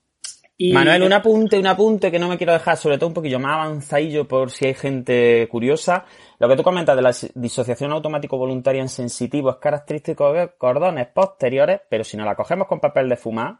Manuel, 0.73 1.03
un 1.03 1.13
apunte, 1.13 1.59
un 1.59 1.67
apunte 1.67 2.13
que 2.13 2.19
no 2.19 2.29
me 2.29 2.39
quiero 2.39 2.53
dejar, 2.53 2.77
sobre 2.77 2.97
todo 2.97 3.09
un 3.09 3.15
poquillo 3.15 3.41
más 3.41 3.55
avanzadillo 3.55 4.27
por 4.27 4.51
si 4.51 4.67
hay 4.67 4.75
gente 4.75 5.49
curiosa. 5.49 6.05
Lo 6.39 6.49
que 6.49 6.57
tú 6.57 6.63
comentas 6.63 6.95
de 6.95 7.03
la 7.03 7.13
disociación 7.35 7.91
automático 7.91 8.39
voluntaria 8.39 8.81
en 8.81 8.89
sensitivo 8.89 9.51
es 9.51 9.57
característico 9.57 10.33
de 10.33 10.51
cordones 10.57 11.09
posteriores, 11.09 11.81
pero 11.89 12.05
si 12.05 12.17
no 12.17 12.25
la 12.25 12.37
cogemos 12.37 12.69
con 12.69 12.79
papel 12.79 13.09
de 13.09 13.17
fumar, 13.17 13.59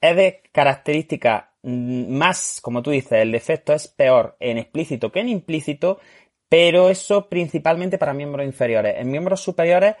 es 0.00 0.16
de 0.16 0.42
característica 0.52 1.52
mm, 1.62 2.12
más, 2.16 2.60
como 2.62 2.82
tú 2.82 2.90
dices, 2.90 3.12
el 3.12 3.32
defecto 3.32 3.72
es 3.72 3.88
peor 3.88 4.36
en 4.40 4.58
explícito 4.58 5.12
que 5.12 5.20
en 5.20 5.28
implícito, 5.28 5.98
pero 6.48 6.90
eso 6.90 7.28
principalmente 7.28 7.98
para 7.98 8.14
miembros 8.14 8.46
inferiores. 8.46 8.96
En 8.98 9.10
miembros 9.10 9.40
superiores, 9.40 9.96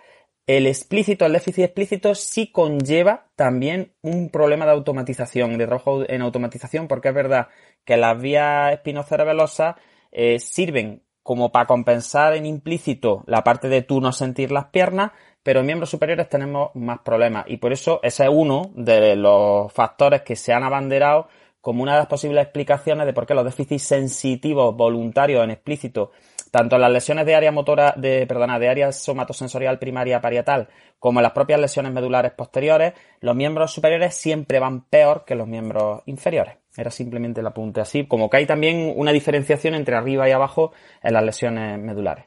el 0.46 0.66
explícito, 0.66 1.26
el 1.26 1.34
déficit 1.34 1.64
explícito 1.64 2.14
sí 2.14 2.50
conlleva 2.50 3.26
también 3.36 3.92
un 4.00 4.30
problema 4.30 4.64
de 4.64 4.72
automatización, 4.72 5.58
de 5.58 5.66
trabajo 5.66 6.08
en 6.08 6.22
automatización, 6.22 6.88
porque 6.88 7.08
es 7.08 7.14
verdad 7.14 7.48
que 7.84 7.98
las 7.98 8.18
vías 8.20 8.72
espinocerebelosas 8.72 9.76
eh, 10.10 10.38
sirven 10.38 11.02
como 11.22 11.52
para 11.52 11.66
compensar 11.66 12.34
en 12.34 12.46
implícito 12.46 13.24
la 13.26 13.44
parte 13.44 13.68
de 13.68 13.82
tú 13.82 14.00
no 14.00 14.12
sentir 14.12 14.50
las 14.50 14.68
piernas, 14.68 15.12
pero 15.48 15.60
en 15.60 15.66
miembros 15.66 15.88
superiores 15.88 16.28
tenemos 16.28 16.72
más 16.74 16.98
problemas 16.98 17.46
y 17.48 17.56
por 17.56 17.72
eso 17.72 18.00
ese 18.02 18.24
es 18.24 18.30
uno 18.30 18.70
de 18.74 19.16
los 19.16 19.72
factores 19.72 20.20
que 20.20 20.36
se 20.36 20.52
han 20.52 20.62
abanderado 20.62 21.28
como 21.62 21.82
una 21.82 21.92
de 21.92 22.00
las 22.00 22.06
posibles 22.06 22.42
explicaciones 22.42 23.06
de 23.06 23.14
por 23.14 23.24
qué 23.24 23.32
los 23.32 23.46
déficits 23.46 23.82
sensitivos 23.82 24.76
voluntarios 24.76 25.42
en 25.42 25.52
explícito 25.52 26.10
tanto 26.50 26.76
en 26.76 26.82
las 26.82 26.92
lesiones 26.92 27.24
de 27.24 27.34
área 27.34 27.50
motora, 27.50 27.94
de, 27.96 28.26
perdona, 28.26 28.58
de 28.58 28.68
área 28.68 28.92
somatosensorial 28.92 29.78
primaria 29.78 30.20
parietal, 30.20 30.68
como 30.98 31.20
en 31.20 31.22
las 31.22 31.32
propias 31.32 31.60
lesiones 31.60 31.92
medulares 31.92 32.32
posteriores, 32.32 32.92
los 33.20 33.34
miembros 33.34 33.72
superiores 33.72 34.14
siempre 34.14 34.58
van 34.58 34.82
peor 34.82 35.24
que 35.24 35.34
los 35.34 35.48
miembros 35.48 36.02
inferiores. 36.04 36.56
Era 36.76 36.90
simplemente 36.90 37.40
el 37.40 37.46
apunte 37.46 37.80
así, 37.80 38.06
como 38.06 38.28
que 38.28 38.36
hay 38.36 38.46
también 38.46 38.92
una 38.96 39.12
diferenciación 39.12 39.74
entre 39.74 39.96
arriba 39.96 40.28
y 40.28 40.32
abajo 40.32 40.72
en 41.02 41.14
las 41.14 41.24
lesiones 41.24 41.78
medulares. 41.78 42.26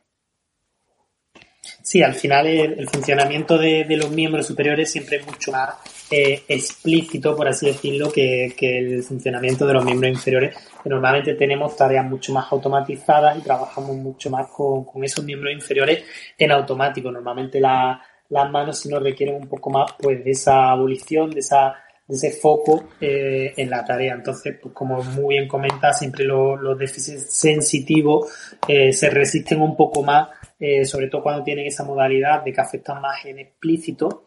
Sí, 1.62 2.01
al 2.01 2.16
final 2.16 2.47
el, 2.47 2.89
funcionamiento 2.89 3.57
de, 3.57 3.86
los 3.89 4.09
miembros 4.09 4.47
superiores 4.47 4.91
siempre 4.91 5.18
es 5.18 5.26
mucho 5.28 5.51
más 5.51 5.76
eh, 6.09 6.43
explícito, 6.47 7.36
por 7.36 7.47
así 7.47 7.68
decirlo, 7.68 8.12
que, 8.12 8.55
el 8.59 9.03
funcionamiento 9.03 9.68
de 9.68 9.74
los 9.74 9.86
miembros 9.86 10.12
inferiores, 10.12 10.55
que 10.82 10.89
normalmente 10.89 11.36
tenemos 11.36 11.76
tareas 11.76 12.05
mucho 12.05 12.34
más 12.34 12.51
automatizadas 12.51 13.38
y 13.38 13.41
trabajamos 13.41 13.95
mucho 13.95 14.32
más 14.32 14.47
con, 14.47 14.86
esos 15.03 15.24
miembros 15.24 15.53
inferiores 15.53 16.03
en 16.38 16.51
automático. 16.51 17.12
Normalmente 17.12 17.59
las 17.59 18.51
manos 18.51 18.80
sí 18.80 18.89
nos 18.89 19.03
requieren 19.03 19.36
un 19.36 19.47
poco 19.47 19.70
más 19.70 19.91
pues 19.99 20.24
de 20.24 20.32
esa 20.32 20.72
abolición, 20.72 21.30
de 21.30 21.41
esa 21.41 21.76
de 22.07 22.18
ese 22.18 22.32
foco 22.32 22.89
eh, 22.99 23.53
en 23.55 23.70
la 23.70 23.86
tarea. 23.86 24.14
Entonces, 24.14 24.57
pues 24.62 24.74
como 24.74 25.01
muy 25.01 25.36
bien 25.36 25.47
comenta, 25.47 25.93
siempre 25.93 26.26
los, 26.26 26.78
déficits 26.78 27.34
sensitivos 27.34 28.57
eh, 28.68 28.91
se 28.91 29.09
resisten 29.09 29.62
un 29.62 29.78
poco 29.78 30.03
más 30.03 30.28
eh, 30.64 30.86
sobre 30.86 31.07
todo 31.07 31.24
cuando 31.24 31.43
tienen 31.43 31.66
esa 31.66 31.84
modalidad 31.84 32.43
de 32.43 32.53
que 32.53 32.62
afectan 32.62 33.01
más 33.01 33.26
en 33.26 33.39
explícito, 33.39 34.26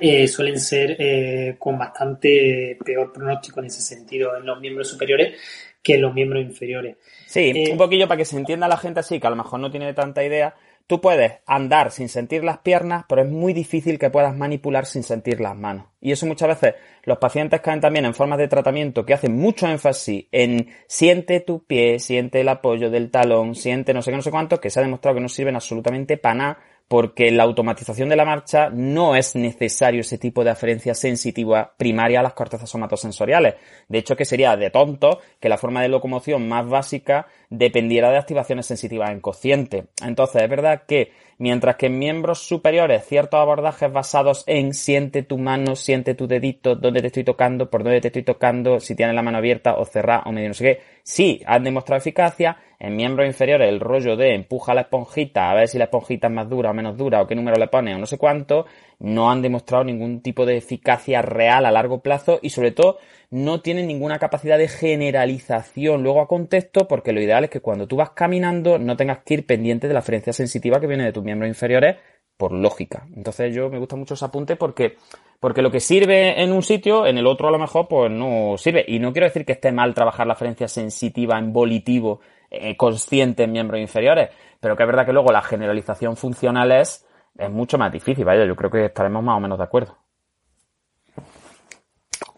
eh, 0.00 0.26
suelen 0.26 0.58
ser 0.58 0.96
eh, 0.98 1.54
con 1.56 1.78
bastante 1.78 2.76
peor 2.84 3.12
pronóstico 3.12 3.60
en 3.60 3.66
ese 3.66 3.80
sentido 3.80 4.36
en 4.36 4.44
los 4.44 4.60
miembros 4.60 4.88
superiores 4.88 5.38
que 5.80 5.94
en 5.94 6.02
los 6.02 6.12
miembros 6.14 6.42
inferiores. 6.42 6.96
Sí, 7.26 7.68
un 7.70 7.78
poquillo 7.78 8.08
para 8.08 8.18
que 8.18 8.24
se 8.24 8.36
entienda 8.36 8.66
la 8.66 8.76
gente 8.76 9.00
así, 9.00 9.20
que 9.20 9.26
a 9.28 9.30
lo 9.30 9.36
mejor 9.36 9.60
no 9.60 9.70
tiene 9.70 9.94
tanta 9.94 10.24
idea. 10.24 10.54
Tú 10.86 11.00
puedes 11.00 11.34
andar 11.46 11.90
sin 11.90 12.08
sentir 12.08 12.44
las 12.44 12.58
piernas, 12.58 13.04
pero 13.08 13.22
es 13.22 13.28
muy 13.28 13.52
difícil 13.52 13.98
que 13.98 14.10
puedas 14.10 14.36
manipular 14.36 14.86
sin 14.86 15.02
sentir 15.02 15.40
las 15.40 15.56
manos. 15.56 15.86
Y 16.00 16.12
eso 16.12 16.26
muchas 16.26 16.48
veces 16.48 16.74
los 17.04 17.18
pacientes 17.18 17.60
caen 17.60 17.80
también 17.80 18.04
en 18.04 18.14
formas 18.14 18.38
de 18.38 18.48
tratamiento 18.48 19.06
que 19.06 19.14
hacen 19.14 19.36
mucho 19.36 19.68
énfasis 19.68 20.26
en 20.32 20.68
siente 20.86 21.40
tu 21.40 21.64
pie, 21.64 21.98
siente 21.98 22.40
el 22.40 22.48
apoyo 22.48 22.90
del 22.90 23.10
talón, 23.10 23.54
siente 23.54 23.94
no 23.94 24.02
sé 24.02 24.10
qué, 24.10 24.16
no 24.16 24.22
sé 24.22 24.30
cuánto, 24.30 24.60
que 24.60 24.70
se 24.70 24.80
ha 24.80 24.82
demostrado 24.82 25.16
que 25.16 25.22
no 25.22 25.28
sirven 25.28 25.54
absolutamente 25.54 26.16
para 26.16 26.34
nada 26.34 26.58
porque 26.92 27.30
la 27.30 27.44
automatización 27.44 28.10
de 28.10 28.16
la 28.16 28.26
marcha 28.26 28.68
no 28.68 29.16
es 29.16 29.34
necesario 29.34 30.02
ese 30.02 30.18
tipo 30.18 30.44
de 30.44 30.50
aferencia 30.50 30.92
sensitiva 30.92 31.72
primaria 31.78 32.20
a 32.20 32.22
las 32.22 32.34
cortezas 32.34 32.68
somatosensoriales. 32.68 33.54
De 33.88 33.96
hecho, 33.96 34.14
que 34.14 34.26
sería 34.26 34.54
de 34.58 34.68
tonto 34.68 35.18
que 35.40 35.48
la 35.48 35.56
forma 35.56 35.80
de 35.80 35.88
locomoción 35.88 36.46
más 36.46 36.68
básica 36.68 37.28
dependiera 37.48 38.10
de 38.10 38.18
activaciones 38.18 38.66
sensitivas 38.66 39.10
en 39.10 39.20
cociente. 39.20 39.86
Entonces, 40.04 40.42
es 40.42 40.50
verdad 40.50 40.82
que 40.86 41.12
mientras 41.38 41.76
que 41.76 41.86
en 41.86 41.98
miembros 41.98 42.40
superiores 42.40 43.06
ciertos 43.06 43.40
abordajes 43.40 43.90
basados 43.90 44.44
en 44.46 44.74
siente 44.74 45.22
tu 45.22 45.38
mano, 45.38 45.76
siente 45.76 46.14
tu 46.14 46.26
dedito, 46.26 46.76
dónde 46.76 47.00
te 47.00 47.06
estoy 47.06 47.24
tocando, 47.24 47.70
por 47.70 47.84
dónde 47.84 48.02
te 48.02 48.08
estoy 48.08 48.22
tocando, 48.22 48.80
si 48.80 48.94
tienes 48.94 49.14
la 49.14 49.22
mano 49.22 49.38
abierta 49.38 49.76
o 49.76 49.86
cerrada 49.86 50.24
o 50.26 50.32
medio 50.32 50.48
no 50.48 50.54
sé 50.54 50.64
qué, 50.64 50.80
sí 51.02 51.42
han 51.46 51.64
demostrado 51.64 51.98
eficacia, 51.98 52.56
en 52.78 52.96
miembros 52.96 53.26
inferiores 53.26 53.68
el 53.68 53.78
rollo 53.78 54.16
de 54.16 54.34
empuja 54.34 54.74
la 54.74 54.82
esponjita 54.82 55.50
a 55.50 55.54
ver 55.54 55.68
si 55.68 55.78
la 55.78 55.84
esponjita 55.84 56.26
es 56.26 56.32
más 56.32 56.48
dura 56.48 56.70
o 56.70 56.74
menos 56.74 56.96
dura 56.96 57.22
o 57.22 57.26
qué 57.26 57.36
número 57.36 57.56
le 57.56 57.68
pone 57.68 57.94
o 57.94 57.98
no 57.98 58.06
sé 58.06 58.18
cuánto, 58.18 58.66
no 58.98 59.30
han 59.30 59.40
demostrado 59.40 59.84
ningún 59.84 60.20
tipo 60.20 60.44
de 60.46 60.56
eficacia 60.56 61.22
real 61.22 61.64
a 61.64 61.70
largo 61.70 62.00
plazo 62.00 62.40
y 62.42 62.50
sobre 62.50 62.72
todo 62.72 62.98
no 63.30 63.60
tienen 63.60 63.86
ninguna 63.86 64.18
capacidad 64.18 64.58
de 64.58 64.68
generalización 64.68 66.02
luego 66.02 66.20
a 66.20 66.28
contexto 66.28 66.88
porque 66.88 67.12
lo 67.12 67.20
ideal 67.20 67.44
es 67.44 67.50
que 67.50 67.60
cuando 67.60 67.86
tú 67.86 67.96
vas 67.96 68.10
caminando 68.10 68.78
no 68.78 68.96
tengas 68.96 69.20
que 69.24 69.34
ir 69.34 69.46
pendiente 69.46 69.88
de 69.88 69.94
la 69.94 70.02
frecuencia 70.02 70.32
sensitiva 70.32 70.80
que 70.80 70.88
viene 70.88 71.04
de 71.04 71.12
tus 71.12 71.24
miembros 71.24 71.48
inferiores 71.48 71.96
por 72.36 72.52
lógica. 72.52 73.06
Entonces 73.14 73.54
yo 73.54 73.68
me 73.68 73.78
gusta 73.78 73.96
mucho 73.96 74.14
ese 74.14 74.24
apunte 74.24 74.56
porque, 74.56 74.96
porque 75.40 75.62
lo 75.62 75.70
que 75.70 75.80
sirve 75.80 76.42
en 76.42 76.52
un 76.52 76.62
sitio, 76.62 77.06
en 77.06 77.18
el 77.18 77.26
otro 77.26 77.48
a 77.48 77.52
lo 77.52 77.58
mejor 77.58 77.88
pues 77.88 78.10
no 78.10 78.56
sirve. 78.58 78.84
Y 78.86 78.98
no 78.98 79.12
quiero 79.12 79.26
decir 79.26 79.44
que 79.44 79.52
esté 79.52 79.72
mal 79.72 79.94
trabajar 79.94 80.26
la 80.26 80.34
frecuencia 80.34 80.68
sensitiva 80.68 81.38
en 81.38 81.52
volitivo 81.52 82.20
eh, 82.50 82.76
consciente 82.76 83.44
en 83.44 83.52
miembros 83.52 83.80
inferiores, 83.80 84.30
pero 84.60 84.76
que 84.76 84.82
es 84.82 84.86
verdad 84.86 85.06
que 85.06 85.12
luego 85.12 85.32
la 85.32 85.40
generalización 85.40 86.16
funcional 86.16 86.70
es, 86.72 87.06
es 87.38 87.50
mucho 87.50 87.78
más 87.78 87.90
difícil, 87.90 88.24
vaya, 88.24 88.44
yo 88.44 88.54
creo 88.54 88.70
que 88.70 88.84
estaremos 88.84 89.22
más 89.22 89.38
o 89.38 89.40
menos 89.40 89.56
de 89.56 89.64
acuerdo. 89.64 89.96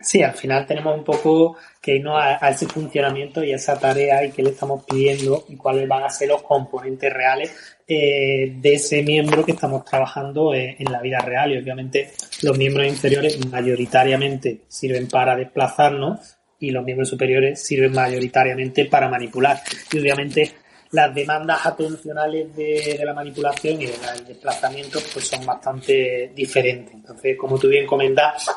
Sí, 0.04 0.22
al 0.22 0.34
final 0.34 0.66
tenemos 0.66 0.96
un 0.96 1.02
poco 1.02 1.56
que 1.80 1.96
irnos 1.96 2.22
a, 2.22 2.48
ese 2.50 2.66
funcionamiento 2.66 3.42
y 3.42 3.52
a 3.52 3.56
esa 3.56 3.78
tarea 3.80 4.22
y 4.22 4.30
que 4.32 4.42
le 4.42 4.50
estamos 4.50 4.84
pidiendo 4.84 5.44
y 5.48 5.56
cuáles 5.56 5.88
van 5.88 6.04
a 6.04 6.10
ser 6.10 6.28
los 6.28 6.42
componentes 6.42 7.10
reales 7.12 7.73
eh, 7.86 8.56
de 8.60 8.74
ese 8.74 9.02
miembro 9.02 9.44
que 9.44 9.52
estamos 9.52 9.84
trabajando 9.84 10.54
eh, 10.54 10.76
en 10.78 10.90
la 10.90 11.00
vida 11.00 11.18
real. 11.18 11.52
Y 11.52 11.58
obviamente 11.58 12.12
los 12.42 12.56
miembros 12.56 12.86
inferiores 12.86 13.44
mayoritariamente 13.46 14.62
sirven 14.68 15.08
para 15.08 15.36
desplazarnos 15.36 16.38
y 16.58 16.70
los 16.70 16.84
miembros 16.84 17.08
superiores 17.08 17.62
sirven 17.62 17.92
mayoritariamente 17.92 18.86
para 18.86 19.08
manipular. 19.08 19.60
Y 19.92 19.98
obviamente 19.98 20.52
las 20.94 21.14
demandas 21.14 21.66
atencionales 21.66 22.54
de, 22.54 23.00
la 23.04 23.12
manipulación 23.12 23.82
y 23.82 23.86
del 23.86 24.26
desplazamiento 24.26 25.00
pues 25.12 25.26
son 25.26 25.44
bastante 25.44 26.32
diferentes. 26.34 26.94
Entonces, 26.94 27.36
como 27.36 27.58
tú 27.58 27.68
bien 27.68 27.86
comentas, 27.86 28.48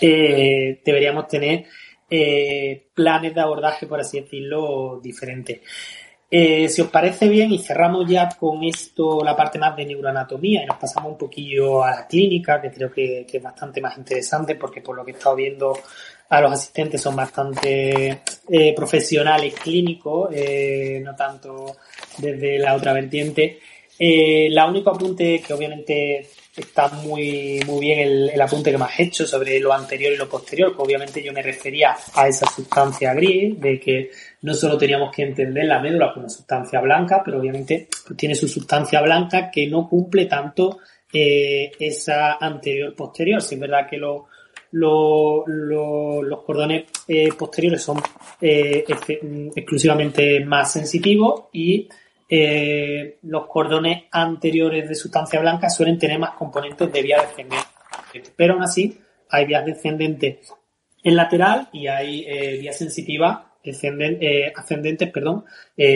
eh, 0.00 0.80
deberíamos 0.84 1.28
tener 1.28 1.66
eh, 2.08 2.86
planes 2.94 3.34
de 3.34 3.40
abordaje, 3.40 3.86
por 3.86 4.00
así 4.00 4.20
decirlo, 4.20 4.98
diferentes. 5.02 5.60
Eh, 6.36 6.68
si 6.68 6.82
os 6.82 6.88
parece 6.88 7.28
bien, 7.28 7.52
y 7.52 7.60
cerramos 7.60 8.10
ya 8.10 8.28
con 8.28 8.64
esto 8.64 9.22
la 9.22 9.36
parte 9.36 9.56
más 9.56 9.76
de 9.76 9.86
neuroanatomía 9.86 10.64
y 10.64 10.66
nos 10.66 10.78
pasamos 10.78 11.12
un 11.12 11.16
poquillo 11.16 11.84
a 11.84 11.92
la 11.92 12.06
clínica, 12.08 12.60
que 12.60 12.72
creo 12.72 12.90
que, 12.90 13.24
es 13.32 13.40
bastante 13.40 13.80
más 13.80 13.96
interesante 13.96 14.56
porque 14.56 14.80
por 14.80 14.96
lo 14.96 15.04
que 15.04 15.12
he 15.12 15.14
estado 15.14 15.36
viendo 15.36 15.78
a 16.28 16.40
los 16.40 16.50
asistentes 16.50 17.00
son 17.00 17.14
bastante 17.14 18.22
eh, 18.48 18.74
profesionales 18.74 19.54
clínicos, 19.54 20.30
eh, 20.34 21.00
no 21.04 21.14
tanto 21.14 21.76
desde 22.18 22.58
la 22.58 22.74
otra 22.74 22.92
vertiente. 22.92 23.60
La 23.96 24.66
único 24.66 24.90
apunte 24.90 25.40
que 25.40 25.52
obviamente 25.52 26.30
está 26.56 26.88
muy, 26.88 27.60
muy 27.66 27.80
bien 27.80 27.98
el, 28.32 28.40
apunte 28.40 28.70
que 28.70 28.78
me 28.78 28.84
has 28.84 29.00
hecho 29.00 29.26
sobre 29.26 29.58
lo 29.60 29.72
anterior 29.72 30.12
y 30.12 30.16
lo 30.16 30.28
posterior, 30.28 30.74
que 30.74 30.82
obviamente 30.82 31.22
yo 31.22 31.32
me 31.32 31.42
refería 31.42 31.96
a 32.14 32.28
esa 32.28 32.46
sustancia 32.50 33.14
gris, 33.14 33.60
de 33.60 33.80
que 33.80 34.10
no 34.42 34.54
solo 34.54 34.78
teníamos 34.78 35.14
que 35.14 35.22
entender 35.22 35.64
la 35.64 35.80
médula 35.80 36.12
como 36.14 36.28
sustancia 36.28 36.80
blanca, 36.80 37.22
pero 37.24 37.38
obviamente 37.38 37.88
tiene 38.16 38.34
su 38.34 38.48
sustancia 38.48 39.00
blanca 39.00 39.50
que 39.50 39.66
no 39.66 39.88
cumple 39.88 40.26
tanto 40.26 40.78
esa 41.12 42.34
anterior-posterior. 42.34 43.40
Si 43.40 43.54
es 43.54 43.60
verdad 43.60 43.88
que 43.88 43.96
lo, 43.96 44.26
los 44.74 46.44
cordones 46.44 46.84
eh, 47.06 47.30
posteriores 47.38 47.82
son 47.82 48.00
eh, 48.40 48.84
exclusivamente 49.54 50.44
más 50.44 50.72
sensitivos 50.72 51.44
y 51.52 51.88
eh, 52.28 53.18
los 53.22 53.46
cordones 53.46 54.04
anteriores 54.10 54.88
de 54.88 54.94
sustancia 54.94 55.40
blanca 55.40 55.68
suelen 55.68 55.98
tener 55.98 56.18
más 56.18 56.34
componentes 56.34 56.92
de 56.92 57.02
vía 57.02 57.20
descendente. 57.20 58.32
Pero 58.36 58.54
aún 58.54 58.62
así 58.62 58.98
hay 59.30 59.44
vías 59.46 59.64
descendentes 59.64 60.52
en 61.02 61.16
lateral 61.16 61.68
y 61.72 61.86
hay 61.86 62.58
vías 62.58 62.78
sensitivas 62.78 63.38
ascendentes, 64.54 65.10
perdón, 65.10 65.44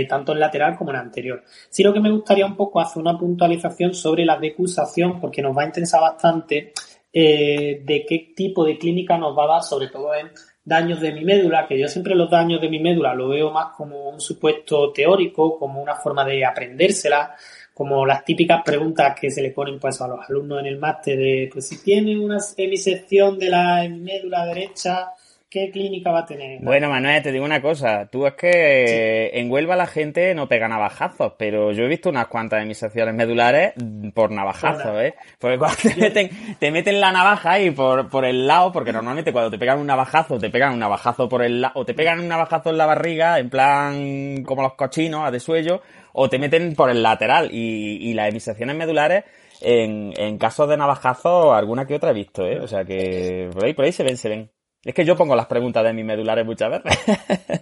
tanto 0.08 0.32
en 0.32 0.40
lateral 0.40 0.76
como 0.76 0.90
en 0.90 0.96
anterior. 0.96 1.44
Sí 1.70 1.82
lo 1.82 1.92
que 1.92 2.00
me 2.00 2.10
gustaría 2.10 2.46
un 2.46 2.56
poco 2.56 2.80
hacer 2.80 3.00
una 3.00 3.16
puntualización 3.16 3.94
sobre 3.94 4.24
la 4.24 4.38
decusación 4.38 5.20
porque 5.20 5.42
nos 5.42 5.56
va 5.56 5.62
a 5.62 5.66
interesar 5.66 6.00
bastante 6.00 6.72
eh, 7.10 7.80
de 7.84 8.04
qué 8.06 8.32
tipo 8.36 8.64
de 8.64 8.76
clínica 8.76 9.16
nos 9.16 9.36
va 9.36 9.44
a 9.44 9.54
dar, 9.54 9.62
sobre 9.62 9.88
todo 9.88 10.14
en 10.14 10.30
daños 10.68 11.00
de 11.00 11.12
mi 11.12 11.24
médula, 11.24 11.66
que 11.66 11.78
yo 11.78 11.88
siempre 11.88 12.14
los 12.14 12.30
daños 12.30 12.60
de 12.60 12.68
mi 12.68 12.78
médula 12.78 13.14
lo 13.14 13.28
veo 13.28 13.50
más 13.50 13.74
como 13.76 14.10
un 14.10 14.20
supuesto 14.20 14.92
teórico, 14.92 15.58
como 15.58 15.82
una 15.82 15.96
forma 15.96 16.24
de 16.24 16.44
aprendérsela, 16.44 17.34
como 17.72 18.04
las 18.04 18.24
típicas 18.24 18.62
preguntas 18.64 19.18
que 19.18 19.30
se 19.30 19.40
le 19.40 19.50
ponen 19.50 19.78
pues 19.78 20.00
a 20.00 20.08
los 20.08 20.20
alumnos 20.28 20.60
en 20.60 20.66
el 20.66 20.78
máster 20.78 21.16
de 21.16 21.48
pues 21.50 21.68
si 21.68 21.82
tiene 21.82 22.18
una 22.18 22.38
hemisección 22.56 23.38
de 23.38 23.48
la 23.48 23.88
médula 23.88 24.44
derecha 24.44 25.12
¿Qué 25.50 25.70
clínica 25.70 26.10
va 26.10 26.20
a 26.20 26.26
tener? 26.26 26.60
Bueno, 26.60 26.90
Manuel, 26.90 27.22
te 27.22 27.32
digo 27.32 27.42
una 27.42 27.62
cosa. 27.62 28.06
Tú 28.12 28.26
es 28.26 28.34
que 28.34 29.30
en 29.32 29.50
Huelva 29.50 29.76
la 29.76 29.86
gente 29.86 30.34
no 30.34 30.46
pega 30.46 30.68
navajazos, 30.68 31.32
pero 31.38 31.72
yo 31.72 31.84
he 31.84 31.88
visto 31.88 32.10
unas 32.10 32.26
cuantas 32.26 32.62
emisaciones 32.62 33.14
medulares 33.14 33.72
por 34.14 34.30
navajazos, 34.30 35.00
¿eh? 35.00 35.14
Porque 35.38 35.56
cuando 35.56 35.76
te 35.82 35.96
meten, 35.96 36.30
te 36.58 36.70
meten 36.70 37.00
la 37.00 37.12
navaja 37.12 37.52
ahí 37.52 37.70
por, 37.70 38.10
por 38.10 38.26
el 38.26 38.46
lado, 38.46 38.72
porque 38.72 38.92
normalmente 38.92 39.32
cuando 39.32 39.50
te 39.50 39.58
pegan 39.58 39.78
un 39.78 39.86
navajazo, 39.86 40.38
te 40.38 40.50
pegan 40.50 40.74
un 40.74 40.80
navajazo 40.80 41.30
por 41.30 41.42
el 41.42 41.62
lado, 41.62 41.80
o 41.80 41.86
te 41.86 41.94
pegan 41.94 42.20
un 42.20 42.28
navajazo 42.28 42.68
en 42.68 42.76
la 42.76 42.84
barriga, 42.84 43.38
en 43.38 43.48
plan 43.48 44.42
como 44.44 44.60
los 44.60 44.74
cochinos, 44.74 45.26
a 45.26 45.30
de 45.30 45.40
suello, 45.40 45.80
o 46.12 46.28
te 46.28 46.38
meten 46.38 46.74
por 46.74 46.90
el 46.90 47.02
lateral. 47.02 47.48
Y, 47.50 48.10
y 48.10 48.12
las 48.12 48.28
emisaciones 48.28 48.76
medulares, 48.76 49.24
en, 49.62 50.12
en 50.18 50.36
casos 50.36 50.68
de 50.68 50.76
navajazo, 50.76 51.54
alguna 51.54 51.86
que 51.86 51.94
otra 51.94 52.10
he 52.10 52.14
visto, 52.14 52.46
¿eh? 52.46 52.60
O 52.60 52.68
sea 52.68 52.84
que 52.84 53.48
por 53.50 53.64
ahí, 53.64 53.72
por 53.72 53.86
ahí 53.86 53.92
se 53.92 54.04
ven, 54.04 54.18
se 54.18 54.28
ven. 54.28 54.50
Es 54.88 54.94
que 54.94 55.04
yo 55.04 55.14
pongo 55.14 55.36
las 55.36 55.44
preguntas 55.44 55.84
de 55.84 55.92
mis 55.92 56.02
medulares 56.06 56.46
muchas 56.46 56.82
veces. 56.82 56.98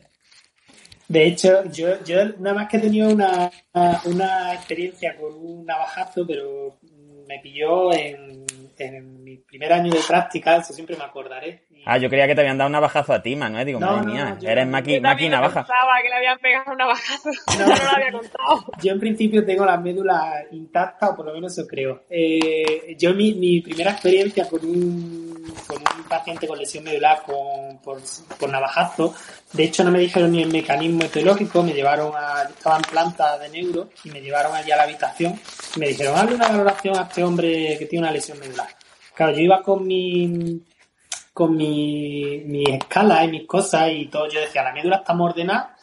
De 1.09 1.27
hecho, 1.27 1.65
yo, 1.73 2.01
yo 2.05 2.25
nada 2.39 2.55
más 2.55 2.69
que 2.69 2.77
he 2.77 2.81
tenido 2.81 3.09
una, 3.09 3.51
una 4.05 4.55
experiencia 4.55 5.17
con 5.17 5.35
un 5.35 5.67
navajazo, 5.67 6.25
pero 6.25 6.79
me 7.27 7.41
pilló 7.41 7.93
en, 7.93 8.47
en 8.79 9.25
mi 9.25 9.39
primer 9.39 9.73
año 9.73 9.93
de 9.93 9.99
práctica, 10.07 10.59
eso 10.59 10.73
siempre 10.73 10.97
me 10.97 11.03
acordaré. 11.03 11.65
Ah, 11.89 11.99
yo 11.99 12.09
creía 12.09 12.27
que 12.27 12.35
te 12.35 12.41
habían 12.41 12.59
dado 12.59 12.67
un 12.67 12.73
navajazo 12.73 13.13
a 13.13 13.23
ti, 13.23 13.37
Manuel. 13.37 13.65
Digo, 13.65 13.79
madre 13.79 14.07
mía, 14.07 14.37
eres 14.43 14.67
máquina 14.67 15.41
baja. 15.41 15.61
pensaba 15.61 15.93
que 16.03 16.09
le 16.09 16.17
habían 16.17 16.39
pegado 16.41 16.73
un 16.73 16.79
navajazo, 16.79 17.31
no, 17.61 17.67
no 17.67 17.75
lo 17.77 17.91
había 17.91 18.11
contado. 18.11 18.65
Yo 18.83 18.93
en 18.93 18.99
principio 18.99 19.45
tengo 19.47 19.65
la 19.65 19.77
médula 19.77 20.33
intacta, 20.51 21.11
o 21.11 21.17
por 21.17 21.27
lo 21.27 21.33
menos 21.35 21.57
eso 21.57 21.65
creo. 21.69 22.03
Eh, 22.11 22.97
yo 22.99 23.15
mi, 23.15 23.35
mi 23.35 23.61
primera 23.61 23.93
experiencia 23.93 24.49
con 24.49 24.67
un, 24.67 25.45
con 25.65 25.77
un 25.77 26.05
paciente 26.09 26.49
con 26.49 26.59
lesión 26.59 26.83
medular 26.83 27.23
con, 27.25 27.79
por, 27.79 28.01
por 28.37 28.51
navajazo, 28.51 29.15
de 29.53 29.63
hecho 29.63 29.85
no 29.85 29.93
me 29.93 30.01
dijeron 30.01 30.33
ni 30.33 30.43
el 30.43 30.53
mecanismo 30.53 31.05
etiológico, 31.05 31.63
me 31.63 31.73
llevaron 31.73 32.13
a, 32.17 32.43
estaba 32.49 32.79
en 32.79 32.83
planta 32.83 33.39
de 33.39 33.49
neuro, 33.49 33.91
y 34.03 34.11
me 34.11 34.21
llevaron 34.21 34.57
allí 34.57 34.73
a 34.73 34.77
la 34.77 34.83
habitación, 34.83 35.39
y 35.77 35.79
me 35.79 35.87
dijeron, 35.87 36.19
hazle 36.19 36.35
una 36.35 36.49
valoración 36.49 36.99
a 36.99 37.03
este 37.03 37.23
hombre 37.23 37.77
que 37.79 37.87
tiene 37.87 38.07
una 38.07 38.13
lesión 38.13 38.41
medular. 38.41 38.71
Claro, 39.15 39.33
yo 39.33 39.39
iba 39.39 39.63
con 39.63 39.87
mi 39.87 40.61
con 41.37 41.55
mi, 41.55 42.45
mi 42.47 42.65
escala 42.65 43.23
y 43.23 43.29
mis 43.29 43.47
cosas 43.47 43.91
y 43.93 44.07
todo. 44.07 44.27
Yo 44.27 44.41
decía, 44.41 44.63
la 44.63 44.73
médula 44.73 44.97
está 44.97 45.13
ordenada 45.13 45.77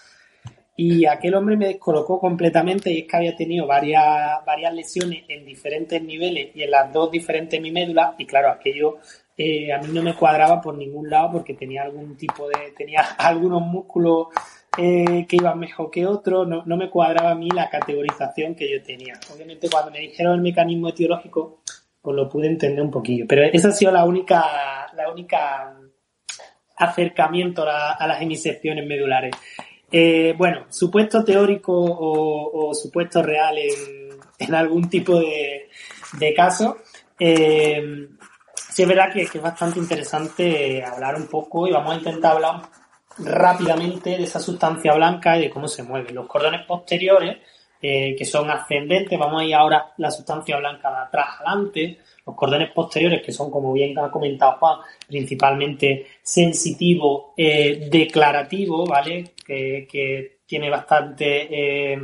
y 0.75 1.05
aquel 1.05 1.35
hombre 1.35 1.55
me 1.55 1.67
descolocó 1.67 2.19
completamente 2.19 2.91
y 2.91 3.01
es 3.01 3.07
que 3.07 3.17
había 3.17 3.35
tenido 3.35 3.67
varias, 3.67 4.43
varias 4.47 4.73
lesiones 4.73 5.25
en 5.27 5.45
diferentes 5.45 6.01
niveles 6.01 6.55
y 6.55 6.63
en 6.63 6.71
las 6.71 6.91
dos 6.91 7.11
diferentes 7.11 7.61
mi 7.61 7.69
médula 7.69 8.15
y 8.17 8.25
claro, 8.25 8.49
aquello 8.49 8.97
eh, 9.37 9.71
a 9.71 9.77
mí 9.77 9.89
no 9.93 10.01
me 10.01 10.15
cuadraba 10.15 10.59
por 10.59 10.75
ningún 10.75 11.07
lado 11.07 11.33
porque 11.33 11.53
tenía 11.53 11.83
algún 11.83 12.17
tipo 12.17 12.47
de, 12.47 12.73
tenía 12.75 13.01
algunos 13.19 13.61
músculos 13.61 14.29
eh, 14.75 15.27
que 15.29 15.35
iban 15.35 15.59
mejor 15.59 15.91
que 15.91 16.07
otros, 16.07 16.47
no, 16.47 16.63
no 16.65 16.77
me 16.77 16.89
cuadraba 16.89 17.29
a 17.29 17.35
mí 17.35 17.51
la 17.51 17.69
categorización 17.69 18.55
que 18.55 18.71
yo 18.71 18.81
tenía. 18.81 19.19
Obviamente 19.31 19.69
cuando 19.69 19.91
me 19.91 19.99
dijeron 19.99 20.33
el 20.33 20.41
mecanismo 20.41 20.89
etiológico, 20.89 21.61
pues 22.03 22.17
lo 22.17 22.27
pude 22.27 22.47
entender 22.47 22.83
un 22.83 22.91
poquillo. 22.91 23.25
Pero 23.27 23.43
esa 23.43 23.69
ha 23.69 23.71
sido 23.71 23.91
la 23.93 24.03
única, 24.03 24.91
la 24.93 25.09
única 25.09 25.73
acercamiento 26.75 27.63
a, 27.65 28.05
las 28.05 28.21
hemisecciones 28.21 28.85
medulares. 28.85 29.33
Eh, 29.89 30.35
bueno, 30.37 30.65
supuesto 30.69 31.23
teórico 31.23 31.73
o, 31.73 32.73
supuesto 32.73 33.23
real 33.23 33.57
en, 34.37 34.53
algún 34.53 34.89
tipo 34.89 35.17
de, 35.17 35.69
caso. 36.35 36.77
Eh, 37.17 38.09
sí 38.53 38.81
es 38.81 38.87
verdad 38.87 39.13
que, 39.13 39.21
es 39.21 39.41
bastante 39.41 39.79
interesante 39.79 40.83
hablar 40.83 41.15
un 41.15 41.27
poco 41.27 41.67
y 41.67 41.71
vamos 41.71 41.93
a 41.93 41.97
intentar 41.99 42.33
hablar 42.33 42.63
rápidamente 43.19 44.17
de 44.17 44.23
esa 44.23 44.41
sustancia 44.41 44.93
blanca 44.93 45.37
y 45.37 45.43
de 45.43 45.49
cómo 45.49 45.69
se 45.69 45.83
mueve. 45.83 46.11
Los 46.11 46.27
cordones 46.27 46.65
posteriores 46.65 47.37
eh, 47.85 48.15
que 48.17 48.23
son 48.23 48.49
ascendentes. 48.49 49.19
Vamos 49.19 49.41
a 49.41 49.45
ir 49.45 49.53
ahora 49.53 49.91
la 49.97 50.09
sustancia 50.09 50.55
blanca 50.55 50.89
de 50.89 50.97
atrás 50.99 51.27
adelante. 51.35 51.99
Los 52.25 52.33
cordones 52.33 52.71
posteriores, 52.71 53.21
que 53.21 53.33
son, 53.33 53.51
como 53.51 53.73
bien 53.73 53.99
ha 53.99 54.09
comentado 54.09 54.53
Juan, 54.53 54.79
principalmente 55.05 56.07
sensitivo, 56.21 57.33
eh, 57.35 57.89
declarativo, 57.91 58.85
¿vale? 58.85 59.33
Que, 59.45 60.39
tiene 60.45 60.69
bastante 60.69 61.47
eh, 61.49 61.97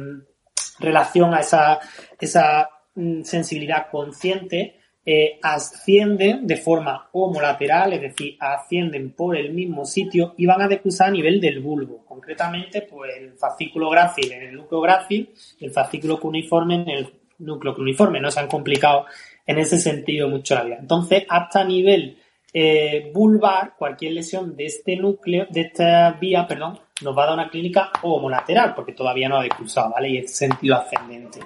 relación 0.80 1.34
a 1.36 1.42
esa, 1.42 1.80
esa 2.20 2.68
mm, 2.96 3.22
sensibilidad 3.22 3.90
consciente 3.92 4.79
eh, 5.12 5.40
ascienden 5.42 6.46
de 6.46 6.56
forma 6.56 7.10
homolateral, 7.14 7.94
es 7.94 8.02
decir, 8.02 8.38
ascienden 8.40 9.12
por 9.14 9.36
el 9.36 9.52
mismo 9.56 9.84
sitio 9.84 10.36
y 10.38 10.46
van 10.46 10.62
a 10.62 10.68
decusar 10.68 11.08
a 11.08 11.12
nivel 11.12 11.42
del 11.42 11.62
bulbo. 11.62 12.06
Concretamente, 12.06 12.84
pues 12.84 13.18
el 13.18 13.34
fascículo 13.34 13.90
grácil 13.90 14.32
en 14.32 14.44
el 14.44 14.56
núcleo 14.56 14.82
grácil 14.82 15.32
el 15.62 15.72
fascículo 15.72 16.20
cuneiforme 16.20 16.76
en 16.76 16.90
el 16.90 17.14
núcleo 17.40 17.74
cuneiforme. 17.74 18.22
No 18.22 18.30
se 18.30 18.40
han 18.40 18.48
complicado 18.48 19.08
en 19.48 19.58
ese 19.58 19.80
sentido 19.80 20.30
mucho 20.30 20.54
la 20.54 20.64
vida. 20.64 20.78
Entonces, 20.80 21.26
hasta 21.28 21.64
nivel 21.64 22.20
eh, 22.54 23.10
vulvar, 23.12 23.74
cualquier 23.80 24.14
lesión 24.14 24.56
de 24.56 24.66
este 24.68 24.96
núcleo, 24.96 25.48
de 25.50 25.62
esta 25.62 26.12
vía, 26.22 26.46
perdón, 26.46 26.78
nos 27.02 27.18
va 27.18 27.24
a 27.24 27.26
dar 27.26 27.34
una 27.34 27.50
clínica 27.50 27.90
homolateral, 28.04 28.76
porque 28.76 28.94
todavía 28.94 29.28
no 29.28 29.38
ha 29.38 29.44
decusado, 29.44 29.90
¿vale? 29.90 30.10
Y 30.10 30.18
es 30.20 30.38
sentido 30.38 30.76
ascendente. 30.76 31.40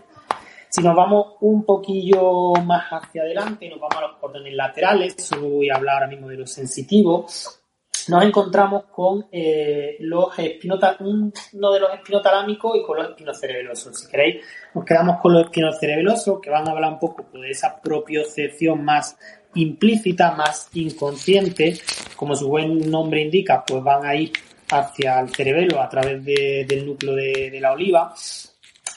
Si 0.76 0.82
nos 0.82 0.96
vamos 0.96 1.36
un 1.42 1.64
poquillo 1.66 2.54
más 2.66 2.88
hacia 2.90 3.22
adelante, 3.22 3.70
nos 3.70 3.80
vamos 3.80 3.96
a 3.96 4.08
los 4.08 4.18
cordones 4.18 4.56
laterales, 4.56 5.16
solo 5.20 5.48
voy 5.48 5.70
a 5.70 5.76
hablar 5.76 5.98
ahora 5.98 6.08
mismo 6.08 6.30
de 6.30 6.38
los 6.38 6.52
sensitivos, 6.52 7.62
nos 8.08 8.24
encontramos 8.24 8.86
con 8.86 9.28
eh, 9.32 9.98
los 10.00 10.30
uno 10.36 11.72
de 11.72 11.80
los 11.80 11.94
espinotalámicos 11.94 12.76
y 12.76 12.82
con 12.82 12.98
los 12.98 13.10
espinocerebelosos. 13.10 14.00
Si 14.00 14.08
queréis, 14.10 14.44
nos 14.74 14.84
quedamos 14.84 15.22
con 15.22 15.34
los 15.34 15.44
espinocerebelosos, 15.44 16.42
que 16.42 16.50
van 16.50 16.68
a 16.68 16.72
hablar 16.72 16.94
un 16.94 17.00
poco 17.00 17.24
de 17.40 17.52
esa 17.52 17.80
propiocepción 17.80 18.84
más 18.84 19.16
implícita, 19.54 20.32
más 20.32 20.72
inconsciente. 20.74 21.78
Como 22.16 22.36
su 22.36 22.48
buen 22.48 22.90
nombre 22.90 23.22
indica, 23.22 23.64
pues 23.64 23.84
van 23.84 24.08
a 24.08 24.16
ir 24.16 24.32
hacia 24.72 25.20
el 25.20 25.30
cerebelo 25.30 25.80
a 25.80 25.88
través 25.88 26.26
del 26.26 26.84
núcleo 26.84 27.14
de 27.14 27.60
la 27.62 27.74
oliva 27.74 28.16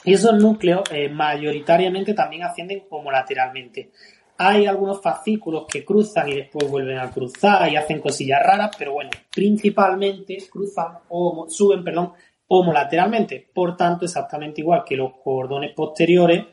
y 0.07 0.13
esos 0.13 0.41
núcleos 0.41 0.83
eh, 0.89 1.09
mayoritariamente 1.09 2.13
también 2.13 2.43
ascienden 2.43 2.85
homolateralmente. 2.89 3.91
Hay 4.37 4.65
algunos 4.65 5.01
fascículos 5.01 5.65
que 5.67 5.83
cruzan 5.83 6.29
y 6.29 6.35
después 6.35 6.71
vuelven 6.71 6.97
a 6.97 7.11
cruzar 7.11 7.69
y 7.69 7.75
hacen 7.75 7.99
cosillas 7.99 8.41
raras, 8.41 8.73
pero 8.79 8.93
bueno, 8.93 9.09
principalmente 9.35 10.37
cruzan 10.49 10.99
o 11.09 11.47
suben, 11.49 11.83
perdón, 11.83 12.13
homolateralmente. 12.47 13.49
Por 13.53 13.75
tanto, 13.75 14.05
exactamente 14.05 14.61
igual 14.61 14.85
que 14.87 14.95
los 14.95 15.11
cordones 15.21 15.73
posteriores, 15.73 16.45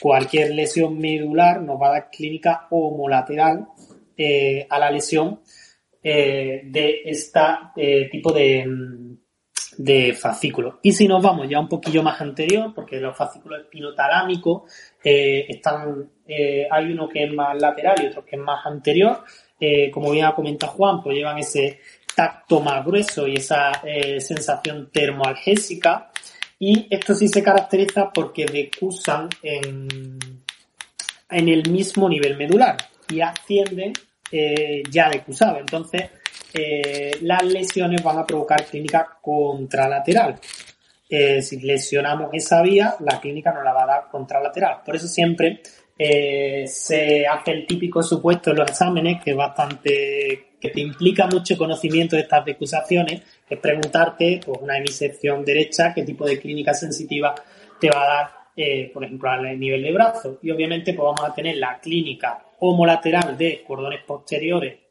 cualquier 0.00 0.54
lesión 0.54 0.98
medular 0.98 1.60
nos 1.60 1.78
va 1.78 1.88
a 1.88 1.92
dar 1.92 2.10
clínica 2.10 2.68
homolateral 2.70 3.66
eh, 4.16 4.66
a 4.70 4.78
la 4.78 4.90
lesión 4.90 5.40
eh, 6.02 6.62
de 6.64 7.02
este 7.04 7.40
tipo 8.10 8.32
de, 8.32 8.64
mm, 8.66 9.13
de 9.78 10.12
fascículos. 10.12 10.76
Y 10.82 10.92
si 10.92 11.08
nos 11.08 11.22
vamos 11.22 11.48
ya 11.48 11.58
un 11.58 11.68
poquillo 11.68 12.02
más 12.02 12.20
anterior, 12.20 12.72
porque 12.74 13.00
los 13.00 13.16
fascículos 13.16 13.62
espinotalámicos 13.62 14.62
eh, 15.02 15.46
están, 15.48 16.10
eh, 16.26 16.66
hay 16.70 16.92
uno 16.92 17.08
que 17.08 17.24
es 17.24 17.32
más 17.32 17.60
lateral 17.60 17.96
y 18.02 18.06
otro 18.06 18.24
que 18.24 18.36
es 18.36 18.42
más 18.42 18.64
anterior. 18.66 19.24
Eh, 19.58 19.90
como 19.90 20.10
bien 20.10 20.26
ha 20.26 20.34
comentado 20.34 20.72
Juan, 20.72 21.02
pues 21.02 21.16
llevan 21.16 21.38
ese 21.38 21.80
tacto 22.14 22.60
más 22.60 22.84
grueso 22.84 23.26
y 23.26 23.36
esa 23.36 23.72
sensación 24.18 24.90
termoalgésica. 24.92 26.10
Y 26.58 26.86
esto 26.88 27.14
sí 27.14 27.28
se 27.28 27.42
caracteriza 27.42 28.10
porque 28.12 28.46
decusan 28.46 29.28
en, 29.42 30.18
en 31.28 31.48
el 31.48 31.68
mismo 31.70 32.08
nivel 32.08 32.36
medular 32.36 32.76
y 33.08 33.20
ascienden 33.20 33.92
ya 34.90 35.10
decusado. 35.10 35.58
Entonces, 35.58 36.10
eh, 36.56 37.18
las 37.22 37.42
lesiones 37.44 38.00
van 38.02 38.18
a 38.18 38.26
provocar 38.26 38.64
clínica 38.64 39.18
contralateral. 39.20 40.38
Eh, 41.08 41.42
si 41.42 41.60
lesionamos 41.60 42.30
esa 42.32 42.62
vía, 42.62 42.94
la 43.00 43.20
clínica 43.20 43.52
nos 43.52 43.64
la 43.64 43.72
va 43.72 43.82
a 43.82 43.86
dar 43.86 44.08
contralateral. 44.08 44.78
Por 44.84 44.94
eso 44.94 45.08
siempre 45.08 45.60
eh, 45.98 46.64
se 46.68 47.26
hace 47.26 47.50
el 47.50 47.66
típico 47.66 48.04
supuesto 48.04 48.52
en 48.52 48.58
los 48.58 48.70
exámenes, 48.70 49.20
que 49.22 49.32
es 49.32 49.36
bastante, 49.36 50.52
que 50.60 50.70
te 50.70 50.80
implica 50.80 51.26
mucho 51.26 51.58
conocimiento 51.58 52.14
de 52.14 52.22
estas 52.22 52.44
decusaciones, 52.44 53.22
es 53.50 53.58
preguntarte, 53.58 54.40
pues 54.44 54.58
una 54.62 54.78
hemisección 54.78 55.44
derecha, 55.44 55.92
qué 55.92 56.04
tipo 56.04 56.24
de 56.24 56.38
clínica 56.38 56.72
sensitiva 56.72 57.34
te 57.80 57.90
va 57.90 58.02
a 58.02 58.06
dar, 58.06 58.92
por 58.92 59.04
ejemplo, 59.04 59.28
al 59.28 59.58
nivel 59.58 59.82
de 59.82 59.92
brazo. 59.92 60.38
Y 60.40 60.52
obviamente, 60.52 60.94
pues 60.94 61.04
vamos 61.04 61.28
a 61.28 61.34
tener 61.34 61.56
la 61.56 61.80
clínica 61.80 62.42
homolateral 62.60 63.36
de 63.36 63.62
cordones 63.66 64.02
posteriores 64.04 64.83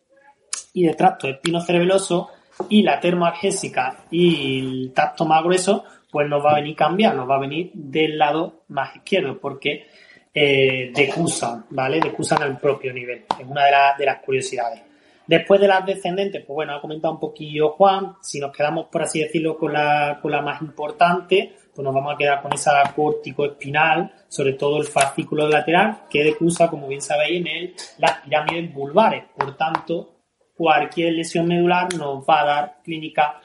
y 0.73 0.85
de 0.85 0.93
tracto 0.95 1.27
espinocerebeloso 1.27 2.29
y 2.69 2.83
la 2.83 2.99
termoalgésica 2.99 4.05
y 4.11 4.59
el 4.59 4.93
tacto 4.93 5.25
más 5.25 5.43
grueso, 5.43 5.85
pues 6.11 6.27
nos 6.27 6.43
va 6.43 6.51
a 6.51 6.55
venir 6.55 6.75
cambiar, 6.75 7.15
nos 7.15 7.29
va 7.29 7.35
a 7.35 7.39
venir 7.39 7.71
del 7.73 8.17
lado 8.17 8.63
más 8.69 8.95
izquierdo, 8.95 9.39
porque 9.39 9.87
eh, 10.33 10.91
decusan, 10.93 11.65
¿vale? 11.69 11.99
Decusan 11.99 12.43
al 12.43 12.59
propio 12.59 12.93
nivel. 12.93 13.25
Es 13.39 13.45
una 13.47 13.65
de, 13.65 13.71
de 13.97 14.05
las 14.05 14.19
curiosidades. 14.23 14.81
Después 15.25 15.61
de 15.61 15.67
las 15.67 15.85
descendentes, 15.85 16.43
pues 16.45 16.53
bueno, 16.53 16.75
ha 16.75 16.81
comentado 16.81 17.13
un 17.13 17.19
poquillo 17.19 17.71
Juan. 17.71 18.15
Si 18.21 18.39
nos 18.39 18.51
quedamos, 18.51 18.87
por 18.91 19.03
así 19.03 19.21
decirlo, 19.21 19.57
con 19.57 19.71
la, 19.71 20.19
con 20.21 20.31
la 20.31 20.41
más 20.41 20.61
importante, 20.61 21.53
pues 21.73 21.83
nos 21.83 21.93
vamos 21.93 22.13
a 22.13 22.17
quedar 22.17 22.41
con 22.41 22.53
esa 22.53 22.83
córtico 22.95 23.45
espinal, 23.45 24.11
sobre 24.27 24.53
todo 24.53 24.77
el 24.79 24.85
fascículo 24.85 25.47
lateral, 25.47 26.01
que 26.09 26.23
decusa, 26.23 26.69
como 26.69 26.87
bien 26.87 27.01
sabéis, 27.01 27.39
en 27.39 27.47
el, 27.47 27.75
las 27.99 28.19
pirámides 28.19 28.73
vulvares. 28.73 29.23
Por 29.35 29.55
tanto, 29.55 30.12
cualquier 30.55 31.13
lesión 31.13 31.47
medular 31.47 31.93
nos 31.95 32.23
va 32.23 32.41
a 32.41 32.45
dar 32.45 32.77
clínica 32.83 33.41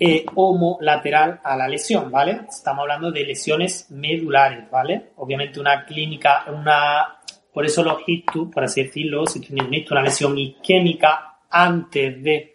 eh, 0.00 0.24
homolateral 0.34 1.40
a 1.42 1.56
la 1.56 1.66
lesión, 1.66 2.10
¿vale? 2.10 2.42
Estamos 2.48 2.82
hablando 2.82 3.10
de 3.10 3.24
lesiones 3.24 3.90
medulares, 3.90 4.70
¿vale? 4.70 5.10
Obviamente 5.16 5.58
una 5.58 5.84
clínica, 5.84 6.44
una, 6.48 7.18
por 7.52 7.66
eso 7.66 7.82
los 7.82 7.98
ictus, 8.06 8.48
por 8.52 8.62
así 8.62 8.84
decirlo, 8.84 9.26
si 9.26 9.40
tiene 9.40 9.62
un 9.62 9.84
una 9.90 10.02
lesión 10.02 10.38
isquémica 10.38 11.38
antes 11.50 12.22
de 12.22 12.52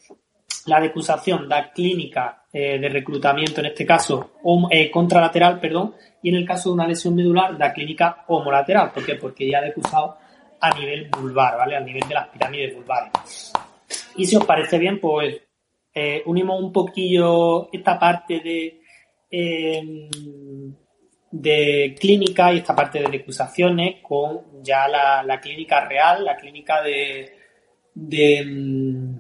la 0.68 0.80
decusación 0.80 1.50
da 1.50 1.72
clínica 1.72 2.46
eh, 2.54 2.80
de 2.80 2.88
reclutamiento, 2.88 3.60
en 3.60 3.68
este 3.68 3.86
caso 3.86 4.36
eh, 4.70 4.90
contralateral, 4.90 5.60
perdón, 5.60 5.96
y 6.22 6.30
en 6.30 6.36
el 6.36 6.46
caso 6.46 6.70
de 6.70 6.76
una 6.76 6.88
lesión 6.88 7.14
medular, 7.14 7.56
la 7.60 7.74
clínica 7.74 8.24
homolateral. 8.28 8.92
¿Por 8.92 9.06
qué? 9.06 9.16
Porque 9.16 9.50
ya 9.50 9.60
he 9.60 9.66
decusado 9.66 10.18
a 10.62 10.70
nivel 10.80 11.10
vulvar, 11.10 11.58
¿vale? 11.58 11.76
A 11.76 11.82
nivel 11.82 12.08
de 12.08 12.14
las 12.14 12.30
pirámides 12.30 12.74
vulvares. 12.74 13.12
Y 14.16 14.26
si 14.26 14.36
os 14.36 14.46
parece 14.46 14.78
bien, 14.78 15.00
pues 15.00 15.42
eh, 15.94 16.24
unimos 16.26 16.62
un 16.62 16.72
poquillo 16.72 17.70
esta 17.72 18.00
parte 18.00 18.40
de, 18.40 18.82
em, 19.30 20.10
de 21.32 21.96
clínica 22.00 22.54
y 22.54 22.58
esta 22.58 22.76
parte 22.76 23.00
de 23.00 23.10
decusaciones 23.10 24.02
con 24.02 24.64
ya 24.64 24.88
la, 24.88 25.40
clínica 25.42 25.86
real, 25.86 26.26
la 26.26 26.38
clínica 26.38 26.82
de, 26.82 27.34
de, 27.94 28.38
em, 28.38 29.20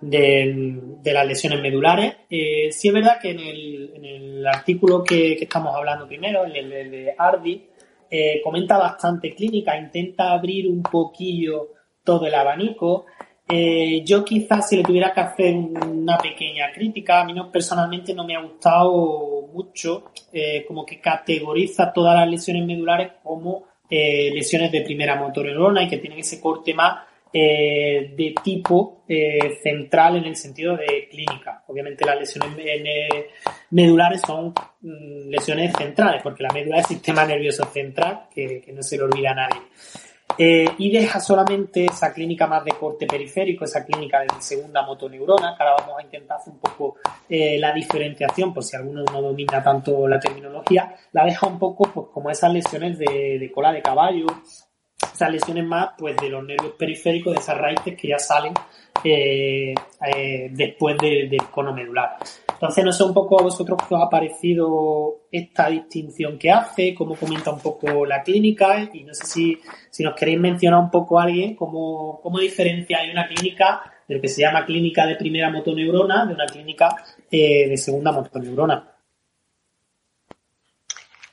de, 0.00 1.12
las 1.12 1.26
lesiones 1.26 1.60
medulares. 1.60 2.16
Eh, 2.28 2.70
sí 2.72 2.88
es 2.88 2.94
verdad 2.94 3.18
que 3.20 3.30
en 3.30 3.40
el, 3.40 3.92
en 3.94 4.04
el 4.04 4.46
artículo 4.46 5.04
que, 5.04 5.32
estamos 5.32 5.74
hablando 5.74 6.06
primero, 6.06 6.44
en 6.46 6.56
el, 6.56 6.90
de 6.90 7.14
Ardi, 7.16 7.66
eh, 8.10 8.40
comenta 8.42 8.78
bastante 8.78 9.34
clínica, 9.34 9.78
intenta 9.78 10.32
abrir 10.32 10.66
un 10.68 10.82
poquillo 10.82 11.68
todo 12.04 12.26
el 12.26 12.34
abanico. 12.34 13.06
Eh, 13.52 14.02
yo 14.04 14.24
quizás 14.24 14.68
si 14.68 14.76
le 14.76 14.84
tuviera 14.84 15.12
que 15.12 15.20
hacer 15.20 15.54
una 15.54 16.18
pequeña 16.18 16.70
crítica, 16.72 17.20
a 17.20 17.24
mí 17.24 17.32
no, 17.32 17.50
personalmente 17.50 18.14
no 18.14 18.24
me 18.24 18.36
ha 18.36 18.40
gustado 18.40 19.48
mucho, 19.52 20.04
eh, 20.32 20.64
como 20.66 20.86
que 20.86 21.00
categoriza 21.00 21.92
todas 21.92 22.14
las 22.14 22.28
lesiones 22.28 22.64
medulares 22.64 23.12
como 23.22 23.64
eh, 23.88 24.30
lesiones 24.32 24.70
de 24.70 24.82
primera 24.82 25.16
motoneurona 25.16 25.82
y 25.82 25.88
que 25.88 25.98
tienen 25.98 26.20
ese 26.20 26.40
corte 26.40 26.74
más 26.74 27.06
de 27.32 28.34
tipo 28.42 29.04
central 29.62 30.16
en 30.16 30.24
el 30.24 30.34
sentido 30.34 30.76
de 30.76 31.06
clínica. 31.08 31.62
Obviamente 31.68 32.04
las 32.04 32.18
lesiones 32.18 32.50
medulares 33.70 34.20
son 34.26 34.52
mm, 34.80 35.28
lesiones 35.28 35.72
centrales, 35.78 36.22
porque 36.24 36.42
la 36.42 36.52
médula 36.52 36.80
es 36.80 36.88
sistema 36.88 37.24
nervioso 37.24 37.64
central, 37.66 38.22
que, 38.34 38.60
que 38.60 38.72
no 38.72 38.82
se 38.82 38.96
le 38.96 39.04
olvida 39.04 39.30
a 39.30 39.34
nadie. 39.34 39.60
Eh, 40.42 40.64
y 40.78 40.90
deja 40.90 41.20
solamente 41.20 41.84
esa 41.84 42.14
clínica 42.14 42.46
más 42.46 42.64
de 42.64 42.72
corte 42.72 43.06
periférico, 43.06 43.66
esa 43.66 43.84
clínica 43.84 44.20
de 44.20 44.28
segunda 44.38 44.80
motoneurona, 44.80 45.54
que 45.54 45.62
ahora 45.62 45.76
vamos 45.82 45.98
a 45.98 46.02
intentar 46.02 46.38
hacer 46.38 46.54
un 46.54 46.60
poco 46.60 46.96
eh, 47.28 47.58
la 47.58 47.74
diferenciación, 47.74 48.54
por 48.54 48.64
si 48.64 48.74
alguno 48.74 49.04
no 49.04 49.20
domina 49.20 49.62
tanto 49.62 50.08
la 50.08 50.18
terminología, 50.18 50.94
la 51.12 51.26
deja 51.26 51.46
un 51.46 51.58
poco 51.58 51.90
pues 51.92 52.06
como 52.10 52.30
esas 52.30 52.54
lesiones 52.54 52.96
de, 52.96 53.52
cola 53.54 53.70
de 53.70 53.82
caballo, 53.82 54.24
esas 55.12 55.30
lesiones 55.30 55.66
más 55.66 55.90
pues 55.98 56.16
de 56.16 56.30
los 56.30 56.42
nervios 56.42 56.72
periféricos, 56.72 57.34
de 57.34 57.40
esas 57.40 57.58
raíces 57.58 57.94
que 58.00 58.08
ya 58.08 58.18
salen 58.18 58.54
eh, 59.04 59.74
después 60.52 60.96
del 60.96 61.50
cono 61.50 61.74
medular. 61.74 62.16
Entonces, 62.60 62.84
no 62.84 62.92
sé 62.92 63.04
un 63.04 63.14
poco 63.14 63.40
a 63.40 63.44
vosotros 63.44 63.78
qué 63.88 63.94
os 63.94 64.02
ha 64.02 64.10
parecido 64.10 65.22
esta 65.32 65.70
distinción 65.70 66.38
que 66.38 66.50
hace, 66.50 66.94
cómo 66.94 67.16
comenta 67.16 67.50
un 67.50 67.60
poco 67.60 68.04
la 68.04 68.22
clínica 68.22 68.86
y 68.92 69.02
no 69.02 69.14
sé 69.14 69.24
si, 69.24 69.60
si 69.88 70.04
nos 70.04 70.14
queréis 70.14 70.38
mencionar 70.38 70.78
un 70.78 70.90
poco 70.90 71.18
a 71.18 71.22
alguien 71.22 71.56
cómo, 71.56 72.20
cómo 72.22 72.38
diferencia 72.38 72.98
hay 72.98 73.12
una 73.12 73.26
clínica 73.26 73.80
de 74.06 74.16
lo 74.16 74.20
que 74.20 74.28
se 74.28 74.42
llama 74.42 74.66
clínica 74.66 75.06
de 75.06 75.16
primera 75.16 75.50
motoneurona 75.50 76.26
de 76.26 76.34
una 76.34 76.44
clínica 76.44 76.94
eh, 77.30 77.66
de 77.66 77.78
segunda 77.78 78.12
motoneurona. 78.12 78.94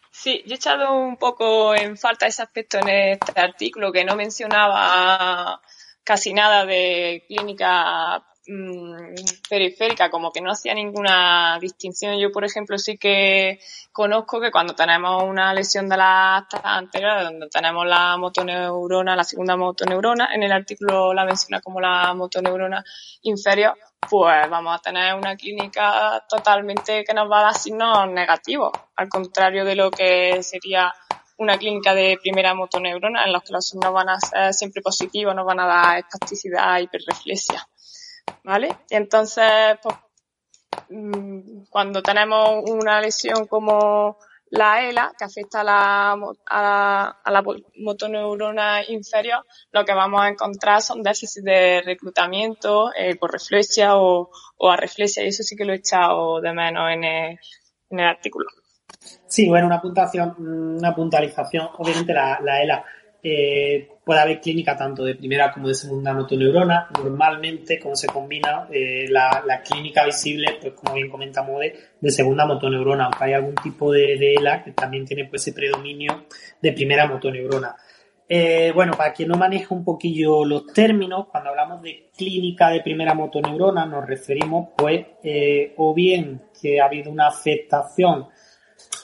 Sí, 0.09 0.43
yo 0.45 0.53
he 0.53 0.55
echado 0.55 0.93
un 0.93 1.17
poco 1.17 1.75
en 1.75 1.97
falta 1.97 2.25
ese 2.25 2.41
aspecto 2.41 2.77
en 2.77 2.87
este 2.87 3.37
artículo 3.37 3.91
que 3.91 4.05
no 4.05 4.15
mencionaba 4.15 5.59
casi 6.05 6.33
nada 6.33 6.65
de 6.65 7.25
clínica 7.27 8.25
Mm, 8.49 9.13
periférica, 9.49 10.09
como 10.09 10.31
que 10.31 10.39
no 10.39 10.51
hacía 10.51 10.73
ninguna 10.73 11.59
distinción. 11.59 12.17
Yo, 12.17 12.31
por 12.31 12.45
ejemplo, 12.45 12.77
sí 12.77 12.97
que 12.97 13.59
conozco 13.91 14.39
que 14.39 14.51
cuando 14.51 14.73
tenemos 14.73 15.21
una 15.23 15.53
lesión 15.53 15.89
de 15.89 15.97
la 15.97 16.47
anterior, 16.63 17.23
donde 17.23 17.49
tenemos 17.49 17.85
la 17.85 18.15
motoneurona, 18.15 19.17
la 19.17 19.25
segunda 19.25 19.57
motoneurona, 19.57 20.33
en 20.33 20.43
el 20.43 20.53
artículo 20.53 21.13
la 21.13 21.25
menciona 21.25 21.59
como 21.59 21.81
la 21.81 22.13
motoneurona 22.13 22.85
inferior, 23.23 23.77
pues 24.09 24.49
vamos 24.49 24.79
a 24.79 24.81
tener 24.81 25.13
una 25.13 25.35
clínica 25.35 26.23
totalmente 26.29 27.03
que 27.03 27.13
nos 27.13 27.29
va 27.29 27.39
a 27.39 27.43
dar 27.43 27.53
signos 27.53 28.07
negativos, 28.09 28.71
al 28.95 29.09
contrario 29.09 29.65
de 29.65 29.75
lo 29.75 29.91
que 29.91 30.41
sería 30.41 30.93
una 31.37 31.57
clínica 31.57 31.93
de 31.93 32.17
primera 32.21 32.53
motoneurona 32.53 33.25
en 33.25 33.33
los 33.33 33.43
que 33.43 33.51
los 33.51 33.67
signos 33.67 33.91
van 33.91 34.07
a 34.07 34.19
ser 34.21 34.53
siempre 34.53 34.81
positivos, 34.81 35.35
nos 35.35 35.45
van 35.45 35.59
a 35.59 35.67
dar 35.67 35.97
espasticidad, 35.97 36.79
hiperreflexia. 36.79 37.67
¿Vale? 38.43 38.69
Entonces, 38.89 39.77
pues, 39.81 39.95
mm, 40.89 41.65
cuando 41.69 42.01
tenemos 42.01 42.63
una 42.69 43.01
lesión 43.01 43.47
como 43.47 44.17
la 44.49 44.87
ELA, 44.87 45.11
que 45.17 45.25
afecta 45.25 45.61
a 45.61 45.63
la, 45.63 46.17
a, 46.49 47.31
la 47.31 47.43
motoneurona 47.77 48.83
inferior, 48.87 49.45
lo 49.71 49.83
que 49.83 49.93
vamos 49.93 50.21
a 50.21 50.29
encontrar 50.29 50.81
son 50.81 51.03
déficits 51.03 51.43
de 51.43 51.81
reclutamiento 51.81 52.91
eh, 52.95 53.15
por 53.15 53.31
reflexia 53.31 53.97
o, 53.97 54.29
o 54.57 54.75
reflexia, 54.75 55.23
y 55.23 55.27
eso 55.27 55.43
sí 55.43 55.55
que 55.55 55.65
lo 55.65 55.73
he 55.73 55.77
echado 55.77 56.39
de 56.39 56.53
menos 56.53 56.89
en 56.91 57.03
el, 57.03 57.39
en 57.89 57.99
el 57.99 58.05
artículo. 58.05 58.47
Sí, 59.27 59.47
bueno, 59.47 59.67
una 59.67 59.81
puntuación, 59.81 60.35
una 60.77 60.95
puntualización. 60.95 61.69
Obviamente 61.77 62.13
la, 62.13 62.39
la 62.41 62.61
ELA 62.61 62.85
eh, 63.21 63.96
puede 64.07 64.21
haber 64.21 64.39
clínica 64.39 64.77
tanto 64.77 65.03
de 65.03 65.15
primera 65.15 65.51
como 65.51 65.67
de 65.67 65.75
segunda 65.75 66.13
motoneurona. 66.13 66.87
Normalmente, 67.03 67.77
como 67.77 67.93
se 67.97 68.07
combina 68.07 68.65
eh, 68.71 69.05
la, 69.09 69.61
clínica 69.61 70.05
visible, 70.05 70.57
pues 70.61 70.73
como 70.75 70.95
bien 70.95 71.09
comentamos, 71.09 71.59
de, 71.59 71.75
de 71.99 72.11
segunda 72.11 72.45
motoneurona, 72.45 73.03
aunque 73.03 73.25
hay 73.25 73.33
algún 73.33 73.55
tipo 73.55 73.91
de, 73.91 74.35
ELA 74.35 74.63
que 74.63 74.71
también 74.71 75.03
tiene 75.03 75.25
pues, 75.25 75.41
ese 75.41 75.51
predominio 75.51 76.25
de 76.61 76.71
primera 76.71 77.05
motoneurona. 77.05 77.75
Eh, 78.29 78.71
bueno, 78.73 78.93
para 78.93 79.11
quien 79.11 79.27
no 79.27 79.35
maneja 79.35 79.75
un 79.75 79.83
poquillo 79.83 80.45
los 80.45 80.67
términos, 80.67 81.27
cuando 81.29 81.49
hablamos 81.49 81.81
de 81.81 82.09
clínica 82.15 82.69
de 82.69 82.81
primera 82.81 83.13
motoneurona 83.13 83.85
nos 83.85 84.05
referimos 84.05 84.69
pues 84.77 85.05
o 85.77 85.93
bien 85.93 86.43
que 86.61 86.79
ha 86.79 86.85
habido 86.85 87.11
una 87.11 87.27
afectación 87.27 88.27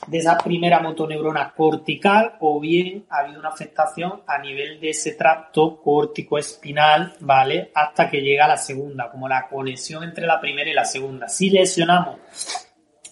de 0.07 0.17
esa 0.17 0.37
primera 0.37 0.79
motoneurona 0.79 1.53
cortical 1.55 2.33
o 2.39 2.59
bien 2.59 3.05
ha 3.09 3.19
habido 3.19 3.39
una 3.39 3.49
afectación 3.49 4.21
a 4.27 4.39
nivel 4.39 4.79
de 4.79 4.89
ese 4.89 5.13
tracto 5.13 5.81
córtico-espinal, 5.81 7.13
¿vale? 7.21 7.71
Hasta 7.73 8.09
que 8.09 8.21
llega 8.21 8.45
a 8.45 8.49
la 8.49 8.57
segunda, 8.57 9.09
como 9.09 9.27
la 9.27 9.47
conexión 9.47 10.03
entre 10.03 10.25
la 10.25 10.39
primera 10.39 10.69
y 10.69 10.73
la 10.73 10.85
segunda. 10.85 11.27
Si 11.27 11.49
lesionamos 11.49 12.17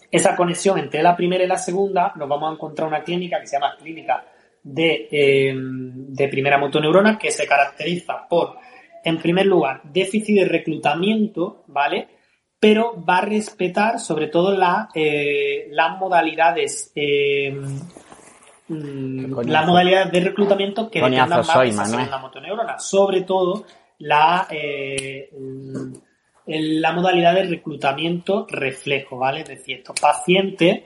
esa 0.09 0.35
conexión 0.35 0.77
entre 0.77 1.01
la 1.01 1.15
primera 1.15 1.43
y 1.43 1.47
la 1.47 1.57
segunda, 1.57 2.11
nos 2.15 2.27
vamos 2.27 2.51
a 2.51 2.53
encontrar 2.55 2.87
una 2.87 3.03
clínica 3.03 3.39
que 3.39 3.47
se 3.47 3.55
llama 3.55 3.75
clínica 3.77 4.25
de, 4.63 5.07
eh, 5.11 5.53
de 5.55 6.27
primera 6.27 6.57
motoneurona 6.57 7.17
que 7.17 7.31
se 7.31 7.47
caracteriza 7.47 8.27
por, 8.27 8.57
en 9.03 9.17
primer 9.17 9.45
lugar, 9.45 9.81
déficit 9.83 10.35
de 10.35 10.45
reclutamiento, 10.45 11.63
¿vale? 11.67 12.20
Pero 12.61 12.93
va 13.03 13.17
a 13.17 13.21
respetar 13.21 13.99
sobre 13.99 14.27
todo 14.27 14.55
la, 14.55 14.89
eh, 14.93 15.67
las 15.71 15.97
modalidades 15.97 16.91
eh, 16.93 17.51
mm, 18.67 19.39
las 19.47 19.65
modalidades 19.65 20.11
de 20.11 20.19
reclutamiento 20.19 20.87
que 20.91 20.99
dependan 21.01 21.43
más 21.43 21.91
de 21.91 22.05
la 22.05 22.19
motoneurona, 22.19 22.77
sobre 22.77 23.21
todo 23.21 23.65
la 23.97 24.47
eh, 24.51 25.31
la 26.45 26.93
modalidad 26.93 27.33
de 27.33 27.45
reclutamiento 27.45 28.45
reflejo, 28.47 29.17
¿vale? 29.17 29.41
Es 29.41 29.47
decir, 29.47 29.77
estos 29.79 29.99
pacientes, 29.99 30.83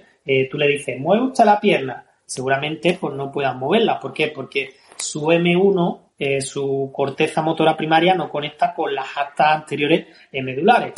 tú 0.52 0.58
le 0.58 0.68
dices, 0.68 1.00
mueve 1.00 1.24
usted 1.26 1.44
la 1.44 1.60
pierna, 1.60 2.06
seguramente 2.26 2.98
pues 3.00 3.16
no 3.16 3.32
puedan 3.32 3.58
moverla. 3.58 4.00
¿Por 4.00 4.14
qué? 4.14 4.28
Porque 4.28 4.76
su 4.96 5.22
M1, 5.28 6.42
su 6.42 6.92
corteza 6.94 7.42
motora 7.42 7.76
primaria, 7.76 8.14
no 8.14 8.30
conecta 8.30 8.74
con 8.76 8.94
las 8.94 9.18
actas 9.18 9.48
anteriores 9.48 10.08
medulares 10.34 10.94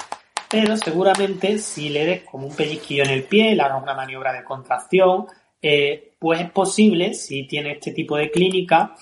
pero 0.50 0.78
seguramente 0.78 1.58
si 1.58 1.90
le 1.90 2.06
des 2.06 2.24
como 2.24 2.48
un 2.48 2.56
pellizquillo 2.56 3.04
en 3.04 3.10
el 3.10 3.24
pie, 3.24 3.60
hagas 3.60 3.82
una 3.82 3.94
maniobra 3.94 4.34
de 4.34 4.44
contracción, 4.44 5.26
eh, 5.62 6.14
pues 6.20 6.42
es 6.42 6.52
posible, 6.52 7.14
si 7.14 7.48
tiene 7.48 7.74
este 7.74 7.92
tipo 7.92 8.16
de 8.18 8.32
clínica, 8.32 8.96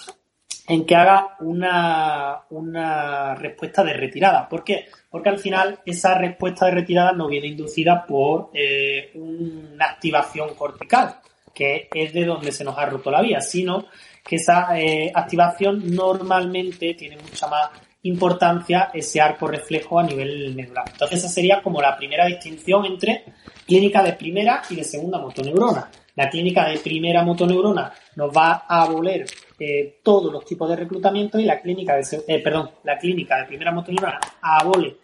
en 0.68 0.86
que 0.86 0.96
haga 0.96 1.38
una, 1.42 2.42
una 2.50 3.36
respuesta 3.36 3.84
de 3.84 3.94
retirada. 3.94 4.50
¿Por 4.50 4.64
qué? 4.64 4.88
Porque 5.10 5.30
al 5.30 5.38
final 5.38 5.80
esa 5.86 6.18
respuesta 6.18 6.66
de 6.66 6.72
retirada 6.72 7.12
no 7.12 7.28
viene 7.28 7.48
inducida 7.48 8.06
por 8.06 8.50
eh, 8.54 9.12
una 9.14 9.86
activación 9.86 10.56
cortical, 10.56 11.20
que 11.54 11.88
es 11.94 12.14
de 12.14 12.26
donde 12.26 12.52
se 12.52 12.64
nos 12.64 12.78
ha 12.78 12.86
roto 12.88 13.12
la 13.12 13.22
vía, 13.22 13.42
sino 13.42 13.86
que 14.24 14.38
esa 14.38 14.78
eh, 14.80 15.12
activación 15.14 15.96
normalmente 15.96 16.96
tiene 16.96 17.18
mucha 17.18 17.48
más 17.48 17.70
importancia 18.06 18.92
ese 18.94 19.20
arco 19.20 19.48
reflejo 19.48 20.00
a 20.00 20.04
nivel 20.04 20.54
medular. 20.56 20.86
Entonces 20.92 21.20
esa 21.20 21.30
sería 21.30 21.62
como 21.62 21.82
la 21.82 21.98
primera 21.98 22.26
distinción 22.26 22.86
entre 22.86 23.26
clínica 23.66 24.04
de 24.04 24.14
primera 24.14 24.62
y 24.70 24.76
de 24.76 24.84
segunda 24.84 25.20
motoneurona. 25.20 25.90
La 26.16 26.30
clínica 26.30 26.68
de 26.70 26.78
primera 26.78 27.24
motoneurona 27.24 27.92
nos 28.16 28.36
va 28.36 28.66
a 28.68 28.84
aboler 28.84 29.26
eh, 29.60 30.00
todos 30.04 30.32
los 30.32 30.46
tipos 30.46 30.70
de 30.70 30.78
reclutamiento 30.78 31.40
y 31.40 31.46
la 31.46 31.60
clínica 31.60 31.96
de 31.96 32.24
eh, 32.28 32.40
perdón, 32.40 32.72
la 32.84 32.98
clínica 32.98 33.38
de 33.38 33.46
primera 33.46 33.72
motoneurona 33.72 34.20
abole 34.42 34.98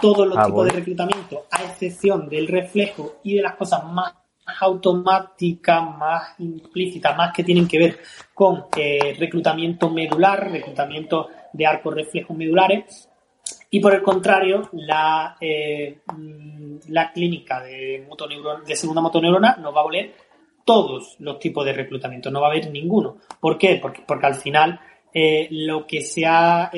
todos 0.00 0.26
los 0.26 0.36
ah, 0.36 0.46
tipos 0.46 0.66
de 0.66 0.72
reclutamiento, 0.72 1.46
a 1.50 1.62
excepción 1.62 2.28
del 2.28 2.48
reflejo 2.48 3.20
y 3.22 3.36
de 3.36 3.42
las 3.42 3.54
cosas 3.54 3.84
más 3.84 4.12
automáticas, 4.60 5.82
más 5.96 6.34
implícitas, 6.38 7.16
más 7.16 7.32
que 7.32 7.44
tienen 7.44 7.68
que 7.68 7.78
ver 7.78 7.98
con 8.34 8.66
eh, 8.76 9.14
reclutamiento 9.18 9.90
medular, 9.90 10.50
reclutamiento 10.50 11.28
de 11.52 11.66
arcos 11.66 11.94
reflejos 11.94 12.36
medulares. 12.36 13.08
Y 13.70 13.80
por 13.80 13.94
el 13.94 14.02
contrario, 14.02 14.68
la, 14.72 15.36
eh, 15.40 16.00
mm, 16.14 16.78
la 16.88 17.12
clínica 17.12 17.62
de, 17.62 18.06
de 18.66 18.76
segunda 18.76 19.00
motoneurona 19.00 19.56
nos 19.56 19.74
va 19.74 19.80
a 19.80 19.84
volver 19.84 20.14
todos 20.64 21.16
los 21.18 21.38
tipos 21.38 21.64
de 21.64 21.72
reclutamiento, 21.72 22.30
no 22.30 22.40
va 22.40 22.48
a 22.48 22.50
haber 22.50 22.70
ninguno. 22.70 23.18
¿Por 23.40 23.58
qué? 23.58 23.78
Porque, 23.80 24.02
porque 24.06 24.26
al 24.26 24.34
final 24.36 24.80
eh, 25.12 25.48
lo 25.50 25.86
que 25.86 26.02
se 26.02 26.24
ha, 26.26 26.70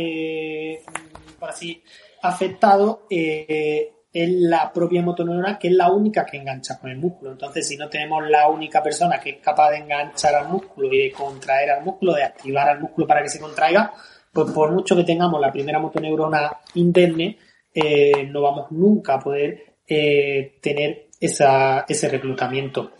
por 1.39 1.51
así, 1.51 1.83
afectado 2.25 3.07
eh, 3.11 3.94
es 4.15 4.31
la 4.31 4.73
propia 4.73 5.03
motoneurona, 5.03 5.59
que 5.59 5.67
es 5.67 5.75
la 5.75 5.91
única 5.91 6.25
que 6.25 6.37
engancha 6.37 6.79
con 6.79 6.89
el 6.89 6.99
músculo. 6.99 7.33
Entonces, 7.33 7.67
si 7.67 7.77
no 7.77 7.89
tenemos 7.89 8.25
la 8.31 8.49
única 8.49 8.81
persona 8.81 9.19
que 9.19 9.31
es 9.31 9.37
capaz 9.41 9.73
de 9.73 9.79
enganchar 9.79 10.37
al 10.37 10.49
músculo 10.49 10.93
y 10.93 10.99
de 10.99 11.11
contraer 11.11 11.73
al 11.73 11.85
músculo, 11.85 12.15
de 12.15 12.23
activar 12.23 12.69
al 12.69 12.81
músculo 12.81 13.09
para 13.09 13.23
que 13.23 13.29
se 13.29 13.41
contraiga, 13.41 13.93
pues 14.33 14.53
por 14.53 14.71
mucho 14.71 14.95
que 14.95 15.03
tengamos 15.03 15.41
la 15.41 15.51
primera 15.51 15.81
motoneurona 15.81 16.59
indemne, 16.75 17.37
eh, 17.75 18.25
no 18.31 18.41
vamos 18.41 18.71
nunca 18.71 19.15
a 19.15 19.19
poder 19.19 19.79
eh, 19.85 20.59
tener 20.61 21.09
esa, 21.19 21.85
ese 21.89 22.09
reclutamiento. 22.09 22.93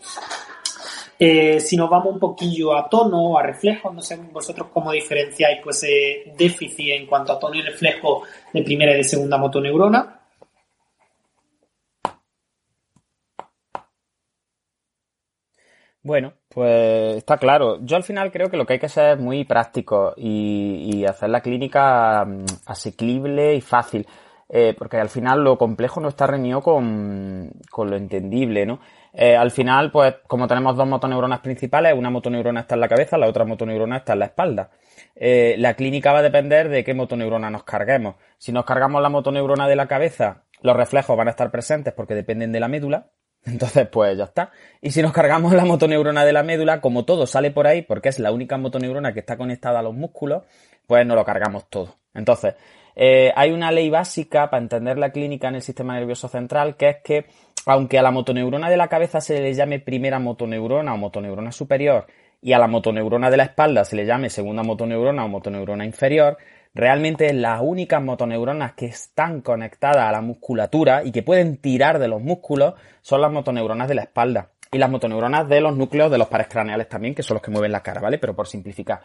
Eh, 1.17 1.61
si 1.61 1.77
nos 1.77 1.89
vamos 1.89 2.15
un 2.15 2.19
poquillo 2.19 2.75
a 2.75 2.89
tono, 2.89 3.37
a 3.37 3.41
reflejo, 3.41 3.89
no 3.93 4.01
sé 4.01 4.17
vosotros 4.17 4.67
cómo 4.73 4.91
diferenciáis 4.91 5.59
pues 5.63 5.81
déficit 6.37 6.89
en 6.89 7.07
cuanto 7.07 7.31
a 7.31 7.39
tono 7.39 7.55
y 7.55 7.61
reflejo 7.61 8.23
de 8.51 8.63
primera 8.63 8.93
y 8.93 8.97
de 8.97 9.03
segunda 9.05 9.37
motoneurona. 9.37 10.24
Bueno, 16.05 16.33
pues 16.49 17.17
está 17.17 17.37
claro. 17.37 17.79
Yo 17.81 17.97
al 17.97 18.03
final 18.03 18.31
creo 18.31 18.51
que 18.51 18.57
lo 18.57 18.67
que 18.67 18.73
hay 18.73 18.79
que 18.79 18.85
hacer 18.85 19.17
es 19.17 19.19
muy 19.19 19.43
práctico 19.43 20.13
y, 20.15 21.03
hacer 21.03 21.29
la 21.31 21.41
clínica 21.41 22.23
mm, 22.23 22.45
asequible 22.67 23.55
y 23.55 23.61
fácil. 23.61 24.05
Eh, 24.47 24.75
porque 24.77 24.97
al 24.97 25.09
final 25.09 25.43
lo 25.43 25.57
complejo 25.57 25.99
no 25.99 26.09
está 26.09 26.27
reñido 26.27 26.61
con, 26.61 27.51
con 27.71 27.89
lo 27.89 27.97
entendible, 27.97 28.67
¿no? 28.67 28.79
Eh, 29.13 29.35
al 29.35 29.49
final, 29.49 29.91
pues 29.91 30.13
como 30.27 30.47
tenemos 30.47 30.75
dos 30.75 30.87
motoneuronas 30.87 31.39
principales, 31.39 31.95
una 31.97 32.11
motoneurona 32.11 32.59
está 32.61 32.75
en 32.75 32.81
la 32.81 32.87
cabeza, 32.87 33.17
la 33.17 33.27
otra 33.27 33.43
motoneurona 33.43 33.97
está 33.97 34.13
en 34.13 34.19
la 34.19 34.25
espalda. 34.25 34.69
Eh, 35.15 35.55
la 35.57 35.73
clínica 35.73 36.13
va 36.13 36.19
a 36.19 36.21
depender 36.21 36.69
de 36.69 36.83
qué 36.83 36.93
motoneurona 36.93 37.49
nos 37.49 37.63
carguemos. 37.63 38.15
Si 38.37 38.51
nos 38.51 38.65
cargamos 38.65 39.01
la 39.01 39.09
motoneurona 39.09 39.67
de 39.67 39.75
la 39.75 39.87
cabeza, 39.87 40.43
los 40.61 40.75
reflejos 40.75 41.17
van 41.17 41.29
a 41.29 41.31
estar 41.31 41.49
presentes 41.49 41.95
porque 41.95 42.13
dependen 42.13 42.51
de 42.51 42.59
la 42.59 42.67
médula. 42.67 43.07
Entonces, 43.45 43.87
pues 43.87 44.17
ya 44.17 44.25
está. 44.25 44.51
Y 44.81 44.91
si 44.91 45.01
nos 45.01 45.13
cargamos 45.13 45.53
la 45.53 45.65
motoneurona 45.65 46.25
de 46.25 46.33
la 46.33 46.43
médula, 46.43 46.81
como 46.81 47.05
todo 47.05 47.27
sale 47.27 47.51
por 47.51 47.67
ahí, 47.67 47.83
porque 47.83 48.09
es 48.09 48.19
la 48.19 48.31
única 48.31 48.57
motoneurona 48.57 49.13
que 49.13 49.19
está 49.19 49.37
conectada 49.37 49.79
a 49.79 49.83
los 49.83 49.93
músculos, 49.93 50.43
pues 50.87 51.05
no 51.05 51.15
lo 51.15 51.23
cargamos 51.23 51.69
todo. 51.69 51.95
Entonces, 52.13 52.55
eh, 52.95 53.31
hay 53.35 53.51
una 53.51 53.71
ley 53.71 53.89
básica 53.89 54.49
para 54.49 54.63
entender 54.63 54.97
la 54.97 55.11
clínica 55.11 55.49
en 55.49 55.55
el 55.55 55.61
sistema 55.61 55.95
nervioso 55.95 56.27
central, 56.27 56.75
que 56.75 56.89
es 56.89 56.97
que 57.03 57.25
aunque 57.65 57.99
a 57.99 58.01
la 58.01 58.11
motoneurona 58.11 58.69
de 58.69 58.77
la 58.77 58.87
cabeza 58.87 59.19
se 59.21 59.39
le 59.41 59.53
llame 59.53 59.79
primera 59.79 60.19
motoneurona 60.19 60.93
o 60.93 60.97
motoneurona 60.97 61.51
superior 61.51 62.05
y 62.41 62.53
a 62.53 62.59
la 62.59 62.67
motoneurona 62.67 63.29
de 63.29 63.37
la 63.37 63.43
espalda 63.43 63.83
se 63.85 63.95
le 63.95 64.05
llame 64.05 64.29
segunda 64.29 64.63
motoneurona 64.63 65.25
o 65.25 65.27
motoneurona 65.27 65.83
inferior, 65.83 66.37
realmente 66.75 67.33
las 67.33 67.61
únicas 67.63 68.03
motoneuronas 68.03 68.73
que 68.73 68.85
están 68.87 69.41
conectadas 69.41 70.05
a 70.05 70.11
la 70.11 70.21
musculatura 70.21 71.03
y 71.03 71.11
que 71.11 71.23
pueden 71.23 71.57
tirar 71.57 71.97
de 71.97 72.09
los 72.09 72.21
músculos 72.21 72.75
son 73.01 73.21
las 73.21 73.31
motoneuronas 73.31 73.87
de 73.87 73.95
la 73.95 74.03
espalda 74.03 74.49
y 74.71 74.77
las 74.77 74.89
motoneuronas 74.89 75.47
de 75.47 75.61
los 75.61 75.75
núcleos 75.75 76.11
de 76.11 76.17
los 76.17 76.27
pares 76.27 76.47
craneales 76.47 76.89
también, 76.89 77.15
que 77.15 77.23
son 77.23 77.35
los 77.35 77.41
que 77.41 77.51
mueven 77.51 77.71
la 77.71 77.81
cara, 77.81 78.01
¿vale? 78.01 78.17
Pero 78.17 78.35
por 78.35 78.47
simplificar. 78.47 78.99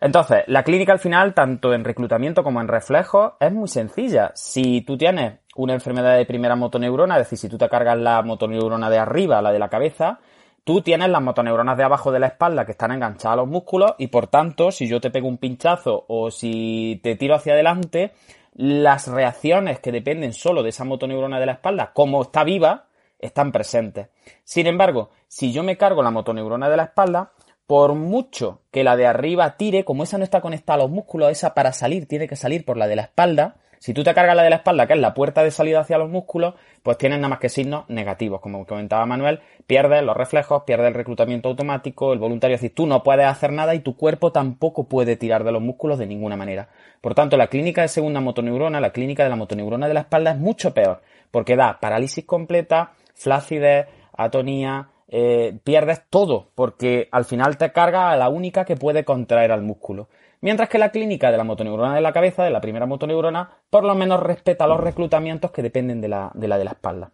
Entonces, 0.00 0.44
la 0.46 0.62
clínica 0.62 0.92
al 0.92 0.98
final, 0.98 1.34
tanto 1.34 1.72
en 1.72 1.84
reclutamiento 1.84 2.44
como 2.44 2.60
en 2.60 2.68
reflejo, 2.68 3.36
es 3.40 3.52
muy 3.52 3.68
sencilla. 3.68 4.32
Si 4.34 4.82
tú 4.82 4.96
tienes 4.96 5.40
una 5.56 5.74
enfermedad 5.74 6.16
de 6.16 6.26
primera 6.26 6.56
motoneurona, 6.56 7.16
es 7.16 7.22
decir, 7.22 7.38
si 7.38 7.48
tú 7.48 7.58
te 7.58 7.68
cargas 7.68 7.98
la 7.98 8.22
motoneurona 8.22 8.90
de 8.90 8.98
arriba, 8.98 9.40
la 9.40 9.50
de 9.50 9.58
la 9.58 9.68
cabeza, 9.68 10.20
tú 10.64 10.80
tienes 10.80 11.10
las 11.10 11.22
motoneuronas 11.22 11.76
de 11.76 11.84
abajo 11.84 12.10
de 12.10 12.18
la 12.18 12.28
espalda 12.28 12.64
que 12.64 12.72
están 12.72 12.90
enganchadas 12.90 13.34
a 13.34 13.36
los 13.42 13.48
músculos 13.48 13.94
y 13.98 14.08
por 14.08 14.26
tanto, 14.26 14.70
si 14.70 14.88
yo 14.88 15.00
te 15.00 15.10
pego 15.10 15.28
un 15.28 15.38
pinchazo 15.38 16.04
o 16.08 16.30
si 16.30 17.00
te 17.02 17.16
tiro 17.16 17.34
hacia 17.34 17.52
adelante, 17.52 18.12
las 18.54 19.08
reacciones 19.08 19.80
que 19.80 19.92
dependen 19.92 20.32
solo 20.32 20.62
de 20.62 20.70
esa 20.70 20.84
motoneurona 20.84 21.38
de 21.38 21.46
la 21.46 21.52
espalda, 21.52 21.92
como 21.92 22.22
está 22.22 22.44
viva, 22.44 22.86
están 23.18 23.52
presentes. 23.52 24.08
Sin 24.44 24.66
embargo, 24.66 25.10
si 25.28 25.52
yo 25.52 25.62
me 25.62 25.76
cargo 25.76 26.02
la 26.02 26.10
motoneurona 26.10 26.68
de 26.68 26.76
la 26.76 26.84
espalda, 26.84 27.32
por 27.66 27.94
mucho 27.94 28.60
que 28.70 28.84
la 28.84 28.96
de 28.96 29.06
arriba 29.06 29.56
tire, 29.56 29.84
como 29.84 30.02
esa 30.02 30.18
no 30.18 30.24
está 30.24 30.40
conectada 30.40 30.74
a 30.74 30.82
los 30.82 30.90
músculos, 30.90 31.30
esa 31.30 31.54
para 31.54 31.72
salir 31.72 32.06
tiene 32.06 32.28
que 32.28 32.36
salir 32.36 32.64
por 32.64 32.76
la 32.76 32.86
de 32.86 32.96
la 32.96 33.02
espalda. 33.02 33.56
Si 33.84 33.92
tú 33.92 34.02
te 34.02 34.14
cargas 34.14 34.34
la 34.34 34.42
de 34.42 34.48
la 34.48 34.56
espalda, 34.56 34.86
que 34.86 34.94
es 34.94 34.98
la 34.98 35.12
puerta 35.12 35.42
de 35.42 35.50
salida 35.50 35.80
hacia 35.80 35.98
los 35.98 36.08
músculos, 36.08 36.54
pues 36.82 36.96
tienes 36.96 37.18
nada 37.18 37.28
más 37.28 37.38
que 37.38 37.50
signos 37.50 37.84
negativos. 37.90 38.40
Como 38.40 38.64
comentaba 38.64 39.04
Manuel, 39.04 39.40
pierdes 39.66 40.02
los 40.02 40.16
reflejos, 40.16 40.62
pierdes 40.62 40.88
el 40.88 40.94
reclutamiento 40.94 41.50
automático, 41.50 42.14
el 42.14 42.18
voluntario. 42.18 42.54
Es 42.54 42.62
decir, 42.62 42.74
tú 42.74 42.86
no 42.86 43.02
puedes 43.02 43.26
hacer 43.26 43.52
nada 43.52 43.74
y 43.74 43.80
tu 43.80 43.94
cuerpo 43.94 44.32
tampoco 44.32 44.84
puede 44.84 45.16
tirar 45.16 45.44
de 45.44 45.52
los 45.52 45.60
músculos 45.60 45.98
de 45.98 46.06
ninguna 46.06 46.34
manera. 46.34 46.70
Por 47.02 47.14
tanto, 47.14 47.36
la 47.36 47.48
clínica 47.48 47.82
de 47.82 47.88
segunda 47.88 48.22
motoneurona, 48.22 48.80
la 48.80 48.90
clínica 48.90 49.22
de 49.22 49.28
la 49.28 49.36
motoneurona 49.36 49.86
de 49.86 49.92
la 49.92 50.00
espalda 50.00 50.30
es 50.30 50.38
mucho 50.38 50.72
peor, 50.72 51.02
porque 51.30 51.54
da 51.54 51.78
parálisis 51.78 52.24
completa, 52.24 52.92
flacidez, 53.12 53.86
atonía, 54.16 54.88
eh, 55.08 55.58
pierdes 55.62 56.04
todo, 56.08 56.48
porque 56.54 57.10
al 57.12 57.26
final 57.26 57.58
te 57.58 57.70
carga 57.70 58.12
a 58.12 58.16
la 58.16 58.30
única 58.30 58.64
que 58.64 58.76
puede 58.76 59.04
contraer 59.04 59.52
al 59.52 59.60
músculo. 59.60 60.08
Mientras 60.40 60.68
que 60.68 60.78
la 60.78 60.90
clínica 60.90 61.30
de 61.30 61.38
la 61.38 61.44
motoneurona 61.44 61.94
de 61.94 62.00
la 62.00 62.12
cabeza, 62.12 62.44
de 62.44 62.50
la 62.50 62.60
primera 62.60 62.86
motoneurona, 62.86 63.58
por 63.70 63.84
lo 63.84 63.94
menos 63.94 64.20
respeta 64.20 64.66
los 64.66 64.80
reclutamientos 64.80 65.50
que 65.50 65.62
dependen 65.62 66.00
de 66.00 66.08
la 66.08 66.30
de 66.34 66.48
la, 66.48 66.58
espalda. 66.58 67.10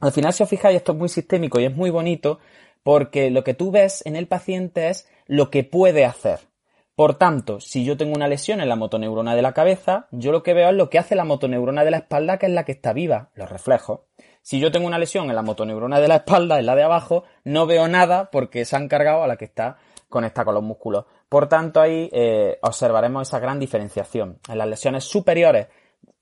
Al 0.00 0.12
final, 0.12 0.32
si 0.32 0.42
os 0.42 0.48
fijáis, 0.48 0.76
esto 0.76 0.92
es 0.92 0.98
muy 0.98 1.08
sistémico 1.08 1.60
y 1.60 1.64
es 1.64 1.74
muy 1.74 1.90
bonito 1.90 2.38
porque 2.82 3.30
lo 3.30 3.44
que 3.44 3.54
tú 3.54 3.70
ves 3.70 4.04
en 4.06 4.16
el 4.16 4.28
paciente 4.28 4.88
es 4.90 5.08
lo 5.26 5.50
que 5.50 5.64
puede 5.64 6.04
hacer. 6.04 6.40
Por 6.94 7.14
tanto, 7.14 7.60
si 7.60 7.84
yo 7.84 7.96
tengo 7.96 8.14
una 8.14 8.26
lesión 8.26 8.60
en 8.60 8.70
la 8.70 8.76
motoneurona 8.76 9.34
de 9.36 9.42
la 9.42 9.52
cabeza, 9.52 10.08
yo 10.12 10.32
lo 10.32 10.42
que 10.42 10.54
veo 10.54 10.70
es 10.70 10.74
lo 10.74 10.88
que 10.88 10.98
hace 10.98 11.14
la 11.14 11.24
motoneurona 11.24 11.84
de 11.84 11.90
la 11.90 11.98
espalda, 11.98 12.38
que 12.38 12.46
es 12.46 12.52
la 12.52 12.64
que 12.64 12.72
está 12.72 12.94
viva, 12.94 13.28
los 13.34 13.50
reflejos. 13.50 14.00
Si 14.40 14.60
yo 14.60 14.70
tengo 14.70 14.86
una 14.86 14.98
lesión 14.98 15.28
en 15.28 15.36
la 15.36 15.42
motoneurona 15.42 16.00
de 16.00 16.08
la 16.08 16.16
espalda, 16.16 16.58
en 16.58 16.64
la 16.64 16.74
de 16.74 16.84
abajo, 16.84 17.24
no 17.44 17.66
veo 17.66 17.88
nada 17.88 18.30
porque 18.30 18.64
se 18.64 18.76
han 18.76 18.88
cargado 18.88 19.22
a 19.22 19.26
la 19.26 19.36
que 19.36 19.44
está 19.44 19.76
conectada 20.08 20.46
con 20.46 20.54
los 20.54 20.62
músculos. 20.62 21.04
Por 21.28 21.48
tanto, 21.48 21.80
ahí 21.80 22.08
eh, 22.12 22.58
observaremos 22.62 23.28
esa 23.28 23.38
gran 23.38 23.58
diferenciación. 23.58 24.38
En 24.48 24.58
las 24.58 24.68
lesiones 24.68 25.04
superiores, 25.04 25.66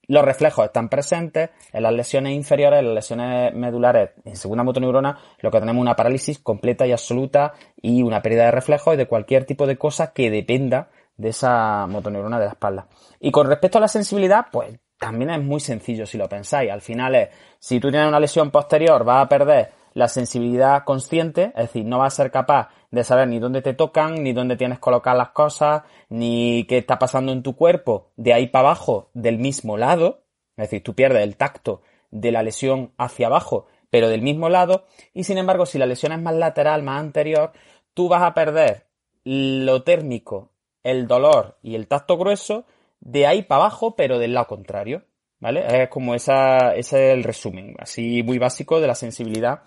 los 0.07 0.25
reflejos 0.25 0.67
están 0.67 0.89
presentes. 0.89 1.51
En 1.73 1.83
las 1.83 1.93
lesiones 1.93 2.35
inferiores, 2.35 2.81
en 2.81 2.87
las 2.87 2.95
lesiones 2.95 3.55
medulares, 3.55 4.11
en 4.25 4.37
segunda 4.37 4.65
motoneurona, 4.65 5.19
lo 5.41 5.51
que 5.51 5.61
tenemos 5.61 5.81
es 5.81 5.83
una 5.83 5.97
parálisis 5.97 6.39
completa 6.39 6.87
y 6.87 6.93
absoluta 6.93 7.53
y 7.81 8.03
una 8.03 8.23
pérdida 8.23 8.47
de 8.47 8.51
reflejos 8.51 8.95
y 8.95 8.97
de 8.97 9.07
cualquier 9.07 9.45
tipo 9.45 9.67
de 9.67 9.77
cosa 9.77 10.13
que 10.13 10.31
dependa 10.31 10.91
de 11.17 11.29
esa 11.29 11.87
motoneurona 11.87 12.39
de 12.39 12.47
la 12.47 12.53
espalda. 12.53 12.89
Y 13.21 13.31
con 13.31 13.47
respecto 13.47 13.79
a 13.79 13.83
la 13.83 13.89
sensibilidad, 13.89 14.47
pues 14.51 14.79
también 14.99 15.31
es 15.31 15.43
muy 15.43 15.61
sencillo 15.61 16.07
si 16.07 16.19
lo 16.19 16.29
pensáis. 16.29 16.71
Al 16.71 16.81
final 16.81 17.15
es, 17.15 17.29
si 17.59 17.81
tú 17.81 17.91
tienes 17.91 18.09
una 18.09 18.21
lesión 18.21 18.51
posterior, 18.51 19.05
vas 19.05 19.25
a 19.25 19.29
perder 19.29 19.84
la 19.95 20.09
sensibilidad 20.09 20.85
consciente, 20.85 21.53
es 21.57 21.69
decir, 21.69 21.85
no 21.87 21.99
vas 21.99 22.13
a 22.13 22.17
ser 22.17 22.31
capaz 22.33 22.69
de 22.91 23.05
saber 23.05 23.29
ni 23.29 23.39
dónde 23.39 23.63
te 23.63 23.75
tocan, 23.75 24.23
ni 24.23 24.33
dónde 24.33 24.57
tienes 24.57 24.81
colocar 24.81 25.17
las 25.17 25.31
cosas, 25.31 25.83
ni 26.09 26.65
qué 26.69 26.79
está 26.79 26.99
pasando 26.99 27.33
en 27.33 27.43
tu 27.43 27.57
cuerpo 27.57 28.11
de 28.17 28.35
ahí 28.35 28.49
para 28.49 28.69
abajo 28.69 29.11
del 29.15 29.39
mismo 29.39 29.77
lado. 29.77 30.25
Es 30.57 30.69
decir, 30.69 30.83
tú 30.83 30.95
pierdes 30.95 31.23
el 31.23 31.37
tacto 31.37 31.83
de 32.11 32.33
la 32.33 32.43
lesión 32.43 32.93
hacia 32.99 33.29
abajo, 33.29 33.67
pero 33.89 34.09
del 34.09 34.23
mismo 34.23 34.49
lado. 34.49 34.85
Y 35.13 35.25
sin 35.25 35.39
embargo, 35.39 35.65
si 35.65 35.79
la 35.79 35.87
lesión 35.87 36.13
es 36.13 36.21
más 36.21 36.35
lateral, 36.35 36.83
más 36.83 37.01
anterior, 37.01 37.53
tú 37.95 38.09
vas 38.09 38.23
a 38.23 38.35
perder 38.35 38.87
lo 39.25 39.85
térmico, 39.85 40.51
el 40.83 41.07
dolor 41.07 41.59
y 41.63 41.77
el 41.77 41.87
tacto 41.87 42.19
grueso 42.19 42.67
de 43.01 43.27
ahí 43.27 43.43
para 43.43 43.63
abajo, 43.63 43.95
pero 43.95 44.19
del 44.19 44.35
lado 44.35 44.49
contrario. 44.49 45.05
¿Vale? 45.45 45.83
Es 45.83 45.91
como 45.91 46.15
esa, 46.15 46.75
ese 46.75 47.11
es 47.11 47.15
el 47.19 47.23
resumen, 47.23 47.75
así 47.79 48.23
muy 48.23 48.39
básico 48.39 48.81
de 48.81 48.87
la 48.87 48.95
sensibilidad 48.95 49.61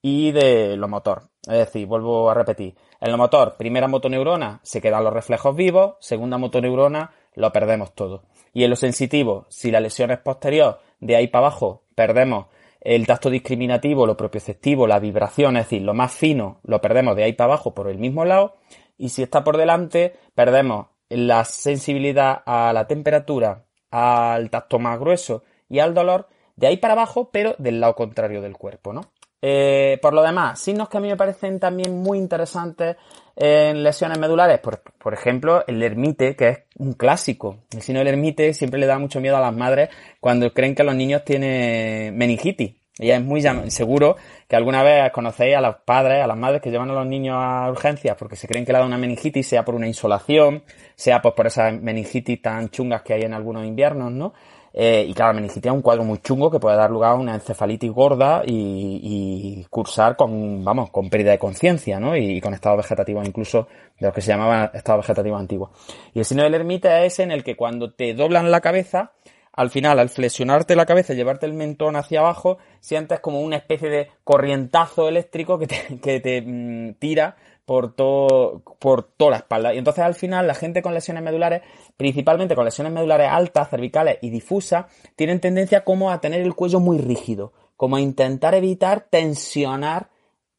y 0.00 0.32
de 0.32 0.74
lo 0.78 0.88
motor. 0.88 1.24
Es 1.46 1.58
decir, 1.58 1.86
vuelvo 1.86 2.30
a 2.30 2.34
repetir. 2.34 2.74
En 2.98 3.12
lo 3.12 3.18
motor, 3.18 3.56
primera 3.58 3.88
motoneurona, 3.88 4.60
se 4.62 4.80
quedan 4.80 5.04
los 5.04 5.12
reflejos 5.12 5.54
vivos, 5.54 5.96
segunda 6.00 6.38
motoneurona, 6.38 7.12
lo 7.34 7.52
perdemos 7.52 7.94
todo. 7.94 8.22
Y 8.54 8.64
en 8.64 8.70
lo 8.70 8.76
sensitivo, 8.76 9.44
si 9.50 9.70
la 9.70 9.80
lesión 9.80 10.10
es 10.12 10.18
posterior, 10.18 10.78
de 10.98 11.16
ahí 11.16 11.28
para 11.28 11.48
abajo, 11.48 11.82
perdemos 11.94 12.46
el 12.80 13.06
tacto 13.06 13.28
discriminativo, 13.28 14.06
lo 14.06 14.16
propioceptivo, 14.16 14.86
la 14.86 14.98
vibración, 14.98 15.58
es 15.58 15.64
decir, 15.64 15.82
lo 15.82 15.92
más 15.92 16.10
fino, 16.10 16.60
lo 16.62 16.80
perdemos 16.80 17.14
de 17.16 17.24
ahí 17.24 17.34
para 17.34 17.52
abajo 17.52 17.74
por 17.74 17.90
el 17.90 17.98
mismo 17.98 18.24
lado. 18.24 18.54
Y 18.96 19.10
si 19.10 19.24
está 19.24 19.44
por 19.44 19.58
delante, 19.58 20.14
perdemos 20.34 20.86
la 21.10 21.44
sensibilidad 21.44 22.42
a 22.46 22.72
la 22.72 22.86
temperatura, 22.86 23.66
al 23.90 24.50
tacto 24.50 24.78
más 24.78 24.98
grueso 24.98 25.44
y 25.68 25.78
al 25.78 25.94
dolor 25.94 26.28
de 26.56 26.66
ahí 26.66 26.76
para 26.76 26.94
abajo, 26.94 27.30
pero 27.32 27.54
del 27.58 27.80
lado 27.80 27.94
contrario 27.94 28.42
del 28.42 28.56
cuerpo, 28.56 28.92
¿no? 28.92 29.02
Eh, 29.40 29.98
por 30.02 30.14
lo 30.14 30.22
demás, 30.22 30.58
signos 30.60 30.88
que 30.88 30.96
a 30.96 31.00
mí 31.00 31.08
me 31.08 31.16
parecen 31.16 31.60
también 31.60 32.02
muy 32.02 32.18
interesantes 32.18 32.96
en 33.36 33.84
lesiones 33.84 34.18
medulares, 34.18 34.58
por, 34.58 34.80
por, 34.80 35.14
ejemplo, 35.14 35.64
el 35.68 35.80
ermite, 35.80 36.34
que 36.34 36.48
es 36.48 36.58
un 36.76 36.94
clásico. 36.94 37.58
El 37.70 37.82
signo 37.82 38.00
del 38.00 38.08
ermite 38.08 38.52
siempre 38.52 38.80
le 38.80 38.86
da 38.86 38.98
mucho 38.98 39.20
miedo 39.20 39.36
a 39.36 39.40
las 39.40 39.54
madres 39.54 39.90
cuando 40.18 40.52
creen 40.52 40.74
que 40.74 40.82
los 40.82 40.96
niños 40.96 41.24
tienen 41.24 42.16
meningitis. 42.16 42.77
Y 42.98 43.10
es 43.10 43.22
muy 43.22 43.40
seguro 43.70 44.16
que 44.48 44.56
alguna 44.56 44.82
vez 44.82 45.12
conocéis 45.12 45.56
a 45.56 45.60
los 45.60 45.76
padres, 45.84 46.22
a 46.22 46.26
las 46.26 46.36
madres 46.36 46.60
que 46.60 46.70
llevan 46.70 46.90
a 46.90 46.94
los 46.94 47.06
niños 47.06 47.36
a 47.38 47.70
urgencias 47.70 48.16
porque 48.18 48.36
se 48.36 48.48
creen 48.48 48.64
que 48.64 48.72
le 48.72 48.78
da 48.78 48.84
una 48.84 48.98
meningitis, 48.98 49.46
sea 49.46 49.64
por 49.64 49.74
una 49.74 49.86
insolación, 49.86 50.64
sea 50.96 51.22
pues 51.22 51.34
por 51.34 51.46
esas 51.46 51.72
meningitis 51.80 52.42
tan 52.42 52.70
chungas 52.70 53.02
que 53.02 53.14
hay 53.14 53.22
en 53.22 53.34
algunos 53.34 53.64
inviernos, 53.64 54.10
¿no? 54.10 54.32
Eh, 54.72 55.06
y 55.08 55.14
claro, 55.14 55.32
la 55.32 55.36
meningitis 55.40 55.66
es 55.66 55.72
un 55.72 55.82
cuadro 55.82 56.04
muy 56.04 56.18
chungo 56.18 56.50
que 56.50 56.60
puede 56.60 56.76
dar 56.76 56.90
lugar 56.90 57.12
a 57.12 57.14
una 57.14 57.34
encefalitis 57.34 57.90
gorda 57.90 58.42
y, 58.44 59.64
cursar 59.70 60.14
con, 60.16 60.62
vamos, 60.64 60.90
con 60.90 61.08
pérdida 61.08 61.32
de 61.32 61.38
conciencia, 61.38 61.98
¿no? 61.98 62.16
Y, 62.16 62.40
con 62.40 62.54
estado 62.54 62.76
vegetativo 62.76 63.22
incluso 63.24 63.68
de 63.98 64.06
lo 64.06 64.12
que 64.12 64.20
se 64.20 64.32
llamaba 64.32 64.70
estado 64.74 64.98
vegetativo 64.98 65.36
antiguo. 65.36 65.70
Y 66.14 66.20
el 66.20 66.24
signo 66.24 66.42
del 66.42 66.54
ermita 66.54 67.02
es 67.04 67.18
en 67.18 67.32
el 67.32 67.44
que 67.44 67.56
cuando 67.56 67.92
te 67.92 68.14
doblan 68.14 68.50
la 68.50 68.60
cabeza, 68.60 69.12
al 69.58 69.70
final, 69.70 69.98
al 69.98 70.08
flexionarte 70.08 70.76
la 70.76 70.86
cabeza 70.86 71.12
y 71.12 71.16
llevarte 71.16 71.44
el 71.44 71.52
mentón 71.52 71.96
hacia 71.96 72.20
abajo, 72.20 72.58
sientes 72.78 73.18
como 73.18 73.40
una 73.40 73.56
especie 73.56 73.90
de 73.90 74.08
corrientazo 74.22 75.08
eléctrico 75.08 75.58
que 75.58 75.66
te, 75.66 75.98
que 76.02 76.20
te 76.20 76.42
mm, 76.42 76.94
tira 77.00 77.34
por 77.66 77.92
todo, 77.92 78.62
por 78.78 79.02
toda 79.02 79.32
la 79.32 79.36
espalda. 79.38 79.74
Y 79.74 79.78
entonces 79.78 80.04
al 80.04 80.14
final 80.14 80.46
la 80.46 80.54
gente 80.54 80.80
con 80.80 80.94
lesiones 80.94 81.24
medulares, 81.24 81.62
principalmente 81.96 82.54
con 82.54 82.66
lesiones 82.66 82.92
medulares 82.92 83.28
altas, 83.32 83.68
cervicales 83.68 84.18
y 84.22 84.30
difusas, 84.30 84.86
tienen 85.16 85.40
tendencia 85.40 85.82
como 85.82 86.12
a 86.12 86.20
tener 86.20 86.40
el 86.40 86.54
cuello 86.54 86.78
muy 86.78 86.98
rígido, 86.98 87.52
como 87.76 87.96
a 87.96 88.00
intentar 88.00 88.54
evitar 88.54 89.08
tensionar 89.10 90.08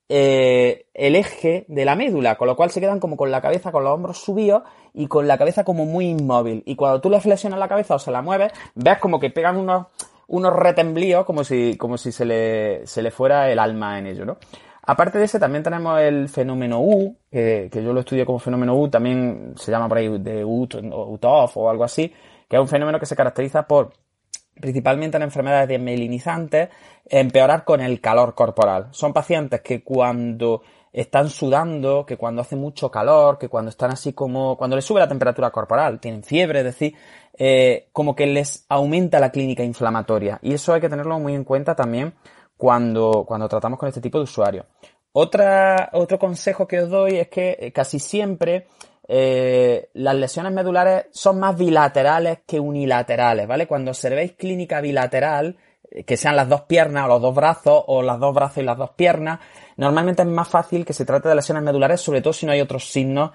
eh, 0.10 0.88
el 0.95 1.16
eje 1.16 1.66
de 1.68 1.86
la 1.86 1.95
médula, 1.95 2.36
con 2.36 2.47
lo 2.47 2.55
cual 2.55 2.72
se 2.72 2.82
quedan 2.82 2.99
como 2.99 3.16
con 3.16 3.30
la 3.30 3.41
cabeza, 3.41 3.72
con 3.72 3.84
los 3.84 3.93
hombros 3.93 4.18
subidos 4.18 4.64
y 4.93 5.07
con 5.07 5.28
la 5.28 5.38
cabeza 5.38 5.64
como 5.64 5.86
muy 5.86 6.07
inmóvil. 6.07 6.64
Y 6.66 6.76
cuando 6.76 6.99
tú 6.99 7.10
le 7.10 7.22
flexionas 7.22 7.60
la 7.60 7.68
cabeza 7.68 7.95
o 7.95 7.99
se 7.99 8.12
la 8.12 8.24
mueves, 8.24 8.51
ves 8.74 8.97
como 8.97 9.20
que 9.20 9.30
pegan 9.30 9.57
unos, 9.57 9.86
unos 10.28 10.53
retemblíos 10.53 11.26
como 11.26 11.43
si, 11.43 11.78
como 11.78 11.97
si 11.97 12.12
se 12.12 12.26
le, 12.26 12.88
se 12.88 13.03
le 13.03 13.12
fuera 13.12 13.51
el 13.51 13.60
alma 13.60 13.99
en 13.99 14.07
ello, 14.07 14.26
¿no? 14.26 14.38
Aparte 14.89 15.20
de 15.20 15.26
ese, 15.26 15.39
también 15.39 15.64
tenemos 15.64 15.99
el 15.99 16.30
fenómeno 16.30 16.82
U, 16.82 17.16
que, 17.30 17.70
yo 17.72 17.93
lo 17.93 17.99
estudio 17.99 18.26
como 18.26 18.39
fenómeno 18.39 18.76
U, 18.76 18.89
también 18.89 19.53
se 19.55 19.70
llama 19.70 19.88
por 19.88 19.99
ahí 19.99 20.18
de 20.18 20.43
UTOF 20.43 21.57
o 21.57 21.70
algo 21.70 21.84
así, 21.84 22.12
que 22.47 22.55
es 22.55 22.60
un 22.60 22.68
fenómeno 22.68 22.99
que 22.99 23.05
se 23.05 23.16
caracteriza 23.16 23.68
por, 23.68 23.93
principalmente 24.60 25.18
en 25.18 25.24
enfermedades 25.24 25.68
desmelinizantes, 25.68 26.70
empeorar 27.10 27.64
con 27.64 27.82
el 27.82 27.99
calor 28.01 28.36
corporal. 28.36 28.88
Son 28.91 29.14
pacientes 29.14 29.62
que 29.62 29.84
cuando 29.84 30.62
están 30.91 31.30
sudando, 31.30 32.05
que 32.05 32.18
cuando 32.18 32.41
hace 32.41 32.55
mucho 32.55 32.89
calor, 32.89 33.38
que 33.38 33.49
cuando 33.49 33.70
están 33.70 33.91
así 33.91 34.14
como, 34.14 34.57
cuando 34.57 34.76
les 34.76 34.86
sube 34.86 34.99
la 34.99 35.07
temperatura 35.07 35.51
corporal, 35.51 35.99
tienen 35.99 36.24
fiebre, 36.24 36.60
es 36.60 36.66
decir, 36.66 36.95
eh, 37.38 37.89
como 37.91 38.16
que 38.16 38.26
les 38.28 38.66
aumenta 38.70 39.20
la 39.20 39.32
clínica 39.32 39.64
inflamatoria. 39.64 40.39
Y 40.41 40.53
eso 40.53 40.74
hay 40.74 40.82
que 40.82 40.89
tenerlo 40.89 41.20
muy 41.20 41.36
en 41.36 41.43
cuenta 41.43 41.76
también 41.76 42.14
cuando, 42.57 43.24
cuando 43.28 43.47
tratamos 43.47 43.80
con 43.80 43.88
este 43.88 44.01
tipo 44.01 44.18
de 44.18 44.26
usuarios. 44.26 44.66
Otra, 45.12 45.89
otro 45.93 46.20
consejo 46.20 46.68
que 46.68 46.82
os 46.82 46.89
doy 46.89 47.16
es 47.18 47.30
que 47.30 47.57
eh, 47.60 47.72
casi 47.72 47.99
siempre 47.99 48.68
eh, 49.07 49.89
las 49.93 50.16
lesiones 50.16 50.53
medulares 50.53 51.05
son 51.12 51.39
más 51.39 51.57
bilaterales 51.57 52.39
que 52.45 52.60
unilaterales, 52.60 53.47
¿vale? 53.47 53.68
Cuando 53.68 53.91
observéis 53.91 54.34
clínica 54.34 54.82
bilateral, 54.82 55.57
que 56.05 56.17
sean 56.17 56.35
las 56.35 56.47
dos 56.47 56.61
piernas 56.61 57.05
o 57.05 57.07
los 57.07 57.21
dos 57.21 57.35
brazos 57.35 57.83
o 57.87 58.01
las 58.01 58.19
dos 58.19 58.33
brazos 58.33 58.57
y 58.57 58.63
las 58.63 58.77
dos 58.77 58.91
piernas, 58.91 59.39
normalmente 59.77 60.21
es 60.21 60.27
más 60.27 60.47
fácil 60.47 60.85
que 60.85 60.93
se 60.93 61.05
trate 61.05 61.29
de 61.29 61.35
lesiones 61.35 61.63
medulares, 61.63 62.01
sobre 62.01 62.21
todo 62.21 62.33
si 62.33 62.45
no 62.45 62.51
hay 62.51 62.61
otros 62.61 62.89
signos 62.89 63.31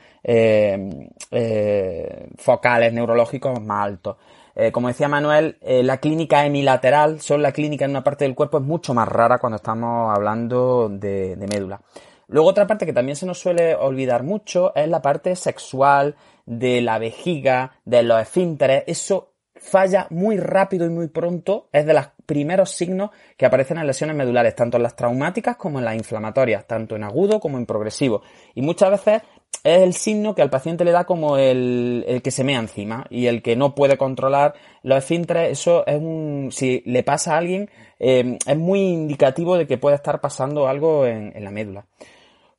focales 2.38 2.92
neurológicos 2.92 3.60
más 3.60 3.84
altos. 3.84 4.16
Eh, 4.56 4.70
como 4.70 4.88
decía 4.88 5.08
Manuel, 5.08 5.58
eh, 5.62 5.82
la 5.82 5.98
clínica 5.98 6.46
hemilateral, 6.46 7.20
solo 7.20 7.42
la 7.42 7.52
clínica 7.52 7.84
en 7.84 7.90
una 7.90 8.04
parte 8.04 8.24
del 8.24 8.36
cuerpo, 8.36 8.58
es 8.58 8.64
mucho 8.64 8.94
más 8.94 9.08
rara 9.08 9.38
cuando 9.38 9.56
estamos 9.56 10.14
hablando 10.14 10.88
de, 10.88 11.36
médula. 11.36 11.80
Luego 12.28 12.48
otra 12.48 12.66
parte 12.66 12.86
que 12.86 12.92
también 12.92 13.16
se 13.16 13.26
nos 13.26 13.38
suele 13.38 13.74
olvidar 13.74 14.22
mucho 14.22 14.74
es 14.74 14.88
la 14.88 15.02
parte 15.02 15.34
sexual, 15.36 16.14
de 16.46 16.82
la 16.82 16.98
vejiga, 16.98 17.72
de 17.84 18.02
los 18.02 18.20
esfínteres. 18.20 18.84
Eso 18.86 19.33
falla 19.64 20.06
muy 20.10 20.36
rápido 20.36 20.86
y 20.86 20.90
muy 20.90 21.08
pronto. 21.08 21.68
Es 21.72 21.86
de 21.86 21.94
los 21.94 22.06
primeros 22.26 22.70
signos 22.70 23.10
que 23.36 23.46
aparecen 23.46 23.78
en 23.78 23.86
lesiones 23.86 24.16
medulares, 24.16 24.54
tanto 24.54 24.76
en 24.76 24.82
las 24.82 24.96
traumáticas 24.96 25.56
como 25.56 25.78
en 25.78 25.84
las 25.84 25.96
inflamatorias, 25.96 26.66
tanto 26.66 26.96
en 26.96 27.04
agudo 27.04 27.40
como 27.40 27.58
en 27.58 27.66
progresivo. 27.66 28.22
Y 28.54 28.62
muchas 28.62 28.90
veces 28.90 29.22
es 29.62 29.82
el 29.82 29.94
signo 29.94 30.34
que 30.34 30.42
al 30.42 30.50
paciente 30.50 30.84
le 30.84 30.92
da 30.92 31.04
como 31.04 31.38
el, 31.38 32.04
el, 32.06 32.22
que 32.22 32.30
se 32.30 32.44
mea 32.44 32.58
encima 32.58 33.06
y 33.08 33.26
el 33.26 33.42
que 33.42 33.56
no 33.56 33.74
puede 33.74 33.96
controlar 33.96 34.54
los 34.82 34.98
esfínteres. 34.98 35.58
Eso 35.58 35.86
es 35.86 35.96
un, 35.96 36.50
si 36.52 36.82
le 36.84 37.02
pasa 37.02 37.34
a 37.34 37.38
alguien, 37.38 37.70
eh, 37.98 38.38
es 38.46 38.56
muy 38.56 38.80
indicativo 38.80 39.56
de 39.56 39.66
que 39.66 39.78
puede 39.78 39.96
estar 39.96 40.20
pasando 40.20 40.68
algo 40.68 41.06
en, 41.06 41.32
en, 41.34 41.44
la 41.44 41.50
médula. 41.50 41.86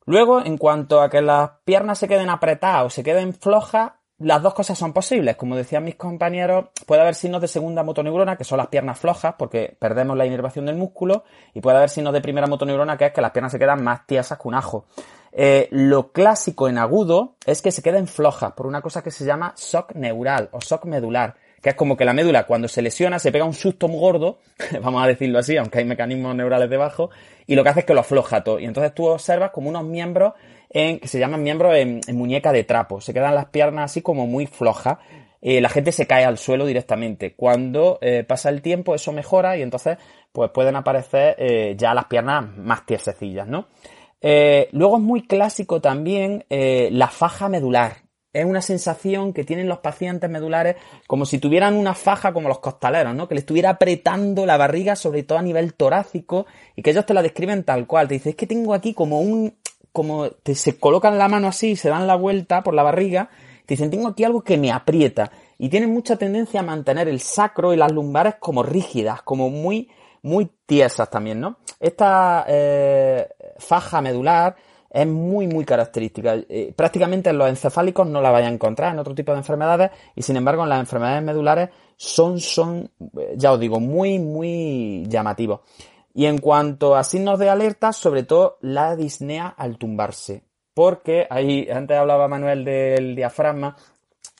Luego, 0.04 0.44
en 0.44 0.58
cuanto 0.58 1.00
a 1.00 1.08
que 1.08 1.22
las 1.22 1.50
piernas 1.64 1.98
se 1.98 2.08
queden 2.08 2.30
apretadas 2.30 2.86
o 2.86 2.90
se 2.90 3.04
queden 3.04 3.34
flojas, 3.34 3.92
las 4.18 4.42
dos 4.42 4.54
cosas 4.54 4.78
son 4.78 4.92
posibles. 4.92 5.36
Como 5.36 5.56
decían 5.56 5.84
mis 5.84 5.96
compañeros, 5.96 6.66
puede 6.86 7.02
haber 7.02 7.14
signos 7.14 7.40
de 7.40 7.48
segunda 7.48 7.82
motoneurona, 7.82 8.36
que 8.36 8.44
son 8.44 8.58
las 8.58 8.68
piernas 8.68 8.98
flojas, 8.98 9.34
porque 9.38 9.76
perdemos 9.78 10.16
la 10.16 10.26
inervación 10.26 10.66
del 10.66 10.76
músculo, 10.76 11.24
y 11.54 11.60
puede 11.60 11.76
haber 11.76 11.90
signos 11.90 12.12
de 12.12 12.20
primera 12.20 12.46
motoneurona, 12.46 12.96
que 12.96 13.06
es 13.06 13.12
que 13.12 13.20
las 13.20 13.32
piernas 13.32 13.52
se 13.52 13.58
quedan 13.58 13.84
más 13.84 14.06
tiesas 14.06 14.38
que 14.38 14.48
un 14.48 14.54
ajo. 14.54 14.86
Eh, 15.32 15.68
lo 15.70 16.12
clásico 16.12 16.66
en 16.66 16.78
agudo 16.78 17.34
es 17.44 17.60
que 17.60 17.70
se 17.70 17.82
queden 17.82 18.06
flojas 18.06 18.52
por 18.52 18.66
una 18.66 18.80
cosa 18.80 19.02
que 19.02 19.10
se 19.10 19.26
llama 19.26 19.54
shock 19.54 19.94
neural 19.94 20.48
o 20.52 20.60
shock 20.60 20.86
medular, 20.86 21.34
que 21.60 21.70
es 21.70 21.74
como 21.74 21.94
que 21.94 22.06
la 22.06 22.14
médula 22.14 22.46
cuando 22.46 22.68
se 22.68 22.80
lesiona 22.80 23.18
se 23.18 23.30
pega 23.30 23.44
un 23.44 23.52
susto 23.52 23.86
muy 23.86 24.00
gordo, 24.00 24.38
vamos 24.82 25.04
a 25.04 25.06
decirlo 25.06 25.38
así, 25.38 25.58
aunque 25.58 25.80
hay 25.80 25.84
mecanismos 25.84 26.34
neurales 26.34 26.70
debajo, 26.70 27.10
y 27.46 27.54
lo 27.54 27.62
que 27.62 27.68
hace 27.68 27.80
es 27.80 27.86
que 27.86 27.92
lo 27.92 28.00
afloja 28.00 28.42
todo. 28.44 28.58
Y 28.58 28.64
entonces 28.64 28.94
tú 28.94 29.04
observas 29.08 29.50
como 29.50 29.68
unos 29.68 29.84
miembros 29.84 30.32
en, 30.78 30.98
que 30.98 31.08
se 31.08 31.18
llaman 31.18 31.42
miembros 31.42 31.74
en, 31.76 32.00
muñeca 32.12 32.52
de 32.52 32.64
trapo, 32.64 33.00
se 33.00 33.14
quedan 33.14 33.34
las 33.34 33.46
piernas 33.46 33.90
así 33.90 34.02
como 34.02 34.26
muy 34.26 34.46
flojas. 34.46 34.98
Eh, 35.42 35.60
la 35.60 35.68
gente 35.68 35.92
se 35.92 36.06
cae 36.06 36.24
al 36.24 36.38
suelo 36.38 36.66
directamente. 36.66 37.34
Cuando 37.34 37.98
eh, 38.00 38.24
pasa 38.26 38.48
el 38.48 38.62
tiempo 38.62 38.94
eso 38.94 39.12
mejora 39.12 39.56
y 39.56 39.62
entonces 39.62 39.98
pues 40.32 40.50
pueden 40.50 40.76
aparecer 40.76 41.76
ya 41.76 41.94
las 41.94 42.06
piernas 42.06 42.56
más 42.58 42.84
tiesecillas, 42.84 43.46
¿no? 43.46 43.68
Eh, 44.20 44.68
luego 44.72 44.96
es 44.96 45.02
muy 45.02 45.22
clásico 45.26 45.80
también 45.80 46.44
eh, 46.50 46.88
la 46.92 47.08
faja 47.08 47.48
medular. 47.48 47.98
Es 48.32 48.44
una 48.44 48.60
sensación 48.60 49.32
que 49.32 49.44
tienen 49.44 49.68
los 49.68 49.78
pacientes 49.78 50.28
medulares 50.28 50.76
como 51.06 51.24
si 51.24 51.38
tuvieran 51.38 51.74
una 51.74 51.94
faja 51.94 52.32
como 52.32 52.48
los 52.48 52.58
costaleros, 52.58 53.14
¿no? 53.14 53.28
Que 53.28 53.34
le 53.34 53.40
estuviera 53.40 53.70
apretando 53.70 54.44
la 54.44 54.58
barriga, 54.58 54.94
sobre 54.94 55.22
todo 55.22 55.38
a 55.38 55.42
nivel 55.42 55.74
torácico, 55.74 56.46
y 56.74 56.82
que 56.82 56.90
ellos 56.90 57.06
te 57.06 57.14
la 57.14 57.22
describen 57.22 57.64
tal 57.64 57.86
cual. 57.86 58.08
Te 58.08 58.14
dicen, 58.14 58.30
es 58.30 58.36
que 58.36 58.46
tengo 58.46 58.74
aquí 58.74 58.92
como 58.92 59.20
un, 59.20 59.54
como 59.96 60.28
te, 60.28 60.54
se 60.54 60.78
colocan 60.78 61.16
la 61.16 61.26
mano 61.26 61.48
así, 61.48 61.74
se 61.74 61.88
dan 61.88 62.06
la 62.06 62.16
vuelta 62.16 62.62
por 62.62 62.74
la 62.74 62.82
barriga, 62.82 63.30
te 63.64 63.72
dicen, 63.72 63.90
tengo 63.90 64.08
aquí 64.08 64.24
algo 64.24 64.42
que 64.42 64.58
me 64.58 64.70
aprieta. 64.70 65.30
Y 65.56 65.70
tienen 65.70 65.90
mucha 65.90 66.16
tendencia 66.16 66.60
a 66.60 66.62
mantener 66.62 67.08
el 67.08 67.18
sacro 67.20 67.72
y 67.72 67.78
las 67.78 67.90
lumbares 67.92 68.34
como 68.38 68.62
rígidas, 68.62 69.22
como 69.22 69.48
muy, 69.48 69.88
muy 70.20 70.50
tiesas 70.66 71.08
también, 71.08 71.40
¿no? 71.40 71.56
Esta 71.80 72.44
eh, 72.46 73.26
faja 73.56 74.02
medular 74.02 74.54
es 74.90 75.06
muy, 75.06 75.46
muy 75.46 75.64
característica. 75.64 76.34
Eh, 76.46 76.74
prácticamente 76.76 77.30
en 77.30 77.38
los 77.38 77.48
encefálicos 77.48 78.06
no 78.06 78.20
la 78.20 78.30
vais 78.30 78.44
a 78.44 78.50
encontrar 78.50 78.92
en 78.92 78.98
otro 78.98 79.14
tipo 79.14 79.32
de 79.32 79.38
enfermedades 79.38 79.92
y 80.14 80.20
sin 80.20 80.36
embargo 80.36 80.62
en 80.62 80.68
las 80.68 80.80
enfermedades 80.80 81.22
medulares 81.22 81.70
son, 81.96 82.38
son, 82.38 82.90
ya 83.34 83.52
os 83.52 83.58
digo, 83.58 83.80
muy, 83.80 84.18
muy 84.18 85.06
llamativos. 85.08 85.60
Y 86.16 86.24
en 86.24 86.38
cuanto 86.38 86.96
a 86.96 87.04
signos 87.04 87.38
de 87.38 87.50
alerta, 87.50 87.92
sobre 87.92 88.22
todo 88.22 88.56
la 88.62 88.96
disnea 88.96 89.48
al 89.48 89.76
tumbarse. 89.76 90.44
Porque 90.72 91.26
ahí, 91.28 91.68
antes 91.70 91.94
hablaba 91.94 92.26
Manuel 92.26 92.64
del 92.64 93.14
diafragma, 93.14 93.76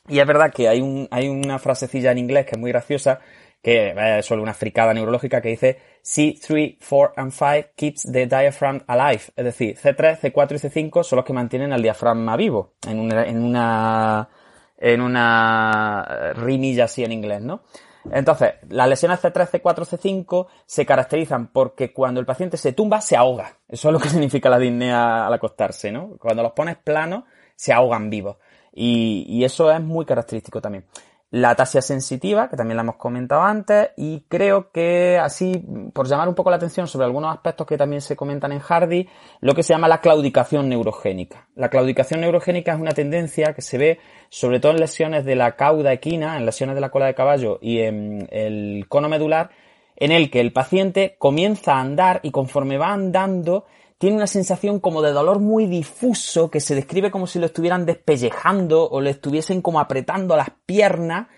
y 0.08 0.18
es 0.18 0.26
verdad 0.26 0.50
que 0.54 0.68
hay, 0.68 0.80
un, 0.80 1.06
hay 1.10 1.28
una 1.28 1.58
frasecilla 1.58 2.12
en 2.12 2.18
inglés 2.18 2.46
que 2.46 2.52
es 2.52 2.58
muy 2.58 2.72
graciosa, 2.72 3.20
que 3.62 3.92
es 4.18 4.24
solo 4.24 4.42
una 4.42 4.54
fricada 4.54 4.94
neurológica 4.94 5.42
que 5.42 5.50
dice 5.50 5.78
C3, 6.02 6.78
4 6.88 7.12
and 7.14 7.30
5 7.30 7.68
keeps 7.76 8.10
the 8.10 8.26
diaphragm 8.26 8.80
alive. 8.86 9.24
Es 9.36 9.44
decir, 9.44 9.76
C3, 9.76 10.18
C4 10.18 10.52
y 10.52 10.88
C5 10.88 11.02
son 11.02 11.16
los 11.18 11.26
que 11.26 11.34
mantienen 11.34 11.74
al 11.74 11.82
diafragma 11.82 12.38
vivo. 12.38 12.72
En 12.88 13.00
una, 13.00 13.26
en 13.26 13.44
una, 13.44 14.30
en 14.78 15.02
una 15.02 16.32
rimilla 16.36 16.84
así 16.84 17.04
en 17.04 17.12
inglés, 17.12 17.42
¿no? 17.42 17.64
Entonces, 18.12 18.54
las 18.68 18.88
lesiones 18.88 19.22
C3, 19.22 19.50
C4, 19.50 19.84
C5 19.84 20.46
se 20.64 20.86
caracterizan 20.86 21.48
porque 21.48 21.92
cuando 21.92 22.20
el 22.20 22.26
paciente 22.26 22.56
se 22.56 22.72
tumba, 22.72 23.00
se 23.00 23.16
ahoga. 23.16 23.58
Eso 23.68 23.88
es 23.88 23.92
lo 23.92 23.98
que 23.98 24.08
significa 24.10 24.48
la 24.48 24.58
disnea 24.58 25.26
al 25.26 25.32
acostarse, 25.32 25.90
¿no? 25.90 26.16
Cuando 26.18 26.42
los 26.42 26.52
pones 26.52 26.76
planos, 26.76 27.24
se 27.54 27.72
ahogan 27.72 28.10
vivos. 28.10 28.36
Y, 28.72 29.24
y 29.28 29.44
eso 29.44 29.70
es 29.70 29.80
muy 29.80 30.04
característico 30.04 30.60
también. 30.60 30.84
La 31.30 31.50
atasia 31.50 31.82
sensitiva, 31.82 32.48
que 32.48 32.56
también 32.56 32.76
la 32.76 32.82
hemos 32.82 32.96
comentado 32.96 33.42
antes, 33.42 33.90
y 33.96 34.20
creo 34.28 34.70
que 34.70 35.18
así, 35.18 35.64
por 35.92 36.06
llamar 36.06 36.28
un 36.28 36.34
poco 36.34 36.50
la 36.50 36.56
atención 36.56 36.86
sobre 36.86 37.06
algunos 37.06 37.34
aspectos 37.34 37.66
que 37.66 37.76
también 37.76 38.00
se 38.00 38.16
comentan 38.16 38.52
en 38.52 38.60
Hardy, 38.60 39.08
lo 39.40 39.54
que 39.54 39.62
se 39.62 39.72
llama 39.72 39.88
la 39.88 40.00
claudicación 40.00 40.68
neurogénica. 40.68 41.48
La 41.56 41.68
claudicación 41.68 42.20
neurogénica 42.20 42.72
es 42.72 42.80
una 42.80 42.92
tendencia 42.92 43.54
que 43.54 43.62
se 43.62 43.76
ve 43.76 44.00
sobre 44.28 44.60
todo 44.60 44.72
en 44.72 44.80
lesiones 44.80 45.24
de 45.24 45.34
la 45.34 45.56
cauda 45.56 45.92
equina, 45.92 46.36
en 46.36 46.46
lesiones 46.46 46.74
de 46.74 46.80
la 46.80 46.90
cola 46.90 47.06
de 47.06 47.14
caballo 47.14 47.58
y 47.60 47.80
en 47.80 48.28
el 48.30 48.86
cono 48.88 49.08
medular, 49.08 49.50
en 49.96 50.12
el 50.12 50.30
que 50.30 50.40
el 50.40 50.52
paciente 50.52 51.16
comienza 51.18 51.74
a 51.74 51.80
andar 51.80 52.20
y 52.22 52.30
conforme 52.30 52.78
va 52.78 52.92
andando 52.92 53.64
tiene 53.98 54.16
una 54.16 54.26
sensación 54.26 54.80
como 54.80 55.02
de 55.02 55.12
dolor 55.12 55.40
muy 55.40 55.66
difuso 55.66 56.50
que 56.50 56.60
se 56.60 56.74
describe 56.74 57.10
como 57.10 57.26
si 57.26 57.38
lo 57.38 57.46
estuvieran 57.46 57.86
despellejando 57.86 58.88
o 58.88 59.00
le 59.00 59.10
estuviesen 59.10 59.62
como 59.62 59.80
apretando 59.80 60.36
las 60.36 60.50
piernas 60.66 61.28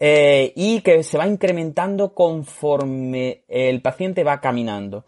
eh, 0.00 0.52
y 0.56 0.80
que 0.80 1.02
se 1.02 1.18
va 1.18 1.26
incrementando 1.26 2.14
conforme 2.14 3.44
el 3.48 3.82
paciente 3.82 4.24
va 4.24 4.40
caminando. 4.40 5.04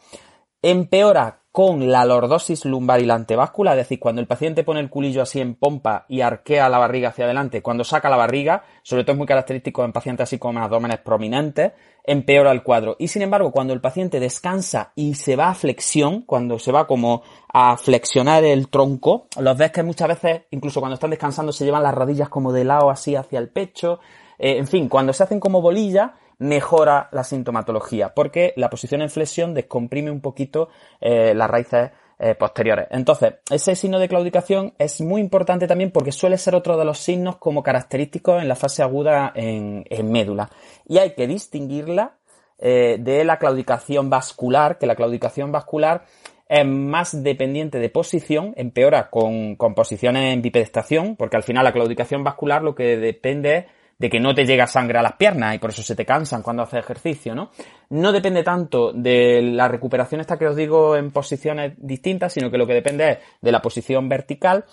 Empeora 0.62 1.41
con 1.53 1.91
la 1.91 2.05
lordosis 2.05 2.65
lumbar 2.65 3.01
y 3.01 3.07
la 3.07 3.15
antebáscula, 3.15 3.73
es 3.73 3.78
decir, 3.78 3.99
cuando 3.99 4.20
el 4.20 4.28
paciente 4.28 4.62
pone 4.62 4.78
el 4.78 4.89
culillo 4.89 5.23
así 5.23 5.41
en 5.41 5.57
pompa 5.57 6.07
y 6.09 6.20
arquea 6.20 6.69
la 6.69 6.78
barriga 6.78 7.09
hacia 7.09 7.24
adelante, 7.24 7.61
cuando 7.61 7.82
saca 7.82 8.09
la 8.09 8.16
barriga, 8.16 8.62
sobre 8.82 9.03
todo 9.03 9.12
es 9.12 9.19
muy 9.19 9.27
característico 9.27 9.85
en 9.85 9.93
pacientes 9.93 10.24
así 10.24 10.39
con 10.39 10.59
abdómenes 10.59 10.99
prominentes, 10.99 11.73
empeora 12.11 12.51
el 12.51 12.65
cuadro. 12.65 12.97
Y 12.99 13.07
sin 13.07 13.23
embargo, 13.23 13.53
cuando 13.53 13.73
el 13.73 13.81
paciente 13.81 14.19
descansa 14.19 14.91
y 14.97 15.15
se 15.15 15.37
va 15.37 15.49
a 15.49 15.55
flexión, 15.55 16.23
cuando 16.23 16.59
se 16.59 16.73
va 16.73 16.89
como 16.89 17.23
a 17.53 17.77
flexionar 17.77 18.43
el 18.43 18.69
tronco, 18.69 19.28
los 19.39 19.57
ves 19.57 19.70
que 19.70 19.85
muchas 19.85 20.09
veces, 20.09 20.43
incluso 20.51 20.81
cuando 20.81 20.95
están 20.95 21.11
descansando, 21.11 21.53
se 21.53 21.65
llevan 21.65 21.85
las 21.85 21.95
rodillas 21.95 22.28
como 22.28 22.53
de 22.53 22.65
lado 22.65 22.91
así 22.91 23.15
hacia 23.15 23.39
el 23.39 23.49
pecho. 23.49 24.01
Eh, 24.41 24.59
en 24.59 24.66
fin, 24.66 24.89
cuando 24.89 25.12
se 25.12 25.23
hacen 25.23 25.39
como 25.39 25.62
bolillas, 25.62 26.11
mejora 26.39 27.09
la 27.12 27.23
sintomatología, 27.23 28.12
porque 28.12 28.55
la 28.57 28.70
posición 28.70 29.03
en 29.03 29.11
flexión 29.11 29.55
descomprime 29.55 30.11
un 30.11 30.20
poquito 30.20 30.69
eh, 31.01 31.32
las 31.35 31.49
raíces 31.49 31.93
eh, 32.22 32.34
posteriores. 32.34 32.86
Entonces, 32.90 33.36
ese 33.51 33.74
signo 33.74 33.98
de 33.98 34.06
claudicación 34.06 34.74
es 34.76 35.01
muy 35.01 35.22
importante 35.22 35.66
también 35.66 35.90
porque 35.90 36.12
suele 36.12 36.36
ser 36.36 36.55
otro 36.55 36.76
de 36.76 36.84
los 36.84 36.98
signos 36.98 37.38
como 37.38 37.62
característicos 37.62 38.42
en 38.42 38.48
la 38.48 38.56
fase 38.56 38.82
aguda 38.82 39.32
en, 39.34 39.84
médula. 40.05 40.51
Y 40.86 40.98
hay 40.98 41.14
que 41.14 41.26
distinguirla 41.26 42.18
eh, 42.59 42.98
de 43.01 43.24
la 43.24 43.38
claudicación 43.38 44.10
vascular, 44.10 44.76
que 44.76 44.86
la 44.86 44.97
claudicación 44.97 45.51
vascular 45.51 46.05
es 46.47 46.66
más 46.66 47.22
dependiente 47.22 47.78
de 47.78 47.88
posición, 47.88 48.52
empeora 48.56 49.09
con, 49.09 49.56
con 49.56 49.74
posiciones 49.74 50.34
en 50.34 50.42
bipedestación, 50.42 51.16
porque 51.16 51.38
al 51.38 51.42
final 51.42 51.64
la 51.64 51.72
claudicación 51.72 52.22
vascular 52.22 52.62
lo 52.62 52.74
que 52.74 52.98
depende 52.98 53.56
es 53.56 53.64
de 54.01 54.09
que 54.09 54.18
no 54.18 54.35
te 54.35 54.47
llega 54.47 54.66
sangre 54.66 54.98
a 54.98 55.02
las 55.02 55.12
piernas 55.12 55.55
y 55.55 55.59
por 55.59 55.70
eso 55.70 55.82
se 55.82 55.94
te 55.94 56.06
cansan 56.06 56.43
cuando 56.43 56.62
haces 56.62 56.81
ejercicio, 56.81 57.35
¿no? 57.35 57.51
No 57.90 58.12
depende 58.12 58.43
tanto 58.43 58.93
de 58.94 59.43
la 59.43 59.68
recuperación 59.68 60.22
esta 60.22 60.39
que 60.39 60.47
os 60.47 60.56
digo 60.56 60.97
en 60.97 61.10
posiciones 61.10 61.74
distintas, 61.77 62.32
sino 62.32 62.51
que 62.51 62.56
lo 62.56 62.66
que 62.66 62.72
depende 62.72 63.10
es 63.10 63.18
de 63.43 63.52
la 63.52 63.60
posición 63.60 64.09
vertical 64.09 64.64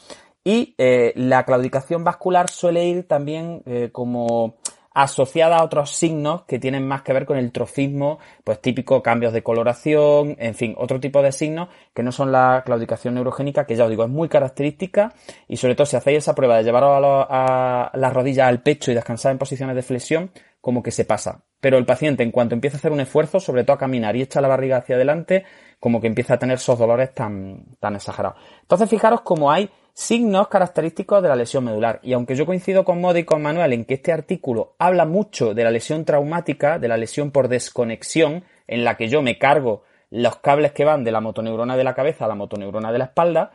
y 0.46 0.74
eh, 0.78 1.12
la 1.18 1.44
claudicación 1.44 2.06
vascular 2.06 2.50
suele 2.50 2.86
ir 2.86 3.06
también 3.06 3.64
eh, 3.66 3.90
como 3.92 4.56
asociada 4.98 5.58
a 5.58 5.64
otros 5.64 5.92
signos 5.92 6.42
que 6.46 6.58
tienen 6.58 6.88
más 6.88 7.04
que 7.04 7.14
ver 7.14 7.28
con 7.28 7.38
el 7.38 7.52
trofismo, 7.52 8.18
pues 8.44 8.60
típico 8.60 9.04
cambios 9.04 9.32
de 9.32 9.44
coloración, 9.44 10.36
en 10.40 10.56
fin, 10.56 10.74
otro 10.76 11.00
tipo 11.00 11.22
de 11.22 11.32
signos 11.32 11.70
que 11.94 12.02
no 12.02 12.12
son 12.12 12.32
la 12.32 12.64
claudicación 12.66 13.14
neurogénica, 13.14 13.68
que 13.68 13.76
ya 13.76 13.84
os 13.84 13.92
digo, 13.92 14.06
es 14.06 14.10
muy 14.10 14.28
característica 14.28 15.14
y 15.48 15.58
sobre 15.58 15.76
todo 15.76 15.86
si 15.86 15.98
hacéis 15.98 16.18
esa 16.18 16.34
prueba 16.34 16.58
de 16.58 16.64
llevaros 16.64 17.28
a, 17.30 17.92
las 17.94 18.12
rodillas 18.12 18.48
al 18.48 18.64
pecho 18.64 18.92
y 18.92 18.96
descansar 18.96 19.32
en 19.32 19.38
posiciones 19.38 19.76
de 19.76 19.84
flexión, 19.84 20.32
como 20.62 20.82
que 20.82 20.90
se 20.90 21.06
pasa. 21.06 21.44
Pero 21.62 21.78
el 21.78 21.86
paciente, 21.86 22.24
en 22.24 22.32
cuanto 22.32 22.56
empieza 22.56 22.78
a 22.78 22.80
hacer 22.80 22.92
un 22.92 23.00
esfuerzo, 23.00 23.40
sobre 23.40 23.64
todo 23.64 23.76
a 23.76 23.80
caminar 23.80 24.16
y 24.16 24.24
echa 24.24 24.42
la 24.42 24.48
barriga 24.48 24.78
hacia 24.78 24.96
adelante, 24.96 25.46
como 25.80 26.02
que 26.02 26.08
empieza 26.08 26.34
a 26.34 26.40
tener 26.40 26.56
esos 26.56 26.80
dolores 26.80 27.14
tan, 27.14 27.66
tan 27.80 27.96
exagerados. 27.96 28.40
Entonces, 28.64 28.90
fijaros 28.90 29.22
cómo 29.22 29.52
hay 29.52 29.70
signos 29.98 30.48
característicos 30.48 31.24
de 31.24 31.30
la 31.30 31.36
lesión 31.36 31.66
medular. 31.66 32.00
Y 32.04 32.14
aunque 32.14 32.36
yo 32.36 32.46
coincido 32.46 32.86
con 32.86 33.02
Modi 33.02 33.22
y 33.22 33.24
con 33.24 33.42
Manuel 33.42 33.74
en 33.74 33.84
que 33.84 33.96
este 33.96 34.12
artículo 34.12 34.76
habla 34.78 35.08
mucho 35.08 35.56
de 35.56 35.64
la 35.64 35.72
lesión 35.72 36.06
traumática, 36.06 36.78
de 36.78 36.88
la 36.88 36.98
lesión 36.98 37.32
por 37.32 37.48
desconexión, 37.48 38.44
en 38.68 38.84
la 38.84 38.96
que 38.96 39.08
yo 39.08 39.24
me 39.24 39.40
cargo 39.40 39.82
los 40.12 40.36
cables 40.36 40.72
que 40.74 40.86
van 40.86 41.04
de 41.04 41.12
la 41.12 41.20
motoneurona 41.20 41.76
de 41.76 41.84
la 41.84 41.96
cabeza 41.96 42.26
a 42.26 42.28
la 42.28 42.36
motoneurona 42.36 42.92
de 42.92 42.98
la 43.00 43.06
espalda, 43.06 43.50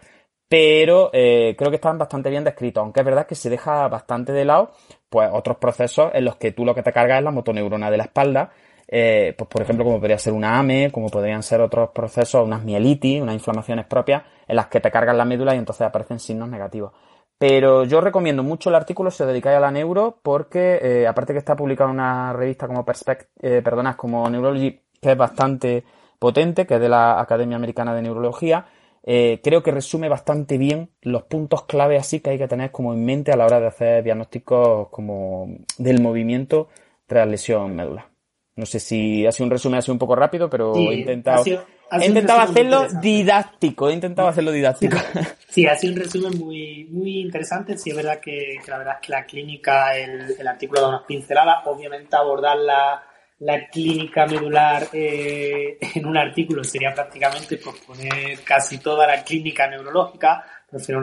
pero 0.49 1.11
eh, 1.13 1.55
creo 1.57 1.71
que 1.71 1.77
están 1.77 1.97
bastante 1.97 2.29
bien 2.29 2.43
descritos, 2.43 2.83
aunque 2.83 3.01
es 3.01 3.07
verdad 3.07 3.27
que 3.29 3.37
se 3.37 3.49
deja 3.49 3.87
bastante 3.87 4.33
de 4.33 4.45
lado 4.45 4.73
pues 5.09 5.31
otros 5.33 5.59
procesos 5.59 6.11
en 6.13 6.25
los 6.25 6.37
que 6.37 6.51
tú 6.51 6.65
lo 6.65 6.75
que 6.75 6.83
te 6.83 6.93
cargas 6.93 7.19
es 7.19 7.25
la 7.25 7.31
motoneurona 7.31 7.89
de 7.89 7.99
la 7.99 8.05
espalda 8.05 8.51
eh, 8.89 9.35
pues 9.37 9.49
por 9.49 9.63
ejemplo 9.63 9.85
como 9.85 9.99
podría 9.99 10.19
ser 10.19 10.33
una 10.33 10.59
AME, 10.59 10.91
como 10.93 11.09
podrían 11.09 11.43
ser 11.43 11.61
otros 11.61 11.91
procesos, 11.91 12.45
unas 12.45 12.63
mielitis, 12.65 13.23
unas 13.23 13.35
inflamaciones 13.35 13.87
propias 13.87 14.23
en 14.47 14.57
las 14.57 14.67
que 14.67 14.81
te 14.81 14.91
cargan 14.91 15.17
la 15.19 15.25
médula 15.25 15.55
y 15.55 15.59
entonces 15.59 15.87
aparecen 15.87 16.19
signos 16.19 16.49
negativos. 16.49 16.93
Pero 17.39 17.85
yo 17.85 18.01
recomiendo 18.01 18.43
mucho 18.43 18.69
el 18.69 18.77
artículo 18.77 19.11
si 19.11 19.23
os 19.23 19.29
dedicáis 19.29 19.57
a 19.57 19.61
la 19.61 19.71
neuro 19.71 20.19
porque 20.23 20.79
eh, 20.83 21.07
aparte 21.07 21.33
que 21.33 21.39
está 21.39 21.57
publicado 21.57 21.91
en 21.91 21.97
una 21.97 22.33
revista 22.33 22.67
como 22.67 22.85
Perspect 22.85 23.31
eh, 23.41 23.63
perdona, 23.63 23.97
como 23.97 24.29
Neurology 24.29 24.81
que 25.01 25.13
es 25.13 25.17
bastante 25.17 25.85
potente, 26.19 26.67
que 26.67 26.75
es 26.75 26.81
de 26.81 26.89
la 26.89 27.21
Academia 27.21 27.57
Americana 27.57 27.95
de 27.95 28.03
Neurología, 28.03 28.67
creo 29.05 29.65
que 29.65 29.73
resume 29.73 30.09
bastante 30.09 30.57
bien 30.59 30.91
los 31.01 31.25
puntos 31.25 31.65
clave 31.65 31.97
así 31.97 32.21
que 32.21 32.31
hay 32.31 32.39
que 32.39 32.47
tener 32.47 32.71
como 32.71 32.95
en 32.95 33.05
mente 33.05 33.33
a 33.33 33.37
la 33.37 33.47
hora 33.47 33.59
de 33.59 33.67
hacer 33.67 34.05
diagnósticos 34.05 34.89
como 34.91 35.49
del 35.79 36.01
movimiento 36.01 36.69
tras 37.09 37.27
lesión 37.27 37.75
medular. 37.75 38.12
No 38.55 38.67
sé 38.67 38.81
si 38.81 39.27
ha 39.27 39.33
sido 39.33 39.47
un 39.47 39.51
resumen 39.51 39.79
así 39.79 39.91
un 39.91 39.99
poco 39.99 40.15
rápido, 40.15 40.51
pero 40.51 40.75
he 40.77 40.95
intentado, 40.95 41.43
he 41.45 42.07
intentado 42.07 42.41
hacerlo 42.41 42.87
didáctico, 43.01 43.89
he 43.89 43.95
intentado 43.95 44.29
hacerlo 44.29 44.53
didáctico. 44.53 44.97
Sí, 45.53 45.67
ha 45.67 45.77
sido 45.77 45.93
un 45.93 46.01
resumen 46.01 46.39
muy, 46.39 46.87
muy 46.91 47.21
interesante. 47.21 47.77
Sí, 47.77 47.91
es 47.91 47.97
verdad 47.97 48.21
que, 48.21 48.57
la 48.67 48.79
verdad 48.79 48.95
es 48.95 49.07
que 49.07 49.13
la 49.13 49.27
clínica, 49.27 49.95
el, 49.95 50.35
el, 50.39 50.49
artículo 50.49 50.81
da 50.81 50.89
unas 50.89 51.03
pinceladas. 51.03 51.67
Obviamente 51.67 52.17
abordar 52.17 52.57
la, 52.57 53.03
la 53.43 53.67
clínica 53.69 54.25
medular 54.25 54.89
eh, 54.93 55.77
en 55.95 56.07
un 56.07 56.17
artículo 56.17 56.63
sería 56.63 56.95
prácticamente 56.95 57.59
pues, 57.59 57.77
poner 57.81 58.41
casi 58.45 58.79
toda 58.79 59.07
la 59.07 59.23
clínica 59.25 59.67
neurológica, 59.69 60.45
pero 60.71 61.03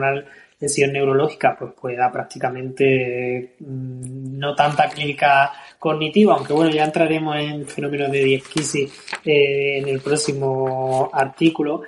lesión 0.60 0.92
neurológica 0.92 1.56
pues 1.58 1.72
puede 1.72 1.96
dar 1.96 2.12
prácticamente 2.12 3.54
mm, 3.58 4.38
no 4.38 4.54
tanta 4.54 4.88
clínica 4.88 5.52
cognitiva, 5.78 6.34
aunque 6.34 6.52
bueno, 6.52 6.70
ya 6.70 6.84
entraremos 6.84 7.36
en 7.36 7.66
fenómenos 7.66 8.12
de 8.12 8.24
diesquisis 8.24 8.92
eh, 9.24 9.78
en 9.78 9.88
el 9.88 10.00
próximo 10.00 11.10
artículo. 11.12 11.82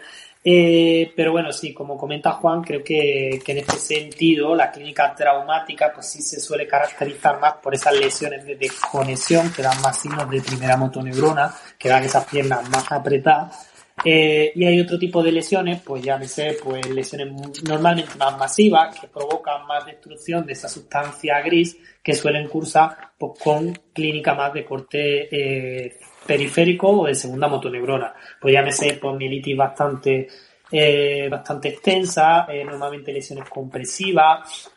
Eh, 0.45 1.13
pero 1.15 1.31
bueno, 1.31 1.53
sí, 1.53 1.73
como 1.73 1.97
comenta 1.97 2.33
Juan, 2.33 2.63
creo 2.63 2.83
que, 2.83 3.41
que, 3.45 3.53
en 3.53 3.59
este 3.59 3.77
sentido 3.77 4.57
la 4.57 4.73
clínica 4.73 5.15
traumática 5.15 5.93
pues 5.95 6.09
sí 6.09 6.21
se 6.21 6.41
suele 6.41 6.67
caracterizar 6.67 7.39
más 7.39 7.55
por 7.63 7.73
esas 7.73 7.95
lesiones 7.95 8.45
de 8.45 8.57
desconexión 8.57 9.53
que 9.53 9.63
dan 9.63 9.81
más 9.83 10.01
signos 10.01 10.29
de 10.29 10.41
primera 10.41 10.77
motoneurona, 10.77 11.55
que 11.79 11.89
dan 11.89 12.03
esas 12.03 12.25
piernas 12.25 12.69
más 12.71 12.91
apretadas 12.91 13.72
eh, 14.05 14.53
y 14.55 14.65
hay 14.65 14.81
otro 14.81 14.99
tipo 14.99 15.23
de 15.23 15.33
lesiones, 15.33 15.81
pues 15.83 16.03
ya 16.03 16.21
sé, 16.23 16.57
pues 16.63 16.89
lesiones 16.91 17.63
normalmente 17.63 18.13
más 18.19 18.37
masivas 18.37 18.99
que 18.99 19.07
provocan 19.07 19.67
más 19.67 19.87
destrucción 19.87 20.45
de 20.45 20.55
esa 20.55 20.69
sustancia 20.69 21.41
gris 21.41 21.77
que 22.03 22.15
suelen 22.15 22.49
cursar 22.49 23.13
pues, 23.17 23.39
con 23.39 23.73
clínica 23.93 24.35
más 24.35 24.53
de 24.53 24.65
corte 24.65 25.29
eh, 25.31 25.97
periférico 26.27 26.89
o 26.89 27.07
de 27.07 27.15
segunda 27.15 27.47
motoneurona. 27.49 28.13
Pues 28.41 28.55
ya 28.55 28.63
me 28.63 28.73
sé, 28.73 28.99
pues 29.01 29.17
mielitis 29.17 29.57
bastante, 29.57 30.29
eh, 30.71 31.29
bastante 31.31 31.69
extensa, 31.69 32.47
normalmente 32.65 33.13
lesiones 33.13 33.49
compresivas, 33.49 34.71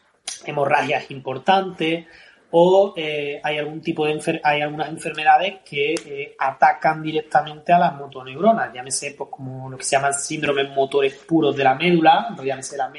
hemorragias 0.45 1.10
importantes, 1.10 2.06
o 2.51 2.93
eh, 2.95 3.39
hay 3.43 3.57
algún 3.57 3.81
tipo 3.81 4.05
de 4.05 4.39
hay 4.43 4.61
algunas 4.61 4.89
enfermedades 4.89 5.55
que 5.65 5.93
eh, 5.93 6.35
atacan 6.39 7.01
directamente 7.01 7.73
a 7.73 7.80
las 7.80 7.95
motoneuronas, 7.95 8.73
llámese 8.73 9.15
pues, 9.17 9.30
como 9.30 9.69
lo 9.69 9.77
que 9.77 9.84
se 9.84 9.95
llama 9.95 10.13
síndromes 10.13 10.69
motores 10.69 11.13
puros 11.27 11.55
de 11.55 11.63
la 11.63 11.76
médula, 11.76 12.35
llámese 12.43 12.77
la, 12.77 12.91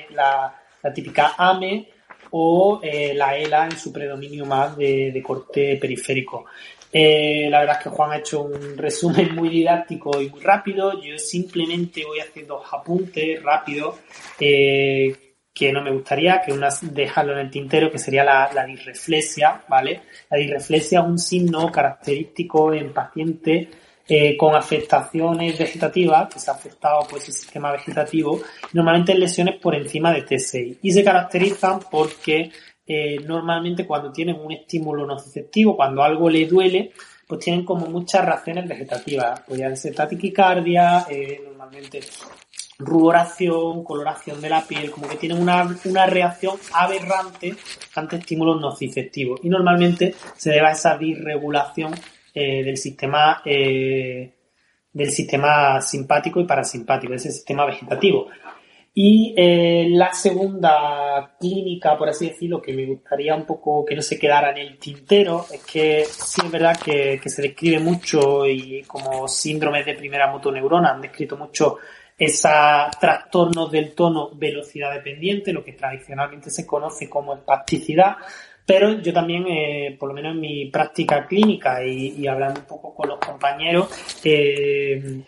la, 0.82 0.92
típica 0.92 1.34
AME 1.36 1.88
o 2.30 2.80
eh, 2.82 3.14
la 3.14 3.36
ELA 3.36 3.66
en 3.66 3.78
su 3.78 3.92
predominio 3.92 4.44
más 4.46 4.76
de, 4.76 5.22
corte 5.24 5.76
periférico. 5.80 6.44
la 6.92 7.60
verdad 7.60 7.76
es 7.78 7.84
que 7.84 7.90
Juan 7.90 8.12
ha 8.12 8.18
hecho 8.18 8.42
un 8.42 8.76
resumen 8.76 9.34
muy 9.34 9.48
didáctico 9.48 10.20
y 10.20 10.28
muy 10.28 10.40
rápido. 10.40 11.00
Yo 11.00 11.18
simplemente 11.18 12.04
voy 12.04 12.20
haciendo 12.20 12.62
apuntes 12.70 13.42
rápidos 13.42 13.96
que 15.56 15.72
no 15.72 15.80
me 15.80 15.90
gustaría, 15.90 16.42
que 16.44 16.52
una 16.52 16.68
dejarlo 16.82 17.32
en 17.32 17.38
el 17.38 17.50
tintero, 17.50 17.90
que 17.90 17.98
sería 17.98 18.22
la, 18.22 18.50
la 18.52 18.66
disreflexia, 18.66 19.62
¿vale? 19.66 20.02
La 20.28 20.36
disreflexia 20.36 21.00
es 21.00 21.06
un 21.06 21.18
signo 21.18 21.72
característico 21.72 22.74
en 22.74 22.92
pacientes 22.92 23.68
eh, 24.06 24.36
con 24.36 24.54
afectaciones 24.54 25.58
vegetativas, 25.58 26.28
que 26.28 26.38
se 26.40 26.50
ha 26.50 26.54
afectado 26.54 27.06
pues 27.08 27.26
el 27.28 27.32
sistema 27.32 27.72
vegetativo, 27.72 28.38
normalmente 28.74 29.12
en 29.12 29.20
lesiones 29.20 29.54
por 29.56 29.74
encima 29.74 30.12
de 30.12 30.26
T6, 30.26 30.76
y 30.82 30.92
se 30.92 31.02
caracterizan 31.02 31.80
porque 31.90 32.50
eh, 32.86 33.16
normalmente 33.24 33.86
cuando 33.86 34.12
tienen 34.12 34.36
un 34.36 34.52
estímulo 34.52 35.06
nociceptivo, 35.06 35.74
cuando 35.74 36.02
algo 36.02 36.28
le 36.28 36.44
duele, 36.44 36.92
pues 37.26 37.40
tienen 37.40 37.64
como 37.64 37.86
muchas 37.86 38.26
reacciones 38.26 38.68
vegetativas. 38.68 39.40
Podrían 39.40 39.74
ser 39.74 39.94
taquicardia, 39.94 41.06
eh, 41.08 41.40
normalmente 41.42 42.00
ruboración, 42.78 43.84
coloración 43.84 44.40
de 44.40 44.50
la 44.50 44.62
piel, 44.62 44.90
como 44.90 45.08
que 45.08 45.16
tienen 45.16 45.40
una, 45.40 46.06
reacción 46.06 46.56
aberrante 46.72 47.54
ante 47.94 48.16
estímulos 48.16 48.60
nociceptivos. 48.60 49.40
Y 49.42 49.48
normalmente 49.48 50.14
se 50.36 50.50
debe 50.50 50.68
a 50.68 50.72
esa 50.72 50.96
disregulación 50.96 51.94
eh, 52.34 52.62
del 52.64 52.76
sistema 52.76 53.42
eh, 53.44 54.32
del 54.96 55.10
sistema 55.10 55.80
simpático 55.82 56.40
y 56.40 56.46
parasimpático, 56.46 57.12
ese 57.12 57.30
sistema 57.30 57.66
vegetativo. 57.66 58.28
Y 58.94 59.34
eh, 59.36 59.88
la 59.90 60.14
segunda 60.14 61.36
clínica, 61.38 61.98
por 61.98 62.08
así 62.08 62.30
decirlo, 62.30 62.62
que 62.62 62.72
me 62.72 62.86
gustaría 62.86 63.34
un 63.34 63.44
poco 63.44 63.84
que 63.84 63.94
no 63.94 64.00
se 64.00 64.18
quedara 64.18 64.52
en 64.52 64.56
el 64.56 64.78
tintero, 64.78 65.44
es 65.52 65.62
que 65.66 66.06
sí 66.06 66.40
es 66.42 66.50
verdad 66.50 66.78
que, 66.82 67.20
que 67.22 67.28
se 67.28 67.42
describe 67.42 67.78
mucho 67.78 68.46
y 68.46 68.82
como 68.86 69.28
síndromes 69.28 69.84
de 69.84 69.96
primera 69.96 70.32
motoneurona 70.32 70.92
han 70.92 71.02
descrito 71.02 71.36
mucho 71.36 71.76
esos 72.18 72.98
trastornos 72.98 73.70
del 73.70 73.94
tono 73.94 74.30
velocidad 74.34 74.94
dependiente, 74.94 75.52
lo 75.52 75.62
que 75.62 75.72
tradicionalmente 75.72 76.50
se 76.50 76.66
conoce 76.66 77.10
como 77.10 77.34
espasticidad, 77.34 78.16
pero 78.64 79.00
yo 79.00 79.12
también, 79.12 79.46
eh, 79.46 79.96
por 79.98 80.08
lo 80.08 80.14
menos 80.14 80.34
en 80.34 80.40
mi 80.40 80.66
práctica 80.66 81.26
clínica 81.26 81.84
y, 81.84 82.26
hablando 82.26 82.60
un 82.60 82.66
poco 82.66 82.94
con 82.94 83.08
los 83.08 83.18
compañeros, 83.20 83.88
eh, 84.24 85.22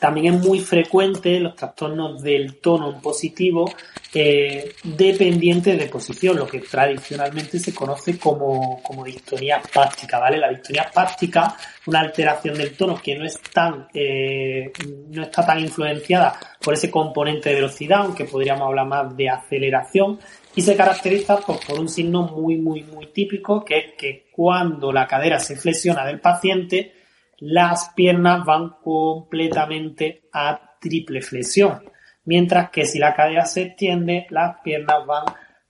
también 0.00 0.34
es 0.34 0.40
muy 0.40 0.60
frecuente 0.60 1.38
los 1.38 1.54
trastornos 1.54 2.22
del 2.22 2.56
tono 2.56 3.00
positivo 3.00 3.70
eh, 4.12 4.72
dependientes 4.82 5.78
de 5.78 5.86
posición, 5.86 6.36
lo 6.36 6.46
que 6.46 6.60
tradicionalmente 6.60 7.60
se 7.60 7.72
conoce 7.72 8.18
como, 8.18 8.82
como 8.82 9.04
distonía 9.04 9.58
espástica, 9.58 10.18
¿vale? 10.18 10.38
La 10.38 10.48
distonía 10.48 10.82
espástica, 10.82 11.54
una 11.86 12.00
alteración 12.00 12.56
del 12.56 12.76
tono 12.76 13.00
que 13.00 13.16
no 13.16 13.24
es 13.24 13.38
tan, 13.52 13.86
eh, 13.94 14.72
no 15.10 15.22
está 15.22 15.46
tan 15.46 15.60
influenciada 15.60 16.34
por 16.60 16.74
ese 16.74 16.90
componente 16.90 17.50
de 17.50 17.56
velocidad, 17.56 18.00
aunque 18.00 18.24
podríamos 18.24 18.66
hablar 18.66 18.86
más 18.86 19.16
de 19.16 19.28
aceleración, 19.28 20.18
y 20.56 20.62
se 20.62 20.74
caracteriza 20.74 21.36
pues, 21.36 21.64
por 21.64 21.78
un 21.78 21.88
signo 21.88 22.22
muy, 22.22 22.56
muy, 22.56 22.82
muy 22.82 23.06
típico, 23.12 23.64
que 23.64 23.78
es 23.78 23.84
que 23.96 24.26
cuando 24.32 24.90
la 24.92 25.06
cadera 25.06 25.38
se 25.38 25.56
flexiona 25.56 26.04
del 26.04 26.20
paciente, 26.20 26.99
las 27.40 27.90
piernas 27.94 28.44
van 28.44 28.76
completamente 28.82 30.28
a 30.32 30.76
triple 30.78 31.22
flexión, 31.22 31.82
mientras 32.24 32.70
que 32.70 32.84
si 32.84 32.98
la 32.98 33.14
cadera 33.14 33.44
se 33.46 33.62
extiende, 33.62 34.26
las 34.30 34.60
piernas 34.60 35.06
van 35.06 35.24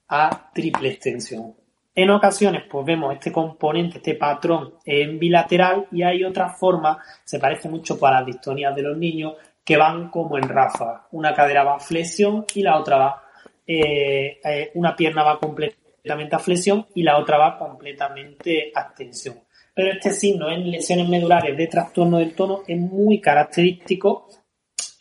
a 0.08 0.50
triple 0.52 0.90
extensión. 0.90 1.54
En 1.94 2.10
ocasiones, 2.10 2.64
pues 2.70 2.86
vemos 2.86 3.14
este 3.14 3.32
componente, 3.32 3.98
este 3.98 4.14
patrón 4.14 4.74
en 4.84 5.18
bilateral 5.18 5.86
y 5.92 6.02
hay 6.02 6.24
otra 6.24 6.48
forma, 6.48 6.98
se 7.24 7.38
parece 7.38 7.68
mucho 7.68 7.98
para 7.98 8.18
las 8.18 8.26
distonías 8.26 8.74
de 8.74 8.82
los 8.82 8.96
niños, 8.96 9.34
que 9.64 9.76
van 9.76 10.10
como 10.10 10.38
en 10.38 10.48
ráfaga. 10.48 11.06
Una 11.12 11.34
cadera 11.34 11.62
va 11.62 11.76
a 11.76 11.80
flexión 11.80 12.44
y 12.54 12.62
la 12.62 12.78
otra 12.78 12.96
va, 12.96 13.22
eh, 13.66 14.40
eh, 14.42 14.70
una 14.74 14.96
pierna 14.96 15.22
va 15.22 15.38
completamente 15.38 16.34
a 16.34 16.38
flexión 16.38 16.86
y 16.94 17.02
la 17.02 17.18
otra 17.18 17.38
va 17.38 17.58
completamente 17.58 18.72
a 18.74 18.80
extensión 18.82 19.36
pero 19.80 19.94
este 19.94 20.10
signo 20.10 20.50
en 20.50 20.70
lesiones 20.70 21.08
medulares 21.08 21.56
de 21.56 21.66
trastorno 21.66 22.18
del 22.18 22.34
tono 22.34 22.64
es 22.66 22.78
muy 22.78 23.18
característico 23.18 24.28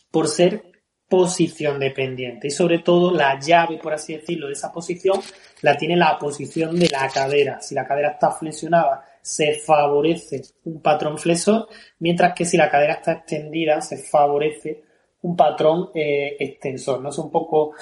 por 0.09 0.29
ser 0.29 0.71
posición 1.05 1.77
dependiente 1.77 2.47
y 2.47 2.51
sobre 2.51 2.79
todo 2.79 3.11
la 3.11 3.37
llave, 3.37 3.77
por 3.77 3.91
así 3.91 4.15
decirlo, 4.15 4.47
de 4.47 4.53
esa 4.53 4.71
posición 4.71 5.19
la 5.63 5.75
tiene 5.75 5.97
la 5.97 6.17
posición 6.17 6.79
de 6.79 6.87
la 6.87 7.09
cadera. 7.09 7.59
Si 7.59 7.75
la 7.75 7.85
cadera 7.85 8.11
está 8.11 8.31
flexionada, 8.31 9.03
se 9.21 9.55
favorece 9.55 10.43
un 10.63 10.81
patrón 10.81 11.17
flexor, 11.17 11.67
mientras 11.99 12.33
que 12.33 12.45
si 12.45 12.55
la 12.55 12.69
cadera 12.69 12.93
está 12.93 13.11
extendida, 13.11 13.81
se 13.81 13.97
favorece 13.97 14.83
un 15.21 15.35
patrón 15.35 15.89
eh, 15.93 16.37
extensor. 16.39 17.01
No 17.01 17.09
es 17.09 17.17
un 17.17 17.31
poco, 17.31 17.73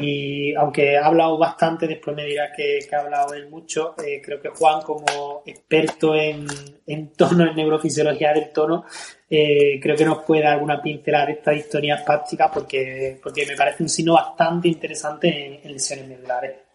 y 0.00 0.54
aunque 0.54 0.92
he 0.92 0.98
hablado 0.98 1.36
bastante, 1.38 1.86
después 1.86 2.16
me 2.16 2.24
dirá 2.24 2.50
que, 2.52 2.78
ha 2.92 3.00
hablado 3.00 3.34
él 3.34 3.48
mucho, 3.50 3.94
eh, 4.04 4.20
creo 4.24 4.40
que 4.40 4.48
Juan, 4.48 4.82
como 4.82 5.42
experto 5.44 6.14
en, 6.14 6.46
en 6.86 7.12
tono, 7.12 7.46
en 7.48 7.56
neurofisiología 7.56 8.32
del 8.32 8.52
tono, 8.52 8.84
eh, 9.28 9.78
creo 9.80 9.96
que 9.96 10.04
nos 10.04 10.22
puede 10.24 10.42
dar 10.42 10.54
alguna 10.54 10.80
pincelada 10.80 11.26
de 11.26 11.32
esta 11.32 11.52
historia 11.52 11.96
espástica 11.96 12.50
porque, 12.52 13.18
porque 13.22 13.44
me 13.46 13.56
parece 13.56 13.82
un 13.82 13.88
signo 13.88 14.14
bastante 14.14 14.68
interesante 14.68 15.28
en, 15.28 15.60
en 15.64 15.72
lesiones 15.72 16.08
medulares. 16.08 16.65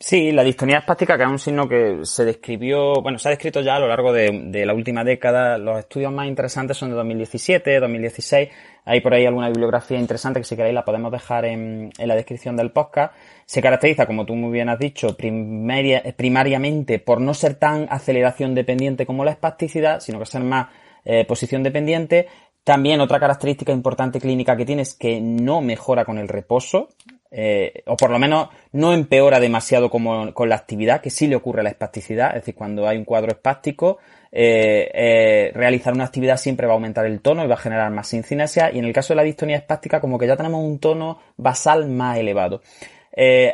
Sí, 0.00 0.30
la 0.30 0.44
distonía 0.44 0.78
espástica, 0.78 1.16
que 1.16 1.24
es 1.24 1.28
un 1.28 1.40
signo 1.40 1.68
que 1.68 2.02
se 2.04 2.24
describió, 2.24 3.02
bueno, 3.02 3.18
se 3.18 3.28
ha 3.28 3.30
descrito 3.30 3.62
ya 3.62 3.74
a 3.74 3.80
lo 3.80 3.88
largo 3.88 4.12
de, 4.12 4.64
la 4.64 4.72
última 4.72 5.02
década. 5.02 5.58
Los 5.58 5.80
estudios 5.80 6.12
más 6.12 6.28
interesantes 6.28 6.76
son 6.76 6.90
de 6.90 6.96
2017, 6.96 7.80
2016. 7.80 8.48
Hay 8.84 9.00
por 9.00 9.12
ahí 9.12 9.26
alguna 9.26 9.48
bibliografía 9.48 9.98
interesante 9.98 10.38
que 10.38 10.44
si 10.44 10.54
queréis 10.54 10.76
la 10.76 10.84
podemos 10.84 11.10
dejar 11.10 11.46
en, 11.46 11.90
la 11.98 12.14
descripción 12.14 12.56
del 12.56 12.70
podcast. 12.70 13.12
Se 13.44 13.60
caracteriza, 13.60 14.06
como 14.06 14.24
tú 14.24 14.36
muy 14.36 14.52
bien 14.52 14.68
has 14.68 14.78
dicho, 14.78 15.16
primariamente 15.16 17.00
por 17.00 17.20
no 17.20 17.34
ser 17.34 17.56
tan 17.56 17.88
aceleración 17.90 18.54
dependiente 18.54 19.04
como 19.04 19.24
la 19.24 19.32
espasticidad, 19.32 19.98
sino 19.98 20.20
que 20.20 20.26
ser 20.26 20.42
más 20.42 20.68
eh, 21.04 21.24
posición 21.24 21.64
dependiente. 21.64 22.28
También 22.62 23.00
otra 23.00 23.18
característica 23.18 23.72
importante 23.72 24.20
clínica 24.20 24.56
que 24.56 24.64
tiene 24.64 24.84
que 24.96 25.20
no 25.20 25.60
mejora 25.60 26.04
con 26.04 26.18
el 26.18 26.28
reposo. 26.28 26.90
Eh, 27.30 27.82
o 27.86 27.96
por 27.96 28.10
lo 28.10 28.18
menos 28.18 28.48
no 28.72 28.94
empeora 28.94 29.38
demasiado 29.38 29.90
como 29.90 30.32
con 30.32 30.48
la 30.48 30.54
actividad, 30.54 31.00
que 31.02 31.10
sí 31.10 31.26
le 31.26 31.36
ocurre 31.36 31.60
a 31.60 31.64
la 31.64 31.70
espasticidad, 31.70 32.28
es 32.28 32.42
decir, 32.42 32.54
cuando 32.54 32.88
hay 32.88 32.96
un 32.96 33.04
cuadro 33.04 33.30
espástico, 33.30 33.98
eh, 34.32 34.90
eh, 34.94 35.52
realizar 35.54 35.92
una 35.92 36.04
actividad 36.04 36.38
siempre 36.38 36.66
va 36.66 36.72
a 36.72 36.76
aumentar 36.76 37.04
el 37.04 37.20
tono 37.20 37.44
y 37.44 37.48
va 37.48 37.54
a 37.54 37.58
generar 37.58 37.90
más 37.90 38.08
sincinesia, 38.08 38.70
y 38.72 38.78
en 38.78 38.86
el 38.86 38.92
caso 38.94 39.12
de 39.12 39.16
la 39.16 39.22
distonía 39.24 39.56
espástica, 39.56 40.00
como 40.00 40.18
que 40.18 40.26
ya 40.26 40.36
tenemos 40.36 40.64
un 40.64 40.78
tono 40.78 41.18
basal 41.36 41.86
más 41.88 42.18
elevado. 42.18 42.62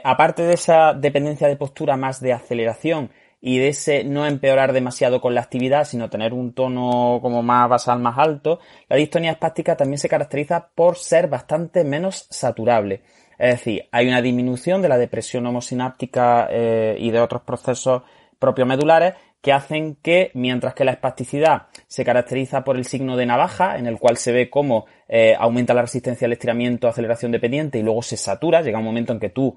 aparte 0.04 0.42
de 0.42 0.54
esa 0.54 0.92
dependencia 0.92 1.48
de 1.48 1.56
postura 1.56 1.96
más 1.96 2.20
de 2.20 2.32
aceleración 2.32 3.10
y 3.40 3.58
de 3.58 3.68
ese 3.68 4.04
no 4.04 4.26
empeorar 4.26 4.72
demasiado 4.72 5.20
con 5.20 5.34
la 5.34 5.42
actividad, 5.42 5.84
sino 5.84 6.10
tener 6.10 6.32
un 6.32 6.54
tono 6.54 7.18
como 7.22 7.42
más 7.42 7.68
basal 7.68 7.98
más 8.00 8.18
alto, 8.18 8.60
la 8.88 8.96
distonía 8.96 9.32
espástica 9.32 9.76
también 9.76 9.98
se 9.98 10.08
caracteriza 10.08 10.68
por 10.74 10.96
ser 10.96 11.28
bastante 11.28 11.84
menos 11.84 12.26
saturable. 12.30 13.02
Es 13.44 13.58
decir, 13.58 13.84
hay 13.92 14.08
una 14.08 14.22
disminución 14.22 14.80
de 14.80 14.88
la 14.88 14.96
depresión 14.96 15.44
homosináptica 15.44 16.48
eh, 16.50 16.96
y 16.98 17.10
de 17.10 17.20
otros 17.20 17.42
procesos 17.42 18.02
propios 18.38 18.66
medulares 18.66 19.16
que 19.42 19.52
hacen 19.52 19.98
que, 20.00 20.30
mientras 20.32 20.72
que 20.72 20.86
la 20.86 20.92
espasticidad 20.92 21.66
se 21.86 22.06
caracteriza 22.06 22.64
por 22.64 22.78
el 22.78 22.86
signo 22.86 23.18
de 23.18 23.26
navaja, 23.26 23.76
en 23.76 23.86
el 23.86 23.98
cual 23.98 24.16
se 24.16 24.32
ve 24.32 24.48
cómo 24.48 24.86
eh, 25.08 25.36
aumenta 25.38 25.74
la 25.74 25.82
resistencia 25.82 26.24
al 26.24 26.32
estiramiento, 26.32 26.88
aceleración 26.88 27.32
dependiente 27.32 27.78
y 27.78 27.82
luego 27.82 28.00
se 28.00 28.16
satura, 28.16 28.62
llega 28.62 28.78
un 28.78 28.84
momento 28.86 29.12
en 29.12 29.20
que 29.20 29.28
tú 29.28 29.54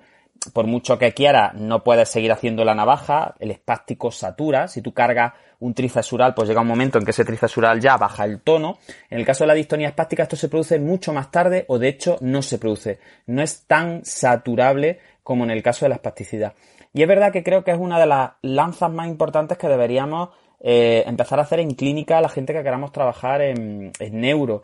por 0.53 0.67
mucho 0.67 0.97
que 0.97 1.13
quieras, 1.13 1.53
no 1.53 1.83
puedes 1.83 2.09
seguir 2.09 2.31
haciendo 2.31 2.63
la 2.63 2.75
navaja, 2.75 3.35
el 3.39 3.51
espástico 3.51 4.11
satura. 4.11 4.67
Si 4.67 4.81
tú 4.81 4.93
cargas 4.93 5.33
un 5.59 5.73
tricesural, 5.73 6.33
pues 6.33 6.47
llega 6.47 6.61
un 6.61 6.67
momento 6.67 6.97
en 6.97 7.05
que 7.05 7.11
ese 7.11 7.25
tricesural 7.25 7.79
ya 7.79 7.97
baja 7.97 8.25
el 8.25 8.41
tono. 8.41 8.77
En 9.09 9.19
el 9.19 9.25
caso 9.25 9.43
de 9.43 9.47
la 9.47 9.53
distonía 9.53 9.89
espástica, 9.89 10.23
esto 10.23 10.35
se 10.35 10.49
produce 10.49 10.79
mucho 10.79 11.13
más 11.13 11.31
tarde 11.31 11.65
o 11.67 11.79
de 11.79 11.89
hecho 11.89 12.17
no 12.21 12.41
se 12.41 12.57
produce. 12.59 12.99
No 13.25 13.41
es 13.41 13.65
tan 13.65 14.05
saturable 14.05 14.99
como 15.23 15.43
en 15.43 15.51
el 15.51 15.63
caso 15.63 15.85
de 15.85 15.89
la 15.89 15.95
espasticidad. 15.95 16.53
Y 16.93 17.01
es 17.01 17.07
verdad 17.07 17.31
que 17.31 17.43
creo 17.43 17.63
que 17.63 17.71
es 17.71 17.77
una 17.77 17.99
de 17.99 18.05
las 18.05 18.31
lanzas 18.41 18.91
más 18.91 19.07
importantes 19.07 19.57
que 19.57 19.67
deberíamos 19.67 20.29
eh, 20.59 21.03
empezar 21.05 21.39
a 21.39 21.43
hacer 21.43 21.59
en 21.59 21.71
clínica 21.71 22.19
la 22.21 22.29
gente 22.29 22.53
que 22.53 22.63
queramos 22.63 22.91
trabajar 22.91 23.41
en 23.41 23.91
neuro 23.99 24.63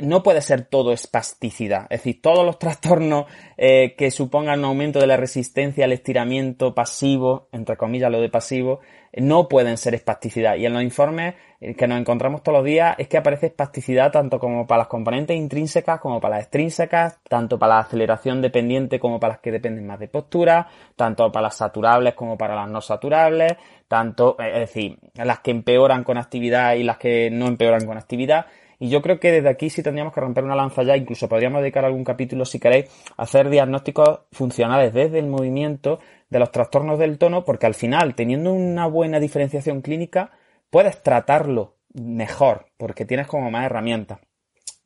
no 0.00 0.22
puede 0.22 0.40
ser 0.42 0.64
todo 0.64 0.92
espasticidad. 0.92 1.82
Es 1.90 2.00
decir, 2.00 2.22
todos 2.22 2.46
los 2.46 2.58
trastornos 2.58 3.26
eh, 3.56 3.94
que 3.96 4.10
supongan 4.10 4.60
un 4.60 4.66
aumento 4.66 5.00
de 5.00 5.08
la 5.08 5.16
resistencia 5.16 5.84
al 5.84 5.92
estiramiento 5.92 6.74
pasivo, 6.74 7.48
entre 7.52 7.76
comillas 7.76 8.10
lo 8.10 8.20
de 8.20 8.28
pasivo, 8.28 8.80
no 9.14 9.48
pueden 9.48 9.76
ser 9.76 9.94
espasticidad. 9.94 10.56
Y 10.56 10.66
en 10.66 10.72
los 10.72 10.82
informes 10.82 11.34
eh, 11.60 11.74
que 11.74 11.88
nos 11.88 11.98
encontramos 11.98 12.42
todos 12.42 12.58
los 12.58 12.64
días 12.64 12.94
es 12.96 13.08
que 13.08 13.18
aparece 13.18 13.46
espasticidad 13.46 14.12
tanto 14.12 14.38
como 14.38 14.66
para 14.66 14.78
las 14.78 14.88
componentes 14.88 15.36
intrínsecas 15.36 16.00
como 16.00 16.20
para 16.20 16.36
las 16.36 16.44
extrínsecas, 16.44 17.18
tanto 17.28 17.58
para 17.58 17.74
la 17.74 17.80
aceleración 17.80 18.40
dependiente 18.40 19.00
como 19.00 19.18
para 19.18 19.34
las 19.34 19.40
que 19.40 19.50
dependen 19.50 19.86
más 19.86 19.98
de 19.98 20.08
postura, 20.08 20.68
tanto 20.94 21.30
para 21.32 21.44
las 21.44 21.56
saturables 21.56 22.14
como 22.14 22.38
para 22.38 22.54
las 22.54 22.68
no 22.68 22.80
saturables, 22.80 23.56
tanto, 23.88 24.36
eh, 24.38 24.50
es 24.54 24.60
decir, 24.60 24.98
las 25.14 25.40
que 25.40 25.50
empeoran 25.50 26.04
con 26.04 26.18
actividad 26.18 26.74
y 26.74 26.84
las 26.84 26.98
que 26.98 27.30
no 27.30 27.48
empeoran 27.48 27.84
con 27.84 27.98
actividad. 27.98 28.46
Y 28.82 28.88
yo 28.88 29.00
creo 29.00 29.20
que 29.20 29.30
desde 29.30 29.48
aquí 29.48 29.70
sí 29.70 29.80
tendríamos 29.80 30.12
que 30.12 30.20
romper 30.20 30.42
una 30.42 30.56
lanza 30.56 30.82
ya, 30.82 30.96
incluso 30.96 31.28
podríamos 31.28 31.60
dedicar 31.60 31.84
algún 31.84 32.02
capítulo, 32.02 32.44
si 32.44 32.58
queréis, 32.58 32.86
a 33.16 33.22
hacer 33.22 33.48
diagnósticos 33.48 34.22
funcionales 34.32 34.92
desde 34.92 35.20
el 35.20 35.28
movimiento 35.28 36.00
de 36.28 36.40
los 36.40 36.50
trastornos 36.50 36.98
del 36.98 37.16
tono, 37.16 37.44
porque 37.44 37.66
al 37.66 37.74
final, 37.74 38.16
teniendo 38.16 38.52
una 38.52 38.88
buena 38.88 39.20
diferenciación 39.20 39.82
clínica, 39.82 40.32
puedes 40.68 41.00
tratarlo 41.00 41.76
mejor, 41.94 42.66
porque 42.76 43.04
tienes 43.04 43.28
como 43.28 43.52
más 43.52 43.66
herramientas. 43.66 44.18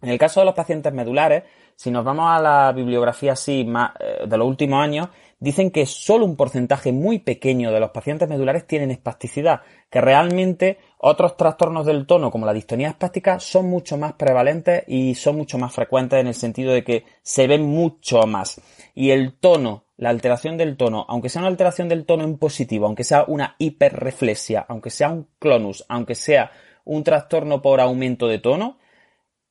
En 0.02 0.10
el 0.10 0.18
caso 0.18 0.40
de 0.40 0.46
los 0.46 0.54
pacientes 0.54 0.92
medulares, 0.92 1.44
si 1.74 1.90
nos 1.90 2.04
vamos 2.04 2.26
a 2.28 2.38
la 2.38 2.72
bibliografía 2.72 3.32
así 3.32 3.66
eh, 3.66 4.26
de 4.26 4.36
los 4.36 4.46
últimos 4.46 4.84
años, 4.84 5.08
dicen 5.38 5.70
que 5.70 5.86
solo 5.86 6.24
un 6.24 6.36
porcentaje 6.36 6.92
muy 6.92 7.18
pequeño 7.18 7.70
de 7.72 7.80
los 7.80 7.90
pacientes 7.90 8.28
medulares 8.28 8.66
tienen 8.66 8.90
espasticidad, 8.90 9.60
que 9.90 10.00
realmente 10.00 10.78
otros 10.98 11.36
trastornos 11.36 11.86
del 11.86 12.06
tono, 12.06 12.30
como 12.30 12.46
la 12.46 12.52
distonía 12.52 12.88
espástica, 12.88 13.38
son 13.38 13.68
mucho 13.68 13.98
más 13.98 14.14
prevalentes 14.14 14.84
y 14.86 15.14
son 15.14 15.36
mucho 15.36 15.58
más 15.58 15.74
frecuentes 15.74 16.20
en 16.20 16.28
el 16.28 16.34
sentido 16.34 16.72
de 16.72 16.84
que 16.84 17.04
se 17.22 17.46
ven 17.46 17.62
mucho 17.62 18.26
más. 18.26 18.60
Y 18.94 19.10
el 19.10 19.34
tono, 19.34 19.84
la 19.96 20.10
alteración 20.10 20.56
del 20.56 20.76
tono, 20.76 21.04
aunque 21.08 21.28
sea 21.28 21.42
una 21.42 21.50
alteración 21.50 21.88
del 21.88 22.06
tono 22.06 22.24
en 22.24 22.38
positivo, 22.38 22.86
aunque 22.86 23.04
sea 23.04 23.24
una 23.26 23.56
hiperreflexia, 23.58 24.64
aunque 24.68 24.90
sea 24.90 25.10
un 25.10 25.28
clonus, 25.38 25.84
aunque 25.88 26.14
sea 26.14 26.50
un 26.84 27.04
trastorno 27.04 27.60
por 27.60 27.80
aumento 27.80 28.26
de 28.26 28.38
tono, 28.38 28.78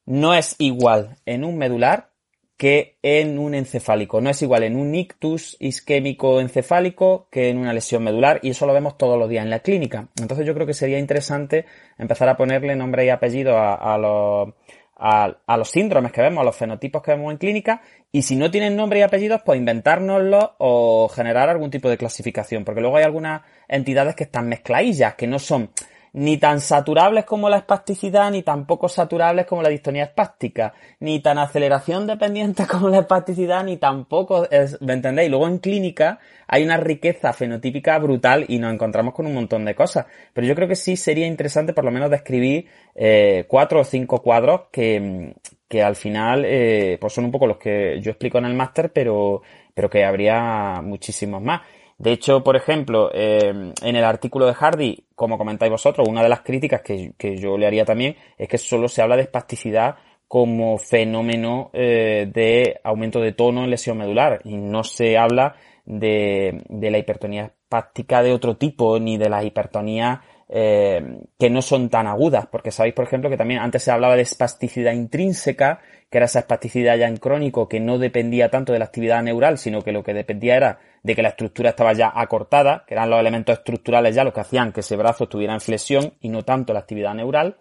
no 0.06 0.34
es 0.34 0.56
igual 0.60 1.18
en 1.26 1.44
un 1.44 1.58
medular 1.58 2.15
que 2.58 2.98
en 3.02 3.38
un 3.38 3.54
encefálico. 3.54 4.22
No 4.22 4.30
es 4.30 4.42
igual 4.42 4.64
en 4.64 4.78
un 4.78 4.96
ictus 4.96 5.58
isquémico 5.60 6.40
encefálico 6.40 7.28
que 7.30 7.50
en 7.50 7.58
una 7.58 7.74
lesión 7.74 8.04
medular 8.04 8.40
y 8.44 8.52
eso 8.52 8.66
lo 8.66 8.74
vemos 8.74 8.98
todos 8.98 9.20
los 9.20 9.30
días 9.30 9.44
en 9.44 9.50
la 9.50 9.60
clínica. 9.60 10.08
Entonces 10.20 10.46
yo 10.46 10.54
creo 10.54 10.66
que 10.66 10.74
sería 10.74 11.00
interesante 11.00 11.66
empezar 11.98 12.30
a 12.30 12.38
ponerle 12.38 12.76
nombre 12.76 13.06
y 13.06 13.10
apellido 13.10 13.58
a, 13.58 13.98
los, 13.98 14.54
a, 14.96 15.58
los 15.58 15.70
síndromes 15.70 16.14
que 16.14 16.22
vemos, 16.22 16.42
a 16.42 16.46
los 16.46 16.56
fenotipos 16.56 17.02
que 17.02 17.12
vemos 17.12 17.32
en 17.32 17.38
clínica 17.38 17.82
y 18.12 18.22
si 18.22 18.38
no 18.38 18.50
tienen 18.50 18.78
nombre 18.78 19.00
y 19.00 19.02
apellidos 19.02 19.42
pues 19.46 19.60
inventárnoslo 19.60 20.56
o 20.60 21.10
generar 21.10 21.50
algún 21.50 21.70
tipo 21.70 21.90
de 21.90 21.98
clasificación 21.98 22.64
porque 22.64 22.80
luego 22.80 22.96
hay 22.96 23.04
algunas 23.04 23.42
entidades 23.68 24.16
que 24.16 24.24
están 24.24 24.48
mezcladillas, 24.48 25.16
que 25.16 25.28
no 25.28 25.40
son 25.40 25.72
ni 26.16 26.38
tan 26.38 26.62
saturables 26.62 27.26
como 27.26 27.50
la 27.50 27.58
espasticidad, 27.58 28.32
ni 28.32 28.42
tampoco 28.42 28.88
saturables 28.88 29.46
como 29.46 29.62
la 29.62 29.68
distonía 29.68 30.06
espástica, 30.06 30.74
ni 31.02 31.20
tan 31.20 31.38
aceleración 31.38 32.08
dependiente 32.08 32.66
como 32.72 32.88
la 32.88 33.00
espasticidad, 33.00 33.66
ni 33.66 33.76
tampoco, 33.76 34.50
es, 34.50 34.82
¿me 34.82 34.94
entendéis? 34.94 35.30
Luego 35.30 35.50
en 35.50 35.58
clínica 35.58 36.20
hay 36.48 36.64
una 36.64 36.78
riqueza 36.78 37.34
fenotípica 37.34 38.00
brutal 38.00 38.46
y 38.48 38.60
nos 38.60 38.74
encontramos 38.74 39.14
con 39.14 39.26
un 39.26 39.34
montón 39.34 39.66
de 39.66 39.76
cosas. 39.76 40.06
Pero 40.32 40.48
yo 40.48 40.56
creo 40.56 40.70
que 40.70 40.78
sí 40.78 40.96
sería 40.96 41.28
interesante 41.28 41.74
por 41.74 41.84
lo 41.84 41.92
menos 41.92 42.10
describir 42.10 42.66
eh, 42.96 43.44
cuatro 43.50 43.82
o 43.82 43.84
cinco 43.84 44.22
cuadros 44.22 44.62
que, 44.72 45.36
que 45.68 45.84
al 45.84 45.98
final 45.98 46.46
eh, 46.46 46.98
pues 47.02 47.12
son 47.12 47.26
un 47.26 47.32
poco 47.32 47.46
los 47.46 47.58
que 47.58 48.00
yo 48.00 48.12
explico 48.12 48.38
en 48.38 48.46
el 48.46 48.54
máster, 48.54 48.90
pero, 48.94 49.42
pero 49.74 49.90
que 49.90 50.06
habría 50.06 50.82
muchísimos 50.82 51.42
más. 51.42 51.62
De 51.98 52.12
hecho, 52.12 52.44
por 52.44 52.58
ejemplo, 52.58 53.10
eh, 53.14 53.74
en 53.82 53.96
el 53.96 54.04
artículo 54.04 54.46
de 54.46 54.54
Hardy, 54.54 55.06
como 55.16 55.38
comentáis 55.38 55.72
vosotros, 55.72 56.08
una 56.10 56.24
de 56.24 56.30
las 56.30 56.42
críticas 56.42 56.82
que, 56.82 57.38
yo 57.38 57.58
le 57.58 57.68
haría 57.68 57.86
también 57.86 58.18
es 58.38 58.50
que 58.50 58.58
solo 58.58 58.88
se 58.90 59.02
habla 59.02 59.16
de 59.16 59.24
espasticidad 59.24 59.96
como 60.28 60.78
fenómeno 60.78 61.70
eh, 61.72 62.30
de 62.34 62.80
aumento 62.84 63.22
de 63.22 63.32
tono 63.32 63.64
en 63.64 63.70
lesión 63.70 63.98
medular 63.98 64.42
y 64.44 64.58
no 64.58 64.84
se 64.84 65.18
habla 65.18 65.56
de, 65.86 66.64
de 66.68 66.92
la 66.92 66.98
hipertonía 66.98 67.44
espástica 67.46 68.24
de 68.24 68.34
otro 68.34 68.58
tipo 68.58 69.00
ni 69.00 69.18
de 69.18 69.30
las 69.30 69.46
hipertonías 69.46 70.20
eh, 70.48 71.22
que 71.40 71.50
no 71.50 71.62
son 71.62 71.90
tan 71.90 72.08
agudas, 72.08 72.46
porque 72.48 72.72
sabéis, 72.72 72.94
por 72.94 73.06
ejemplo, 73.06 73.30
que 73.30 73.38
también 73.38 73.60
antes 73.60 73.84
se 73.84 73.92
hablaba 73.92 74.16
de 74.16 74.22
espasticidad 74.22 74.94
intrínseca, 74.94 75.80
que 76.10 76.20
era 76.20 76.26
esa 76.26 76.40
espasticidad 76.40 76.98
ya 76.98 77.08
en 77.08 77.18
crónico 77.18 77.68
que 77.68 77.80
no 77.80 77.98
dependía 77.98 78.50
tanto 78.50 78.72
de 78.72 78.80
la 78.80 78.86
actividad 78.86 79.24
neural, 79.24 79.58
sino 79.58 79.82
que 79.82 79.92
lo 79.92 80.04
que 80.04 80.14
dependía 80.14 80.56
era 80.56 80.80
de 81.02 81.16
que 81.16 81.24
la 81.24 81.30
estructura 81.30 81.72
estaba 81.72 81.94
ya 81.94 82.12
acortada, 82.14 82.84
que 82.88 82.94
eran 82.94 83.10
los 83.10 83.20
elementos 83.20 83.58
estructurales 83.58 84.14
ya 84.14 84.24
los 84.24 84.34
que 84.34 84.42
hacían 84.42 84.72
que 84.72 84.82
ese 84.82 84.96
brazo 84.96 85.26
estuviera 85.26 85.54
en 85.54 85.62
flexión 85.62 86.14
y 86.22 86.30
no 86.30 86.44
tanto 86.44 86.74
la 86.74 86.80
actividad 86.80 87.16
neural. 87.16 87.58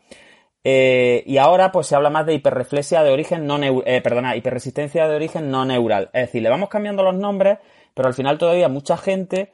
Eh, 0.63 1.23
y 1.27 1.37
ahora 1.37 1.71
pues 1.73 1.87
se 1.87 1.95
habla 1.95 2.09
más 2.09 2.25
de 2.25 2.35
hiperreflexia 2.35 3.03
de 3.03 3.11
origen 3.11 3.47
no 3.47 3.59
eh, 3.63 4.01
perdona, 4.01 4.35
hiperresistencia 4.35 5.07
de 5.07 5.15
origen 5.15 5.51
no 5.51 5.65
neural. 5.65 6.11
Es 6.15 6.27
decir, 6.27 6.43
le 6.43 6.49
vamos 6.49 6.71
cambiando 6.71 7.03
los 7.03 7.15
nombres, 7.15 7.59
pero 7.93 8.09
al 8.09 8.15
final 8.15 8.39
todavía 8.39 8.69
mucha 8.69 8.97
gente 8.97 9.53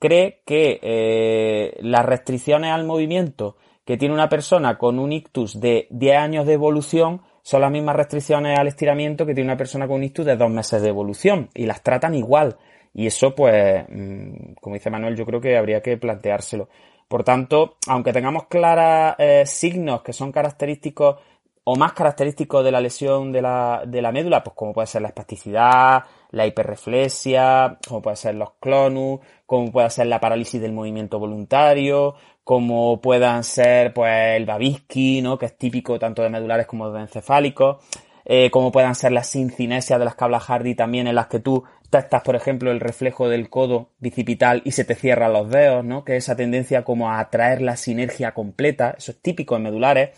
cree 0.00 0.40
que 0.44 0.80
eh, 0.82 1.78
las 1.82 2.04
restricciones 2.04 2.72
al 2.72 2.84
movimiento 2.84 3.56
que 3.84 3.96
tiene 3.96 4.14
una 4.14 4.28
persona 4.28 4.78
con 4.78 4.98
un 4.98 5.12
ictus 5.12 5.60
de 5.60 5.86
10 5.90 6.16
años 6.16 6.46
de 6.46 6.54
evolución 6.54 7.22
son 7.42 7.60
las 7.60 7.70
mismas 7.70 7.96
restricciones 7.96 8.58
al 8.58 8.66
estiramiento 8.66 9.26
que 9.26 9.34
tiene 9.34 9.50
una 9.50 9.56
persona 9.56 9.86
con 9.86 9.96
un 9.96 10.04
ictus 10.04 10.26
de 10.26 10.36
2 10.36 10.50
meses 10.50 10.82
de 10.82 10.88
evolución 10.88 11.50
y 11.54 11.66
las 11.66 11.82
tratan 11.82 12.14
igual. 12.14 12.56
Y 12.92 13.06
eso, 13.06 13.34
pues, 13.34 13.84
mm, 13.88 14.54
como 14.60 14.74
dice 14.74 14.90
Manuel, 14.90 15.16
yo 15.16 15.24
creo 15.24 15.40
que 15.40 15.56
habría 15.56 15.80
que 15.80 15.96
planteárselo. 15.96 16.68
Por 17.08 17.24
tanto, 17.24 17.76
aunque 17.88 18.12
tengamos 18.12 18.44
claros 18.46 19.16
eh, 19.18 19.44
signos 19.46 20.02
que 20.02 20.12
son 20.12 20.32
característicos 20.32 21.16
o 21.64 21.76
más 21.76 21.92
característicos 21.92 22.64
de 22.64 22.72
la 22.72 22.80
lesión 22.80 23.32
de 23.32 23.42
la, 23.42 23.82
de 23.86 24.02
la 24.02 24.12
médula, 24.12 24.42
pues 24.42 24.54
como 24.56 24.72
puede 24.72 24.86
ser 24.86 25.02
la 25.02 25.08
espasticidad, 25.08 26.04
la 26.30 26.46
hiperreflexia, 26.46 27.78
como 27.86 28.02
puede 28.02 28.16
ser 28.16 28.34
los 28.34 28.52
clonus, 28.60 29.20
como 29.46 29.72
puede 29.72 29.90
ser 29.90 30.06
la 30.06 30.20
parálisis 30.20 30.60
del 30.60 30.72
movimiento 30.72 31.18
voluntario, 31.18 32.14
como 32.44 33.00
puedan 33.00 33.44
ser 33.44 33.92
pues 33.92 34.36
el 34.36 34.46
Babinski, 34.46 35.22
¿no? 35.22 35.38
que 35.38 35.46
es 35.46 35.56
típico 35.56 35.98
tanto 35.98 36.22
de 36.22 36.30
medulares 36.30 36.66
como 36.66 36.90
de 36.90 37.00
encefálicos, 37.00 37.78
eh, 38.24 38.50
como 38.50 38.70
puedan 38.70 38.94
ser 38.94 39.12
las 39.12 39.28
sincinesias 39.28 39.98
de 39.98 40.04
las 40.04 40.14
habla 40.18 40.40
Hardy 40.40 40.74
también, 40.74 41.06
en 41.06 41.14
las 41.14 41.26
que 41.26 41.40
tú 41.40 41.64
testas, 41.90 42.22
por 42.22 42.36
ejemplo, 42.36 42.70
el 42.70 42.80
reflejo 42.80 43.28
del 43.28 43.50
codo 43.50 43.90
bicipital 43.98 44.62
y 44.64 44.72
se 44.72 44.84
te 44.84 44.94
cierran 44.94 45.32
los 45.32 45.50
dedos, 45.50 45.84
¿no? 45.84 46.04
que 46.04 46.16
es 46.16 46.24
esa 46.24 46.36
tendencia 46.36 46.84
como 46.84 47.10
a 47.10 47.18
atraer 47.18 47.60
la 47.62 47.76
sinergia 47.76 48.32
completa, 48.32 48.94
eso 48.96 49.10
es 49.12 49.20
típico 49.20 49.56
en 49.56 49.64
medulares, 49.64 50.10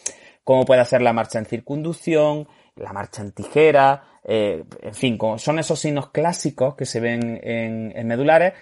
como 0.44 0.64
puede 0.64 0.84
ser 0.84 1.00
la 1.00 1.12
marcha 1.12 1.38
en 1.38 1.46
circunducción, 1.46 2.48
la 2.76 2.92
marcha 2.92 3.22
en 3.22 3.32
tijera, 3.32 4.04
eh, 4.24 4.64
en 4.82 4.94
fin, 4.94 5.18
son 5.38 5.58
esos 5.58 5.78
signos 5.80 6.10
clásicos 6.10 6.74
que 6.76 6.86
se 6.86 7.00
ven 7.00 7.40
en, 7.42 8.06
medulares, 8.06 8.54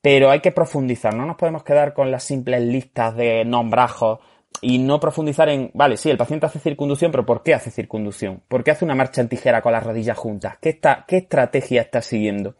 pero 0.00 0.30
hay 0.30 0.40
que 0.40 0.52
profundizar, 0.52 1.14
no 1.14 1.26
nos 1.26 1.36
podemos 1.36 1.64
quedar 1.64 1.94
con 1.94 2.10
las 2.10 2.24
simples 2.24 2.62
listas 2.62 3.16
de 3.16 3.44
nombrajos 3.44 4.20
y 4.62 4.78
no 4.78 5.00
profundizar 5.00 5.48
en, 5.48 5.70
vale, 5.74 5.96
sí, 5.96 6.10
el 6.10 6.16
paciente 6.16 6.46
hace 6.46 6.58
circunducción, 6.58 7.10
pero 7.10 7.26
¿por 7.26 7.42
qué 7.42 7.54
hace 7.54 7.70
circunducción? 7.70 8.42
¿Por 8.48 8.64
qué 8.64 8.70
hace 8.70 8.84
una 8.84 8.94
marcha 8.94 9.20
en 9.20 9.28
tijera 9.28 9.62
con 9.62 9.72
las 9.72 9.84
rodillas 9.84 10.16
juntas? 10.16 10.58
¿Qué, 10.60 10.70
está, 10.70 11.04
qué 11.06 11.18
estrategia 11.18 11.82
está 11.82 12.02
siguiendo? 12.02 12.56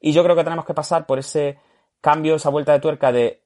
Y 0.00 0.12
yo 0.12 0.22
creo 0.22 0.36
que 0.36 0.44
tenemos 0.44 0.64
que 0.64 0.74
pasar 0.74 1.06
por 1.06 1.18
ese 1.18 1.58
cambio, 2.00 2.36
esa 2.36 2.50
vuelta 2.50 2.72
de 2.72 2.80
tuerca 2.80 3.12
de 3.12 3.42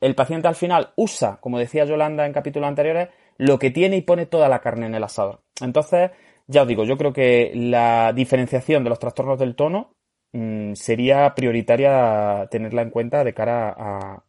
el 0.00 0.16
paciente 0.16 0.48
al 0.48 0.56
final 0.56 0.92
usa, 0.96 1.38
como 1.40 1.60
decía 1.60 1.84
Yolanda 1.84 2.26
en 2.26 2.32
capítulos 2.32 2.68
anteriores, 2.68 3.10
lo 3.38 3.58
que 3.60 3.70
tiene 3.70 3.96
y 3.96 4.02
pone 4.02 4.26
toda 4.26 4.48
la 4.48 4.60
carne 4.60 4.86
en 4.86 4.96
el 4.96 5.04
asador. 5.04 5.42
Entonces, 5.60 6.10
ya 6.46 6.62
os 6.62 6.68
digo, 6.68 6.84
yo 6.84 6.96
creo 6.96 7.12
que 7.12 7.52
la 7.54 8.12
diferenciación 8.12 8.84
de 8.84 8.90
los 8.90 8.98
trastornos 8.98 9.38
del 9.38 9.54
tono 9.54 9.94
mm, 10.32 10.74
sería 10.74 11.34
prioritaria 11.34 12.46
tenerla 12.50 12.82
en 12.82 12.90
cuenta 12.90 13.24
de 13.24 13.34
cara 13.34 13.74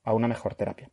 a, 0.03 0.14
una 0.14 0.27
mejor 0.27 0.56
terapia. 0.56 0.90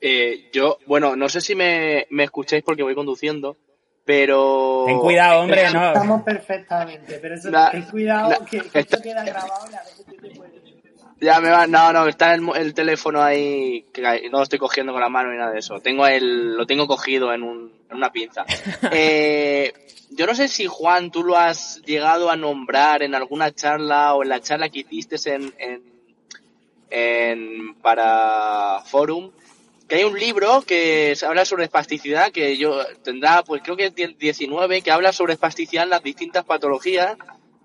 Eh, 0.00 0.48
yo, 0.52 0.78
bueno, 0.86 1.16
no 1.16 1.28
sé 1.28 1.40
si 1.40 1.54
me, 1.54 2.06
escucháis 2.10 2.62
porque 2.62 2.84
voy 2.84 2.94
conduciendo, 2.94 3.56
pero. 4.04 4.84
Ten 4.86 4.98
cuidado, 5.00 5.42
hombre, 5.42 5.70
no. 5.72 5.88
Estamos 5.88 6.22
perfectamente, 6.22 7.18
pero 7.20 7.34
eso, 7.34 7.50
ten 7.72 7.82
cuidado 7.82 8.44
que, 8.44 8.62
esto 8.74 9.02
queda 9.02 9.24
grabado 9.24 9.66
y 9.70 9.74
a 9.74 9.82
veces 9.82 10.06
te 10.06 10.14
puedes 10.36 10.57
ya 11.20 11.40
me 11.40 11.50
va, 11.50 11.66
no, 11.66 11.92
no, 11.92 12.06
está 12.06 12.34
el, 12.34 12.74
teléfono 12.74 13.22
ahí, 13.22 13.84
que 13.92 14.02
no 14.30 14.38
lo 14.38 14.42
estoy 14.42 14.58
cogiendo 14.58 14.92
con 14.92 15.00
la 15.00 15.08
mano 15.08 15.30
ni 15.30 15.38
nada 15.38 15.52
de 15.52 15.58
eso. 15.58 15.80
Tengo 15.80 16.06
el, 16.06 16.56
lo 16.56 16.66
tengo 16.66 16.86
cogido 16.86 17.32
en, 17.32 17.42
un, 17.42 17.72
en 17.90 17.96
una 17.96 18.12
pinza. 18.12 18.44
Eh, 18.92 19.72
yo 20.10 20.26
no 20.26 20.34
sé 20.34 20.48
si 20.48 20.66
Juan, 20.66 21.10
tú 21.10 21.22
lo 21.22 21.36
has 21.36 21.82
llegado 21.82 22.30
a 22.30 22.36
nombrar 22.36 23.02
en 23.02 23.14
alguna 23.14 23.52
charla 23.52 24.14
o 24.14 24.22
en 24.22 24.30
la 24.30 24.40
charla 24.40 24.68
que 24.68 24.80
hiciste 24.80 25.16
en, 25.34 25.52
en, 25.58 25.82
en 26.90 27.74
para 27.74 28.82
Forum, 28.86 29.30
que 29.86 29.96
hay 29.96 30.04
un 30.04 30.18
libro 30.18 30.62
que 30.62 31.16
habla 31.26 31.44
sobre 31.44 31.64
espasticidad, 31.64 32.30
que 32.30 32.56
yo 32.56 32.84
tendrá, 33.02 33.42
pues 33.42 33.62
creo 33.62 33.76
que 33.76 33.86
es 33.86 34.18
19, 34.18 34.82
que 34.82 34.90
habla 34.90 35.12
sobre 35.12 35.34
espasticidad 35.34 35.84
en 35.84 35.90
las 35.90 36.02
distintas 36.02 36.44
patologías 36.44 37.16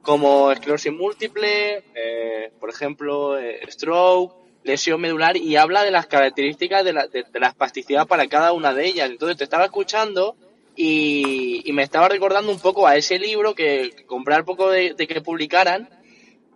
como 0.04 0.52
esclerosis 0.52 0.92
múltiple, 0.92 1.84
eh, 1.96 2.52
por 2.60 2.70
ejemplo, 2.70 3.40
eh, 3.40 3.62
stroke, 3.70 4.36
lesión 4.64 5.02
medular, 5.02 5.36
y 5.38 5.56
habla 5.56 5.84
de 5.84 5.92
las 5.92 6.08
características 6.08 6.84
de 6.84 6.94
la, 6.94 7.08
de, 7.08 7.26
la 7.34 7.48
espasticidad 7.48 8.06
para 8.06 8.28
cada 8.28 8.52
una 8.52 8.74
de 8.74 8.86
ellas. 8.86 9.10
Entonces 9.10 9.38
te 9.38 9.46
estaba 9.46 9.66
escuchando 9.66 10.36
y, 10.76 11.64
me 11.74 11.84
estaba 11.84 12.10
recordando 12.10 12.52
un 12.52 12.60
poco 12.60 12.86
a 12.86 12.98
ese 12.98 13.18
libro 13.18 13.56
que, 13.56 14.06
comprar 14.06 14.46
poco 14.46 14.70
de, 14.70 14.96
que 14.96 15.22
publicaran, 15.22 15.90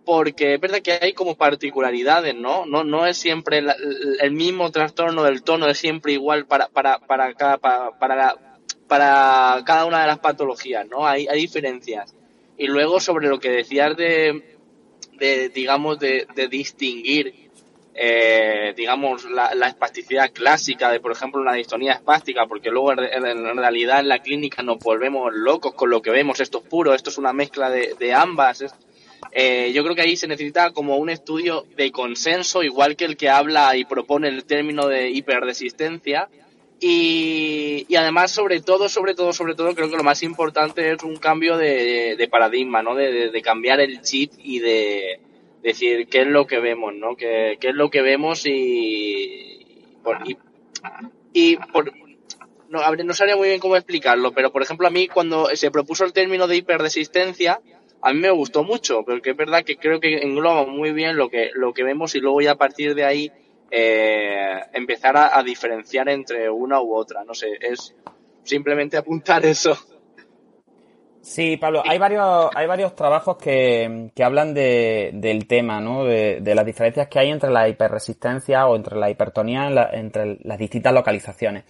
porque 0.04 0.54
es 0.54 0.60
verdad 0.60 0.80
que 0.80 0.92
hay 0.92 1.12
como 1.14 1.36
particularidades, 1.36 2.34
¿no? 2.34 2.66
No, 2.66 2.84
no 2.84 3.06
es 3.06 3.16
siempre 3.16 3.62
el 4.20 4.30
mismo 4.32 4.70
trastorno 4.70 5.22
del 5.22 5.42
tono, 5.42 5.68
es 5.68 5.78
siempre 5.78 6.12
igual 6.12 6.46
para, 6.46 6.68
para, 6.68 6.98
para, 6.98 7.34
cada, 7.34 7.58
para, 7.58 7.98
para, 7.98 8.36
para 8.86 9.62
cada 9.64 9.86
una 9.86 10.02
de 10.02 10.06
las 10.06 10.18
patologías, 10.18 10.86
¿no? 10.86 11.06
Hay, 11.06 11.26
hay 11.26 11.40
diferencias. 11.40 12.14
Y 12.58 12.66
luego 12.66 13.00
sobre 13.00 13.28
lo 13.28 13.38
que 13.38 13.50
decías 13.50 13.96
de, 13.96 14.58
de 15.18 15.48
digamos, 15.48 15.98
de, 15.98 16.26
de 16.34 16.48
distinguir, 16.48 17.48
eh, 17.94 18.74
digamos, 18.76 19.24
la, 19.24 19.54
la, 19.54 19.68
espasticidad 19.68 20.32
clásica 20.32 20.90
de, 20.90 21.00
por 21.00 21.12
ejemplo, 21.12 21.40
una 21.40 21.54
distonía 21.54 21.92
espástica, 21.92 22.46
porque 22.46 22.70
luego 22.70 22.92
en, 22.92 23.56
realidad 23.56 24.00
en 24.00 24.08
la 24.08 24.20
clínica 24.20 24.62
nos 24.62 24.78
volvemos 24.78 25.32
locos 25.34 25.74
con 25.74 25.90
lo 25.90 26.02
que 26.02 26.10
vemos, 26.10 26.40
esto 26.40 26.58
es 26.58 26.68
puro, 26.68 26.94
esto 26.94 27.10
es 27.10 27.18
una 27.18 27.32
mezcla 27.32 27.70
de, 27.70 28.12
ambas. 28.12 28.64
eh, 29.32 29.72
yo 29.72 29.82
creo 29.82 29.94
que 29.94 30.02
ahí 30.02 30.16
se 30.16 30.28
necesita 30.28 30.72
como 30.72 30.96
un 30.96 31.10
estudio 31.10 31.64
de 31.76 31.90
consenso, 31.90 32.62
igual 32.62 32.96
que 32.96 33.04
el 33.04 33.16
que 33.16 33.30
habla 33.30 33.76
y 33.76 33.84
propone 33.84 34.28
el 34.28 34.44
término 34.44 34.86
de 34.86 35.10
hiperresistencia. 35.10 36.28
Y, 36.80 37.94
además, 37.96 38.30
sobre 38.30 38.60
todo, 38.60 38.88
sobre 38.88 39.14
todo, 39.14 39.32
sobre 39.32 39.54
todo, 39.54 39.74
creo 39.74 39.90
que 39.90 39.96
lo 39.96 40.04
más 40.04 40.22
importante 40.22 40.92
es 40.92 41.02
un 41.02 41.16
cambio 41.16 41.56
de, 41.56 42.28
paradigma, 42.30 42.82
¿no? 42.82 42.94
De, 42.94 43.42
cambiar 43.42 43.80
el 43.80 44.00
chip 44.02 44.32
y 44.38 44.60
de 44.60 45.20
decir 45.62 46.06
qué 46.08 46.20
es 46.22 46.26
lo 46.28 46.46
que 46.46 46.60
vemos, 46.60 46.94
¿no? 46.94 47.16
Qué, 47.16 47.58
qué 47.60 47.70
es 47.70 47.74
lo 47.74 47.90
que 47.90 48.02
vemos 48.02 48.46
y, 48.46 49.90
y, 50.24 50.36
y 51.32 51.56
por, 51.56 51.92
no, 52.68 52.80
no 52.94 53.14
sabría 53.14 53.36
muy 53.36 53.48
bien 53.48 53.60
cómo 53.60 53.76
explicarlo, 53.76 54.32
pero 54.32 54.52
por 54.52 54.62
ejemplo 54.62 54.86
a 54.86 54.90
mí 54.90 55.08
cuando 55.08 55.48
se 55.54 55.70
propuso 55.70 56.04
el 56.04 56.12
término 56.12 56.46
de 56.46 56.56
hiperresistencia, 56.56 57.60
a 58.00 58.12
mí 58.12 58.20
me 58.20 58.30
gustó 58.30 58.62
mucho, 58.62 59.02
porque 59.04 59.30
es 59.30 59.36
verdad 59.36 59.64
que 59.64 59.76
creo 59.76 60.00
que 60.00 60.18
engloba 60.18 60.66
muy 60.66 60.92
bien 60.92 61.16
lo 61.16 61.28
que, 61.28 61.50
lo 61.54 61.72
que 61.72 61.82
vemos 61.82 62.14
y 62.14 62.20
luego 62.20 62.40
ya 62.40 62.52
a 62.52 62.58
partir 62.58 62.94
de 62.94 63.04
ahí 63.04 63.32
eh, 63.70 64.60
empezar 64.72 65.16
a, 65.16 65.42
diferenciar 65.42 66.08
entre 66.08 66.48
una 66.50 66.80
u 66.80 66.94
otra. 66.94 67.24
No 67.24 67.34
sé, 67.34 67.48
es 67.60 67.94
simplemente 68.42 68.96
apuntar 68.96 69.44
eso. 69.44 69.76
Sí, 71.20 71.58
Pablo, 71.58 71.82
hay 71.84 71.98
varios, 71.98 72.48
hay 72.54 72.66
varios 72.66 72.94
trabajos 72.94 73.36
que, 73.36 74.10
que 74.14 74.24
hablan 74.24 74.54
de, 74.54 75.10
del 75.12 75.46
tema, 75.46 75.80
¿no? 75.80 76.04
De, 76.04 76.40
de, 76.40 76.54
las 76.54 76.64
diferencias 76.64 77.08
que 77.08 77.18
hay 77.18 77.30
entre 77.30 77.50
la 77.50 77.68
hiperresistencia 77.68 78.66
o 78.66 78.76
entre 78.76 78.96
la 78.96 79.10
hipertonía 79.10 79.90
entre 79.92 80.38
las 80.42 80.58
distintas 80.58 80.94
localizaciones. 80.94 81.64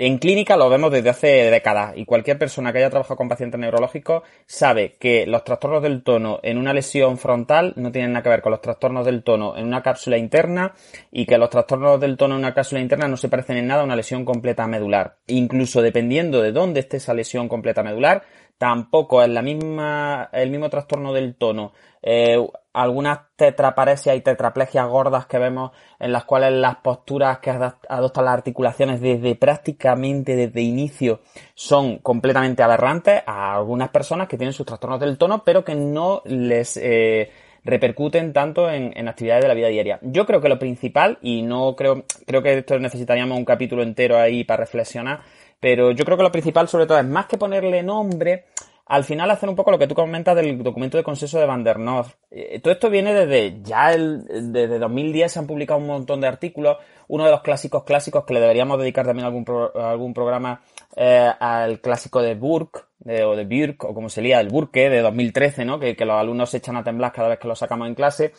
En 0.00 0.18
clínica 0.18 0.56
lo 0.56 0.70
vemos 0.70 0.92
desde 0.92 1.10
hace 1.10 1.26
décadas 1.50 1.94
y 1.96 2.04
cualquier 2.04 2.38
persona 2.38 2.70
que 2.70 2.78
haya 2.78 2.88
trabajado 2.88 3.16
con 3.16 3.28
pacientes 3.28 3.58
neurológicos 3.58 4.22
sabe 4.46 4.94
que 5.00 5.26
los 5.26 5.42
trastornos 5.42 5.82
del 5.82 6.04
tono 6.04 6.38
en 6.44 6.56
una 6.56 6.72
lesión 6.72 7.18
frontal 7.18 7.72
no 7.74 7.90
tienen 7.90 8.12
nada 8.12 8.22
que 8.22 8.28
ver 8.28 8.40
con 8.40 8.52
los 8.52 8.60
trastornos 8.60 9.04
del 9.04 9.24
tono 9.24 9.56
en 9.56 9.66
una 9.66 9.82
cápsula 9.82 10.16
interna 10.16 10.72
y 11.10 11.26
que 11.26 11.36
los 11.36 11.50
trastornos 11.50 11.98
del 11.98 12.16
tono 12.16 12.36
en 12.36 12.38
una 12.38 12.54
cápsula 12.54 12.80
interna 12.80 13.08
no 13.08 13.16
se 13.16 13.28
parecen 13.28 13.56
en 13.56 13.66
nada 13.66 13.80
a 13.80 13.84
una 13.86 13.96
lesión 13.96 14.24
completa 14.24 14.68
medular. 14.68 15.16
Incluso 15.26 15.82
dependiendo 15.82 16.42
de 16.42 16.52
dónde 16.52 16.78
esté 16.78 16.98
esa 16.98 17.12
lesión 17.12 17.48
completa 17.48 17.82
medular, 17.82 18.22
tampoco 18.58 19.22
es 19.22 19.28
la 19.28 19.40
misma, 19.40 20.28
el 20.32 20.50
mismo 20.50 20.68
trastorno 20.68 21.12
del 21.12 21.36
tono. 21.36 21.72
Eh, 22.02 22.36
algunas 22.72 23.20
tetraparesias 23.36 24.16
y 24.16 24.20
tetraplegias 24.20 24.86
gordas 24.86 25.26
que 25.26 25.38
vemos 25.38 25.72
en 25.98 26.12
las 26.12 26.24
cuales 26.24 26.52
las 26.52 26.76
posturas 26.76 27.38
que 27.40 27.50
adoptan 27.50 28.24
las 28.24 28.34
articulaciones 28.34 29.00
desde 29.00 29.34
prácticamente 29.34 30.36
desde 30.36 30.60
inicio 30.60 31.20
son 31.54 31.98
completamente 31.98 32.62
aberrantes 32.62 33.22
a 33.26 33.56
algunas 33.56 33.88
personas 33.88 34.28
que 34.28 34.36
tienen 34.36 34.52
sus 34.52 34.66
trastornos 34.66 35.00
del 35.00 35.18
tono 35.18 35.42
pero 35.44 35.64
que 35.64 35.74
no 35.74 36.22
les 36.24 36.76
eh, 36.76 37.30
repercuten 37.64 38.32
tanto 38.32 38.70
en, 38.70 38.96
en, 38.96 39.08
actividades 39.08 39.42
de 39.42 39.48
la 39.48 39.54
vida 39.54 39.68
diaria. 39.68 39.98
Yo 40.02 40.24
creo 40.24 40.40
que 40.40 40.48
lo 40.48 40.58
principal, 40.58 41.18
y 41.20 41.42
no 41.42 41.74
creo, 41.76 42.04
creo 42.26 42.42
que 42.42 42.58
esto 42.58 42.78
necesitaríamos 42.78 43.36
un 43.36 43.44
capítulo 43.44 43.82
entero 43.82 44.16
ahí 44.18 44.44
para 44.44 44.62
reflexionar, 44.62 45.20
pero 45.60 45.90
yo 45.92 46.04
creo 46.04 46.16
que 46.16 46.22
lo 46.22 46.32
principal 46.32 46.68
sobre 46.68 46.86
todo 46.86 46.98
es 46.98 47.06
más 47.06 47.26
que 47.26 47.38
ponerle 47.38 47.82
nombre, 47.82 48.46
al 48.88 49.04
final 49.04 49.30
hacer 49.30 49.50
un 49.50 49.54
poco 49.54 49.70
lo 49.70 49.78
que 49.78 49.86
tú 49.86 49.94
comentas 49.94 50.34
del 50.34 50.62
documento 50.62 50.96
de 50.96 51.04
consenso 51.04 51.38
de 51.38 51.44
Van 51.44 51.62
der 51.62 51.78
Noord. 51.78 52.08
Eh, 52.30 52.58
todo 52.60 52.72
esto 52.72 52.88
viene 52.88 53.12
desde 53.12 53.60
ya 53.62 53.92
el, 53.92 54.24
desde 54.50 54.78
2010 54.78 55.30
se 55.30 55.38
han 55.38 55.46
publicado 55.46 55.78
un 55.78 55.86
montón 55.86 56.22
de 56.22 56.26
artículos. 56.26 56.78
Uno 57.06 57.26
de 57.26 57.30
los 57.30 57.42
clásicos 57.42 57.84
clásicos 57.84 58.24
que 58.24 58.32
le 58.32 58.40
deberíamos 58.40 58.78
dedicar 58.78 59.04
también 59.04 59.26
algún, 59.26 59.44
algún 59.74 60.14
programa 60.14 60.62
eh, 60.96 61.30
al 61.38 61.80
clásico 61.82 62.22
de 62.22 62.34
Burke, 62.34 62.80
de, 63.00 63.24
o 63.24 63.36
de 63.36 63.44
Burke, 63.44 63.86
o 63.86 63.92
como 63.92 64.08
se 64.08 64.22
lía, 64.22 64.40
el 64.40 64.48
Burke 64.48 64.88
de 64.88 65.02
2013, 65.02 65.66
¿no? 65.66 65.78
Que, 65.78 65.94
que 65.94 66.06
los 66.06 66.16
alumnos 66.16 66.48
se 66.48 66.56
echan 66.56 66.76
a 66.76 66.82
temblar 66.82 67.12
cada 67.12 67.28
vez 67.28 67.38
que 67.38 67.48
lo 67.48 67.56
sacamos 67.56 67.88
en 67.88 67.94
clase. 67.94 68.32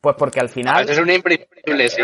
Pues 0.00 0.14
porque 0.16 0.38
al 0.38 0.50
final... 0.50 0.88
es 0.88 0.98
un 0.98 1.10
imprescindible, 1.10 1.88
sí. 1.88 2.02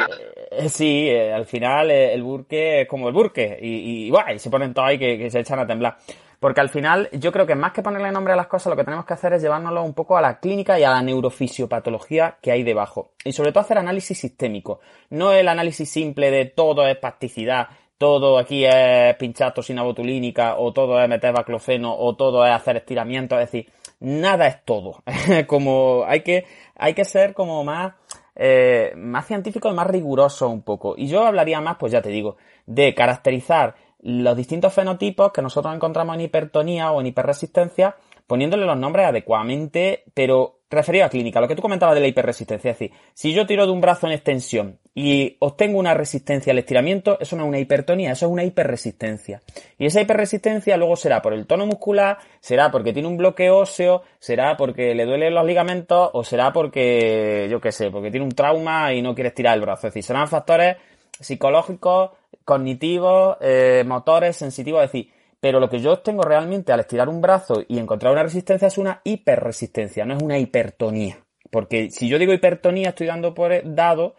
Eh, 0.59 0.69
sí, 0.69 1.11
al 1.11 1.47
final 1.47 1.91
el 1.91 2.23
Burke 2.23 2.83
es 2.83 2.89
como 2.89 3.09
el 3.09 3.15
Burke. 3.15 3.59
Y, 3.61 4.09
y, 4.09 4.13
y 4.35 4.39
se 4.39 4.51
ponen 4.51 4.75
todos 4.75 4.89
ahí 4.89 4.99
que, 4.99 5.31
se 5.31 5.41
echan 5.41 5.59
a 5.59 5.67
temblar. 5.67 5.97
Porque 6.39 6.61
al 6.61 6.69
final 6.69 7.09
yo 7.13 7.31
creo 7.31 7.47
que 7.47 7.55
más 7.55 7.73
que 7.73 7.83
ponerle 7.83 8.11
nombre 8.11 8.33
a 8.33 8.37
las 8.37 8.49
cosas, 8.49 8.71
lo 8.71 8.77
que 8.77 8.85
tenemos 8.85 9.07
que 9.07 9.15
hacer 9.15 9.33
es 9.33 9.43
llevárnoslo 9.43 9.85
un 9.85 9.95
poco 9.95 10.17
a 10.17 10.21
la 10.21 10.41
clínica 10.41 10.79
y 10.79 10.83
a 10.83 10.91
la 10.91 11.01
neurofisiopatología 11.01 12.39
que 12.43 12.51
hay 12.51 12.65
debajo. 12.65 13.13
Y 13.25 13.33
sobre 13.33 13.53
todo 13.53 13.61
hacer 13.61 13.79
análisis 13.79 14.19
sistémico. 14.19 14.81
No 15.11 15.33
el 15.33 15.47
análisis 15.47 15.89
simple 15.89 16.33
de 16.33 16.47
todo 16.47 16.87
es 16.87 16.97
plasticidad, 16.97 17.69
todo 18.03 18.37
aquí 18.37 18.65
es 18.65 19.15
pinchar 19.15 19.55
toxina 19.55 19.85
botulínica, 19.85 20.57
o 20.57 20.73
todo 20.73 21.01
es 21.01 21.09
meter 21.09 21.33
baclofeno, 21.33 21.97
o 21.97 22.17
todo 22.17 22.45
es 22.45 22.53
hacer 22.53 22.79
estiramiento. 22.79 23.39
Es 23.39 23.53
decir, 23.53 23.71
nada 24.01 24.49
es 24.49 24.65
todo. 24.65 25.05
como 25.47 26.03
hay 26.05 26.23
que, 26.23 26.45
hay 26.75 26.95
que 26.95 27.05
ser 27.05 27.33
como 27.33 27.63
más, 27.63 27.95
eh, 28.45 28.93
más 28.97 29.29
científico 29.29 29.71
y 29.71 29.73
más 29.73 29.87
riguroso 29.87 30.49
un 30.49 30.63
poco. 30.63 30.95
Y 30.97 31.07
yo 31.07 31.25
hablaría 31.25 31.61
más, 31.61 31.77
pues 31.77 31.93
ya 31.93 32.03
te 32.03 32.09
digo, 32.09 32.39
de 32.67 32.93
caracterizar 32.93 33.77
los 34.01 34.37
distintos 34.37 34.73
fenotipos 34.73 35.31
que 35.31 35.43
nosotros 35.43 35.73
encontramos 35.73 36.17
en 36.17 36.23
hipertonía 36.23 36.91
o 36.91 37.01
en 37.01 37.07
hiperresistencia, 37.07 37.95
poniéndole 38.27 38.67
los 38.67 38.77
nombres 38.77 39.07
adecuadamente, 39.07 40.03
pero 40.13 40.59
referido 40.73 41.05
a 41.05 41.09
clínica, 41.09 41.41
lo 41.41 41.49
que 41.49 41.55
tú 41.55 41.63
comentabas 41.63 41.95
de 41.95 42.01
la 42.01 42.07
hiperresistencia, 42.07 42.71
es 42.71 42.79
decir, 42.79 42.97
si 43.15 43.33
yo 43.33 43.47
tiro 43.47 43.67
de 43.67 43.73
un 43.73 43.81
brazo 43.81 44.07
en 44.07 44.13
extensión 44.13 44.79
y 44.95 45.37
obtengo 45.39 45.79
una 45.79 45.95
resistencia 45.95 46.53
al 46.53 46.59
estiramiento, 46.59 47.19
eso 47.21 47.37
no 47.37 47.45
es 47.45 47.49
una 47.49 47.59
hipertonía, 47.59 48.13
eso 48.13 48.27
es 48.27 48.33
una 48.33 48.45
hiperresistencia. 48.45 49.41
Y 49.79 49.87
esa 49.87 50.01
hiperresistencia 50.01 50.77
luego 50.77 50.97
será 50.97 51.23
por 51.23 51.33
el 51.33 51.47
tono 51.47 51.67
muscular, 51.67 52.19
será 52.41 52.71
porque 52.71 52.93
tiene 52.93 53.09
un 53.09 53.17
bloque 53.17 53.51
óseo, 53.51 54.03
será 54.19 54.57
porque 54.57 54.95
le 54.95 55.05
duelen 55.05 55.35
los 55.35 55.47
ligamentos 55.47 56.11
o 56.13 56.25
será 56.25 56.53
porque, 56.53 57.49
yo 57.51 57.61
qué 57.61 57.73
sé, 57.73 57.91
porque 57.91 58.11
tiene 58.11 58.25
un 58.25 58.33
trauma 58.33 58.93
y 58.93 59.03
no 59.03 59.15
quiere 59.15 59.29
estirar 59.29 59.55
el 59.55 59.63
brazo. 59.63 59.87
Es 59.87 59.95
decir, 59.95 60.05
serán 60.05 60.29
factores 60.29 60.77
psicológicos, 61.19 62.11
cognitivos, 62.45 63.37
eh, 63.41 63.85
motores, 63.87 64.37
sensitivos, 64.37 64.85
es 64.85 64.93
decir, 64.93 65.13
pero 65.43 65.59
lo 65.59 65.69
que 65.69 65.81
yo 65.81 65.99
tengo 65.99 66.23
realmente 66.23 66.73
al 66.73 66.79
estirar 66.79 67.09
un 67.09 67.21
brazo 67.21 67.65
y 67.67 67.81
encontrar 67.81 68.13
una 68.13 68.23
resistencia 68.23 68.69
es 68.69 68.79
una 68.79 69.01
hiperresistencia, 69.03 70.05
no 70.05 70.15
es 70.15 70.23
una 70.23 70.39
hipertonía. 70.39 71.19
Porque 71.51 71.91
si 71.91 72.09
yo 72.09 72.21
digo 72.21 72.33
hipertonía, 72.33 72.91
estoy 72.91 73.09
dando 73.09 73.35
por 73.35 73.51
dado 73.75 74.15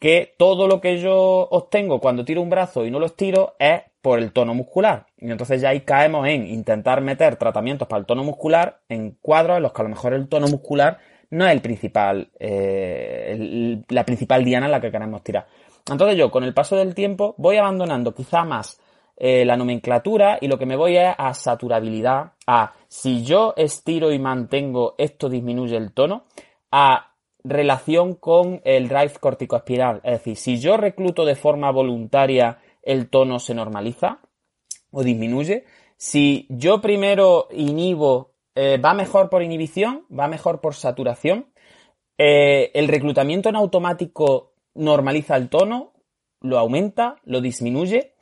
que 0.00 0.34
todo 0.36 0.66
lo 0.66 0.80
que 0.80 0.98
yo 0.98 1.46
obtengo 1.52 2.00
cuando 2.00 2.24
tiro 2.24 2.42
un 2.42 2.50
brazo 2.50 2.84
y 2.84 2.90
no 2.90 2.98
lo 2.98 3.06
estiro 3.06 3.54
es 3.60 3.82
por 4.02 4.18
el 4.18 4.32
tono 4.32 4.54
muscular. 4.54 5.06
Y 5.16 5.30
entonces 5.30 5.60
ya 5.60 5.68
ahí 5.68 5.82
caemos 5.82 6.26
en 6.26 6.48
intentar 6.48 7.00
meter 7.00 7.36
tratamientos 7.36 7.86
para 7.86 8.00
el 8.00 8.06
tono 8.06 8.24
muscular 8.24 8.80
en 8.88 9.12
cuadros 9.22 9.58
en 9.58 9.62
los 9.62 9.72
que 9.72 9.82
a 9.82 9.84
lo 9.84 9.90
mejor 9.90 10.14
el 10.14 10.28
tono 10.28 10.48
muscular 10.48 10.98
no 11.30 11.46
es 11.46 11.52
el 11.52 11.60
principal, 11.60 12.32
eh, 12.40 13.84
la 13.88 14.04
principal 14.04 14.44
diana 14.44 14.66
en 14.66 14.72
la 14.72 14.80
que 14.80 14.90
queremos 14.90 15.22
tirar. 15.22 15.46
Entonces 15.88 16.18
yo, 16.18 16.32
con 16.32 16.42
el 16.42 16.54
paso 16.54 16.76
del 16.76 16.92
tiempo, 16.92 17.36
voy 17.38 17.56
abandonando 17.56 18.12
quizá 18.12 18.44
más 18.44 18.80
eh, 19.16 19.44
la 19.44 19.56
nomenclatura 19.56 20.38
y 20.40 20.48
lo 20.48 20.58
que 20.58 20.66
me 20.66 20.76
voy 20.76 20.96
es 20.96 21.14
a 21.16 21.32
saturabilidad, 21.32 22.32
a 22.46 22.74
si 22.88 23.24
yo 23.24 23.54
estiro 23.56 24.12
y 24.12 24.18
mantengo, 24.18 24.94
esto 24.98 25.28
disminuye 25.28 25.76
el 25.76 25.92
tono, 25.92 26.24
a 26.70 27.14
relación 27.42 28.14
con 28.14 28.60
el 28.64 28.88
drive 28.88 29.14
corticoespiral. 29.20 30.00
Es 30.04 30.18
decir, 30.18 30.36
si 30.36 30.58
yo 30.58 30.76
recluto 30.76 31.24
de 31.24 31.36
forma 31.36 31.70
voluntaria, 31.70 32.58
el 32.82 33.08
tono 33.08 33.38
se 33.38 33.54
normaliza 33.54 34.20
o 34.90 35.02
disminuye. 35.02 35.64
Si 35.96 36.46
yo 36.50 36.80
primero 36.80 37.48
inhibo, 37.50 38.32
eh, 38.54 38.78
va 38.78 38.94
mejor 38.94 39.30
por 39.30 39.42
inhibición, 39.42 40.04
va 40.10 40.28
mejor 40.28 40.60
por 40.60 40.74
saturación. 40.74 41.46
Eh, 42.18 42.70
el 42.74 42.88
reclutamiento 42.88 43.48
en 43.48 43.56
automático 43.56 44.52
normaliza 44.74 45.36
el 45.36 45.48
tono, 45.48 45.92
lo 46.40 46.58
aumenta, 46.58 47.16
lo 47.24 47.40
disminuye. 47.40 48.14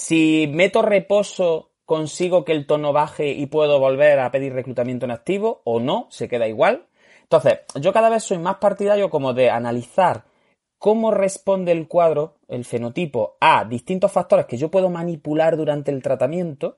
Si 0.00 0.48
meto 0.50 0.80
reposo, 0.80 1.72
consigo 1.84 2.42
que 2.42 2.52
el 2.52 2.66
tono 2.66 2.94
baje 2.94 3.32
y 3.32 3.44
puedo 3.44 3.78
volver 3.78 4.18
a 4.18 4.30
pedir 4.30 4.54
reclutamiento 4.54 5.04
en 5.04 5.10
activo 5.10 5.60
o 5.64 5.78
no, 5.78 6.06
se 6.08 6.26
queda 6.26 6.48
igual. 6.48 6.86
Entonces, 7.24 7.58
yo 7.74 7.92
cada 7.92 8.08
vez 8.08 8.22
soy 8.22 8.38
más 8.38 8.56
partidario 8.56 9.10
como 9.10 9.34
de 9.34 9.50
analizar 9.50 10.24
cómo 10.78 11.10
responde 11.10 11.72
el 11.72 11.86
cuadro, 11.86 12.36
el 12.48 12.64
fenotipo, 12.64 13.36
a 13.40 13.66
distintos 13.66 14.10
factores 14.10 14.46
que 14.46 14.56
yo 14.56 14.70
puedo 14.70 14.88
manipular 14.88 15.58
durante 15.58 15.90
el 15.90 16.02
tratamiento 16.02 16.76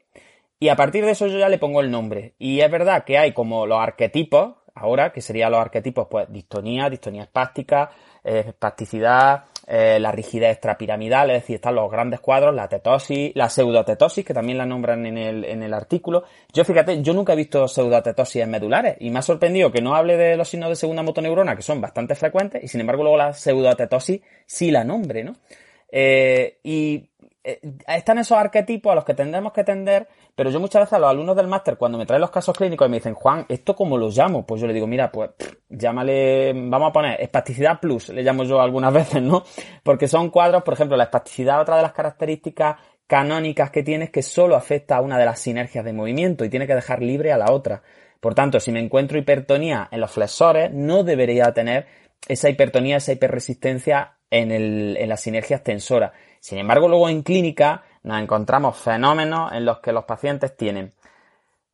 y 0.59 0.69
a 0.69 0.75
partir 0.75 1.05
de 1.05 1.13
eso 1.13 1.29
yo 1.29 1.39
ya 1.39 1.49
le 1.49 1.59
pongo 1.59 1.81
el 1.81 1.93
nombre. 1.93 2.35
Y 2.41 2.59
es 2.59 2.71
verdad 2.73 3.05
que 3.05 3.19
hay 3.19 3.33
como 3.33 3.67
los 3.67 3.79
arquetipos, 3.79 4.57
ahora, 4.75 5.13
que 5.13 5.21
serían 5.21 5.53
los 5.53 5.61
arquetipos, 5.61 6.09
pues 6.11 6.27
distonía, 6.29 6.91
distonía 6.91 7.23
espástica, 7.23 7.93
eh, 8.25 8.47
espasticidad, 8.49 9.45
eh, 9.67 9.99
la 10.01 10.11
rigidez 10.11 10.53
extrapiramidal, 10.53 11.31
es 11.31 11.43
decir, 11.43 11.57
están 11.57 11.75
los 11.77 11.91
grandes 11.91 12.21
cuadros, 12.21 12.55
la 12.55 12.69
tetosis, 12.69 13.33
la 13.35 13.49
pseudotetosis, 13.49 14.25
que 14.25 14.35
también 14.35 14.59
la 14.59 14.67
nombran 14.67 15.07
en 15.07 15.17
el, 15.17 15.45
en 15.45 15.63
el 15.63 15.73
artículo. 15.73 16.25
Yo 16.53 16.65
fíjate, 16.65 17.03
yo 17.03 17.15
nunca 17.15 17.33
he 17.33 17.37
visto 17.37 17.69
pseudotetosis 17.69 18.43
en 18.43 18.51
medulares 18.51 18.97
y 19.01 19.11
me 19.11 19.21
ha 19.21 19.23
sorprendido 19.23 19.71
que 19.71 19.81
no 19.81 19.95
hable 19.95 20.17
de 20.17 20.37
los 20.37 20.49
signos 20.49 20.69
de 20.69 20.77
segunda 20.77 21.03
motoneurona, 21.03 21.55
que 21.55 21.63
son 21.63 21.81
bastante 21.81 22.15
frecuentes, 22.15 22.63
y 22.65 22.69
sin 22.69 22.81
embargo 22.81 23.03
luego 23.03 23.19
la 23.19 23.33
pseudotetosis 23.33 24.21
sí 24.47 24.71
la 24.71 24.85
nombre, 24.85 25.25
¿no? 25.25 25.37
Eh, 25.95 26.59
y 26.63 27.11
eh, 27.45 27.61
están 27.89 28.19
esos 28.19 28.39
arquetipos 28.39 28.93
a 28.93 28.95
los 28.95 29.05
que 29.05 29.15
tendremos 29.15 29.53
que 29.53 29.65
tender, 29.65 30.09
pero 30.35 30.51
yo 30.51 30.61
muchas 30.61 30.83
veces 30.83 30.93
a 30.95 30.99
los 31.01 31.11
alumnos 31.11 31.35
del 31.35 31.49
máster, 31.49 31.77
cuando 31.77 31.99
me 31.99 32.07
traen 32.07 32.21
los 32.21 32.31
casos 32.31 32.57
clínicos 32.57 32.87
y 32.87 32.91
me 32.91 32.99
dicen, 32.99 33.15
Juan, 33.15 33.47
¿esto 33.49 33.75
cómo 33.75 33.99
lo 33.99 34.09
llamo? 34.11 34.47
Pues 34.47 34.61
yo 34.61 34.67
le 34.67 34.73
digo, 34.73 34.87
mira, 34.87 35.11
pues 35.11 35.31
llámale, 35.69 36.53
vamos 36.55 36.91
a 36.91 36.93
poner 36.93 37.21
espasticidad 37.21 37.81
plus, 37.81 38.11
le 38.11 38.23
llamo 38.23 38.45
yo 38.45 38.61
algunas 38.61 38.93
veces, 38.95 39.23
¿no? 39.23 39.43
Porque 39.83 40.07
son 40.07 40.31
cuadros, 40.31 40.63
por 40.63 40.75
ejemplo, 40.75 40.97
la 40.97 41.05
espasticidad, 41.05 41.61
otra 41.61 41.77
de 41.77 41.83
las 41.83 41.93
características 41.93 42.77
canónicas 43.07 43.71
que 43.71 43.83
tiene 43.83 44.05
es 44.05 44.11
que 44.11 44.23
solo 44.23 44.57
afecta 44.57 44.97
a 44.97 45.01
una 45.01 45.19
de 45.19 45.25
las 45.25 45.41
sinergias 45.41 45.85
de 45.85 45.93
movimiento 45.93 46.45
y 46.45 46.49
tiene 46.49 46.67
que 46.67 46.75
dejar 46.75 47.03
libre 47.03 47.33
a 47.33 47.37
la 47.37 47.53
otra. 47.53 47.83
Por 48.21 48.35
tanto, 48.35 48.61
si 48.61 48.71
me 48.71 48.79
encuentro 48.79 49.19
hipertonía 49.19 49.89
en 49.91 50.01
los 50.01 50.13
flexores, 50.13 50.73
no 50.73 51.03
debería 51.03 51.53
tener 51.53 51.87
esa 52.29 52.49
hipertonía, 52.49 52.99
esa 52.99 53.13
hiperresistencia 53.13 54.17
en, 54.33 54.51
el, 54.51 54.97
en 54.99 55.09
las 55.11 55.21
sinergias 55.21 55.63
tensoras. 55.63 56.13
Sin 56.41 56.59
embargo, 56.59 56.89
luego 56.89 57.09
en 57.09 57.23
clínica 57.23 57.83
nos 58.03 58.21
encontramos 58.21 58.79
fenómenos 58.79 59.53
en 59.53 59.67
los 59.67 59.79
que 59.81 59.93
los 59.93 60.05
pacientes 60.05 60.57
tienen 60.57 60.93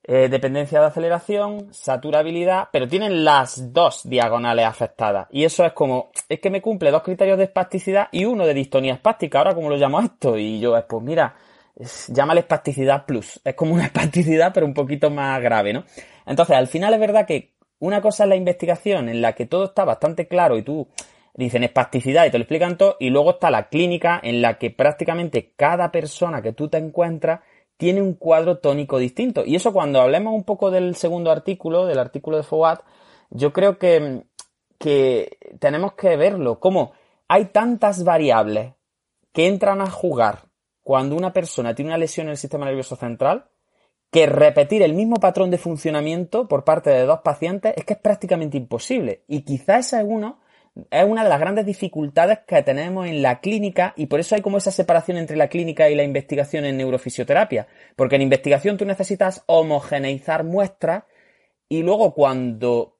eh, 0.02 0.28
dependencia 0.28 0.80
de 0.80 0.86
aceleración, 0.86 1.72
saturabilidad, 1.72 2.68
pero 2.72 2.88
tienen 2.88 3.24
las 3.24 3.72
dos 3.72 4.08
diagonales 4.08 4.66
afectadas. 4.66 5.28
Y 5.30 5.44
eso 5.44 5.64
es 5.64 5.72
como, 5.72 6.10
es 6.28 6.40
que 6.40 6.50
me 6.50 6.60
cumple 6.60 6.90
dos 6.90 7.02
criterios 7.02 7.38
de 7.38 7.44
espasticidad 7.44 8.08
y 8.10 8.24
uno 8.24 8.44
de 8.44 8.54
distonía 8.54 8.94
espástica. 8.94 9.38
Ahora, 9.38 9.54
¿cómo 9.54 9.70
lo 9.70 9.76
llamo 9.76 10.00
esto? 10.00 10.36
Y 10.36 10.58
yo, 10.58 10.74
pues 10.88 11.02
mira, 11.02 11.36
llámale 12.08 12.40
espasticidad 12.40 13.06
plus. 13.06 13.40
Es 13.44 13.54
como 13.54 13.74
una 13.74 13.84
espasticidad, 13.86 14.50
pero 14.52 14.66
un 14.66 14.74
poquito 14.74 15.10
más 15.10 15.40
grave, 15.40 15.72
¿no? 15.72 15.84
Entonces, 16.26 16.56
al 16.56 16.66
final 16.66 16.92
es 16.94 17.00
verdad 17.00 17.24
que 17.24 17.52
una 17.78 18.02
cosa 18.02 18.24
es 18.24 18.30
la 18.30 18.36
investigación 18.36 19.08
en 19.08 19.22
la 19.22 19.34
que 19.34 19.46
todo 19.46 19.66
está 19.66 19.84
bastante 19.84 20.26
claro 20.26 20.58
y 20.58 20.62
tú 20.62 20.88
dicen 21.44 21.62
espasticidad 21.62 22.26
y 22.26 22.30
te 22.30 22.38
lo 22.38 22.42
explican 22.42 22.76
todo, 22.76 22.96
y 22.98 23.10
luego 23.10 23.30
está 23.30 23.50
la 23.50 23.68
clínica 23.68 24.20
en 24.22 24.42
la 24.42 24.58
que 24.58 24.70
prácticamente 24.70 25.52
cada 25.56 25.92
persona 25.92 26.42
que 26.42 26.52
tú 26.52 26.68
te 26.68 26.78
encuentras 26.78 27.40
tiene 27.76 28.02
un 28.02 28.14
cuadro 28.14 28.58
tónico 28.58 28.98
distinto. 28.98 29.44
Y 29.46 29.54
eso 29.54 29.72
cuando 29.72 30.00
hablemos 30.00 30.34
un 30.34 30.42
poco 30.42 30.72
del 30.72 30.96
segundo 30.96 31.30
artículo, 31.30 31.86
del 31.86 32.00
artículo 32.00 32.38
de 32.38 32.42
Fouad, 32.42 32.80
yo 33.30 33.52
creo 33.52 33.78
que, 33.78 34.24
que 34.78 35.38
tenemos 35.60 35.92
que 35.92 36.16
verlo, 36.16 36.58
como 36.58 36.92
hay 37.28 37.46
tantas 37.46 38.02
variables 38.02 38.72
que 39.32 39.46
entran 39.46 39.80
a 39.80 39.88
jugar 39.88 40.46
cuando 40.82 41.14
una 41.14 41.32
persona 41.32 41.72
tiene 41.72 41.90
una 41.90 41.98
lesión 41.98 42.26
en 42.26 42.32
el 42.32 42.36
sistema 42.36 42.66
nervioso 42.66 42.96
central, 42.96 43.44
que 44.10 44.26
repetir 44.26 44.82
el 44.82 44.94
mismo 44.94 45.16
patrón 45.16 45.50
de 45.50 45.58
funcionamiento 45.58 46.48
por 46.48 46.64
parte 46.64 46.90
de 46.90 47.04
dos 47.04 47.20
pacientes 47.20 47.74
es 47.76 47.84
que 47.84 47.92
es 47.92 48.00
prácticamente 48.00 48.56
imposible. 48.56 49.22
Y 49.28 49.42
quizás 49.42 49.86
esa 49.86 50.00
es 50.00 50.06
uno 50.08 50.40
es 50.90 51.04
una 51.04 51.24
de 51.24 51.28
las 51.28 51.40
grandes 51.40 51.66
dificultades 51.66 52.40
que 52.46 52.62
tenemos 52.62 53.06
en 53.06 53.22
la 53.22 53.40
clínica 53.40 53.94
y 53.96 54.06
por 54.06 54.20
eso 54.20 54.34
hay 54.34 54.40
como 54.40 54.58
esa 54.58 54.70
separación 54.70 55.16
entre 55.16 55.36
la 55.36 55.48
clínica 55.48 55.88
y 55.88 55.94
la 55.94 56.02
investigación 56.02 56.64
en 56.64 56.76
neurofisioterapia. 56.76 57.66
Porque 57.96 58.16
en 58.16 58.22
investigación 58.22 58.76
tú 58.76 58.84
necesitas 58.84 59.42
homogeneizar 59.46 60.44
muestras 60.44 61.04
y 61.68 61.82
luego 61.82 62.14
cuando 62.14 62.96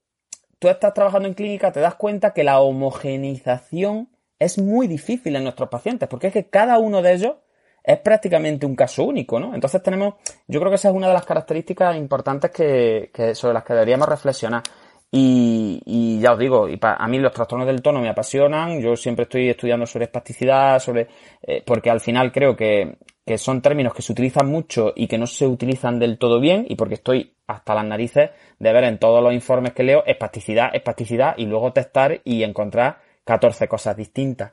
tú 0.59 0.69
estás 0.69 0.95
trabajando 0.95 1.29
en 1.29 1.35
clínica 1.35 1.73
te 1.73 1.81
das 1.81 1.95
cuenta 1.95 2.33
que 2.33 2.45
la 2.45 2.61
homogeneización 2.61 4.09
es 4.39 4.59
muy 4.59 4.87
difícil 4.87 5.37
en 5.37 5.45
nuestros 5.45 5.69
pacientes 5.69 6.09
porque 6.09 6.29
es 6.29 6.33
que 6.33 6.49
cada 6.49 6.79
uno 6.79 7.03
de 7.03 7.13
ellos 7.13 7.35
es 7.83 7.99
prácticamente 8.01 8.67
un 8.67 8.77
caso 8.77 9.05
único, 9.05 9.41
¿no? 9.41 9.55
Entonces 9.55 9.83
tenemos, 9.83 10.15
yo 10.47 10.61
creo 10.61 10.71
que 10.71 10.77
esa 10.77 10.89
es 10.91 10.95
una 10.95 11.09
de 11.09 11.15
las 11.15 11.25
características 11.25 11.97
importantes 11.97 12.51
que, 12.51 13.11
que 13.15 13.35
sobre 13.35 13.55
las 13.55 13.65
que 13.65 13.73
deberíamos 13.73 14.07
reflexionar. 14.07 14.63
Y, 15.11 16.19
ya 16.21 16.33
os 16.33 16.39
digo, 16.39 16.69
y 16.69 16.79
a 16.83 17.09
mí 17.09 17.19
los 17.19 17.33
trastornos 17.33 17.67
del 17.67 17.81
tono 17.81 18.01
me 18.01 18.11
apasionan, 18.11 18.81
yo 18.81 18.95
siempre 18.95 19.23
estoy 19.23 19.49
estudiando 19.49 19.87
sobre 19.87 20.05
espasticidad, 20.05 20.79
sobre, 20.81 21.09
eh, 21.43 21.63
porque 21.65 21.89
al 21.91 22.01
final 22.01 22.31
creo 22.31 22.55
que, 22.55 22.99
que 23.25 23.39
son 23.39 23.63
términos 23.63 23.95
que 23.95 24.03
se 24.03 24.13
utilizan 24.13 24.47
mucho 24.49 24.93
y 24.95 25.07
que 25.07 25.17
no 25.17 25.27
se 25.27 25.47
utilizan 25.47 25.99
del 25.99 26.19
todo 26.19 26.41
bien, 26.41 26.67
y 26.69 26.77
porque 26.77 26.95
estoy 26.95 27.35
hasta 27.47 27.75
las 27.75 27.87
narices 27.87 28.31
de 28.59 28.73
ver 28.73 28.85
en 28.85 28.99
todos 28.99 29.23
los 29.23 29.33
informes 29.33 29.73
que 29.73 29.83
leo 29.83 30.05
espasticidad, 30.05 30.75
espasticidad, 30.75 31.35
y 31.39 31.47
luego 31.47 31.73
testar 31.73 32.21
y 32.25 32.43
encontrar 32.43 32.99
14 33.25 33.67
cosas 33.67 33.97
distintas. 33.97 34.53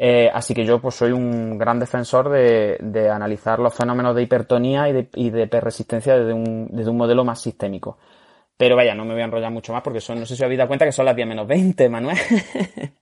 Eh, 0.00 0.30
así 0.32 0.54
que 0.54 0.64
yo 0.64 0.80
pues 0.80 0.94
soy 0.94 1.10
un 1.10 1.58
gran 1.58 1.80
defensor 1.80 2.28
de, 2.28 2.76
de 2.80 3.10
analizar 3.10 3.58
los 3.58 3.74
fenómenos 3.74 4.14
de 4.14 4.22
hipertonía 4.22 4.88
y 4.88 4.92
de, 4.92 5.08
y 5.14 5.30
de 5.30 5.46
desde 5.46 6.32
un, 6.32 6.68
desde 6.70 6.90
un 6.90 6.96
modelo 6.96 7.24
más 7.24 7.40
sistémico. 7.40 7.98
Pero 8.58 8.74
vaya, 8.74 8.92
no 8.92 9.04
me 9.04 9.14
voy 9.14 9.22
a 9.22 9.26
enrollar 9.26 9.52
mucho 9.52 9.72
más 9.72 9.82
porque 9.82 10.00
son, 10.00 10.18
no 10.18 10.26
sé 10.26 10.34
si 10.34 10.42
os 10.42 10.44
habéis 10.44 10.58
dado 10.58 10.68
cuenta 10.68 10.84
que 10.84 10.92
son 10.92 11.06
las 11.06 11.14
10 11.16 11.28
menos 11.28 11.46
20, 11.46 11.88
Manuel. 11.88 12.18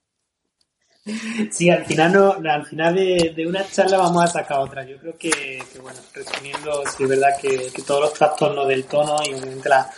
Sí, 1.51 1.69
al 1.69 1.85
final 1.85 2.11
no, 2.11 2.49
al 2.51 2.65
final 2.65 2.93
de, 2.95 3.45
una 3.47 3.65
charla 3.65 3.97
vamos 3.97 4.23
a 4.23 4.27
sacar 4.27 4.59
otra. 4.59 4.83
Yo 4.83 4.97
creo 4.97 5.17
que, 5.17 5.63
bueno, 5.81 5.97
resumiendo, 6.13 6.83
sí 6.85 7.03
es 7.03 7.09
verdad 7.09 7.29
que, 7.41 7.71
todos 7.85 8.01
los 8.01 8.13
trastornos 8.13 8.67
del 8.67 8.83
tono 8.83 9.15
y 9.25 9.33
obviamente 9.33 9.69
la, 9.69 9.89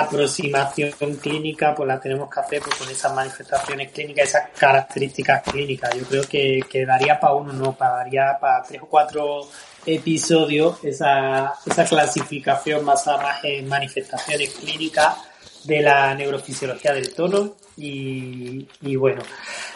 aproximación 0.00 1.16
clínica 1.20 1.74
pues 1.74 1.86
la 1.86 2.00
tenemos 2.00 2.30
que 2.30 2.40
hacer 2.40 2.62
pues, 2.62 2.74
con 2.76 2.88
esas 2.88 3.12
manifestaciones 3.12 3.92
clínicas, 3.92 4.28
esas 4.28 4.48
características 4.58 5.42
clínicas. 5.42 5.94
Yo 5.94 6.04
creo 6.06 6.22
que, 6.22 6.60
que 6.70 6.86
daría 6.86 7.20
para 7.20 7.34
uno, 7.34 7.52
no, 7.52 7.72
para 7.76 7.96
daría 7.96 8.38
para 8.40 8.62
tres 8.62 8.80
o 8.80 8.86
cuatro 8.86 9.46
episodio 9.86 10.78
esa, 10.82 11.54
esa 11.66 11.84
clasificación 11.84 12.84
basada 12.84 13.40
en 13.42 13.68
manifestaciones 13.68 14.50
clínicas 14.54 15.16
de 15.64 15.82
la 15.82 16.14
neurofisiología 16.14 16.92
del 16.92 17.14
tono. 17.14 17.54
Y, 17.76 18.66
y 18.82 18.96
bueno, 18.96 19.22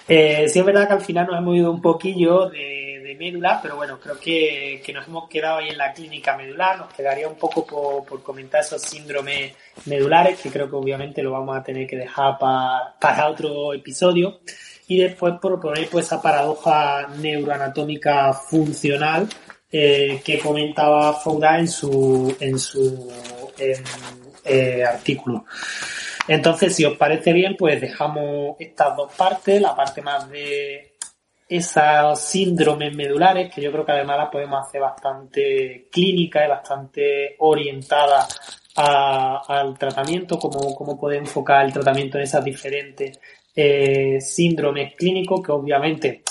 eh, 0.07 0.47
sí 0.49 0.59
es 0.59 0.65
verdad 0.65 0.87
que 0.87 0.95
al 0.95 1.01
final 1.01 1.27
nos 1.27 1.39
hemos 1.39 1.57
ido 1.57 1.71
un 1.71 1.81
poquillo 1.81 2.51
de, 2.51 3.01
de 3.03 3.15
médula, 3.15 3.61
pero 3.63 3.77
bueno, 3.77 3.99
creo 3.99 4.19
que, 4.19 4.83
que, 4.85 4.93
nos 4.93 5.07
hemos 5.07 5.29
quedado 5.29 5.59
ahí 5.59 5.71
en 5.71 5.79
la 5.79 5.93
clínica 5.93 6.37
medular, 6.37 6.79
nos 6.79 6.93
quedaría 6.93 7.29
un 7.29 7.37
poco 7.37 7.67
por, 7.67 8.05
por 8.05 8.23
comentar 8.23 8.61
esos 8.61 8.83
síndromes 8.83 9.55
medulares, 9.87 10.39
que 10.41 10.51
creo 10.51 10.69
que 10.69 10.77
obviamente 10.77 11.23
lo 11.23 11.31
vamos 11.31 11.57
a 11.57 11.63
tener 11.63 11.87
que 11.87 11.97
dejar 11.97 12.39
para, 12.39 12.95
para 13.01 13.29
otro 13.29 13.73
episodio, 13.73 14.41
y 14.87 14.99
después 14.99 15.35
proponer 15.41 15.89
pues 15.89 16.07
esa 16.07 16.21
paradoja 16.21 17.09
neuroanatómica 17.19 18.35
funcional 18.35 19.29
eh, 19.77 20.23
que 20.25 20.39
comentaba 20.39 21.15
Fouda 21.15 21.59
en 21.59 21.67
su, 21.67 22.37
en 22.39 22.61
su 22.61 23.11
eh, 24.45 24.85
artículo. 24.85 25.47
Entonces, 26.29 26.77
si 26.77 26.85
os 26.85 26.97
parece 26.97 27.33
bien, 27.33 27.57
pues 27.59 27.81
dejamos 27.81 28.55
estas 28.61 28.97
dos 28.97 29.13
partes, 29.15 29.61
la 29.61 29.75
parte 29.75 30.01
más 30.01 30.31
de 30.31 30.93
esos 31.49 32.21
síndromes 32.21 32.95
medulares, 32.95 33.53
que 33.53 33.63
yo 33.63 33.73
creo 33.73 33.85
que 33.85 33.91
además 33.91 34.19
la 34.19 34.31
podemos 34.31 34.65
hacer 34.65 34.81
bastante 34.81 35.89
clínica 35.91 36.45
y 36.45 36.49
bastante 36.49 37.35
orientada 37.41 38.29
al 38.77 39.77
tratamiento, 39.77 40.39
cómo, 40.39 40.73
cómo 40.77 40.97
puede 40.97 41.17
enfocar 41.17 41.65
el 41.65 41.73
tratamiento 41.73 42.17
en 42.19 42.23
esas 42.23 42.45
diferentes 42.45 43.19
eh, 43.57 44.21
síndromes 44.21 44.95
clínicos, 44.95 45.43
que 45.45 45.51
obviamente 45.51 46.23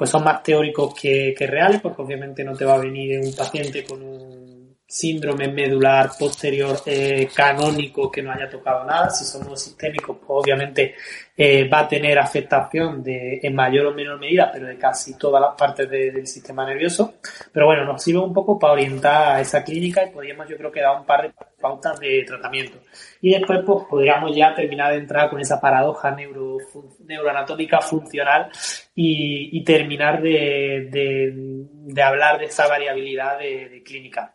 pues 0.00 0.08
son 0.08 0.24
más 0.24 0.42
teóricos 0.42 0.94
que, 0.94 1.34
reales, 1.38 1.78
porque 1.82 2.00
obviamente 2.00 2.42
no 2.42 2.56
te 2.56 2.64
va 2.64 2.76
a 2.76 2.78
venir 2.78 3.20
un 3.20 3.34
paciente 3.34 3.84
con 3.84 4.00
un 4.00 4.59
síndrome 4.90 5.46
medular 5.46 6.10
posterior 6.18 6.82
eh, 6.84 7.28
canónico 7.32 8.10
que 8.10 8.22
no 8.22 8.32
haya 8.32 8.50
tocado 8.50 8.84
nada. 8.84 9.08
Si 9.10 9.24
somos 9.24 9.62
sistémicos, 9.62 10.16
pues 10.18 10.28
obviamente 10.28 10.96
eh, 11.36 11.68
va 11.68 11.80
a 11.80 11.88
tener 11.88 12.18
afectación 12.18 13.00
de, 13.00 13.38
en 13.40 13.54
mayor 13.54 13.86
o 13.86 13.94
menor 13.94 14.18
medida, 14.18 14.50
pero 14.52 14.66
de 14.66 14.76
casi 14.76 15.16
todas 15.16 15.40
las 15.40 15.54
partes 15.54 15.88
del 15.88 16.26
sistema 16.26 16.66
nervioso. 16.66 17.14
Pero 17.52 17.66
bueno, 17.66 17.84
nos 17.84 18.02
sirve 18.02 18.18
un 18.18 18.34
poco 18.34 18.58
para 18.58 18.72
orientar 18.72 19.36
a 19.36 19.40
esa 19.40 19.62
clínica 19.62 20.04
y 20.04 20.10
podríamos 20.10 20.48
yo 20.48 20.56
creo 20.56 20.72
que 20.72 20.80
dar 20.80 20.98
un 20.98 21.06
par 21.06 21.22
de 21.22 21.34
pautas 21.60 22.00
de 22.00 22.24
tratamiento. 22.26 22.78
Y 23.20 23.30
después 23.30 23.60
pues 23.64 23.86
podríamos 23.88 24.34
ya 24.34 24.52
terminar 24.54 24.92
de 24.92 24.98
entrar 24.98 25.30
con 25.30 25.40
esa 25.40 25.60
paradoja 25.60 26.10
neuro, 26.10 26.58
neuroanatómica 27.06 27.80
funcional 27.80 28.50
y, 28.94 29.62
terminar 29.62 30.20
de, 30.20 30.88
de, 30.90 32.02
hablar 32.02 32.38
de 32.38 32.46
esa 32.46 32.66
variabilidad 32.66 33.38
de, 33.38 33.82
clínica. 33.84 34.34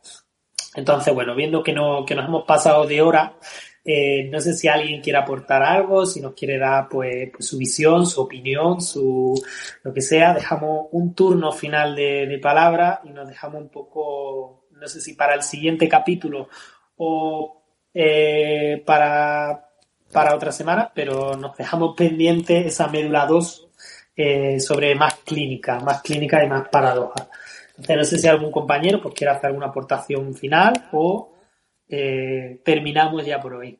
Entonces, 0.76 1.14
bueno, 1.14 1.36
viendo 1.36 1.64
que, 1.64 1.74
no, 1.74 2.06
que 2.06 2.16
nos 2.16 2.26
hemos 2.26 2.44
pasado 2.46 2.86
de 2.86 3.02
hora, 3.02 3.38
eh, 3.84 4.28
no 4.32 4.40
sé 4.40 4.54
si 4.54 4.68
alguien 4.68 5.02
quiere 5.02 5.20
aportar 5.20 5.62
algo, 5.62 6.06
si 6.06 6.20
nos 6.20 6.34
quiere 6.34 6.58
dar 6.58 6.90
pues, 6.90 7.30
pues, 7.32 7.48
su 7.48 7.58
visión, 7.58 8.08
su 8.08 8.22
opinión, 8.22 8.82
su 8.82 9.34
lo 9.84 9.94
que 9.94 10.02
sea. 10.02 10.34
Dejamos 10.34 10.88
un 10.92 11.14
turno 11.14 11.52
final 11.52 11.96
de, 11.96 12.26
de 12.28 12.40
palabra 12.40 13.02
y 13.04 13.10
nos 13.10 13.28
dejamos 13.28 13.62
un 13.62 13.70
poco, 13.70 14.66
no 14.72 14.88
sé 14.88 15.00
si 15.02 15.14
para 15.14 15.36
el 15.36 15.44
siguiente 15.44 15.88
capítulo 15.88 16.50
o 16.98 17.62
eh, 17.94 18.84
para, 18.86 19.70
para 20.12 20.36
otra 20.36 20.52
semana, 20.52 20.92
pero 20.94 21.36
nos 21.38 21.56
dejamos 21.56 21.96
pendiente 21.96 22.68
esa 22.68 22.88
médula 22.88 23.26
2 23.26 23.68
eh, 24.18 24.60
sobre 24.60 24.96
más 24.96 25.16
clínica, 25.26 25.80
más 25.80 26.02
clínica 26.02 26.44
y 26.44 26.50
más 26.50 26.68
paradoja. 26.70 27.30
No 27.78 28.04
sé 28.04 28.18
si 28.18 28.28
algún 28.28 28.52
compañero 28.52 29.02
pues 29.02 29.14
quiere 29.14 29.34
hacer 29.34 29.48
alguna 29.48 29.68
aportación 29.68 30.34
final 30.34 30.74
o 30.92 31.34
eh, 31.88 32.62
terminamos 32.64 33.26
ya 33.26 33.40
por 33.40 33.54
hoy. 33.56 33.80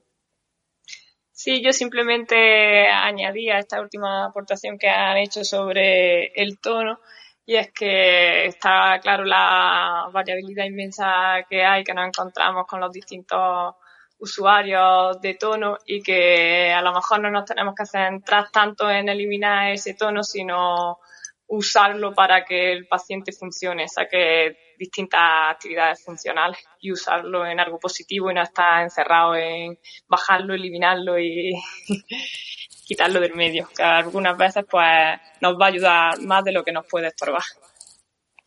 Sí, 1.32 1.62
yo 1.64 1.74
simplemente 1.74 2.88
añadía 2.88 3.60
esta 3.60 3.82
última 3.82 4.26
aportación 4.26 4.78
que 4.78 4.90
han 4.90 5.18
hecho 5.18 5.44
sobre 5.44 6.28
el 6.28 6.60
tono, 6.60 7.00
y 7.46 7.56
es 7.56 7.72
que 7.72 8.46
está 8.48 9.00
claro 9.02 9.24
la 9.26 10.10
variabilidad 10.12 10.66
inmensa 10.66 11.46
que 11.48 11.64
hay, 11.64 11.84
que 11.84 11.94
nos 11.94 12.08
encontramos 12.08 12.66
con 12.66 12.80
los 12.80 12.92
distintos 12.92 13.76
usuarios 14.18 15.22
de 15.22 15.36
tono 15.36 15.78
y 15.86 16.02
que 16.02 16.72
a 16.72 16.82
lo 16.82 16.94
mejor 16.94 17.20
no 17.20 17.30
nos 17.30 17.46
tenemos 17.46 17.76
que 17.76 17.86
centrar 17.86 18.50
tanto 18.50 18.90
en 18.90 19.10
eliminar 19.10 19.72
ese 19.72 19.94
tono, 19.94 20.24
sino 20.24 21.00
usarlo 21.48 22.14
para 22.14 22.44
que 22.44 22.72
el 22.72 22.88
paciente 22.88 23.32
funcione, 23.32 23.88
saque 23.88 24.58
distintas 24.78 25.22
actividades 25.52 26.04
funcionales 26.04 26.58
y 26.82 26.92
usarlo 26.92 27.46
en 27.46 27.60
algo 27.60 27.80
positivo 27.80 28.30
y 28.30 28.34
no 28.34 28.42
estar 28.42 28.84
encerrado 28.84 29.36
en 29.36 29.78
bajarlo, 30.08 30.54
eliminarlo 30.54 31.20
y 31.20 31.54
quitarlo 32.86 33.20
del 33.20 33.36
medio, 33.36 33.70
que 33.76 33.84
algunas 33.84 34.38
veces 34.38 34.66
pues 34.70 35.20
nos 35.42 35.56
va 35.60 35.66
a 35.66 35.70
ayudar 35.70 36.20
más 36.22 36.44
de 36.44 36.52
lo 36.52 36.64
que 36.64 36.72
nos 36.72 36.86
puede 36.88 37.08
estorbar. 37.08 37.44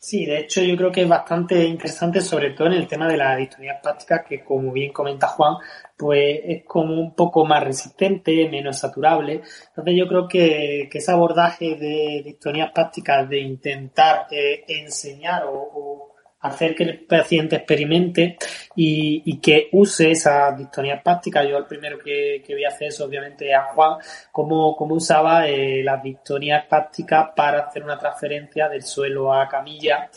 Sí, 0.00 0.24
de 0.26 0.38
hecho 0.40 0.62
yo 0.62 0.76
creo 0.76 0.92
que 0.92 1.02
es 1.02 1.08
bastante 1.08 1.64
interesante, 1.64 2.20
sobre 2.20 2.50
todo 2.50 2.68
en 2.68 2.74
el 2.74 2.86
tema 2.86 3.08
de 3.08 3.16
la 3.16 3.34
distonía 3.36 3.80
prácticas, 3.82 4.24
que 4.28 4.44
como 4.44 4.72
bien 4.72 4.92
comenta 4.92 5.26
Juan, 5.26 5.56
pues 5.96 6.40
es 6.44 6.64
como 6.64 6.94
un 6.94 7.14
poco 7.14 7.44
más 7.44 7.64
resistente, 7.64 8.48
menos 8.48 8.78
saturable. 8.78 9.42
Entonces 9.68 9.94
yo 9.96 10.06
creo 10.06 10.28
que, 10.28 10.88
ese 10.92 11.10
abordaje 11.12 11.74
de 11.76 12.22
distonías 12.24 12.70
prácticas, 12.72 13.28
de 13.28 13.40
intentar 13.40 14.28
eh, 14.30 14.64
enseñar 14.68 15.44
o 15.46 16.07
hacer 16.40 16.74
que 16.74 16.84
el 16.84 17.00
paciente 17.00 17.56
experimente 17.56 18.36
y, 18.76 19.40
que 19.40 19.68
use 19.72 20.12
esa 20.12 20.52
distonía 20.52 21.02
práctica. 21.02 21.44
Yo 21.44 21.58
el 21.58 21.66
primero 21.66 21.98
que, 21.98 22.42
voy 22.48 22.64
a 22.64 22.68
hacer 22.68 22.88
es 22.88 23.00
obviamente 23.00 23.52
a 23.54 23.64
Juan, 23.64 23.98
cómo, 24.30 24.76
cómo 24.76 24.94
usaba 24.94 25.48
eh, 25.48 25.82
las 25.82 26.02
distonías 26.02 26.66
prácticas 26.66 27.30
para 27.34 27.60
hacer 27.60 27.82
una 27.82 27.98
transferencia 27.98 28.68
del 28.68 28.82
suelo 28.82 29.32
a 29.32 29.48
camilla, 29.48 30.10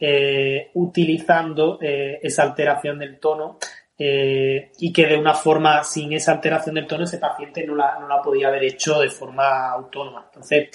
eh, 0.00 0.70
utilizando 0.74 1.78
eh, 1.80 2.18
esa 2.22 2.42
alteración 2.44 2.98
del 2.98 3.18
tono 3.18 3.58
y 4.00 4.92
que 4.92 5.06
de 5.06 5.16
una 5.16 5.34
forma 5.34 5.82
sin 5.82 6.12
esa 6.12 6.30
alteración 6.30 6.76
del 6.76 6.86
tono 6.86 7.02
ese 7.02 7.18
paciente 7.18 7.66
no 7.66 7.74
la, 7.74 7.98
no 7.98 8.06
la 8.06 8.22
podía 8.22 8.46
haber 8.46 8.62
hecho 8.62 9.00
de 9.00 9.10
forma 9.10 9.70
autónoma. 9.70 10.26
Entonces, 10.26 10.68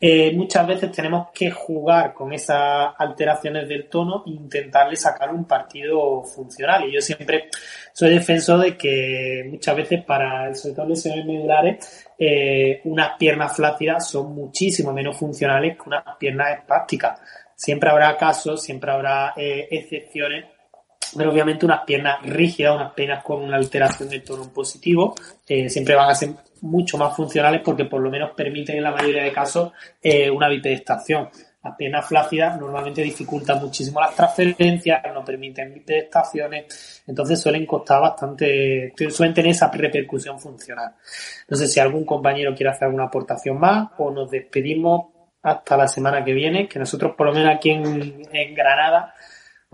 eh, 0.00 0.32
muchas 0.34 0.66
veces 0.66 0.92
tenemos 0.92 1.28
que 1.32 1.50
jugar 1.50 2.12
con 2.12 2.32
esas 2.32 2.94
alteraciones 2.98 3.68
del 3.68 3.88
tono 3.88 4.24
e 4.26 4.30
intentarle 4.30 4.96
sacar 4.96 5.32
un 5.32 5.44
partido 5.44 6.22
funcional. 6.22 6.88
Y 6.88 6.92
yo 6.92 7.00
siempre 7.00 7.48
soy 7.92 8.10
defensor 8.10 8.60
de 8.60 8.76
que 8.76 9.46
muchas 9.50 9.76
veces 9.76 10.04
para, 10.04 10.54
sobre 10.54 10.74
todo 10.74 10.88
lesiones 10.88 11.24
medulares, 11.24 12.06
eh, 12.18 12.80
unas 12.84 13.16
piernas 13.18 13.56
flácidas 13.56 14.08
son 14.08 14.34
muchísimo 14.34 14.92
menos 14.92 15.16
funcionales 15.16 15.76
que 15.76 15.88
unas 15.88 16.04
piernas 16.18 16.58
espásticas. 16.58 17.20
Siempre 17.56 17.88
habrá 17.88 18.16
casos, 18.16 18.62
siempre 18.62 18.90
habrá 18.90 19.32
eh, 19.36 19.68
excepciones, 19.70 20.44
pero 21.16 21.30
obviamente 21.30 21.66
unas 21.66 21.84
piernas 21.84 22.22
rígidas, 22.22 22.76
unas 22.76 22.92
piernas 22.92 23.22
con 23.22 23.42
una 23.42 23.56
alteración 23.56 24.08
del 24.08 24.22
tono 24.22 24.48
positivo, 24.52 25.14
siempre 25.46 25.94
van 25.94 26.10
a 26.10 26.14
ser 26.14 26.30
mucho 26.62 26.96
más 26.96 27.14
funcionales 27.14 27.60
porque 27.62 27.84
por 27.84 28.00
lo 28.00 28.10
menos 28.10 28.32
permiten 28.32 28.76
en 28.76 28.84
la 28.84 28.90
mayoría 28.90 29.22
de 29.22 29.32
casos 29.32 29.72
eh, 30.02 30.30
una 30.30 30.48
bipedestación. 30.48 31.28
Las 31.62 31.76
piernas 31.76 32.06
flácidas 32.06 32.60
normalmente 32.60 33.02
dificultan 33.02 33.58
muchísimo 33.58 33.98
las 33.98 34.14
transferencias, 34.14 35.02
no 35.14 35.24
permiten 35.24 35.72
bipedestaciones, 35.72 37.02
entonces 37.06 37.40
suelen 37.40 37.64
costar 37.64 38.02
bastante, 38.02 38.92
suelen 39.08 39.32
tener 39.32 39.52
esa 39.52 39.70
repercusión 39.70 40.38
funcional. 40.38 40.94
No 41.48 41.56
sé 41.56 41.66
si 41.66 41.80
algún 41.80 42.04
compañero 42.04 42.54
quiere 42.54 42.70
hacer 42.70 42.84
alguna 42.84 43.04
aportación 43.04 43.58
más 43.58 43.88
o 43.96 44.10
nos 44.10 44.30
despedimos 44.30 45.06
hasta 45.42 45.76
la 45.76 45.88
semana 45.88 46.24
que 46.24 46.32
viene, 46.32 46.68
que 46.68 46.78
nosotros 46.78 47.14
por 47.16 47.28
lo 47.28 47.34
menos 47.34 47.54
aquí 47.54 47.70
en, 47.70 48.54
Granada 48.54 49.14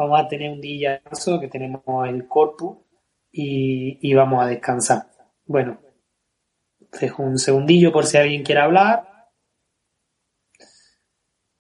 vamos 0.01 0.21
a 0.21 0.29
tener 0.29 0.51
un 0.51 0.61
día 0.61 1.01
que 1.41 1.49
tenemos 1.49 2.09
el 2.09 2.27
corpus 2.27 2.79
y, 3.31 3.99
y 4.01 4.15
vamos 4.15 4.43
a 4.43 4.47
descansar. 4.47 5.07
Bueno, 5.47 5.81
Dejo 6.99 7.23
un 7.23 7.39
segundillo 7.39 7.93
por 7.93 8.07
si 8.07 8.17
alguien 8.17 8.43
quiere 8.43 8.63
hablar. 8.63 9.05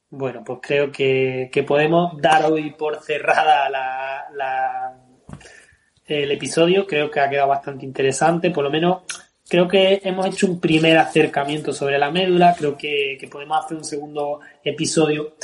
Bueno, 0.08 0.42
pues 0.44 0.58
creo 0.60 0.90
que, 0.90 1.64
podemos 1.66 2.20
dar 2.20 2.50
hoy 2.50 2.72
por 2.72 3.00
cerrada 3.00 3.70
la, 3.70 4.96
el 6.04 6.32
episodio. 6.32 6.86
Creo 6.86 7.10
que 7.10 7.20
ha 7.20 7.30
quedado 7.30 7.48
bastante 7.48 7.84
interesante. 7.84 8.50
Por 8.50 8.64
lo 8.64 8.70
menos 8.70 9.02
creo 9.48 9.68
que 9.68 10.00
hemos 10.02 10.26
hecho 10.26 10.48
un 10.48 10.60
primer 10.60 10.98
acercamiento 10.98 11.72
sobre 11.72 11.98
la 11.98 12.10
médula. 12.10 12.56
Creo 12.58 12.76
que, 12.76 13.16
que 13.20 13.28
podemos 13.28 13.64
hacer 13.64 13.76
un 13.76 13.84
segundo 13.84 14.40
episodio 14.64 15.36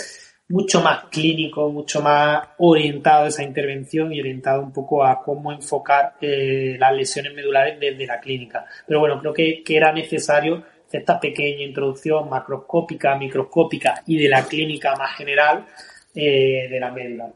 mucho 0.49 0.81
más 0.81 1.05
clínico, 1.05 1.71
mucho 1.71 2.01
más 2.01 2.49
orientado 2.59 3.25
a 3.25 3.29
esa 3.29 3.43
intervención 3.43 4.13
y 4.13 4.21
orientado 4.21 4.63
un 4.63 4.73
poco 4.73 5.05
a 5.05 5.23
cómo 5.23 5.53
enfocar 5.53 6.15
eh, 6.21 6.77
las 6.79 6.95
lesiones 6.95 7.35
medulares 7.35 7.81
desde 7.81 8.07
la 8.07 8.21
clínica. 8.21 8.65
Pero 8.87 9.01
bueno, 9.01 9.19
creo 9.21 9.33
que, 9.33 9.63
era 9.67 9.93
necesario 9.93 10.63
esta 10.91 11.19
pequeña 11.19 11.65
introducción 11.65 12.31
macroscópica, 12.31 13.17
microscópica 13.17 14.03
y 14.07 14.19
de 14.19 14.29
la 14.29 14.45
clínica 14.45 14.95
más 14.97 15.17
general 15.17 15.67
eh, 16.15 16.69
de 16.71 16.81
la 16.81 16.91
médula. 16.93 17.29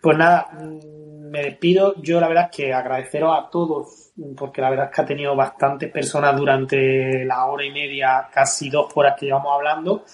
Pues 0.00 0.18
nada, 0.18 0.48
mm, 0.52 1.30
me 1.30 1.42
despido. 1.42 1.94
Yo 2.02 2.20
la 2.20 2.28
verdad 2.28 2.48
es 2.50 2.56
que 2.56 2.72
agradeceros 2.72 3.36
a 3.36 3.50
todos, 3.50 4.12
porque 4.36 4.60
la 4.60 4.70
verdad 4.70 4.86
es 4.86 4.94
que 4.94 5.02
ha 5.02 5.06
tenido 5.06 5.34
bastantes 5.34 5.90
personas 5.90 6.36
durante 6.36 7.24
la 7.24 7.46
hora 7.46 7.64
y 7.64 7.72
media, 7.72 8.28
casi 8.30 8.68
dos 8.68 8.92
horas 8.94 9.14
que 9.18 9.26
llevamos 9.26 9.52
hablando 9.54 10.04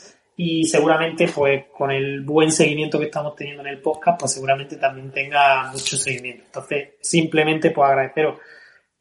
y 0.44 0.64
seguramente 0.64 1.28
pues 1.28 1.66
con 1.66 1.92
el 1.92 2.22
buen 2.22 2.50
seguimiento 2.50 2.98
que 2.98 3.04
estamos 3.04 3.36
teniendo 3.36 3.62
en 3.62 3.68
el 3.68 3.78
podcast 3.78 4.18
pues 4.18 4.32
seguramente 4.32 4.74
también 4.76 5.12
tenga 5.12 5.70
mucho 5.70 5.96
seguimiento. 5.96 6.42
Entonces 6.46 6.88
simplemente 7.00 7.70
pues 7.70 7.88
agradeceros 7.88 8.40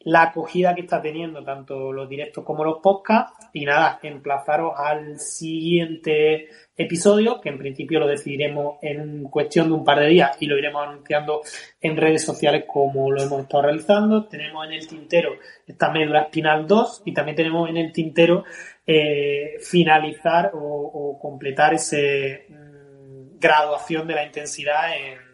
la 0.04 0.24
acogida 0.24 0.74
que 0.74 0.82
está 0.82 1.02
teniendo 1.02 1.44
tanto 1.44 1.92
los 1.92 2.10
directos 2.10 2.44
como 2.44 2.64
los 2.64 2.80
podcasts 2.82 3.48
y 3.54 3.66
nada, 3.66 4.00
emplazaros 4.02 4.74
al 4.78 5.20
siguiente 5.20 6.48
episodio 6.76 7.40
que 7.40 7.50
en 7.50 7.58
principio 7.58 8.00
lo 8.00 8.08
decidiremos 8.08 8.78
en 8.82 9.24
cuestión 9.26 9.68
de 9.68 9.74
un 9.74 9.84
par 9.84 10.00
de 10.00 10.08
días 10.08 10.38
y 10.40 10.48
lo 10.48 10.58
iremos 10.58 10.88
anunciando 10.88 11.42
en 11.80 11.98
redes 11.98 12.24
sociales 12.24 12.66
como 12.68 13.12
lo 13.12 13.22
hemos 13.22 13.42
estado 13.42 13.64
realizando. 13.64 14.26
Tenemos 14.26 14.66
en 14.66 14.74
el 14.74 14.88
tintero 14.88 15.34
esta 15.68 15.92
médula 15.92 16.22
espinal 16.24 16.66
2 16.66 17.04
y 17.06 17.14
también 17.14 17.36
tenemos 17.36 17.70
en 17.70 17.78
el 17.78 17.92
tintero 17.92 18.44
eh, 18.86 19.58
finalizar 19.62 20.52
o, 20.54 21.20
completar 21.22 21.74
ese 21.76 22.46
mm, 22.50 23.40
graduación 23.40 24.08
de 24.08 24.16
la 24.16 24.26
intensidad 24.26 24.96
en, 24.98 25.31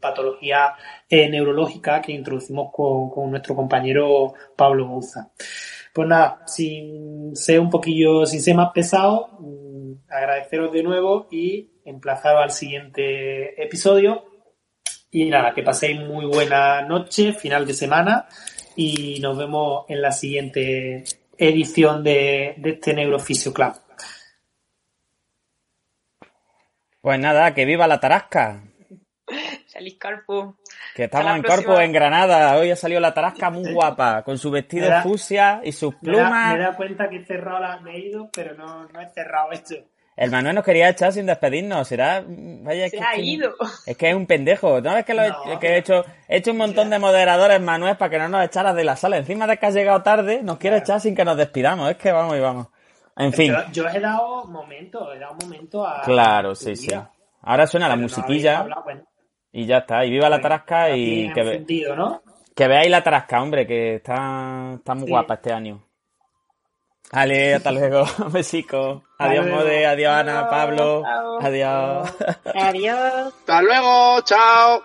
patología 0.00 0.74
eh, 1.08 1.28
neurológica 1.28 2.00
que 2.00 2.12
introducimos 2.12 2.70
con, 2.72 3.30
nuestro 3.30 3.54
compañero 3.54 4.34
Pablo 4.56 4.86
Bouza. 4.86 5.30
Pues 5.92 6.08
nada, 6.08 6.42
sin 6.46 7.34
ser 7.34 7.60
un 7.60 7.70
poquillo, 7.70 8.26
sin 8.26 8.40
ser 8.40 8.54
más 8.54 8.72
pesado, 8.72 9.38
mm, 9.40 9.92
agradeceros 10.08 10.72
de 10.72 10.82
nuevo 10.82 11.26
y 11.30 11.70
emplazaros 11.84 12.42
al 12.42 12.50
siguiente 12.50 13.62
episodio. 13.62 14.24
Y 15.10 15.30
nada, 15.30 15.54
que 15.54 15.62
paséis 15.62 15.98
muy 16.00 16.26
buena 16.26 16.82
noche, 16.82 17.32
final 17.32 17.66
de 17.66 17.72
semana, 17.72 18.26
y 18.74 19.18
nos 19.20 19.38
vemos 19.38 19.86
en 19.88 20.02
la 20.02 20.12
siguiente 20.12 21.04
edición 21.38 22.04
de, 22.04 22.54
de 22.58 22.70
este 22.70 22.92
Neurofisio 22.92 23.52
Club. 23.52 23.72
Pues 27.00 27.20
nada, 27.20 27.54
que 27.54 27.64
viva 27.64 27.86
la 27.86 28.00
Tarasca. 28.00 28.64
Feliz 29.76 29.98
Corpus. 30.00 30.54
Que 30.94 31.04
estamos 31.04 31.36
en 31.36 31.42
Corpus, 31.42 31.78
en 31.80 31.92
Granada. 31.92 32.56
Hoy 32.56 32.70
ha 32.70 32.76
salido 32.76 33.00
la 33.00 33.12
Tarasca 33.12 33.50
muy 33.50 33.72
guapa, 33.72 34.22
con 34.22 34.38
su 34.38 34.50
vestido 34.50 34.90
fusia 35.02 35.60
y 35.62 35.72
sus 35.72 35.94
plumas. 35.96 36.54
Me 36.54 36.60
he 36.60 36.62
dado 36.62 36.76
cuenta 36.76 37.08
que 37.10 37.16
he 37.16 37.24
cerrado 37.24 37.60
la... 37.60 37.80
Me 37.80 37.94
he 37.94 38.08
ido, 38.08 38.30
pero 38.32 38.54
no, 38.54 38.88
no 38.88 39.00
he 39.00 39.08
cerrado 39.10 39.52
esto. 39.52 39.74
El 40.16 40.30
Manuel 40.30 40.54
nos 40.54 40.64
quería 40.64 40.88
echar 40.88 41.12
sin 41.12 41.26
despedirnos, 41.26 41.86
será. 41.86 42.24
Vaya, 42.26 42.88
Se 42.88 42.98
ha 42.98 43.18
ido. 43.18 43.54
Es 43.84 43.98
que 43.98 44.08
es 44.08 44.16
un 44.16 44.26
pendejo. 44.26 44.80
¿No 44.80 44.94
ves 44.94 45.04
que, 45.04 45.12
lo 45.12 45.22
he, 45.22 45.58
que 45.60 45.66
he 45.66 45.76
hecho, 45.76 46.06
he 46.26 46.38
hecho 46.38 46.52
un 46.52 46.56
montón 46.56 46.88
de 46.88 46.98
moderadores, 46.98 47.60
Manuel, 47.60 47.98
para 47.98 48.10
que 48.10 48.18
no 48.18 48.28
nos 48.28 48.46
echaras 48.46 48.74
de 48.74 48.84
la 48.84 48.96
sala? 48.96 49.18
Encima 49.18 49.46
de 49.46 49.58
que 49.58 49.66
has 49.66 49.74
llegado 49.74 50.02
tarde, 50.02 50.42
nos 50.42 50.56
quiere 50.56 50.78
echar 50.78 51.02
sin 51.02 51.14
que 51.14 51.26
nos 51.26 51.36
despidamos. 51.36 51.90
Es 51.90 51.98
que 51.98 52.12
vamos 52.12 52.34
y 52.34 52.40
vamos. 52.40 52.68
En 53.14 53.30
fin. 53.34 53.54
Yo, 53.72 53.86
he 53.86 54.00
dado 54.00 54.46
momento, 54.46 55.12
he 55.12 55.18
dado 55.18 55.34
momento 55.34 55.86
a. 55.86 56.00
Claro, 56.00 56.54
sí, 56.54 56.76
sí. 56.76 56.90
Ahora 57.42 57.66
suena 57.66 57.86
la 57.86 57.96
musiquilla. 57.96 58.66
Y 59.58 59.64
ya 59.64 59.78
está. 59.78 60.04
Y 60.04 60.10
viva 60.10 60.28
la 60.28 60.38
tarasca 60.38 60.90
y 60.90 61.32
que, 61.32 61.64
que 62.54 62.68
veáis 62.68 62.90
la 62.90 63.02
tarasca, 63.02 63.40
hombre, 63.42 63.66
que 63.66 63.94
está, 63.94 64.74
está 64.74 64.94
muy 64.94 65.08
guapa 65.08 65.32
este 65.34 65.50
año. 65.50 65.82
Ale, 67.10 67.54
hasta 67.54 67.72
luego. 67.72 68.04
Besico. 68.30 69.04
Adiós, 69.18 69.46
Mode. 69.46 69.86
Adiós, 69.86 70.12
Ana, 70.12 70.50
Pablo. 70.50 71.02
Adiós. 71.40 72.14
Adiós. 72.54 73.32
Hasta 73.32 73.62
luego. 73.62 74.20
Chao. 74.26 74.82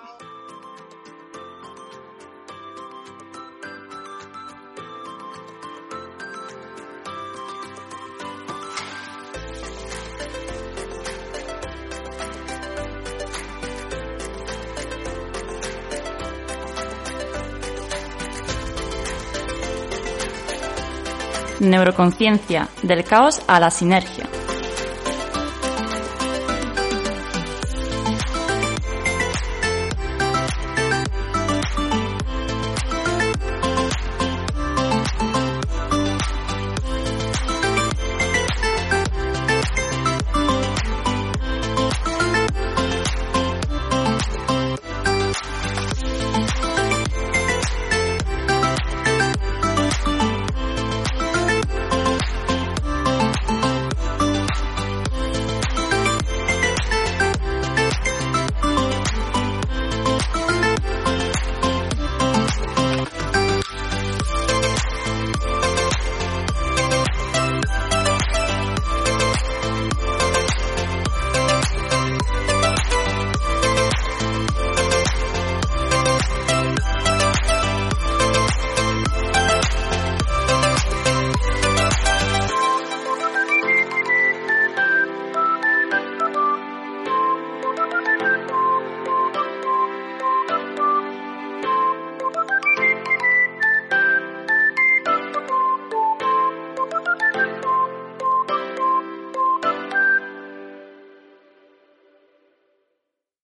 Neuroconciencia, 21.62 22.68
del 22.82 23.04
caos 23.04 23.42
a 23.48 23.60
la 23.60 23.70
sinergia. 23.70 24.26